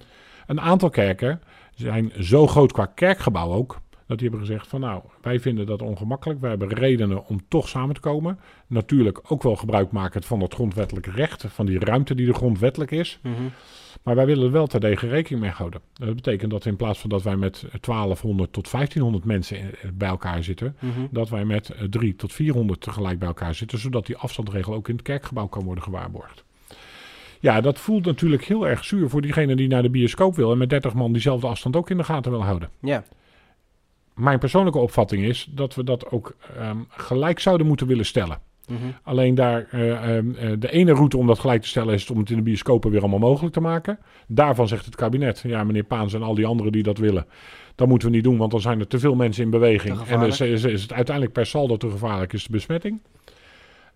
Een 0.47 0.61
aantal 0.61 0.89
kerken 0.89 1.41
zijn 1.75 2.11
zo 2.19 2.47
groot 2.47 2.71
qua 2.71 2.85
kerkgebouw 2.85 3.51
ook. 3.53 3.81
Dat 4.07 4.19
die 4.19 4.29
hebben 4.29 4.47
gezegd 4.47 4.67
van 4.67 4.79
nou, 4.79 5.01
wij 5.21 5.39
vinden 5.39 5.65
dat 5.65 5.81
ongemakkelijk. 5.81 6.39
Wij 6.39 6.49
hebben 6.49 6.67
redenen 6.67 7.27
om 7.27 7.39
toch 7.47 7.69
samen 7.69 7.95
te 7.95 8.01
komen. 8.01 8.39
Natuurlijk 8.67 9.21
ook 9.31 9.43
wel 9.43 9.55
gebruik 9.55 9.91
maken 9.91 10.23
van 10.23 10.41
het 10.41 10.53
grondwettelijke 10.53 11.11
recht. 11.11 11.45
Van 11.47 11.65
die 11.65 11.79
ruimte 11.79 12.15
die 12.15 12.27
er 12.27 12.33
grondwettelijk 12.33 12.91
is. 12.91 13.19
Mhm. 13.21 13.33
Maar 14.03 14.15
wij 14.15 14.25
willen 14.25 14.45
er 14.45 14.51
wel 14.51 14.67
terdege 14.67 15.07
rekening 15.07 15.41
mee 15.41 15.51
houden. 15.51 15.81
Dat 15.93 16.15
betekent 16.15 16.51
dat 16.51 16.65
in 16.65 16.75
plaats 16.75 16.99
van 16.99 17.09
dat 17.09 17.23
wij 17.23 17.35
met 17.35 17.65
1200 17.81 18.53
tot 18.53 18.71
1500 18.71 19.25
mensen 19.25 19.57
eh, 19.57 19.89
bij 19.93 20.09
elkaar 20.09 20.43
zitten. 20.43 20.75
Mhm. 20.79 21.05
Dat 21.11 21.29
wij 21.29 21.45
met 21.45 21.69
eh, 21.69 21.83
3 21.83 22.15
tot 22.15 22.33
400 22.33 22.81
tegelijk 22.81 23.19
bij 23.19 23.27
elkaar 23.27 23.55
zitten. 23.55 23.79
Zodat 23.79 24.05
die 24.05 24.17
afstandsregel 24.17 24.73
ook 24.73 24.87
in 24.87 24.95
het 24.95 25.03
kerkgebouw 25.03 25.47
kan 25.47 25.63
worden 25.63 25.83
gewaarborgd. 25.83 26.43
Ja, 27.39 27.61
dat 27.61 27.79
voelt 27.79 28.05
natuurlijk 28.05 28.43
heel 28.43 28.67
erg 28.67 28.85
zuur 28.85 29.09
voor 29.09 29.21
diegene 29.21 29.55
die 29.55 29.67
naar 29.67 29.81
de 29.81 29.89
bioscoop 29.89 30.35
wil. 30.35 30.51
En 30.51 30.57
met 30.57 30.69
30 30.69 30.93
man 30.93 31.11
diezelfde 31.11 31.47
afstand 31.47 31.75
ook 31.75 31.89
in 31.89 31.97
de 31.97 32.03
gaten 32.03 32.31
wil 32.31 32.43
houden. 32.43 32.69
Ja. 32.79 33.03
Mijn 34.15 34.39
persoonlijke 34.39 34.79
opvatting 34.79 35.23
is 35.23 35.47
dat 35.51 35.75
we 35.75 35.83
dat 35.83 36.11
ook 36.11 36.35
ehm, 36.57 36.77
gelijk 36.87 37.39
zouden 37.39 37.67
moeten 37.67 37.87
willen 37.87 38.05
stellen. 38.05 38.39
Mhm. 38.67 38.77
Alleen 39.03 39.35
daar, 39.35 39.67
eh, 39.71 40.17
ehm, 40.17 40.35
eh, 40.35 40.51
de 40.59 40.71
ene 40.71 40.93
route 40.93 41.17
om 41.17 41.27
dat 41.27 41.39
gelijk 41.39 41.61
te 41.61 41.67
stellen 41.67 41.93
is 41.93 42.09
om 42.09 42.17
het 42.17 42.29
in 42.29 42.35
de 42.35 42.41
bioscopen 42.41 42.91
weer 42.91 42.99
allemaal 42.99 43.19
mogelijk 43.19 43.53
te 43.53 43.59
maken. 43.59 43.99
Daarvan 44.27 44.67
zegt 44.67 44.85
het 44.85 44.95
kabinet, 44.95 45.43
ja 45.47 45.63
meneer 45.63 45.83
Paans 45.83 46.13
en 46.13 46.23
al 46.23 46.35
die 46.35 46.45
anderen 46.45 46.71
die 46.71 46.83
dat 46.83 46.97
willen, 46.97 47.25
dat 47.75 47.87
moeten 47.87 48.07
we 48.07 48.13
niet 48.13 48.23
doen, 48.23 48.37
want 48.37 48.51
dan 48.51 48.61
zijn 48.61 48.79
er 48.79 48.87
te 48.87 48.99
veel 48.99 49.15
mensen 49.15 49.43
in 49.43 49.49
beweging. 49.49 50.01
En 50.01 50.21
is, 50.21 50.41
is 50.41 50.81
het 50.81 50.93
uiteindelijk 50.93 51.35
per 51.35 51.45
saldo 51.45 51.77
te 51.77 51.89
gevaarlijk, 51.89 52.33
is 52.33 52.43
de 52.43 52.51
besmetting. 52.51 52.99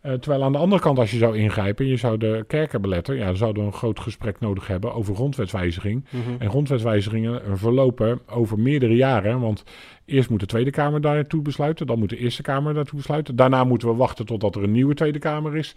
Eh, 0.07 0.13
terwijl 0.13 0.43
aan 0.43 0.51
de 0.51 0.57
andere 0.57 0.81
kant, 0.81 0.99
als 0.99 1.11
je 1.11 1.17
zou 1.17 1.37
ingrijpen 1.37 1.85
en 1.85 1.91
je 1.91 1.97
zou 1.97 2.17
de 2.17 2.43
kerken 2.47 2.81
beletten, 2.81 3.15
ja, 3.15 3.25
dan 3.25 3.37
zouden 3.37 3.63
we 3.63 3.67
een 3.67 3.77
groot 3.77 3.99
gesprek 3.99 4.39
nodig 4.39 4.67
hebben 4.67 4.93
over 4.93 5.15
grondwetswijziging. 5.15 6.05
Mhm. 6.09 6.41
En 6.41 6.49
grondwetswijzigingen 6.49 7.43
eh, 7.43 7.51
verlopen 7.55 8.19
over 8.29 8.59
meerdere 8.59 8.95
jaren. 8.95 9.39
Want 9.39 9.63
eerst 10.05 10.29
moet 10.29 10.39
de 10.39 10.45
Tweede 10.45 10.71
Kamer 10.71 11.01
daartoe 11.01 11.41
besluiten. 11.41 11.87
Dan 11.87 11.99
moet 11.99 12.09
de 12.09 12.17
Eerste 12.17 12.41
Kamer 12.41 12.73
daartoe 12.73 12.97
besluiten. 12.97 13.35
Daarna 13.35 13.63
moeten 13.63 13.87
we 13.87 13.95
wachten 13.95 14.25
totdat 14.25 14.55
er 14.55 14.63
een 14.63 14.71
nieuwe 14.71 14.93
Tweede 14.93 15.19
Kamer 15.19 15.57
is. 15.57 15.75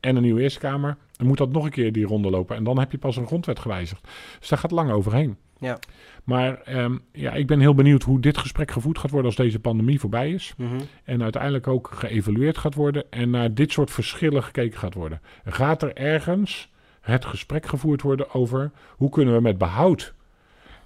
En 0.00 0.16
een 0.16 0.22
nieuwe 0.22 0.40
Eerste 0.42 0.60
Kamer. 0.60 0.96
Dan 1.12 1.26
moet 1.26 1.38
dat 1.38 1.52
nog 1.52 1.64
een 1.64 1.70
keer 1.70 1.92
die 1.92 2.06
ronde 2.06 2.30
lopen. 2.30 2.56
En 2.56 2.64
dan 2.64 2.78
heb 2.78 2.92
je 2.92 2.98
pas 2.98 3.16
een 3.16 3.26
grondwet 3.26 3.58
gewijzigd. 3.58 4.08
Dus 4.38 4.48
daar 4.48 4.58
gaat 4.58 4.70
lang 4.70 4.90
overheen. 4.90 5.36
Ja. 5.60 5.78
Maar 6.24 6.60
ehm, 6.62 6.96
ja, 7.12 7.32
ik 7.32 7.46
ben 7.46 7.60
heel 7.60 7.74
benieuwd 7.74 8.02
hoe 8.02 8.20
dit 8.20 8.38
gesprek 8.38 8.70
gevoerd 8.70 8.98
gaat 8.98 9.10
worden 9.10 9.28
als 9.28 9.36
deze 9.38 9.60
pandemie 9.60 10.00
voorbij 10.00 10.30
is. 10.30 10.54
Mhm. 10.56 10.80
En 11.04 11.22
uiteindelijk 11.22 11.66
ook 11.66 11.90
geëvalueerd 11.94 12.58
gaat 12.58 12.74
worden. 12.74 13.04
En 13.10 13.30
naar 13.30 13.54
dit 13.54 13.72
soort 13.72 13.90
verschillen 13.90 14.42
gekeken 14.42 14.78
gaat 14.78 14.94
worden. 14.94 15.20
Gaat 15.44 15.82
er 15.82 15.94
ergens 15.96 16.70
het 17.00 17.24
gesprek 17.24 17.66
gevoerd 17.66 18.02
worden 18.02 18.34
over 18.34 18.70
hoe 18.96 19.10
kunnen 19.10 19.34
we 19.34 19.40
met 19.40 19.58
behoud 19.58 20.14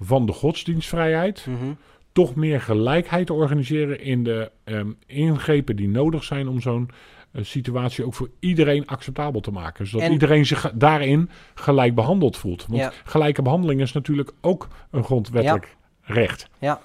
van 0.01 0.27
de 0.27 0.33
godsdienstvrijheid 0.33 1.47
Mhm. 1.49 1.73
toch 2.13 2.35
meer 2.35 2.61
gelijkheid 2.61 3.31
organiseren 3.31 4.01
in 4.01 4.25
de 4.25 4.51
ehm, 4.65 4.91
ingrepen 5.07 5.77
die 5.77 5.89
nodig 5.89 6.25
zijn 6.25 6.49
om 6.49 6.61
zo'n 6.61 6.91
situatie 7.43 8.05
ook 8.05 8.15
voor 8.15 8.31
iedereen 8.39 8.87
acceptabel 8.87 9.41
te 9.41 9.51
maken. 9.51 9.87
Zodat 9.87 10.07
En- 10.07 10.13
iedereen 10.13 10.47
zich 10.47 10.73
daarin 10.75 11.31
gelijk 11.55 11.95
behandeld 11.95 12.37
voelt. 12.37 12.67
Want 12.69 12.81
Ja. 12.81 12.93
gelijke 13.05 13.43
behandeling 13.43 13.81
is 13.81 13.93
natuurlijk 13.93 14.33
ook 14.41 14.69
een 14.91 15.05
grondwettelijk 15.05 15.77
recht. 16.03 16.49
Ja. 16.59 16.81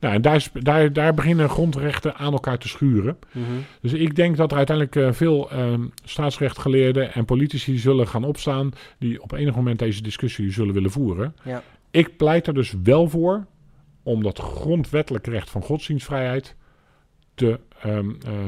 Nou, 0.00 0.14
en 0.14 0.22
daar, 0.22 0.34
is- 0.34 0.50
daar, 0.52 0.92
daar 0.92 1.14
beginnen 1.14 1.48
grondrechten 1.48 2.14
aan 2.16 2.32
elkaar 2.32 2.58
te 2.58 2.68
schuren. 2.68 3.18
Mhm. 3.32 3.44
Dus 3.80 3.92
ik 3.92 4.16
denk 4.16 4.36
dat 4.36 4.50
er 4.50 4.56
uiteindelijk 4.56 4.96
eh, 4.96 5.12
veel 5.12 5.50
ehm, 5.50 5.84
staatsrechtgeleerden 6.04 7.14
en 7.14 7.24
politici 7.24 7.78
zullen 7.78 8.08
gaan 8.08 8.24
opstaan 8.24 8.70
die 8.98 9.22
op 9.22 9.32
enig 9.32 9.54
moment 9.54 9.78
deze 9.78 10.02
discussie 10.02 10.52
zullen 10.52 10.74
willen 10.74 10.90
voeren. 10.90 11.36
Ja. 11.44 11.62
Ik 11.90 12.16
pleit 12.16 12.46
er 12.46 12.54
dus 12.54 12.74
wel 12.82 13.08
voor 13.08 13.46
om 14.02 14.22
dat 14.22 14.38
grondwettelijk 14.38 15.26
recht 15.26 15.50
van 15.50 15.62
godsdienstvrijheid 15.62 16.56
te, 17.34 17.60
eh, 17.80 17.98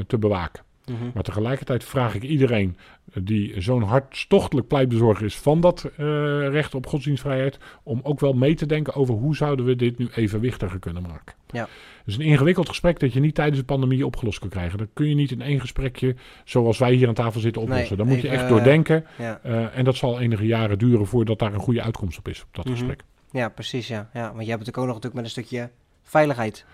te 0.07 0.17
bewaken. 0.17 0.63
Mhm. 0.91 1.09
Maar 1.13 1.23
tegelijkertijd 1.23 1.83
vraag 1.83 2.15
ik 2.15 2.23
iedereen 2.23 2.77
die 3.13 3.61
zo'n 3.61 3.81
hartstochtelijk 3.83 4.67
pleitbezorger 4.67 5.25
is 5.25 5.35
van 5.37 5.61
dat 5.61 5.83
eh, 5.97 6.05
recht 6.49 6.75
op 6.75 6.85
godsdienstvrijheid, 6.87 7.57
om 7.83 7.99
ook 8.03 8.19
wel 8.19 8.33
mee 8.33 8.55
te 8.55 8.65
denken 8.65 8.93
over 8.93 9.13
hoe 9.15 9.35
zouden 9.35 9.65
we 9.65 9.75
dit 9.75 9.97
nu 9.97 10.07
evenwichtiger 10.15 10.79
kunnen 10.79 11.01
maken. 11.03 11.35
Ja. 11.47 11.61
Het 11.97 12.07
is 12.07 12.15
een 12.15 12.21
ingewikkeld 12.21 12.69
gesprek 12.69 12.99
dat 12.99 13.13
je 13.13 13.19
niet 13.19 13.35
tijdens 13.35 13.57
de 13.59 13.65
pandemie 13.65 14.05
opgelost 14.05 14.39
kan 14.39 14.49
krijgen. 14.49 14.77
Dat 14.77 14.87
kun 14.93 15.09
je 15.09 15.15
niet 15.15 15.31
in 15.31 15.41
één 15.41 15.59
gesprekje, 15.59 16.15
zoals 16.45 16.77
wij 16.77 16.93
hier 16.93 17.07
aan 17.07 17.13
tafel 17.13 17.39
zitten, 17.41 17.61
oplossen. 17.61 17.87
Nee, 17.87 17.97
Dan 17.97 18.07
moet 18.15 18.21
je 18.21 18.29
echt 18.29 18.47
doordenken. 18.49 19.05
Ja. 19.17 19.39
eh, 19.43 19.77
en 19.77 19.83
dat 19.83 19.95
zal 19.95 20.19
enige 20.19 20.45
jaren 20.45 20.77
duren 20.77 21.05
voordat 21.07 21.39
daar 21.39 21.53
een 21.53 21.59
goede 21.59 21.81
uitkomst 21.81 22.17
op 22.17 22.27
is, 22.27 22.41
op 22.41 22.47
dat 22.51 22.65
Mhm. 22.65 22.73
gesprek. 22.73 23.03
ja, 23.31 23.49
precies. 23.49 23.87
Ja. 23.87 24.09
Ja, 24.13 24.21
want 24.21 24.43
je 24.43 24.49
hebt 24.51 24.65
natuurlijk 24.65 24.77
ook 24.77 24.85
nog 24.85 24.95
natuurlijk 24.95 25.13
met 25.15 25.23
een 25.23 25.29
stukje 25.43 25.69
veiligheid 26.03 26.65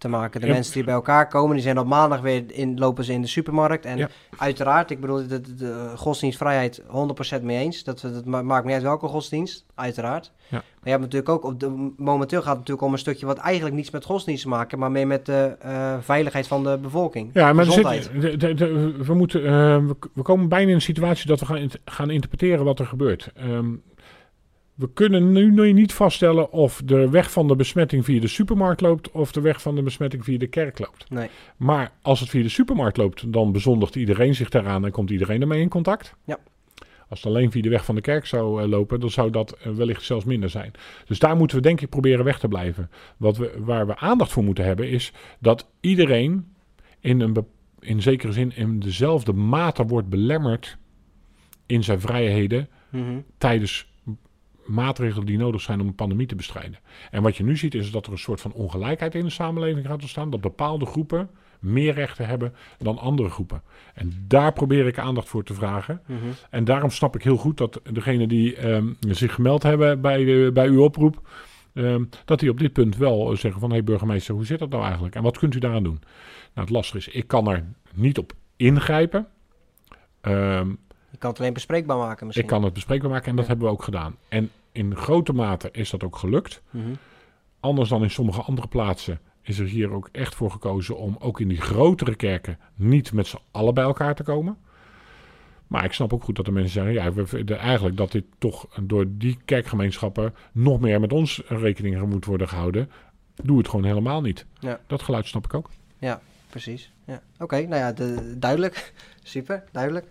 te 0.00 0.08
maken. 0.08 0.40
De 0.40 0.46
mensen 0.46 0.72
die 0.74 0.84
bij 0.84 0.94
elkaar 0.94 1.28
komen, 1.28 1.54
die 1.54 1.64
zijn 1.64 1.78
op 1.78 1.86
maandag 1.86 2.20
weer 2.20 2.44
in, 2.46 2.78
lopen 2.78 3.04
ze 3.04 3.12
in 3.12 3.20
de 3.20 3.26
supermarkt. 3.28 3.84
En 3.84 4.10
uiteraard, 4.36 4.90
ik 4.90 5.00
bedoel, 5.00 5.26
de, 5.26 5.40
de, 5.40 5.54
de 5.54 5.92
godsdienstvrijheid 5.96 6.82
100% 7.38 7.42
mee 7.42 7.58
eens. 7.58 7.84
Dat, 7.84 8.00
dat 8.00 8.24
ma- 8.24 8.42
maakt 8.42 8.64
niet 8.64 8.74
uit 8.74 8.82
welke 8.82 9.06
godsdienst, 9.06 9.64
uiteraard. 9.74 10.32
Ja. 10.48 10.56
Maar 10.56 10.62
je 10.82 10.90
hebt 10.90 11.02
natuurlijk 11.02 11.28
ook, 11.30 11.44
op 11.44 11.60
de, 11.60 11.92
momenteel 11.96 12.38
gaat 12.40 12.48
het 12.48 12.58
natuurlijk 12.58 12.86
om 12.86 12.92
een 12.92 12.98
stukje 12.98 13.26
wat 13.26 13.38
eigenlijk 13.38 13.76
niets 13.76 13.90
met 13.90 14.04
godsdienst 14.04 14.42
te 14.42 14.48
maken, 14.48 14.78
maar 14.78 14.90
meer 14.90 15.06
met 15.06 15.26
de 15.26 15.56
eh, 15.60 15.94
veiligheid 16.00 16.46
van 16.46 16.62
de 16.64 16.78
bevolking. 16.82 17.30
Ja, 17.32 17.52
maar 17.52 17.64
zit, 17.64 18.10
de, 18.20 18.36
de- 18.36 18.54
de- 18.54 18.94
we, 19.04 19.14
moeten, 19.14 19.44
eh, 19.44 19.50
we, 19.86 19.96
we 20.12 20.22
komen 20.22 20.48
bijna 20.48 20.68
in 20.68 20.74
een 20.74 20.80
situatie 20.80 21.26
dat 21.26 21.40
we 21.40 21.46
gaan, 21.46 21.68
gaan 21.84 22.10
interpreteren 22.10 22.64
wat 22.64 22.78
er 22.78 22.86
gebeurt. 22.86 23.30
Ehm, 23.34 23.68
we 24.80 24.92
kunnen 24.92 25.32
nu 25.32 25.50
nog 25.50 25.72
niet 25.72 25.92
vaststellen 25.92 26.52
of 26.52 26.82
de 26.84 27.10
weg 27.10 27.30
van 27.32 27.48
de 27.48 27.56
besmetting 27.56 28.04
via 28.04 28.20
de 28.20 28.28
supermarkt 28.28 28.80
loopt 28.80 29.10
of 29.10 29.32
de 29.32 29.40
weg 29.40 29.62
van 29.62 29.74
de 29.74 29.82
besmetting 29.82 30.24
via 30.24 30.38
de 30.38 30.46
kerk 30.46 30.78
loopt. 30.78 31.10
Nee. 31.10 31.28
Maar 31.56 31.92
als 32.02 32.20
het 32.20 32.28
via 32.28 32.42
de 32.42 32.48
supermarkt 32.48 32.96
loopt, 32.96 33.32
dan 33.32 33.52
bezondigt 33.52 33.96
iedereen 33.96 34.34
zich 34.34 34.48
daaraan 34.48 34.84
en 34.84 34.90
komt 34.90 35.10
iedereen 35.10 35.40
ermee 35.40 35.60
in 35.60 35.68
contact. 35.68 36.14
Ja. 36.24 36.38
Als 37.08 37.22
het 37.22 37.28
alleen 37.28 37.50
via 37.50 37.62
de 37.62 37.68
weg 37.68 37.84
van 37.84 37.94
de 37.94 38.00
kerk 38.00 38.26
zou 38.26 38.62
eh, 38.62 38.68
lopen, 38.68 39.00
dan 39.00 39.10
zou 39.10 39.30
dat 39.30 39.52
eh, 39.52 39.72
wellicht 39.72 40.02
zelfs 40.02 40.24
minder 40.24 40.50
zijn. 40.50 40.72
Dus 41.06 41.18
daar 41.18 41.36
moeten 41.36 41.56
we 41.56 41.62
denk 41.62 41.80
ik 41.80 41.88
proberen 41.88 42.24
weg 42.24 42.38
te 42.38 42.48
blijven. 42.48 42.90
Wat 43.16 43.36
we, 43.36 43.54
waar 43.58 43.86
we 43.86 43.96
aandacht 43.96 44.32
voor 44.32 44.44
moeten 44.44 44.64
hebben 44.64 44.88
is 44.88 45.12
dat 45.38 45.66
iedereen 45.80 46.52
in 47.00 47.20
een 47.20 47.46
in 47.80 48.02
zekere 48.02 48.32
zin 48.32 48.56
in 48.56 48.78
dezelfde 48.78 49.32
mate 49.32 49.86
wordt 49.86 50.08
belemmerd 50.08 50.76
in 51.66 51.84
zijn 51.84 52.00
vrijheden 52.00 52.68
Mhm. 52.90 53.20
tijdens 53.38 53.89
maatregelen 54.70 55.26
die 55.26 55.38
nodig 55.38 55.60
zijn 55.60 55.80
om 55.80 55.86
een 55.86 55.94
pandemie 55.94 56.26
te 56.26 56.34
bestrijden. 56.34 56.78
En 57.10 57.22
wat 57.22 57.36
je 57.36 57.44
nu 57.44 57.56
ziet 57.56 57.74
is 57.74 57.90
dat 57.90 58.06
er 58.06 58.12
een 58.12 58.18
soort 58.18 58.40
van 58.40 58.52
ongelijkheid 58.52 59.14
in 59.14 59.24
de 59.24 59.30
samenleving 59.30 59.86
gaat 59.86 60.00
ontstaan, 60.00 60.30
dat 60.30 60.40
bepaalde 60.40 60.86
groepen 60.86 61.30
meer 61.60 61.94
rechten 61.94 62.26
hebben 62.26 62.54
dan 62.78 62.98
andere 62.98 63.28
groepen. 63.30 63.62
En 63.94 64.24
daar 64.26 64.52
probeer 64.52 64.86
ik 64.86 64.98
aandacht 64.98 65.28
voor 65.28 65.44
te 65.44 65.54
vragen. 65.54 66.00
Mhm. 66.06 66.18
En 66.50 66.64
daarom 66.64 66.90
snap 66.90 67.14
ik 67.14 67.22
heel 67.22 67.36
goed 67.36 67.56
dat 67.56 67.80
degenen 67.92 68.28
die 68.28 68.56
ehm, 68.56 68.86
zich 69.00 69.34
gemeld 69.34 69.62
hebben 69.62 70.00
bij, 70.00 70.24
de, 70.24 70.50
bij 70.54 70.66
uw 70.68 70.82
oproep, 70.82 71.28
ehm, 71.74 72.04
dat 72.24 72.40
die 72.40 72.50
op 72.50 72.58
dit 72.58 72.72
punt 72.72 72.96
wel 72.96 73.36
zeggen 73.36 73.60
van, 73.60 73.68
hé 73.68 73.74
hey 73.76 73.84
burgemeester, 73.84 74.34
hoe 74.34 74.46
zit 74.46 74.58
dat 74.58 74.70
nou 74.70 74.82
eigenlijk? 74.84 75.14
En 75.14 75.22
wat 75.22 75.38
kunt 75.38 75.54
u 75.54 75.58
daaraan 75.58 75.82
doen? 75.82 75.98
Nou, 76.54 76.66
het 76.66 76.70
lastige 76.70 76.98
is, 76.98 77.08
ik 77.08 77.26
kan 77.26 77.48
er 77.50 77.64
niet 77.94 78.18
op 78.18 78.32
ingrijpen. 78.56 79.26
Ehm, 80.20 80.68
Je 81.10 81.18
kan 81.18 81.30
het 81.30 81.38
alleen 81.40 81.52
bespreekbaar 81.52 81.96
maken 81.96 82.26
misschien. 82.26 82.46
ik 82.48 82.52
kan 82.54 82.64
het 82.64 82.72
bespreekbaar 82.72 83.10
maken 83.10 83.28
en 83.30 83.36
dat 83.36 83.44
Ja. 83.44 83.50
hebben 83.50 83.68
we 83.68 83.72
ook 83.74 83.82
gedaan. 83.82 84.16
En 84.28 84.50
in 84.72 84.96
grote 84.96 85.32
mate 85.32 85.68
is 85.72 85.90
dat 85.90 86.04
ook 86.04 86.16
gelukt. 86.16 86.62
Mhm. 86.70 86.90
Anders 87.60 87.88
dan 87.88 88.02
in 88.02 88.10
sommige 88.10 88.42
andere 88.42 88.68
plaatsen 88.68 89.20
is 89.42 89.58
er 89.58 89.66
hier 89.66 89.90
ook 89.92 90.08
echt 90.12 90.34
voor 90.34 90.50
gekozen 90.50 90.96
om 90.98 91.16
ook 91.18 91.40
in 91.40 91.48
die 91.48 91.60
grotere 91.60 92.14
kerken 92.14 92.58
niet 92.74 93.12
met 93.12 93.26
z'n 93.26 93.38
allen 93.50 93.74
bij 93.74 93.84
elkaar 93.84 94.14
te 94.14 94.22
komen. 94.22 94.56
Maar 95.66 95.84
ik 95.84 95.92
snap 95.92 96.12
ook 96.12 96.24
goed 96.24 96.36
dat 96.36 96.44
de 96.44 96.50
mensen 96.52 96.72
zeggen, 96.72 96.92
ja, 96.92 97.12
we 97.12 97.26
vinden 97.26 97.58
eigenlijk 97.58 97.96
dat 97.96 98.12
dit 98.12 98.24
toch 98.38 98.66
door 98.82 99.04
die 99.08 99.38
kerkgemeenschappen 99.44 100.34
nog 100.52 100.80
meer 100.80 101.00
met 101.00 101.12
ons 101.12 101.42
rekening 101.46 102.06
moet 102.06 102.24
worden 102.24 102.48
gehouden. 102.48 102.90
Doe 103.42 103.58
het 103.58 103.68
gewoon 103.68 103.84
helemaal 103.84 104.20
niet. 104.20 104.46
Ja. 104.58 104.80
Dat 104.86 105.02
geluid 105.02 105.26
snap 105.26 105.44
ik 105.44 105.54
ook. 105.54 105.70
Precies. 106.50 106.92
Ja. 107.04 107.22
Oké, 107.38 107.56
nou 107.56 107.74
ja, 107.80 107.92
de- 107.92 108.34
duidelijk. 108.38 108.92
Super, 109.22 109.64
duidelijk. 109.72 110.06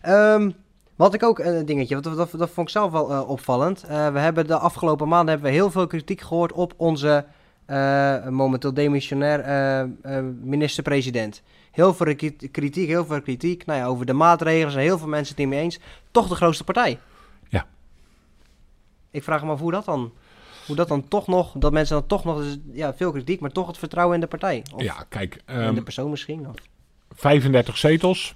Ehm, 0.00 0.50
wat 0.96 1.14
ik 1.14 1.22
ook 1.22 1.38
een 1.38 1.66
dingetje, 1.66 1.94
want 1.94 2.04
dat, 2.04 2.16
dat, 2.16 2.40
dat 2.40 2.50
vond 2.50 2.66
ik 2.66 2.72
zelf 2.72 2.92
wel 2.92 3.10
eh, 3.12 3.28
opvallend. 3.28 3.82
Eh, 3.82 4.12
we 4.12 4.18
hebben 4.18 4.46
de 4.46 4.58
afgelopen 4.58 5.08
maanden 5.08 5.28
hebben 5.34 5.50
we 5.50 5.56
heel 5.56 5.70
veel 5.70 5.86
kritiek 5.86 6.20
gehoord 6.20 6.52
op 6.52 6.74
onze 6.76 7.24
eh, 7.66 8.28
momenteel 8.28 8.74
demissionair 8.74 9.40
eh, 9.40 9.80
eh, 9.80 10.24
minister-president. 10.42 11.42
Heel 11.70 11.94
veel 11.94 12.14
kriti- 12.14 12.50
kritiek, 12.50 12.88
heel 12.88 13.04
veel 13.06 13.20
kritiek 13.22 13.66
nou 13.66 13.78
ja, 13.78 13.86
over 13.86 14.06
de 14.06 14.12
maatregelen. 14.12 14.74
En 14.74 14.80
heel 14.80 14.98
veel 14.98 15.08
mensen 15.08 15.28
het 15.28 15.38
niet 15.44 15.48
mee 15.54 15.60
eens. 15.62 15.78
Toch 16.10 16.28
de 16.28 16.34
grootste 16.34 16.64
partij. 16.64 16.98
Ja. 17.48 17.66
Ik 19.10 19.22
vraag 19.22 19.44
me 19.44 19.50
af 19.50 19.60
hoe 19.60 19.70
dat 19.70 19.84
dan, 19.84 20.12
hoe 20.66 20.76
dat 20.76 20.88
dan 20.88 21.08
toch 21.08 21.26
nog, 21.26 21.52
dat 21.56 21.72
mensen 21.72 21.96
dan 21.96 22.06
toch 22.06 22.24
nog, 22.24 22.38
dus, 22.38 22.58
ja, 22.72 22.94
veel 22.94 23.10
kritiek, 23.12 23.40
maar 23.40 23.50
toch 23.50 23.66
het 23.66 23.78
vertrouwen 23.78 24.14
in 24.14 24.20
de 24.20 24.26
partij. 24.26 24.62
Of 24.74 24.82
Ja, 24.82 25.04
kijk, 25.08 25.34
in 25.46 25.54
ehm, 25.54 25.74
de 25.74 25.82
persoon 25.82 26.10
misschien. 26.10 26.48
Of, 26.48 26.54
35 27.10 27.78
zetels 27.78 28.34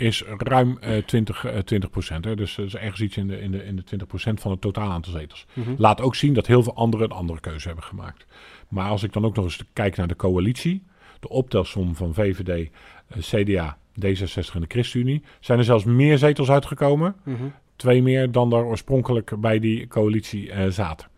is 0.00 0.22
ruim 0.38 0.78
eh 0.80 1.02
20, 1.04 1.44
eh, 1.44 1.58
20 1.58 1.90
procent. 1.90 2.24
Hè? 2.24 2.36
Dus 2.36 2.58
is 2.58 2.76
ergens 2.76 3.00
iets 3.00 3.16
in 3.16 3.26
de, 3.26 3.40
in 3.40 3.50
de, 3.50 3.64
in 3.64 3.76
de 3.76 3.84
20 3.84 4.08
procent 4.08 4.40
van 4.40 4.50
het 4.50 4.60
totaal 4.60 4.90
aantal 4.90 5.12
zetels. 5.12 5.46
Mhm. 5.52 5.74
Laat 5.76 6.00
ook 6.00 6.14
zien 6.14 6.34
dat 6.34 6.46
heel 6.46 6.62
veel 6.62 6.74
anderen 6.74 7.10
een 7.10 7.16
andere 7.16 7.40
keuze 7.40 7.66
hebben 7.66 7.84
gemaakt. 7.84 8.26
Maar 8.68 8.88
als 8.88 9.02
ik 9.02 9.12
dan 9.12 9.24
ook 9.24 9.34
nog 9.36 9.44
eens 9.44 9.64
kijk 9.72 9.96
naar 9.96 10.08
de 10.08 10.16
coalitie, 10.16 10.82
de 11.20 11.28
optelsom 11.28 11.94
van 11.94 12.14
VVD, 12.14 12.70
eh, 13.06 13.18
CDA, 13.18 13.78
D66 14.06 14.54
en 14.54 14.60
de 14.60 14.66
ChristenUnie, 14.68 15.22
zijn 15.40 15.58
er 15.58 15.64
zelfs 15.64 15.84
meer 15.84 16.18
zetels 16.18 16.50
uitgekomen. 16.50 17.16
Mhm. 17.24 17.44
Twee 17.76 18.02
meer 18.02 18.32
dan 18.32 18.52
er 18.52 18.64
oorspronkelijk 18.64 19.40
bij 19.40 19.58
die 19.58 19.86
coalitie 19.86 20.50
eh, 20.50 20.70
zaten. 20.70 21.08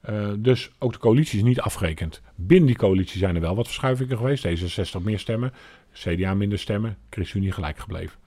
Eh, 0.00 0.28
dus 0.38 0.70
ook 0.78 0.92
de 0.92 0.98
coalitie 0.98 1.38
is 1.38 1.44
niet 1.44 1.60
afgerekend. 1.60 2.22
Binnen 2.34 2.66
die 2.66 2.76
coalitie 2.76 3.18
zijn 3.18 3.34
er 3.34 3.40
wel 3.40 3.54
wat 3.54 3.66
verschuivingen 3.66 4.16
geweest. 4.16 4.46
D66 4.46 5.02
meer 5.02 5.18
stemmen, 5.18 5.52
CDA 5.96 6.34
minder 6.34 6.58
stemmen, 6.58 6.96
ChristenUnie 7.10 7.52
gelijk 7.52 7.78
gebleven. 7.78 8.18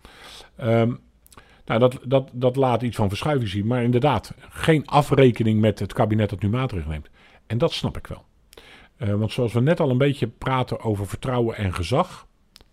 Ehm, 0.56 0.94
nou, 1.66 1.80
dat, 1.80 2.00
dat, 2.04 2.30
dat 2.34 2.56
laat 2.56 2.82
iets 2.82 2.96
van 2.96 3.10
verschuiving 3.10 3.50
zien. 3.50 3.68
Maar 3.68 3.84
inderdaad, 3.84 4.34
geen 4.50 4.88
afrekening 4.88 5.60
met 5.60 5.80
het 5.80 5.94
kabinet 5.94 6.30
dat 6.30 6.42
nu 6.42 6.50
maatregelen 6.50 6.92
neemt. 6.92 7.10
En 7.48 7.58
dat 7.58 7.74
snap 7.74 7.98
ik 7.98 8.08
wel. 8.08 8.26
Eh, 8.98 9.14
want 9.14 9.32
zoals 9.32 9.54
we 9.54 9.60
net 9.60 9.80
al 9.80 9.90
een 9.90 9.98
beetje 9.98 10.28
praten 10.28 10.80
over 10.80 11.08
vertrouwen 11.08 11.56
en 11.56 11.74
gezag. 11.74 12.28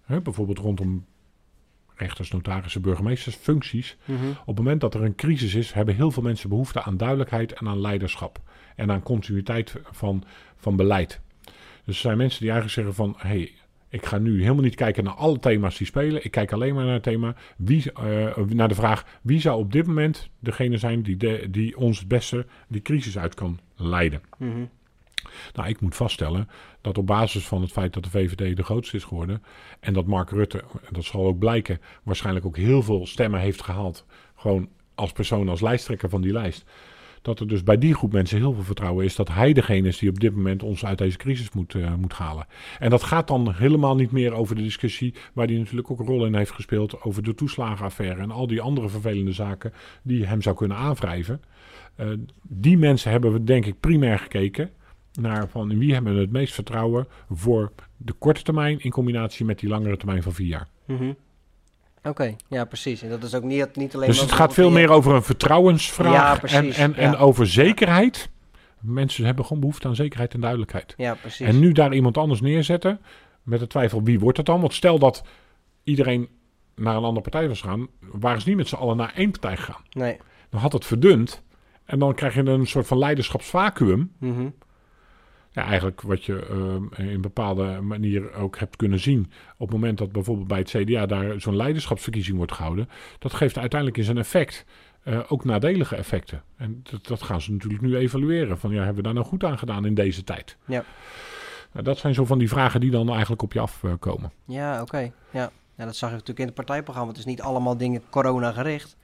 Hè, 0.05 0.21
bijvoorbeeld 0.21 0.59
rondom 0.59 1.05
rechters, 1.95 2.31
notarissen, 2.31 2.81
burgemeesters, 2.81 3.37
functies. 3.37 3.97
Mhm. 4.05 4.29
Op 4.29 4.47
het 4.47 4.57
moment 4.57 4.81
dat 4.81 4.95
er 4.95 5.03
een 5.03 5.15
crisis 5.15 5.55
is, 5.55 5.73
hebben 5.73 5.95
heel 5.95 6.11
veel 6.11 6.23
mensen 6.23 6.49
behoefte 6.49 6.83
aan 6.83 6.97
duidelijkheid 6.97 7.53
en 7.53 7.69
aan 7.69 7.81
leiderschap. 7.81 8.41
En 8.77 8.91
aan 8.91 9.03
continuïteit 9.03 9.75
van, 9.91 10.25
van 10.57 10.77
beleid. 10.77 11.21
Dus 11.85 11.95
er 11.95 12.01
zijn 12.01 12.17
mensen 12.17 12.41
die 12.41 12.51
eigenlijk 12.51 12.81
zeggen 12.81 13.05
van... 13.05 13.15
Hey, 13.29 13.53
ik 13.89 14.07
ga 14.07 14.19
nu 14.19 14.43
helemaal 14.43 14.63
niet 14.63 14.75
kijken 14.75 15.05
naar 15.05 15.15
alle 15.15 15.39
thema's 15.39 15.79
die 15.79 15.87
spelen. 15.87 16.25
Ik 16.25 16.31
kijk 16.31 16.53
alleen 16.53 16.75
maar 16.75 16.85
naar 16.85 16.95
het 16.95 17.03
thema, 17.03 17.35
wie, 17.57 17.93
eh, 17.93 18.37
naar 18.37 18.69
de 18.69 18.75
vraag... 18.75 19.05
wie 19.23 19.41
zou 19.41 19.59
op 19.59 19.73
dit 19.73 19.87
moment 19.87 20.31
degene 20.39 20.79
zijn 20.79 21.03
die, 21.03 21.17
de, 21.17 21.47
die 21.51 21.77
ons 21.77 21.99
het 21.99 22.09
beste 22.09 22.47
die 22.69 22.83
crisis 22.83 23.19
uit 23.19 23.35
kan 23.35 23.59
leiden. 23.77 24.21
Mhm. 24.39 24.65
Nou, 25.53 25.69
ik 25.69 25.81
moet 25.81 25.97
vaststellen 25.97 26.49
dat 26.81 26.99
op 26.99 27.07
basis 27.07 27.47
van 27.47 27.61
het 27.61 27.73
feit 27.73 27.93
dat 27.93 28.05
de 28.05 28.11
VVD 28.11 28.57
de 28.57 28.63
grootste 28.63 28.97
is 28.97 29.05
geworden... 29.05 29.43
en 29.81 29.93
dat 29.93 30.07
Mark 30.07 30.31
Rutte, 30.31 30.65
dat 30.91 31.05
zal 31.05 31.27
ook 31.27 31.39
blijken... 31.39 31.81
waarschijnlijk 32.03 32.47
ook 32.47 32.57
heel 32.57 32.83
veel 32.83 33.07
stemmen 33.07 33.41
heeft 33.41 33.63
gehaald... 33.63 34.07
gewoon 34.37 34.69
als 34.95 35.13
persoon, 35.13 35.49
als 35.49 35.61
lijsttrekker 35.61 36.09
van 36.09 36.21
die 36.21 36.33
lijst... 36.33 36.65
dat 37.27 37.41
er 37.41 37.49
dus 37.49 37.63
bij 37.63 37.79
die 37.79 37.95
groep 37.95 38.13
mensen 38.13 38.39
heel 38.39 38.53
veel 38.53 38.63
vertrouwen 38.63 39.05
is... 39.05 39.17
dat 39.17 39.29
hij 39.29 39.53
degene 39.53 39.89
is 39.89 39.99
die 39.99 40.09
op 40.09 40.21
dit 40.21 40.35
moment 40.35 40.63
ons 40.63 40.85
uit 40.85 40.99
deze 40.99 41.17
crisis 41.17 41.51
moet, 41.53 41.75
eh, 41.75 41.95
moet 41.95 42.13
halen. 42.13 42.47
En 42.79 42.91
dat 42.91 43.03
gaat 43.03 43.29
dan 43.29 43.53
helemaal 43.53 43.97
niet 43.97 44.11
meer 44.11 44.33
over 44.33 44.57
de 44.57 44.63
discussie... 44.63 45.15
waar 45.33 45.47
hij 45.47 45.57
natuurlijk 45.57 45.91
ook 45.91 45.99
een 45.99 46.07
rol 46.07 46.27
in 46.27 46.35
heeft 46.35 46.51
gespeeld... 46.51 47.03
over 47.03 47.23
de 47.23 47.35
toeslagenaffaire 47.35 48.21
en 48.21 48.31
al 48.31 48.47
die 48.47 48.61
andere 48.61 48.89
vervelende 48.89 49.33
zaken... 49.33 49.73
die 50.03 50.27
hem 50.27 50.43
zou 50.43 50.57
kunnen 50.57 50.77
aanwrijven. 50.77 51.41
Eh, 51.95 52.07
die 52.43 52.79
mensen 52.79 53.11
hebben 53.11 53.33
we 53.33 53.45
denk 53.45 53.67
ik 53.67 53.81
primair 53.81 54.19
gekeken 54.19 54.71
naar 55.13 55.49
van 55.49 55.79
wie 55.79 55.93
hebben 55.93 56.15
we 56.15 56.21
het 56.21 56.33
meest 56.33 56.55
vertrouwen 56.55 57.07
voor 57.31 57.73
de 57.97 58.13
korte 58.13 58.43
termijn 58.43 58.81
in 58.81 58.91
combinatie 58.91 59.45
met 59.45 59.59
die 59.59 59.69
langere 59.69 59.97
termijn 59.97 60.23
van 60.23 60.33
vier 60.33 60.47
jaar. 60.47 60.69
Mhm. 60.87 61.13
Oké, 62.09 62.37
ja, 62.49 62.65
precies. 62.65 63.03
En 63.03 63.09
dat 63.09 63.23
is 63.23 63.35
ook 63.35 63.43
niet, 63.43 63.77
niet 63.77 63.95
alleen. 63.95 64.09
Dus 64.09 64.21
het 64.21 64.33
gaat 64.33 64.55
veel 64.55 64.71
meer 64.71 64.91
over 64.91 65.15
een 65.15 65.23
vertrouwensvraag 65.23 66.51
Ja, 66.51 66.59
en, 66.59 66.73
en, 66.73 66.95
en 66.95 67.17
over 67.17 67.47
zekerheid. 67.47 68.31
Mensen 68.81 69.25
hebben 69.25 69.45
gewoon 69.45 69.61
behoefte 69.61 69.89
aan 69.89 69.95
zekerheid 69.95 70.35
en 70.35 70.41
duidelijkheid. 70.41 70.95
Ja, 70.97 71.15
precies. 71.15 71.47
En 71.47 71.59
nu 71.59 71.73
daar 71.73 71.95
iemand 71.95 72.19
anders 72.19 72.41
neerzetten 72.41 73.01
met 73.43 73.61
de 73.61 73.67
twijfel 73.67 74.03
wie 74.03 74.21
wordt 74.21 74.37
het 74.37 74.47
dan? 74.47 74.61
Want 74.61 74.75
stel 74.75 74.99
dat 74.99 75.23
iedereen 75.83 76.29
naar 76.75 76.97
een 76.97 77.05
andere 77.05 77.21
partij 77.21 77.49
was 77.49 77.61
gaan, 77.61 77.89
waren 78.01 78.41
ze 78.41 78.49
niet 78.49 78.57
met 78.57 78.69
z'n 78.69 78.75
allen 78.75 78.97
naar 78.97 79.13
één 79.15 79.31
partij 79.31 79.57
gegaan. 79.57 79.83
Nee. 79.91 80.17
Dan 80.51 80.61
had 80.61 80.73
het 80.73 80.85
verdund 80.85 81.43
en 81.85 81.99
dan 81.99 82.15
krijg 82.15 82.35
je 82.35 82.41
een 82.41 82.67
soort 82.67 82.87
van 82.87 82.99
leiderschapsvacuum. 82.99 84.13
Mhm. 84.19 84.49
Ja, 85.57 85.65
eigenlijk 85.65 86.01
wat 86.01 86.25
je 86.25 86.47
eh, 86.47 87.07
in 87.07 87.15
een 87.15 87.21
bepaalde 87.21 87.81
manier 87.81 88.35
ook 88.35 88.59
hebt 88.59 88.77
kunnen 88.77 89.01
zien. 89.01 89.33
Op 89.57 89.69
het 89.69 89.71
moment 89.71 89.99
dat 89.99 90.13
bijvoorbeeld 90.13 90.49
bij 90.49 90.59
het 90.59 90.69
CDA 90.69 91.07
daar 91.07 91.41
zo'n 91.41 91.57
leiderschapsverkiezing 91.57 92.37
wordt 92.37 92.53
gehouden. 92.53 92.89
Dat 93.19 93.35
geeft 93.35 93.59
uiteindelijk 93.59 93.99
in 93.99 94.05
zijn 94.05 94.19
effect 94.19 94.65
eh, 95.03 95.19
ook 95.29 95.45
nadelige 95.45 95.97
effecten. 95.97 96.43
En 96.57 96.81
dat, 96.91 97.07
dat 97.07 97.23
gaan 97.23 97.41
ze 97.41 97.53
natuurlijk 97.53 97.83
nu 97.83 97.97
evalueren. 97.97 98.59
Van 98.59 98.71
ja, 98.71 98.77
hebben 98.77 98.97
we 98.97 99.03
daar 99.03 99.15
nou 99.15 99.27
goed 99.27 99.45
aan 99.45 99.59
gedaan 99.59 99.87
in 99.87 99.95
deze 99.95 100.25
tijd? 100.25 100.57
Ja. 100.65 100.85
Nou, 101.73 101.85
dat 101.85 101.99
zijn 101.99 102.15
zo 102.15 102.25
van 102.25 102.39
die 102.39 102.49
vragen 102.49 102.81
die 102.81 102.91
dan 102.91 103.09
eigenlijk 103.11 103.43
op 103.43 103.53
je 103.53 103.61
afkomen. 103.61 104.33
Ja, 104.45 104.83
oké. 104.83 105.13
Ja. 105.31 105.51
ja, 105.77 105.85
dat 105.85 105.97
zag 105.97 106.09
je 106.09 106.15
natuurlijk 106.15 106.41
in 106.41 106.47
het 106.47 106.55
partijprogramma. 106.55 107.11
Het 107.11 107.19
is 107.19 107.25
niet 107.25 107.41
allemaal 107.41 107.77
dingen 107.77 108.03
corona 108.11 108.53
gericht. 108.53 108.97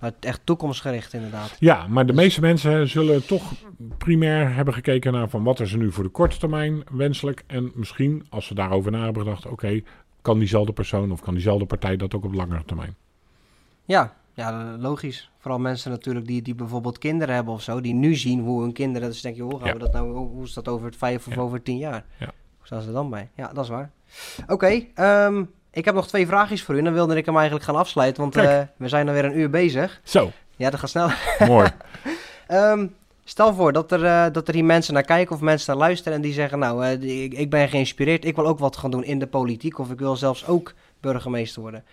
Maar 0.00 0.12
echt 0.20 0.40
toekomstgericht 0.44 1.12
inderdaad. 1.12 1.56
Ja, 1.58 1.86
maar 1.86 2.06
de 2.06 2.12
Dus- 2.12 2.20
meeste 2.22 2.40
mensen 2.40 2.88
zullen 2.88 3.26
toch 3.26 3.52
primair 3.98 4.54
hebben 4.54 4.74
gekeken 4.74 5.12
naar 5.12 5.28
van 5.28 5.42
wat 5.44 5.60
is 5.60 5.72
er 5.72 5.78
nu 5.78 5.92
voor 5.92 6.04
de 6.04 6.10
korte 6.10 6.38
termijn 6.38 6.82
wenselijk. 6.92 7.44
En 7.46 7.72
misschien, 7.74 8.26
als 8.28 8.46
ze 8.46 8.54
daarover 8.54 8.90
na 8.92 9.04
hebben 9.04 9.22
gedacht, 9.22 9.46
oké, 9.46 9.80
kan 10.22 10.38
diezelfde 10.38 10.72
persoon 10.72 11.12
of 11.12 11.20
kan 11.20 11.34
diezelfde 11.34 11.66
partij 11.66 11.96
dat 11.96 12.14
ook 12.14 12.24
op 12.24 12.32
langere 12.34 12.64
termijn. 12.64 12.94
Ja, 13.84 14.16
ja, 14.34 14.76
logisch. 14.78 15.30
Vooral 15.38 15.60
mensen 15.60 15.90
natuurlijk 15.90 16.26
die, 16.26 16.42
die 16.42 16.54
bijvoorbeeld 16.54 16.98
kinderen 16.98 17.34
hebben 17.34 17.54
of 17.54 17.62
zo. 17.62 17.80
Die 17.80 17.94
nu 17.94 18.14
zien 18.14 18.40
hoe 18.40 18.62
hun 18.62 18.72
kinderen... 18.72 19.08
Dus 19.08 19.20
denk 19.20 19.36
je, 19.36 19.42
hoe 19.42 19.58
gaan 19.58 19.66
Ja. 19.66 19.72
we 19.72 19.78
dat 19.78 19.92
nou... 19.92 20.12
Hoe 20.16 20.44
is 20.44 20.52
dat 20.52 20.68
over 20.68 20.86
het 20.86 20.96
vijf 20.96 21.26
of 21.26 21.34
Ja. 21.34 21.40
over 21.40 21.62
tien 21.62 21.78
jaar? 21.78 22.04
Ja. 22.18 22.26
Hoe 22.58 22.66
staan 22.66 22.80
ze 22.80 22.88
er 22.88 22.94
dan 22.94 23.10
bij? 23.10 23.30
Ja, 23.36 23.52
dat 23.52 23.64
is 23.64 23.70
waar. 23.70 23.90
Oké, 24.46 24.84
ehm, 24.94 25.44
ik 25.72 25.84
heb 25.84 25.94
nog 25.94 26.08
twee 26.08 26.26
vraagjes 26.26 26.62
voor 26.62 26.74
u. 26.74 26.78
En 26.78 26.84
dan 26.84 26.92
wilde 26.92 27.16
ik 27.16 27.26
hem 27.26 27.34
eigenlijk 27.36 27.64
gaan 27.64 27.76
afsluiten. 27.76 28.22
Want 28.22 28.36
eh, 28.36 28.60
we 28.76 28.88
zijn 28.88 29.08
alweer 29.08 29.24
een 29.24 29.38
uur 29.38 29.50
bezig. 29.50 30.00
Zo, 30.04 30.30
Ja, 30.56 30.70
dat 30.70 30.80
gaat 30.80 30.90
snel. 30.90 31.08
mooi. 31.48 31.68
Ehm, 32.46 32.86
stel 33.24 33.54
voor 33.54 33.72
dat 33.72 33.92
er, 33.92 34.04
eh, 34.04 34.26
dat 34.32 34.48
er 34.48 34.54
hier 34.54 34.64
mensen 34.64 34.94
naar 34.94 35.02
kijken 35.02 35.34
of 35.34 35.40
mensen 35.40 35.70
naar 35.76 35.86
luisteren 35.86 36.14
en 36.14 36.22
die 36.22 36.32
zeggen, 36.32 36.58
nou, 36.58 36.84
eh, 36.84 37.22
ik, 37.22 37.32
ik 37.34 37.50
ben 37.50 37.68
geïnspireerd, 37.68 38.24
ik 38.24 38.36
wil 38.36 38.46
ook 38.46 38.58
wat 38.58 38.76
gaan 38.76 38.90
doen 38.90 39.04
in 39.04 39.18
de 39.18 39.26
politiek 39.26 39.78
of 39.78 39.90
ik 39.90 39.98
wil 39.98 40.16
zelfs 40.16 40.46
ook 40.46 40.74
burgemeester 41.00 41.62
worden. 41.62 41.84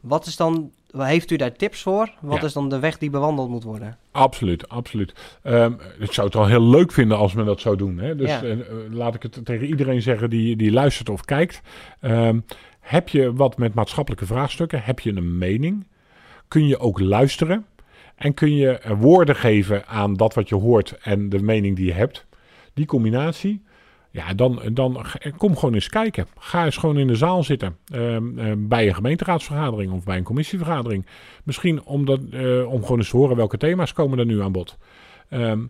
Wat 0.00 0.26
is 0.26 0.36
dan, 0.36 0.70
heeft 0.96 1.30
u 1.30 1.36
daar 1.36 1.52
tips 1.52 1.82
voor? 1.82 2.10
Wat 2.20 2.40
Ja. 2.40 2.46
is 2.46 2.52
dan 2.52 2.68
de 2.68 2.78
weg 2.78 2.98
die 2.98 3.10
bewandeld 3.10 3.48
moet 3.48 3.64
worden? 3.64 3.98
Absoluut, 4.10 4.68
absoluut. 4.68 5.12
Ehm, 5.42 5.72
ik 5.98 6.12
zou 6.12 6.26
het 6.26 6.36
wel 6.36 6.46
heel 6.46 6.62
leuk 6.62 6.92
vinden 6.92 7.16
als 7.16 7.32
men 7.34 7.44
dat 7.46 7.60
zou 7.60 7.76
doen. 7.76 7.98
Hè? 7.98 8.16
Dus 8.16 8.30
Ja. 8.30 8.42
laat 8.90 9.14
ik 9.14 9.22
het 9.22 9.38
tegen 9.44 9.66
iedereen 9.66 10.02
zeggen 10.02 10.30
die, 10.30 10.56
die 10.56 10.72
luistert 10.72 11.08
of 11.08 11.24
kijkt. 11.24 11.60
Ehm, 12.00 12.38
heb 12.84 13.08
je 13.08 13.32
wat 13.32 13.58
met 13.58 13.74
maatschappelijke 13.74 14.26
vraagstukken? 14.26 14.82
Heb 14.82 15.00
je 15.00 15.16
een 15.16 15.38
mening? 15.38 15.86
Kun 16.48 16.66
je 16.66 16.78
ook 16.78 17.00
luisteren? 17.00 17.66
En 18.16 18.34
kun 18.34 18.54
je 18.56 18.78
eh, 18.78 19.00
woorden 19.00 19.36
geven 19.36 19.86
aan 19.86 20.14
dat 20.14 20.34
wat 20.34 20.48
je 20.48 20.54
hoort 20.54 20.98
en 21.02 21.28
de 21.28 21.42
mening 21.42 21.76
die 21.76 21.86
je 21.86 21.92
hebt? 21.92 22.26
Die 22.74 22.86
combinatie, 22.86 23.62
ja, 24.10 24.34
dan, 24.34 24.60
dan 24.72 25.04
g- 25.04 25.16
kom 25.36 25.56
gewoon 25.56 25.74
eens 25.74 25.88
kijken. 25.88 26.26
Ga 26.38 26.64
eens 26.64 26.76
gewoon 26.76 26.98
in 26.98 27.06
de 27.06 27.16
zaal 27.16 27.42
zitten. 27.42 27.76
ehm, 27.92 28.38
eh, 28.38 28.52
bij 28.58 28.88
een 28.88 28.94
gemeenteraadsvergadering 28.94 29.92
of 29.92 30.04
bij 30.04 30.16
een 30.16 30.22
commissievergadering. 30.24 31.06
Misschien 31.44 31.82
om, 31.84 32.04
dat, 32.04 32.20
eh, 32.30 32.72
om 32.72 32.82
gewoon 32.82 32.98
eens 32.98 33.10
te 33.10 33.16
horen 33.16 33.36
welke 33.36 33.56
thema's 33.56 33.92
komen 33.92 34.18
er 34.18 34.26
nu 34.26 34.42
aan 34.42 34.52
bod. 34.52 34.78
Ehm, 35.28 35.60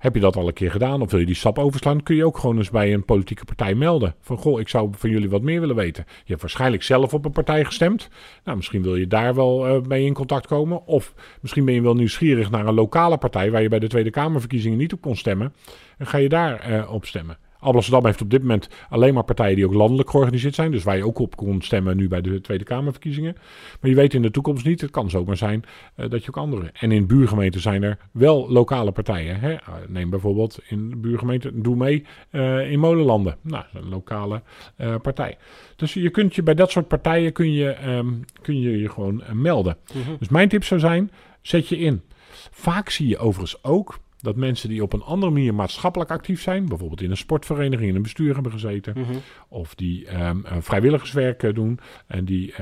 Heb 0.00 0.14
je 0.14 0.20
dat 0.20 0.36
al 0.36 0.46
een 0.46 0.52
keer 0.52 0.70
gedaan 0.70 1.02
of 1.02 1.10
wil 1.10 1.20
je 1.20 1.26
die 1.26 1.34
stap 1.34 1.58
overslaan, 1.58 2.02
kun 2.02 2.16
je 2.16 2.24
ook 2.24 2.38
gewoon 2.38 2.56
eens 2.56 2.70
bij 2.70 2.92
een 2.92 3.04
politieke 3.04 3.44
partij 3.44 3.74
melden. 3.74 4.14
Van 4.20 4.36
goh, 4.36 4.60
ik 4.60 4.68
zou 4.68 4.90
van 4.92 5.10
jullie 5.10 5.30
wat 5.30 5.42
meer 5.42 5.60
willen 5.60 5.76
weten. 5.76 6.04
Je 6.06 6.24
hebt 6.26 6.40
waarschijnlijk 6.40 6.82
zelf 6.82 7.14
op 7.14 7.24
een 7.24 7.32
partij 7.32 7.64
gestemd. 7.64 8.08
Nou, 8.44 8.56
misschien 8.56 8.82
wil 8.82 8.96
je 8.96 9.06
daar 9.06 9.34
wel 9.34 9.68
uh, 9.68 9.82
mee 9.82 10.04
in 10.04 10.12
contact 10.12 10.46
komen. 10.46 10.86
Of 10.86 11.14
misschien 11.40 11.64
ben 11.64 11.74
je 11.74 11.82
wel 11.82 11.94
nieuwsgierig 11.94 12.50
naar 12.50 12.66
een 12.66 12.74
lokale 12.74 13.18
partij 13.18 13.50
waar 13.50 13.62
je 13.62 13.68
bij 13.68 13.78
de 13.78 13.88
Tweede 13.88 14.10
Kamerverkiezingen 14.10 14.78
niet 14.78 14.92
op 14.92 15.00
kon 15.00 15.16
stemmen. 15.16 15.54
En 15.98 16.06
ga 16.06 16.18
je 16.18 16.28
daar 16.28 16.70
uh, 16.70 16.92
op 16.92 17.04
stemmen. 17.04 17.38
Amsterdam 17.60 18.04
heeft 18.06 18.20
op 18.20 18.30
dit 18.30 18.40
moment 18.40 18.68
alleen 18.88 19.14
maar 19.14 19.24
partijen 19.24 19.56
die 19.56 19.66
ook 19.66 19.74
landelijk 19.74 20.10
georganiseerd 20.10 20.54
zijn. 20.54 20.70
Dus 20.70 20.82
waar 20.82 20.96
je 20.96 21.06
ook 21.06 21.18
op 21.18 21.36
kon 21.36 21.62
stemmen 21.62 21.96
nu 21.96 22.08
bij 22.08 22.20
de 22.20 22.40
Tweede 22.40 22.64
Kamerverkiezingen. 22.64 23.36
Maar 23.80 23.90
je 23.90 23.96
weet 23.96 24.14
in 24.14 24.22
de 24.22 24.30
toekomst 24.30 24.64
niet, 24.64 24.80
het 24.80 24.90
kan 24.90 25.10
zomaar 25.10 25.36
zijn 25.36 25.64
uh, 25.96 26.10
dat 26.10 26.22
je 26.22 26.28
ook 26.28 26.36
andere. 26.36 26.70
En 26.72 26.92
in 26.92 27.06
buurgemeenten 27.06 27.60
zijn 27.60 27.82
er 27.82 27.98
wel 28.12 28.50
lokale 28.50 28.92
partijen. 28.92 29.40
Hè? 29.40 29.56
Neem 29.88 30.10
bijvoorbeeld 30.10 30.58
in 30.68 30.90
de 30.90 30.96
buurgemeente, 30.96 31.60
doe 31.60 31.76
mee 31.76 32.04
uh, 32.30 32.70
in 32.70 32.78
Molenlanden. 32.78 33.36
Nou, 33.40 33.64
een 33.74 33.88
lokale 33.88 34.42
uh, 34.80 34.94
partij. 35.02 35.38
Dus 35.76 35.94
je 35.94 36.10
kunt 36.10 36.34
je 36.34 36.42
bij 36.42 36.54
dat 36.54 36.70
soort 36.70 36.88
partijen 36.88 37.32
kun 37.32 37.52
je 37.52 37.76
um, 37.86 38.24
kun 38.42 38.60
je, 38.60 38.78
je 38.78 38.88
gewoon 38.88 39.22
melden. 39.32 39.76
Mm 39.94 40.02
-hmm. 40.02 40.16
Dus 40.18 40.28
mijn 40.28 40.48
tip 40.48 40.64
zou 40.64 40.80
zijn, 40.80 41.10
zet 41.42 41.68
je 41.68 41.78
in. 41.78 42.02
Vaak 42.50 42.90
zie 42.90 43.08
je 43.08 43.18
overigens 43.18 43.64
ook 43.64 43.98
dat 44.20 44.36
mensen 44.36 44.68
die 44.68 44.82
op 44.82 44.92
een 44.92 45.02
andere 45.02 45.32
manier 45.32 45.54
maatschappelijk 45.54 46.10
actief 46.10 46.42
zijn, 46.42 46.66
bijvoorbeeld 46.68 47.02
in 47.02 47.10
een 47.10 47.16
sportvereniging, 47.16 47.88
in 47.88 47.96
een 47.96 48.02
bestuur 48.02 48.34
hebben 48.34 48.52
gezeten, 48.52 48.94
Mhm. 48.96 49.12
of 49.48 49.74
die 49.74 50.22
um, 50.24 50.44
vrijwilligerswerk 50.58 51.42
uh, 51.42 51.54
doen 51.54 51.78
en 52.06 52.24
die 52.24 52.50
uh, 52.50 52.56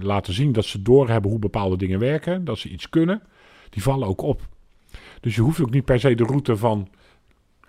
laten 0.00 0.32
zien 0.32 0.52
dat 0.52 0.64
ze 0.64 0.82
doorhebben 0.82 1.30
hoe 1.30 1.38
bepaalde 1.40 1.76
dingen 1.76 1.98
werken, 1.98 2.44
dat 2.44 2.58
ze 2.58 2.68
iets 2.68 2.88
kunnen, 2.88 3.22
die 3.70 3.82
vallen 3.82 4.08
ook 4.08 4.22
op. 4.22 4.48
Dus 5.20 5.34
je 5.34 5.40
hoeft 5.40 5.60
ook 5.60 5.70
niet 5.70 5.84
per 5.84 6.00
se 6.00 6.14
de 6.14 6.24
route 6.24 6.56
van 6.56 6.88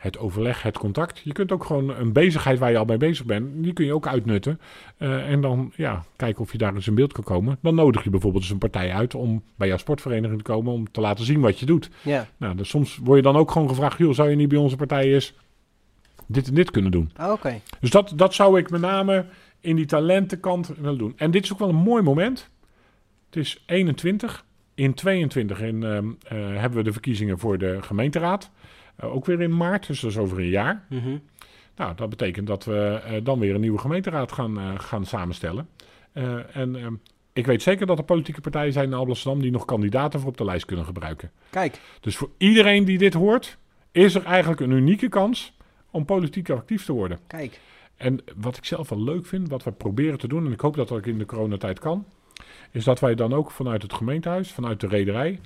het 0.01 0.17
overleg, 0.17 0.61
het 0.61 0.77
contact. 0.77 1.19
Je 1.19 1.31
kunt 1.31 1.51
ook 1.51 1.63
gewoon 1.63 1.89
een 1.89 2.13
bezigheid 2.13 2.59
waar 2.59 2.71
je 2.71 2.77
al 2.77 2.85
mee 2.85 2.97
bezig 2.97 3.25
bent, 3.25 3.63
die 3.63 3.73
kun 3.73 3.85
je 3.85 3.93
ook 3.93 4.07
uitnutten. 4.07 4.59
Uh, 4.97 5.29
en 5.29 5.41
dan 5.41 5.71
ja, 5.75 6.03
kijken 6.15 6.41
of 6.41 6.51
je 6.51 6.57
daar 6.57 6.75
eens 6.75 6.87
in 6.87 6.95
beeld 6.95 7.13
kan 7.13 7.23
komen. 7.23 7.57
Dan 7.61 7.75
nodig 7.75 8.03
je 8.03 8.09
bijvoorbeeld 8.09 8.43
eens 8.43 8.51
een 8.51 8.57
partij 8.57 8.93
uit 8.93 9.15
om 9.15 9.43
bij 9.55 9.67
jouw 9.67 9.77
sportvereniging 9.77 10.37
te 10.37 10.51
komen 10.51 10.73
om 10.73 10.91
te 10.91 11.01
laten 11.01 11.25
zien 11.25 11.41
wat 11.41 11.59
je 11.59 11.65
doet. 11.65 11.89
Ja. 12.01 12.27
Nou, 12.37 12.55
dus 12.55 12.69
soms 12.69 12.99
word 13.03 13.17
je 13.17 13.23
dan 13.23 13.35
ook 13.35 13.51
gewoon 13.51 13.69
gevraagd, 13.69 13.97
joh, 13.97 14.13
zou 14.13 14.29
je 14.29 14.35
niet 14.35 14.49
bij 14.49 14.57
onze 14.57 14.75
partij 14.75 15.13
eens 15.13 15.33
dit 16.27 16.47
en 16.47 16.53
dit 16.53 16.71
kunnen 16.71 16.91
doen? 16.91 17.11
Ah, 17.15 17.31
Oké. 17.31 17.59
Dus 17.79 17.89
dat, 17.89 18.13
dat 18.15 18.33
zou 18.33 18.59
ik 18.59 18.69
met 18.69 18.81
name 18.81 19.25
in 19.59 19.75
die 19.75 19.85
talentenkant 19.85 20.67
willen 20.67 20.97
doen. 20.97 21.13
En 21.17 21.31
dit 21.31 21.43
is 21.43 21.53
ook 21.53 21.59
wel 21.59 21.69
een 21.69 21.75
mooi 21.75 22.03
moment. 22.03 22.49
Het 23.25 23.35
is 23.35 23.63
21. 23.65 24.45
In 24.73 24.93
22 24.93 25.61
in, 25.61 25.81
uh, 25.81 25.93
uh, 25.93 26.09
hebben 26.59 26.77
we 26.77 26.83
de 26.83 26.91
verkiezingen 26.91 27.39
voor 27.39 27.57
de 27.57 27.77
gemeenteraad. 27.81 28.51
Uh, 29.03 29.15
ook 29.15 29.25
weer 29.25 29.41
in 29.41 29.57
maart, 29.57 29.87
dus 29.87 29.99
dat 29.99 30.11
is 30.11 30.17
over 30.17 30.39
een 30.39 30.49
jaar. 30.49 30.85
Mhm. 30.89 31.17
Nou, 31.75 31.95
dat 31.95 32.09
betekent 32.09 32.47
dat 32.47 32.65
we 32.65 33.01
uh, 33.05 33.17
dan 33.23 33.39
weer 33.39 33.55
een 33.55 33.61
nieuwe 33.61 33.77
gemeenteraad 33.77 34.31
gaan, 34.31 34.59
uh, 34.59 34.79
gaan 34.79 35.05
samenstellen. 35.05 35.69
En 36.53 36.75
uh, 36.75 36.87
ik 37.33 37.45
weet 37.45 37.61
zeker 37.61 37.85
dat 37.85 37.97
er 37.97 38.03
politieke 38.03 38.41
partijen 38.41 38.73
zijn 38.73 38.85
in 38.85 38.93
Amsterdam 38.93 39.41
die 39.41 39.51
nog 39.51 39.65
kandidaten 39.65 40.19
voor 40.19 40.29
op 40.29 40.37
de 40.37 40.45
lijst 40.45 40.65
kunnen 40.65 40.85
gebruiken. 40.85 41.31
Kijk. 41.49 41.79
Dus 41.99 42.17
voor 42.17 42.29
iedereen 42.37 42.85
die 42.85 42.97
dit 42.97 43.13
hoort, 43.13 43.57
is 43.91 44.15
er 44.15 44.25
eigenlijk 44.25 44.61
een 44.61 44.71
unieke 44.71 45.09
kans 45.09 45.53
om 45.91 46.05
politiek 46.05 46.49
actief 46.49 46.85
te 46.85 46.93
worden. 46.93 47.19
Kijk. 47.27 47.59
En 47.95 48.19
wat 48.35 48.57
ik 48.57 48.65
zelf 48.65 48.89
wel 48.89 49.03
leuk 49.03 49.25
vind, 49.25 49.49
wat 49.49 49.63
we 49.63 49.71
proberen 49.71 50.17
te 50.17 50.27
doen, 50.27 50.45
en 50.45 50.51
ik 50.51 50.61
hoop 50.61 50.75
dat 50.75 50.87
dat 50.87 50.97
ook 50.97 51.05
in 51.05 51.17
de 51.17 51.25
coronatijd 51.25 51.79
kan, 51.79 52.05
is 52.71 52.83
dat 52.83 52.99
wij 52.99 53.15
dan 53.15 53.33
ook 53.33 53.51
vanuit 53.51 53.81
het 53.81 53.93
gemeentehuis, 53.93 54.51
vanuit 54.51 54.79
de 54.79 54.87
rederij, 54.87 55.39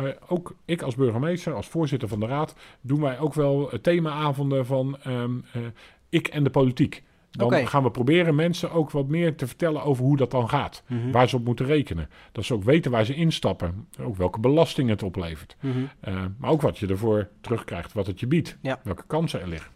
uh, 0.00 0.10
ook 0.28 0.54
ik 0.64 0.82
als 0.82 0.94
burgemeester, 0.94 1.54
als 1.54 1.66
voorzitter 1.66 2.08
van 2.08 2.20
de 2.20 2.26
raad, 2.26 2.54
doen 2.80 3.00
wij 3.00 3.18
ook 3.18 3.34
wel 3.34 3.70
themaavonden 3.82 4.66
van 4.66 4.96
um, 5.06 5.44
uh, 5.56 5.62
ik 6.08 6.28
en 6.28 6.44
de 6.44 6.50
politiek. 6.50 7.02
Dan 7.30 7.46
okay. 7.46 7.66
gaan 7.66 7.82
we 7.82 7.90
proberen 7.90 8.34
mensen 8.34 8.70
ook 8.70 8.90
wat 8.90 9.08
meer 9.08 9.36
te 9.36 9.46
vertellen 9.46 9.82
over 9.82 10.04
hoe 10.04 10.16
dat 10.16 10.30
dan 10.30 10.48
gaat. 10.48 10.82
Mm 10.86 11.00
-hmm. 11.00 11.12
Waar 11.12 11.28
ze 11.28 11.36
op 11.36 11.44
moeten 11.44 11.66
rekenen. 11.66 12.08
Dat 12.32 12.44
ze 12.44 12.54
ook 12.54 12.64
weten 12.64 12.90
waar 12.90 13.04
ze 13.04 13.14
instappen. 13.14 13.86
Ook 14.00 14.16
welke 14.16 14.40
belasting 14.40 14.88
het 14.88 15.02
oplevert. 15.02 15.56
Mm 15.60 15.72
-hmm. 15.72 15.88
uh, 16.08 16.24
maar 16.38 16.50
ook 16.50 16.60
wat 16.60 16.78
je 16.78 16.86
ervoor 16.86 17.28
terugkrijgt, 17.40 17.92
wat 17.92 18.06
het 18.06 18.20
je 18.20 18.26
biedt. 18.26 18.58
Ja. 18.62 18.80
Welke 18.82 19.04
kansen 19.06 19.40
er 19.40 19.48
liggen. 19.48 19.70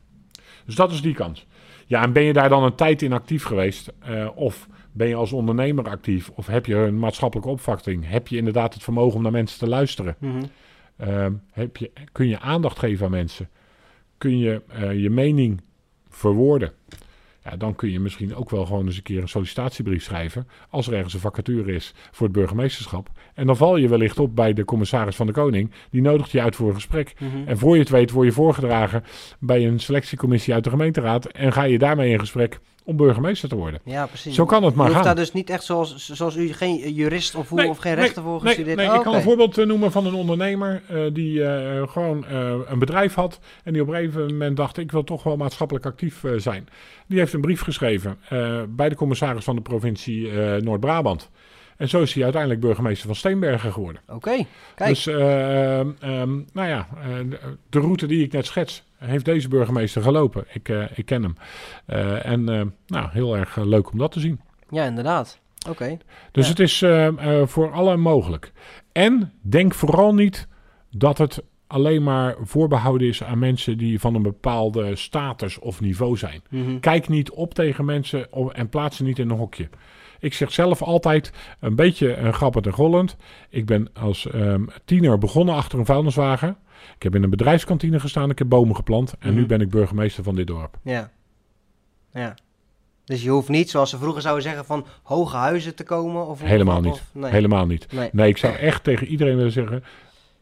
Dus 0.64 0.74
dat 0.74 0.92
is 0.92 1.02
die 1.02 1.14
kans. 1.14 1.46
Ja, 1.86 2.02
en 2.02 2.12
ben 2.12 2.22
je 2.22 2.32
daar 2.32 2.48
dan 2.48 2.62
een 2.62 2.74
tijd 2.74 3.02
in 3.02 3.12
actief 3.12 3.44
geweest? 3.44 3.92
Uh, 4.08 4.28
of 4.34 4.68
ben 4.94 5.08
je 5.08 5.14
als 5.14 5.32
ondernemer 5.32 5.88
actief? 5.88 6.30
Of 6.34 6.46
heb 6.46 6.66
je 6.66 6.74
een 6.74 6.98
maatschappelijke 6.98 7.50
opvatting? 7.50 8.08
Heb 8.08 8.28
je 8.28 8.36
inderdaad 8.36 8.74
het 8.74 8.82
vermogen 8.82 9.16
om 9.16 9.22
naar 9.22 9.32
mensen 9.32 9.58
te 9.58 9.68
luisteren? 9.68 10.16
Mm 10.18 10.30
-hmm. 10.30 11.08
uh, 11.08 11.26
heb 11.50 11.76
je, 11.76 11.90
kun 12.12 12.28
je 12.28 12.40
aandacht 12.40 12.78
geven 12.78 13.04
aan 13.04 13.10
mensen? 13.10 13.48
Kun 14.18 14.38
je 14.38 14.62
uh, 14.80 15.02
je 15.02 15.10
mening 15.10 15.60
verwoorden? 16.08 16.72
Ja, 17.44 17.56
dan 17.56 17.74
kun 17.74 17.90
je 17.90 18.00
misschien 18.00 18.34
ook 18.34 18.50
wel 18.50 18.66
gewoon 18.66 18.86
eens 18.86 18.96
een 18.96 19.02
keer 19.02 19.22
een 19.22 19.28
sollicitatiebrief 19.28 20.02
schrijven. 20.02 20.48
Als 20.68 20.86
er 20.86 20.94
ergens 20.94 21.14
een 21.14 21.20
vacature 21.20 21.72
is 21.72 21.94
voor 22.10 22.26
het 22.26 22.36
burgemeesterschap. 22.36 23.10
En 23.34 23.46
dan 23.46 23.56
val 23.56 23.76
je 23.76 23.88
wellicht 23.88 24.18
op 24.18 24.36
bij 24.36 24.52
de 24.52 24.64
commissaris 24.64 25.16
van 25.16 25.26
de 25.26 25.32
Koning. 25.32 25.70
Die 25.90 26.02
nodigt 26.02 26.30
je 26.30 26.42
uit 26.42 26.56
voor 26.56 26.68
een 26.68 26.74
gesprek. 26.74 27.14
Mm 27.18 27.30
-hmm. 27.30 27.46
En 27.46 27.58
voor 27.58 27.74
je 27.74 27.80
het 27.80 27.90
weet 27.90 28.10
word 28.10 28.26
je 28.26 28.32
voorgedragen 28.32 29.04
bij 29.40 29.66
een 29.66 29.80
selectiecommissie 29.80 30.54
uit 30.54 30.64
de 30.64 30.70
gemeenteraad. 30.70 31.26
En 31.26 31.52
ga 31.52 31.62
je 31.62 31.78
daarmee 31.78 32.10
in 32.10 32.18
gesprek 32.18 32.60
om 32.84 32.96
burgemeester 32.96 33.48
te 33.48 33.54
worden. 33.54 33.80
Ja, 33.84 34.06
precies. 34.06 34.34
Zo 34.34 34.44
kan 34.44 34.62
het 34.62 34.74
maar 34.74 34.86
je 34.86 34.92
hoeft 34.92 35.06
gaan. 35.06 35.16
daar 35.16 35.24
dus 35.24 35.34
niet 35.34 35.50
echt 35.50 35.64
zoals, 35.64 36.08
zoals 36.08 36.36
u 36.36 36.52
geen 36.52 36.92
jurist 36.92 37.34
of, 37.34 37.48
hoe, 37.48 37.60
Nee, 37.60 37.68
of 37.68 37.78
geen 37.78 37.94
nee, 37.94 38.04
rechter 38.04 38.22
voor 38.22 38.32
Nee, 38.32 38.46
gestudeerd 38.46 38.76
nee 38.76 38.88
Oh, 38.88 38.94
ik 38.94 39.02
kan 39.02 39.14
een 39.14 39.22
voorbeeld 39.22 39.58
eh, 39.58 39.66
noemen 39.66 39.92
van 39.92 40.06
een 40.06 40.14
ondernemer 40.14 40.82
uh, 40.90 41.14
die 41.14 41.38
uh, 41.38 41.88
gewoon 41.88 42.24
uh, 42.30 42.54
een 42.66 42.78
bedrijf 42.78 43.14
had. 43.14 43.40
En 43.64 43.72
die 43.72 43.82
op 43.82 43.88
een 43.88 43.94
gegeven 43.94 44.26
moment 44.26 44.56
dacht, 44.56 44.78
ik 44.78 44.92
wil 44.92 45.04
toch 45.04 45.22
wel 45.22 45.36
maatschappelijk 45.36 45.86
actief 45.86 46.22
zijn. 46.36 46.68
Die 47.06 47.18
heeft 47.18 47.32
een 47.32 47.40
brief 47.40 47.60
geschreven 47.60 48.18
bij 48.68 48.88
de 48.88 48.94
commissaris 48.94 49.44
van 49.44 49.56
de 49.56 49.62
provincie 49.62 50.32
Noord-Brabant. 50.60 51.30
En 51.76 51.88
zo 51.88 52.02
is 52.02 52.12
hij 52.14 52.22
uiteindelijk 52.22 52.60
burgemeester 52.60 53.06
van 53.06 53.16
Steenbergen 53.16 53.72
geworden. 53.72 54.02
Oké, 54.08 54.46
kijk. 54.74 54.88
Dus, 54.88 55.06
uh, 55.06 55.78
um, 55.78 56.46
nou 56.52 56.68
ja, 56.68 56.88
uh, 56.98 57.30
de 57.68 57.80
route 57.80 58.06
die 58.06 58.22
ik 58.22 58.32
net 58.32 58.46
schets, 58.46 58.84
heeft 58.96 59.24
deze 59.24 59.48
burgemeester 59.48 60.02
gelopen. 60.02 60.44
Ik, 60.52 60.68
uh, 60.68 60.84
ik 60.94 61.06
ken 61.06 61.22
hem. 61.22 61.36
En 62.22 62.44
nou, 62.86 63.08
heel 63.10 63.36
erg 63.36 63.56
leuk 63.56 63.92
om 63.92 63.98
dat 63.98 64.12
te 64.12 64.20
zien. 64.20 64.40
Ja, 64.70 64.84
inderdaad. 64.84 65.38
Oké. 65.68 65.98
Dus 66.32 66.44
Ja. 66.44 66.50
het 66.50 66.60
is 66.60 66.78
voor 67.50 67.72
alle 67.72 67.96
mogelijk. 67.96 68.52
En 68.92 69.32
denk 69.40 69.74
vooral 69.74 70.14
niet 70.14 70.48
dat 70.90 71.18
het 71.18 71.42
alleen 71.66 72.02
maar 72.02 72.36
voorbehouden 72.42 73.08
is 73.08 73.24
aan 73.24 73.38
mensen 73.38 73.78
die 73.78 74.00
van 74.00 74.14
een 74.14 74.22
bepaalde 74.22 74.96
status 74.96 75.58
of 75.58 75.80
niveau 75.80 76.16
zijn. 76.16 76.42
Mhm. 76.50 76.80
Kijk 76.80 77.08
niet 77.08 77.30
op 77.30 77.54
tegen 77.54 77.84
mensen 77.84 78.28
en 78.52 78.68
plaats 78.68 78.96
ze 78.96 79.02
niet 79.02 79.18
in 79.18 79.30
een 79.30 79.36
hokje. 79.36 79.68
Ik 80.24 80.34
zeg 80.34 80.52
zelf 80.52 80.82
altijd 80.82 81.32
een 81.60 81.74
beetje 81.76 82.16
uh, 82.18 82.32
grappend 82.32 82.66
en 82.66 82.72
gollend. 82.72 83.16
Ik 83.48 83.66
ben 83.66 83.88
als 83.92 84.26
um, 84.34 84.68
tiener 84.84 85.18
begonnen 85.18 85.54
achter 85.54 85.78
een 85.78 85.84
vuilniswagen. 85.86 86.56
Ik 86.96 87.02
heb 87.02 87.14
in 87.14 87.22
een 87.22 87.30
bedrijfskantine 87.30 88.00
gestaan, 88.00 88.30
ik 88.30 88.38
heb 88.38 88.48
bomen 88.48 88.76
geplant. 88.76 89.14
En 89.18 89.28
Mhm. 89.30 89.38
nu 89.38 89.46
ben 89.46 89.60
ik 89.60 89.70
burgemeester 89.70 90.24
van 90.24 90.34
dit 90.34 90.46
dorp. 90.46 90.78
Ja. 90.82 91.10
Ja. 92.12 92.34
Dus 93.04 93.22
je 93.22 93.30
hoeft 93.30 93.48
niet, 93.48 93.70
zoals 93.70 93.90
ze 93.90 93.98
vroeger 93.98 94.22
zouden 94.22 94.42
zeggen, 94.44 94.64
van 94.64 94.86
hoge 95.02 95.36
huizen 95.36 95.74
te 95.74 95.84
komen? 95.84 96.26
Of, 96.26 96.40
Helemaal 96.40 96.80
niet. 96.80 96.92
of- 96.92 97.10
nee. 97.12 97.30
Helemaal 97.30 97.66
niet. 97.66 97.92
Nee. 97.92 98.08
Nee, 98.12 98.28
ik 98.28 98.36
zou 98.36 98.54
echt 98.54 98.84
tegen 98.84 99.06
iedereen 99.06 99.36
willen 99.36 99.52
zeggen. 99.52 99.84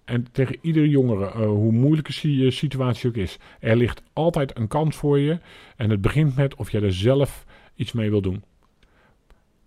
En 0.04 0.26
tegen 0.32 0.56
iedere 0.60 0.88
jongere, 0.88 1.24
uh, 1.26 1.32
hoe 1.46 1.72
moeilijk 1.72 2.06
de 2.22 2.50
situatie 2.50 3.08
ook 3.08 3.16
is. 3.16 3.38
Er 3.60 3.76
ligt 3.76 4.02
altijd 4.12 4.56
een 4.58 4.68
kans 4.68 4.96
voor 4.96 5.18
je. 5.18 5.38
En 5.76 5.90
het 5.90 6.00
begint 6.00 6.36
met 6.36 6.54
of 6.54 6.70
jij 6.70 6.82
er 6.82 6.92
zelf 6.92 7.44
iets 7.74 7.92
mee 7.92 8.10
wil 8.10 8.20
doen. 8.20 8.42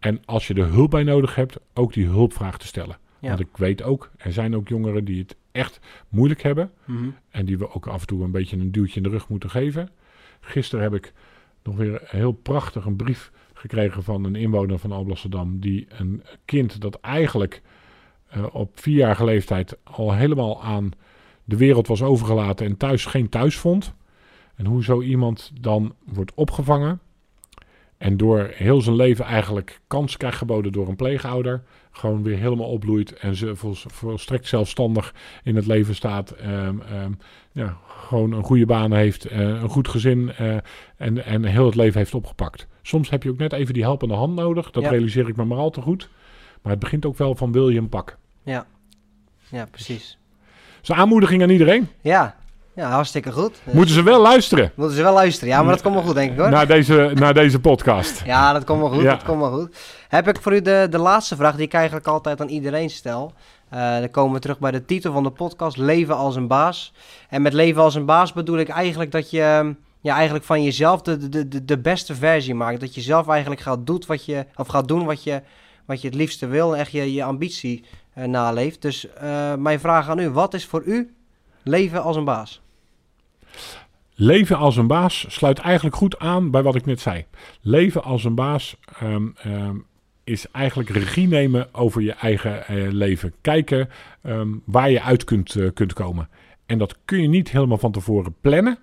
En 0.05 0.21
als 0.25 0.47
je 0.47 0.53
er 0.53 0.67
hulp 0.67 0.89
bij 0.89 1.03
nodig 1.03 1.35
hebt, 1.35 1.57
ook 1.73 1.93
die 1.93 2.05
hulpvraag 2.05 2.57
te 2.57 2.67
stellen. 2.67 2.97
Ja. 3.19 3.27
Want 3.27 3.39
ik 3.39 3.57
weet 3.57 3.83
ook, 3.83 4.11
er 4.17 4.33
zijn 4.33 4.55
ook 4.55 4.67
jongeren 4.67 5.05
die 5.05 5.19
het 5.19 5.35
echt 5.51 5.79
moeilijk 6.09 6.41
hebben. 6.41 6.71
Mhm. 6.85 7.09
En 7.29 7.45
die 7.45 7.57
we 7.57 7.73
ook 7.73 7.87
af 7.87 8.01
en 8.01 8.07
toe 8.07 8.23
een 8.23 8.31
beetje 8.31 8.57
een 8.57 8.71
duwtje 8.71 8.95
in 8.95 9.03
de 9.03 9.09
rug 9.09 9.29
moeten 9.29 9.49
geven. 9.49 9.89
Gisteren 10.39 10.83
heb 10.83 10.93
ik 10.93 11.13
nog 11.63 11.75
weer 11.75 12.01
heel 12.05 12.31
prachtig 12.31 12.85
een 12.85 12.95
brief 12.95 13.31
gekregen 13.53 14.03
van 14.03 14.23
een 14.23 14.35
inwoner 14.35 14.79
van 14.79 14.91
Alblasserdam. 14.91 15.59
Die 15.59 15.87
een 15.89 16.23
kind 16.45 16.81
dat 16.81 16.99
eigenlijk 16.99 17.61
uh, 18.37 18.45
op 18.51 18.79
vierjarige 18.79 19.25
leeftijd 19.25 19.77
al 19.83 20.13
helemaal 20.13 20.63
aan 20.63 20.91
de 21.43 21.57
wereld 21.57 21.87
was 21.87 22.01
overgelaten 22.01 22.65
en 22.65 22.77
thuis 22.77 23.05
geen 23.05 23.29
thuis 23.29 23.57
vond. 23.57 23.93
En 24.55 24.65
hoe 24.65 24.83
zo 24.83 25.01
iemand 25.01 25.51
dan 25.61 25.95
wordt 26.03 26.33
opgevangen. 26.33 26.99
En 27.97 28.17
door 28.17 28.51
heel 28.53 28.81
zijn 28.81 28.95
leven 28.95 29.25
eigenlijk 29.25 29.81
kans 29.87 30.17
krijgt 30.17 30.37
geboden 30.37 30.71
door 30.71 30.87
een 30.87 30.95
pleegouder. 30.95 31.63
Gewoon 31.91 32.23
weer 32.23 32.37
helemaal 32.37 32.69
opbloeit 32.69 33.13
en 33.13 33.35
ze 33.35 33.55
vol, 33.55 33.73
volstrekt 33.73 34.47
zelfstandig 34.47 35.13
in 35.43 35.55
het 35.55 35.65
leven 35.65 35.95
staat. 35.95 36.35
Um, 36.45 36.81
um, 36.93 37.17
ja, 37.51 37.77
gewoon 37.87 38.31
een 38.31 38.43
goede 38.43 38.65
baan 38.65 38.93
heeft, 38.93 39.31
uh, 39.31 39.39
een 39.39 39.69
goed 39.69 39.87
gezin 39.87 40.31
uh, 40.41 40.57
en, 40.97 41.25
en 41.25 41.43
heel 41.43 41.65
het 41.65 41.75
leven 41.75 41.97
heeft 41.97 42.13
opgepakt. 42.13 42.67
Soms 42.81 43.09
heb 43.09 43.23
je 43.23 43.29
ook 43.29 43.37
net 43.37 43.53
even 43.53 43.73
die 43.73 43.83
helpende 43.83 44.13
hand 44.13 44.35
nodig. 44.35 44.71
Dat 44.71 44.83
Ja. 44.83 44.89
realiseer 44.89 45.27
ik 45.27 45.35
me 45.35 45.45
maar 45.45 45.57
al 45.57 45.69
te 45.69 45.81
goed. 45.81 46.09
Maar 46.61 46.71
het 46.71 46.81
begint 46.81 47.05
ook 47.05 47.17
wel 47.17 47.35
van 47.35 47.51
wil 47.51 47.69
je 47.69 47.77
hem 47.77 47.89
pakken. 47.89 48.17
Ja. 48.43 48.65
Ja, 49.49 49.65
precies. 49.65 50.17
Dus 50.79 50.91
aanmoediging 50.91 51.41
aan 51.41 51.49
iedereen. 51.49 51.87
Ja. 52.01 52.35
Ja, 52.75 52.89
hartstikke 52.89 53.31
goed. 53.31 53.59
Dus 53.63 53.73
Moeten 53.73 53.95
ze 53.95 54.03
wel 54.03 54.21
luisteren 54.21 54.71
moeten 54.75 54.95
ze 54.95 55.03
wel 55.03 55.13
luisteren. 55.13 55.49
Ja, 55.49 55.61
maar 55.61 55.73
dat 55.73 55.81
komt 55.81 55.95
wel 55.95 56.03
goed, 56.03 56.15
denk 56.15 56.31
ik 56.31 56.37
hoor. 56.37 56.49
naar 56.49 56.67
deze, 56.67 57.11
naar 57.13 57.33
deze 57.33 57.59
podcast. 57.59 58.21
Ja, 58.25 58.53
dat 58.53 58.63
komt 58.63 58.79
wel 58.79 58.89
goed. 58.89 59.01
Ja. 59.01 59.09
Dat 59.09 59.23
komt 59.23 59.39
wel 59.39 59.51
goed. 59.51 59.77
Heb 60.07 60.27
ik 60.27 60.41
voor 60.41 60.53
u 60.53 60.61
de, 60.61 60.87
de 60.89 60.97
laatste 60.97 61.35
vraag 61.35 61.55
die 61.55 61.65
ik 61.65 61.73
eigenlijk 61.73 62.07
altijd 62.07 62.41
aan 62.41 62.47
iedereen 62.47 62.89
stel. 62.89 63.33
Eh, 63.69 63.99
dan 63.99 64.11
komen 64.11 64.33
we 64.33 64.39
terug 64.39 64.59
bij 64.59 64.71
de 64.71 64.85
titel 64.85 65.13
van 65.13 65.23
de 65.23 65.29
podcast, 65.29 65.77
Leven 65.77 66.15
als 66.15 66.35
een 66.35 66.47
baas. 66.47 66.93
En 67.29 67.41
met 67.41 67.53
leven 67.53 67.81
als 67.81 67.95
een 67.95 68.05
baas 68.05 68.33
bedoel 68.33 68.57
ik 68.57 68.69
eigenlijk 68.69 69.11
dat 69.11 69.29
je 69.29 69.75
ja, 70.01 70.15
eigenlijk 70.15 70.45
van 70.45 70.63
jezelf 70.63 71.01
de, 71.01 71.29
de, 71.29 71.47
de, 71.47 71.65
de 71.65 71.77
beste 71.77 72.15
versie 72.15 72.55
maakt. 72.55 72.79
Dat 72.79 72.95
je 72.95 73.01
zelf 73.01 73.27
eigenlijk 73.27 73.61
gaat, 73.61 73.87
doet 73.87 74.05
wat 74.05 74.25
je, 74.25 74.45
of 74.55 74.67
gaat 74.67 74.87
doen 74.87 75.05
wat 75.05 75.23
je, 75.23 75.41
wat 75.85 76.01
je 76.01 76.07
het 76.07 76.17
liefste 76.17 76.47
wil 76.47 76.73
en 76.73 76.79
echt 76.79 76.91
je, 76.91 77.13
je 77.13 77.23
ambitie 77.23 77.85
eh, 78.13 78.25
naleeft. 78.25 78.81
Dus 78.81 79.13
eh, 79.13 79.55
mijn 79.55 79.79
vraag 79.79 80.09
aan 80.09 80.19
u, 80.19 80.29
wat 80.29 80.53
is 80.53 80.65
voor 80.65 80.83
u 80.83 81.15
leven 81.63 82.03
als 82.03 82.15
een 82.15 82.25
baas? 82.25 82.63
Leven 84.17 84.57
als 84.57 84.77
een 84.77 84.87
baas 84.87 85.25
sluit 85.27 85.59
eigenlijk 85.59 85.95
goed 85.95 86.19
aan 86.19 86.51
bij 86.51 86.63
wat 86.63 86.75
ik 86.75 86.85
net 86.85 86.99
zei. 86.99 87.25
Leven 87.61 88.03
als 88.03 88.23
een 88.23 88.35
baas 88.35 88.77
ehm, 88.99 89.27
ehm, 89.35 89.75
is 90.23 90.51
eigenlijk 90.51 90.89
regie 90.89 91.27
nemen 91.27 91.73
over 91.73 92.01
je 92.01 92.11
eigen 92.11 92.67
eh, 92.67 92.91
leven. 92.91 93.33
Kijken 93.41 93.89
ehm, 94.21 94.49
waar 94.65 94.89
je 94.89 95.01
uit 95.01 95.23
kunt, 95.23 95.55
eh, 95.55 95.67
kunt 95.73 95.93
komen. 95.93 96.29
En 96.65 96.77
dat 96.77 96.97
kun 97.05 97.21
je 97.21 97.27
niet 97.27 97.51
helemaal 97.51 97.77
van 97.77 97.91
tevoren 97.91 98.35
plannen. 98.41 98.77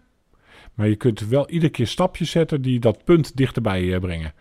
Maar 0.75 0.89
je 0.89 0.97
kunt 0.97 1.29
wel 1.29 1.51
iedere 1.51 1.73
keer 1.73 1.87
stapjes 1.87 2.31
zetten 2.31 2.63
die 2.63 2.81
dat 2.81 3.05
punt 3.05 3.37
dichterbij 3.37 3.95
eh, 3.95 4.01
brengen. 4.01 4.33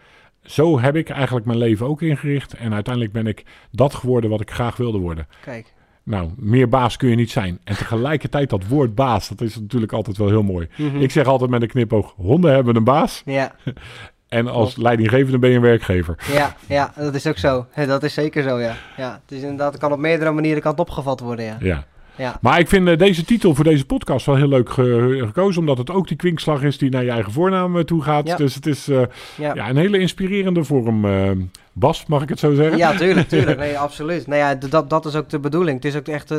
Zo 0.43 0.79
heb 0.79 0.95
ik 0.95 1.09
eigenlijk 1.09 1.45
mijn 1.45 1.57
leven 1.57 1.87
ook 1.87 2.01
ingericht. 2.01 2.53
En 2.53 2.73
uiteindelijk 2.73 3.13
ben 3.13 3.27
ik 3.27 3.45
dat 3.71 3.93
geworden 3.93 4.29
wat 4.29 4.41
ik 4.41 4.51
graag 4.51 4.77
wilde 4.77 4.97
worden. 4.97 5.27
Kijk, 5.41 5.73
Nou, 6.03 6.29
meer 6.35 6.69
baas 6.69 6.97
kun 6.97 7.09
je 7.09 7.15
niet 7.15 7.31
zijn. 7.31 7.59
En 7.63 7.77
tegelijkertijd 7.77 8.49
dat 8.49 8.67
woord 8.67 8.95
baas, 8.95 9.29
dat 9.29 9.41
is 9.41 9.59
natuurlijk 9.59 9.91
altijd 9.91 10.17
wel 10.17 10.27
heel 10.27 10.43
mooi. 10.43 10.67
Mhm. 10.77 11.01
Ik 11.01 11.11
zeg 11.11 11.25
altijd 11.25 11.49
met 11.49 11.61
een 11.61 11.67
knipoog, 11.67 12.13
honden 12.17 12.53
hebben 12.53 12.75
een 12.75 12.83
baas. 12.83 13.21
ja, 13.25 13.51
En 14.27 14.47
als 14.47 14.77
leidinggevende 14.77 15.39
ben 15.39 15.49
je 15.49 15.55
een 15.55 15.61
werkgever. 15.61 16.15
ja, 16.33 16.55
ja, 16.67 16.93
dat 16.95 17.15
is 17.15 17.27
ook 17.27 17.37
zo. 17.37 17.65
Dat 17.75 18.03
is 18.03 18.13
zeker 18.13 18.43
zo, 18.43 18.59
ja. 18.59 18.75
ja 18.97 19.19
het 19.21 19.31
is 19.37 19.41
inderdaad, 19.41 19.71
het 19.71 19.81
kan 19.81 19.91
op 19.91 19.99
meerdere 19.99 20.31
manieren 20.31 20.61
kan 20.61 20.77
opgevat 20.77 21.19
worden, 21.19 21.45
ja. 21.45 21.57
Ja. 21.59 21.85
Ja, 22.21 22.37
Maar 22.41 22.59
ik 22.59 22.67
vind 22.67 22.87
eh, 22.87 22.97
deze 22.97 23.25
titel 23.25 23.55
voor 23.55 23.63
deze 23.63 23.85
podcast 23.85 24.25
wel 24.25 24.35
heel 24.35 24.47
leuk 24.47 24.69
ge- 24.69 25.21
gekozen. 25.25 25.59
Omdat 25.59 25.77
het 25.77 25.89
ook 25.91 26.07
die 26.07 26.17
kwinkslag 26.17 26.63
is 26.63 26.77
die 26.77 26.89
naar 26.89 27.03
je 27.03 27.09
eigen 27.09 27.31
voornaam 27.31 27.77
eh, 27.77 27.83
toe 27.83 28.01
gaat. 28.01 28.27
Ja. 28.27 28.35
Dus 28.35 28.55
het 28.55 28.65
is 28.65 28.87
eh, 28.87 29.01
ja. 29.37 29.53
ja, 29.53 29.69
een 29.69 29.77
hele 29.77 29.97
inspirerende 29.99 30.63
vorm. 30.63 31.05
Bas, 31.73 32.05
mag 32.05 32.21
ik 32.21 32.29
het 32.29 32.39
zo 32.39 32.53
zeggen? 32.53 32.77
Ja, 32.77 32.95
tuurlijk, 32.97 33.27
tuurlijk. 33.35 33.59
Nee, 33.59 33.77
absoluut. 33.79 34.27
Nou 34.27 34.39
ja, 34.39 34.55
dat, 34.55 34.89
dat 34.89 35.05
is 35.05 35.15
ook 35.15 35.29
de 35.29 35.39
bedoeling. 35.39 35.75
Het 35.75 35.85
is 35.85 35.95
ook 35.95 36.07
echt, 36.07 36.33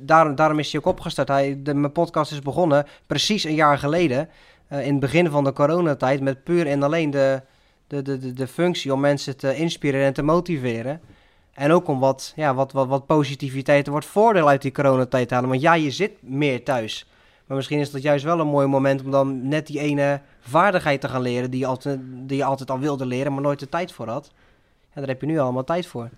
daarom, 0.00 0.34
daarom 0.34 0.58
is 0.58 0.72
hij 0.72 0.80
ook 0.80 0.86
opgestart. 0.86 1.28
Hij, 1.28 1.58
de, 1.62 1.74
mijn 1.74 1.92
podcast 1.92 2.32
is 2.32 2.40
begonnen 2.40 2.86
precies 3.06 3.44
een 3.44 3.54
jaar 3.54 3.78
geleden. 3.78 4.28
in 4.70 4.76
het 4.90 5.00
begin 5.00 5.30
van 5.30 5.44
de 5.44 5.52
coronatijd. 5.52 6.20
Met 6.20 6.44
puur 6.44 6.66
en 6.66 6.82
alleen 6.82 7.10
de, 7.10 7.40
de, 7.86 8.02
de, 8.02 8.18
de, 8.18 8.32
de 8.32 8.46
functie 8.46 8.92
om 8.92 9.00
mensen 9.00 9.36
te 9.36 9.54
inspireren 9.56 10.06
en 10.06 10.12
te 10.12 10.22
motiveren. 10.22 11.00
En 11.58 11.72
ook 11.72 11.88
om 11.88 11.98
wat, 11.98 12.32
ja, 12.36 12.54
wat, 12.54 12.72
wat, 12.72 12.88
wat 12.88 13.06
positiviteit 13.06 13.86
en 13.86 13.92
wat 13.92 14.04
voordeel 14.04 14.48
uit 14.48 14.62
die 14.62 14.72
coronatijd 14.72 15.28
te 15.28 15.34
halen. 15.34 15.48
Want 15.48 15.60
ja, 15.60 15.74
je 15.74 15.90
zit 15.90 16.12
meer 16.20 16.64
thuis. 16.64 17.06
Maar 17.46 17.56
misschien 17.56 17.78
is 17.78 17.90
dat 17.90 18.02
juist 18.02 18.24
wel 18.24 18.40
een 18.40 18.46
mooi 18.46 18.66
moment 18.66 19.04
om 19.04 19.10
dan 19.10 19.48
net 19.48 19.66
die 19.66 19.80
ene 19.80 20.20
vaardigheid 20.40 21.00
te 21.00 21.08
gaan 21.08 21.22
leren 21.22 21.50
die 21.50 21.60
je 21.60 21.66
altijd, 21.66 21.98
die 22.02 22.36
je 22.36 22.44
altijd 22.44 22.70
al 22.70 22.78
wilde 22.78 23.06
leren, 23.06 23.32
maar 23.32 23.42
nooit 23.42 23.58
de 23.58 23.68
tijd 23.68 23.92
voor 23.92 24.08
had. 24.08 24.30
Ja, 24.94 25.00
daar 25.00 25.06
heb 25.08 25.20
je 25.20 25.26
nu 25.26 25.38
allemaal 25.38 25.64
tijd 25.64 25.86
voor. 25.86 26.08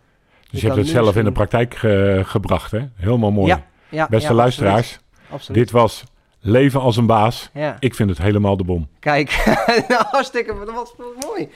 Dus 0.50 0.60
je 0.60 0.66
hebt 0.66 0.78
het 0.78 0.88
zelf 0.88 1.16
in 1.16 1.24
de 1.24 1.32
praktijk 1.32 1.74
gebracht. 2.22 2.70
Hè? 2.70 2.88
Helemaal 2.94 3.30
mooi. 3.30 3.46
Ja, 3.48 3.66
Ja, 3.88 4.06
Beste 4.08 4.28
ja, 4.28 4.34
luisteraars, 4.34 4.86
Absoluut. 4.86 5.30
absoluut. 5.30 5.62
dit 5.62 5.70
was 5.70 6.04
Leven 6.40 6.80
als 6.80 6.96
een 6.96 7.06
baas. 7.06 7.50
Ik 7.78 7.94
vind 7.94 8.08
het 8.08 8.18
helemaal 8.18 8.56
de 8.56 8.64
bom. 8.64 8.88
kijk. 8.98 9.42
nou, 9.88 10.04
hartstikke, 10.10 10.54
wat 10.54 10.94
mooi. 11.20 11.48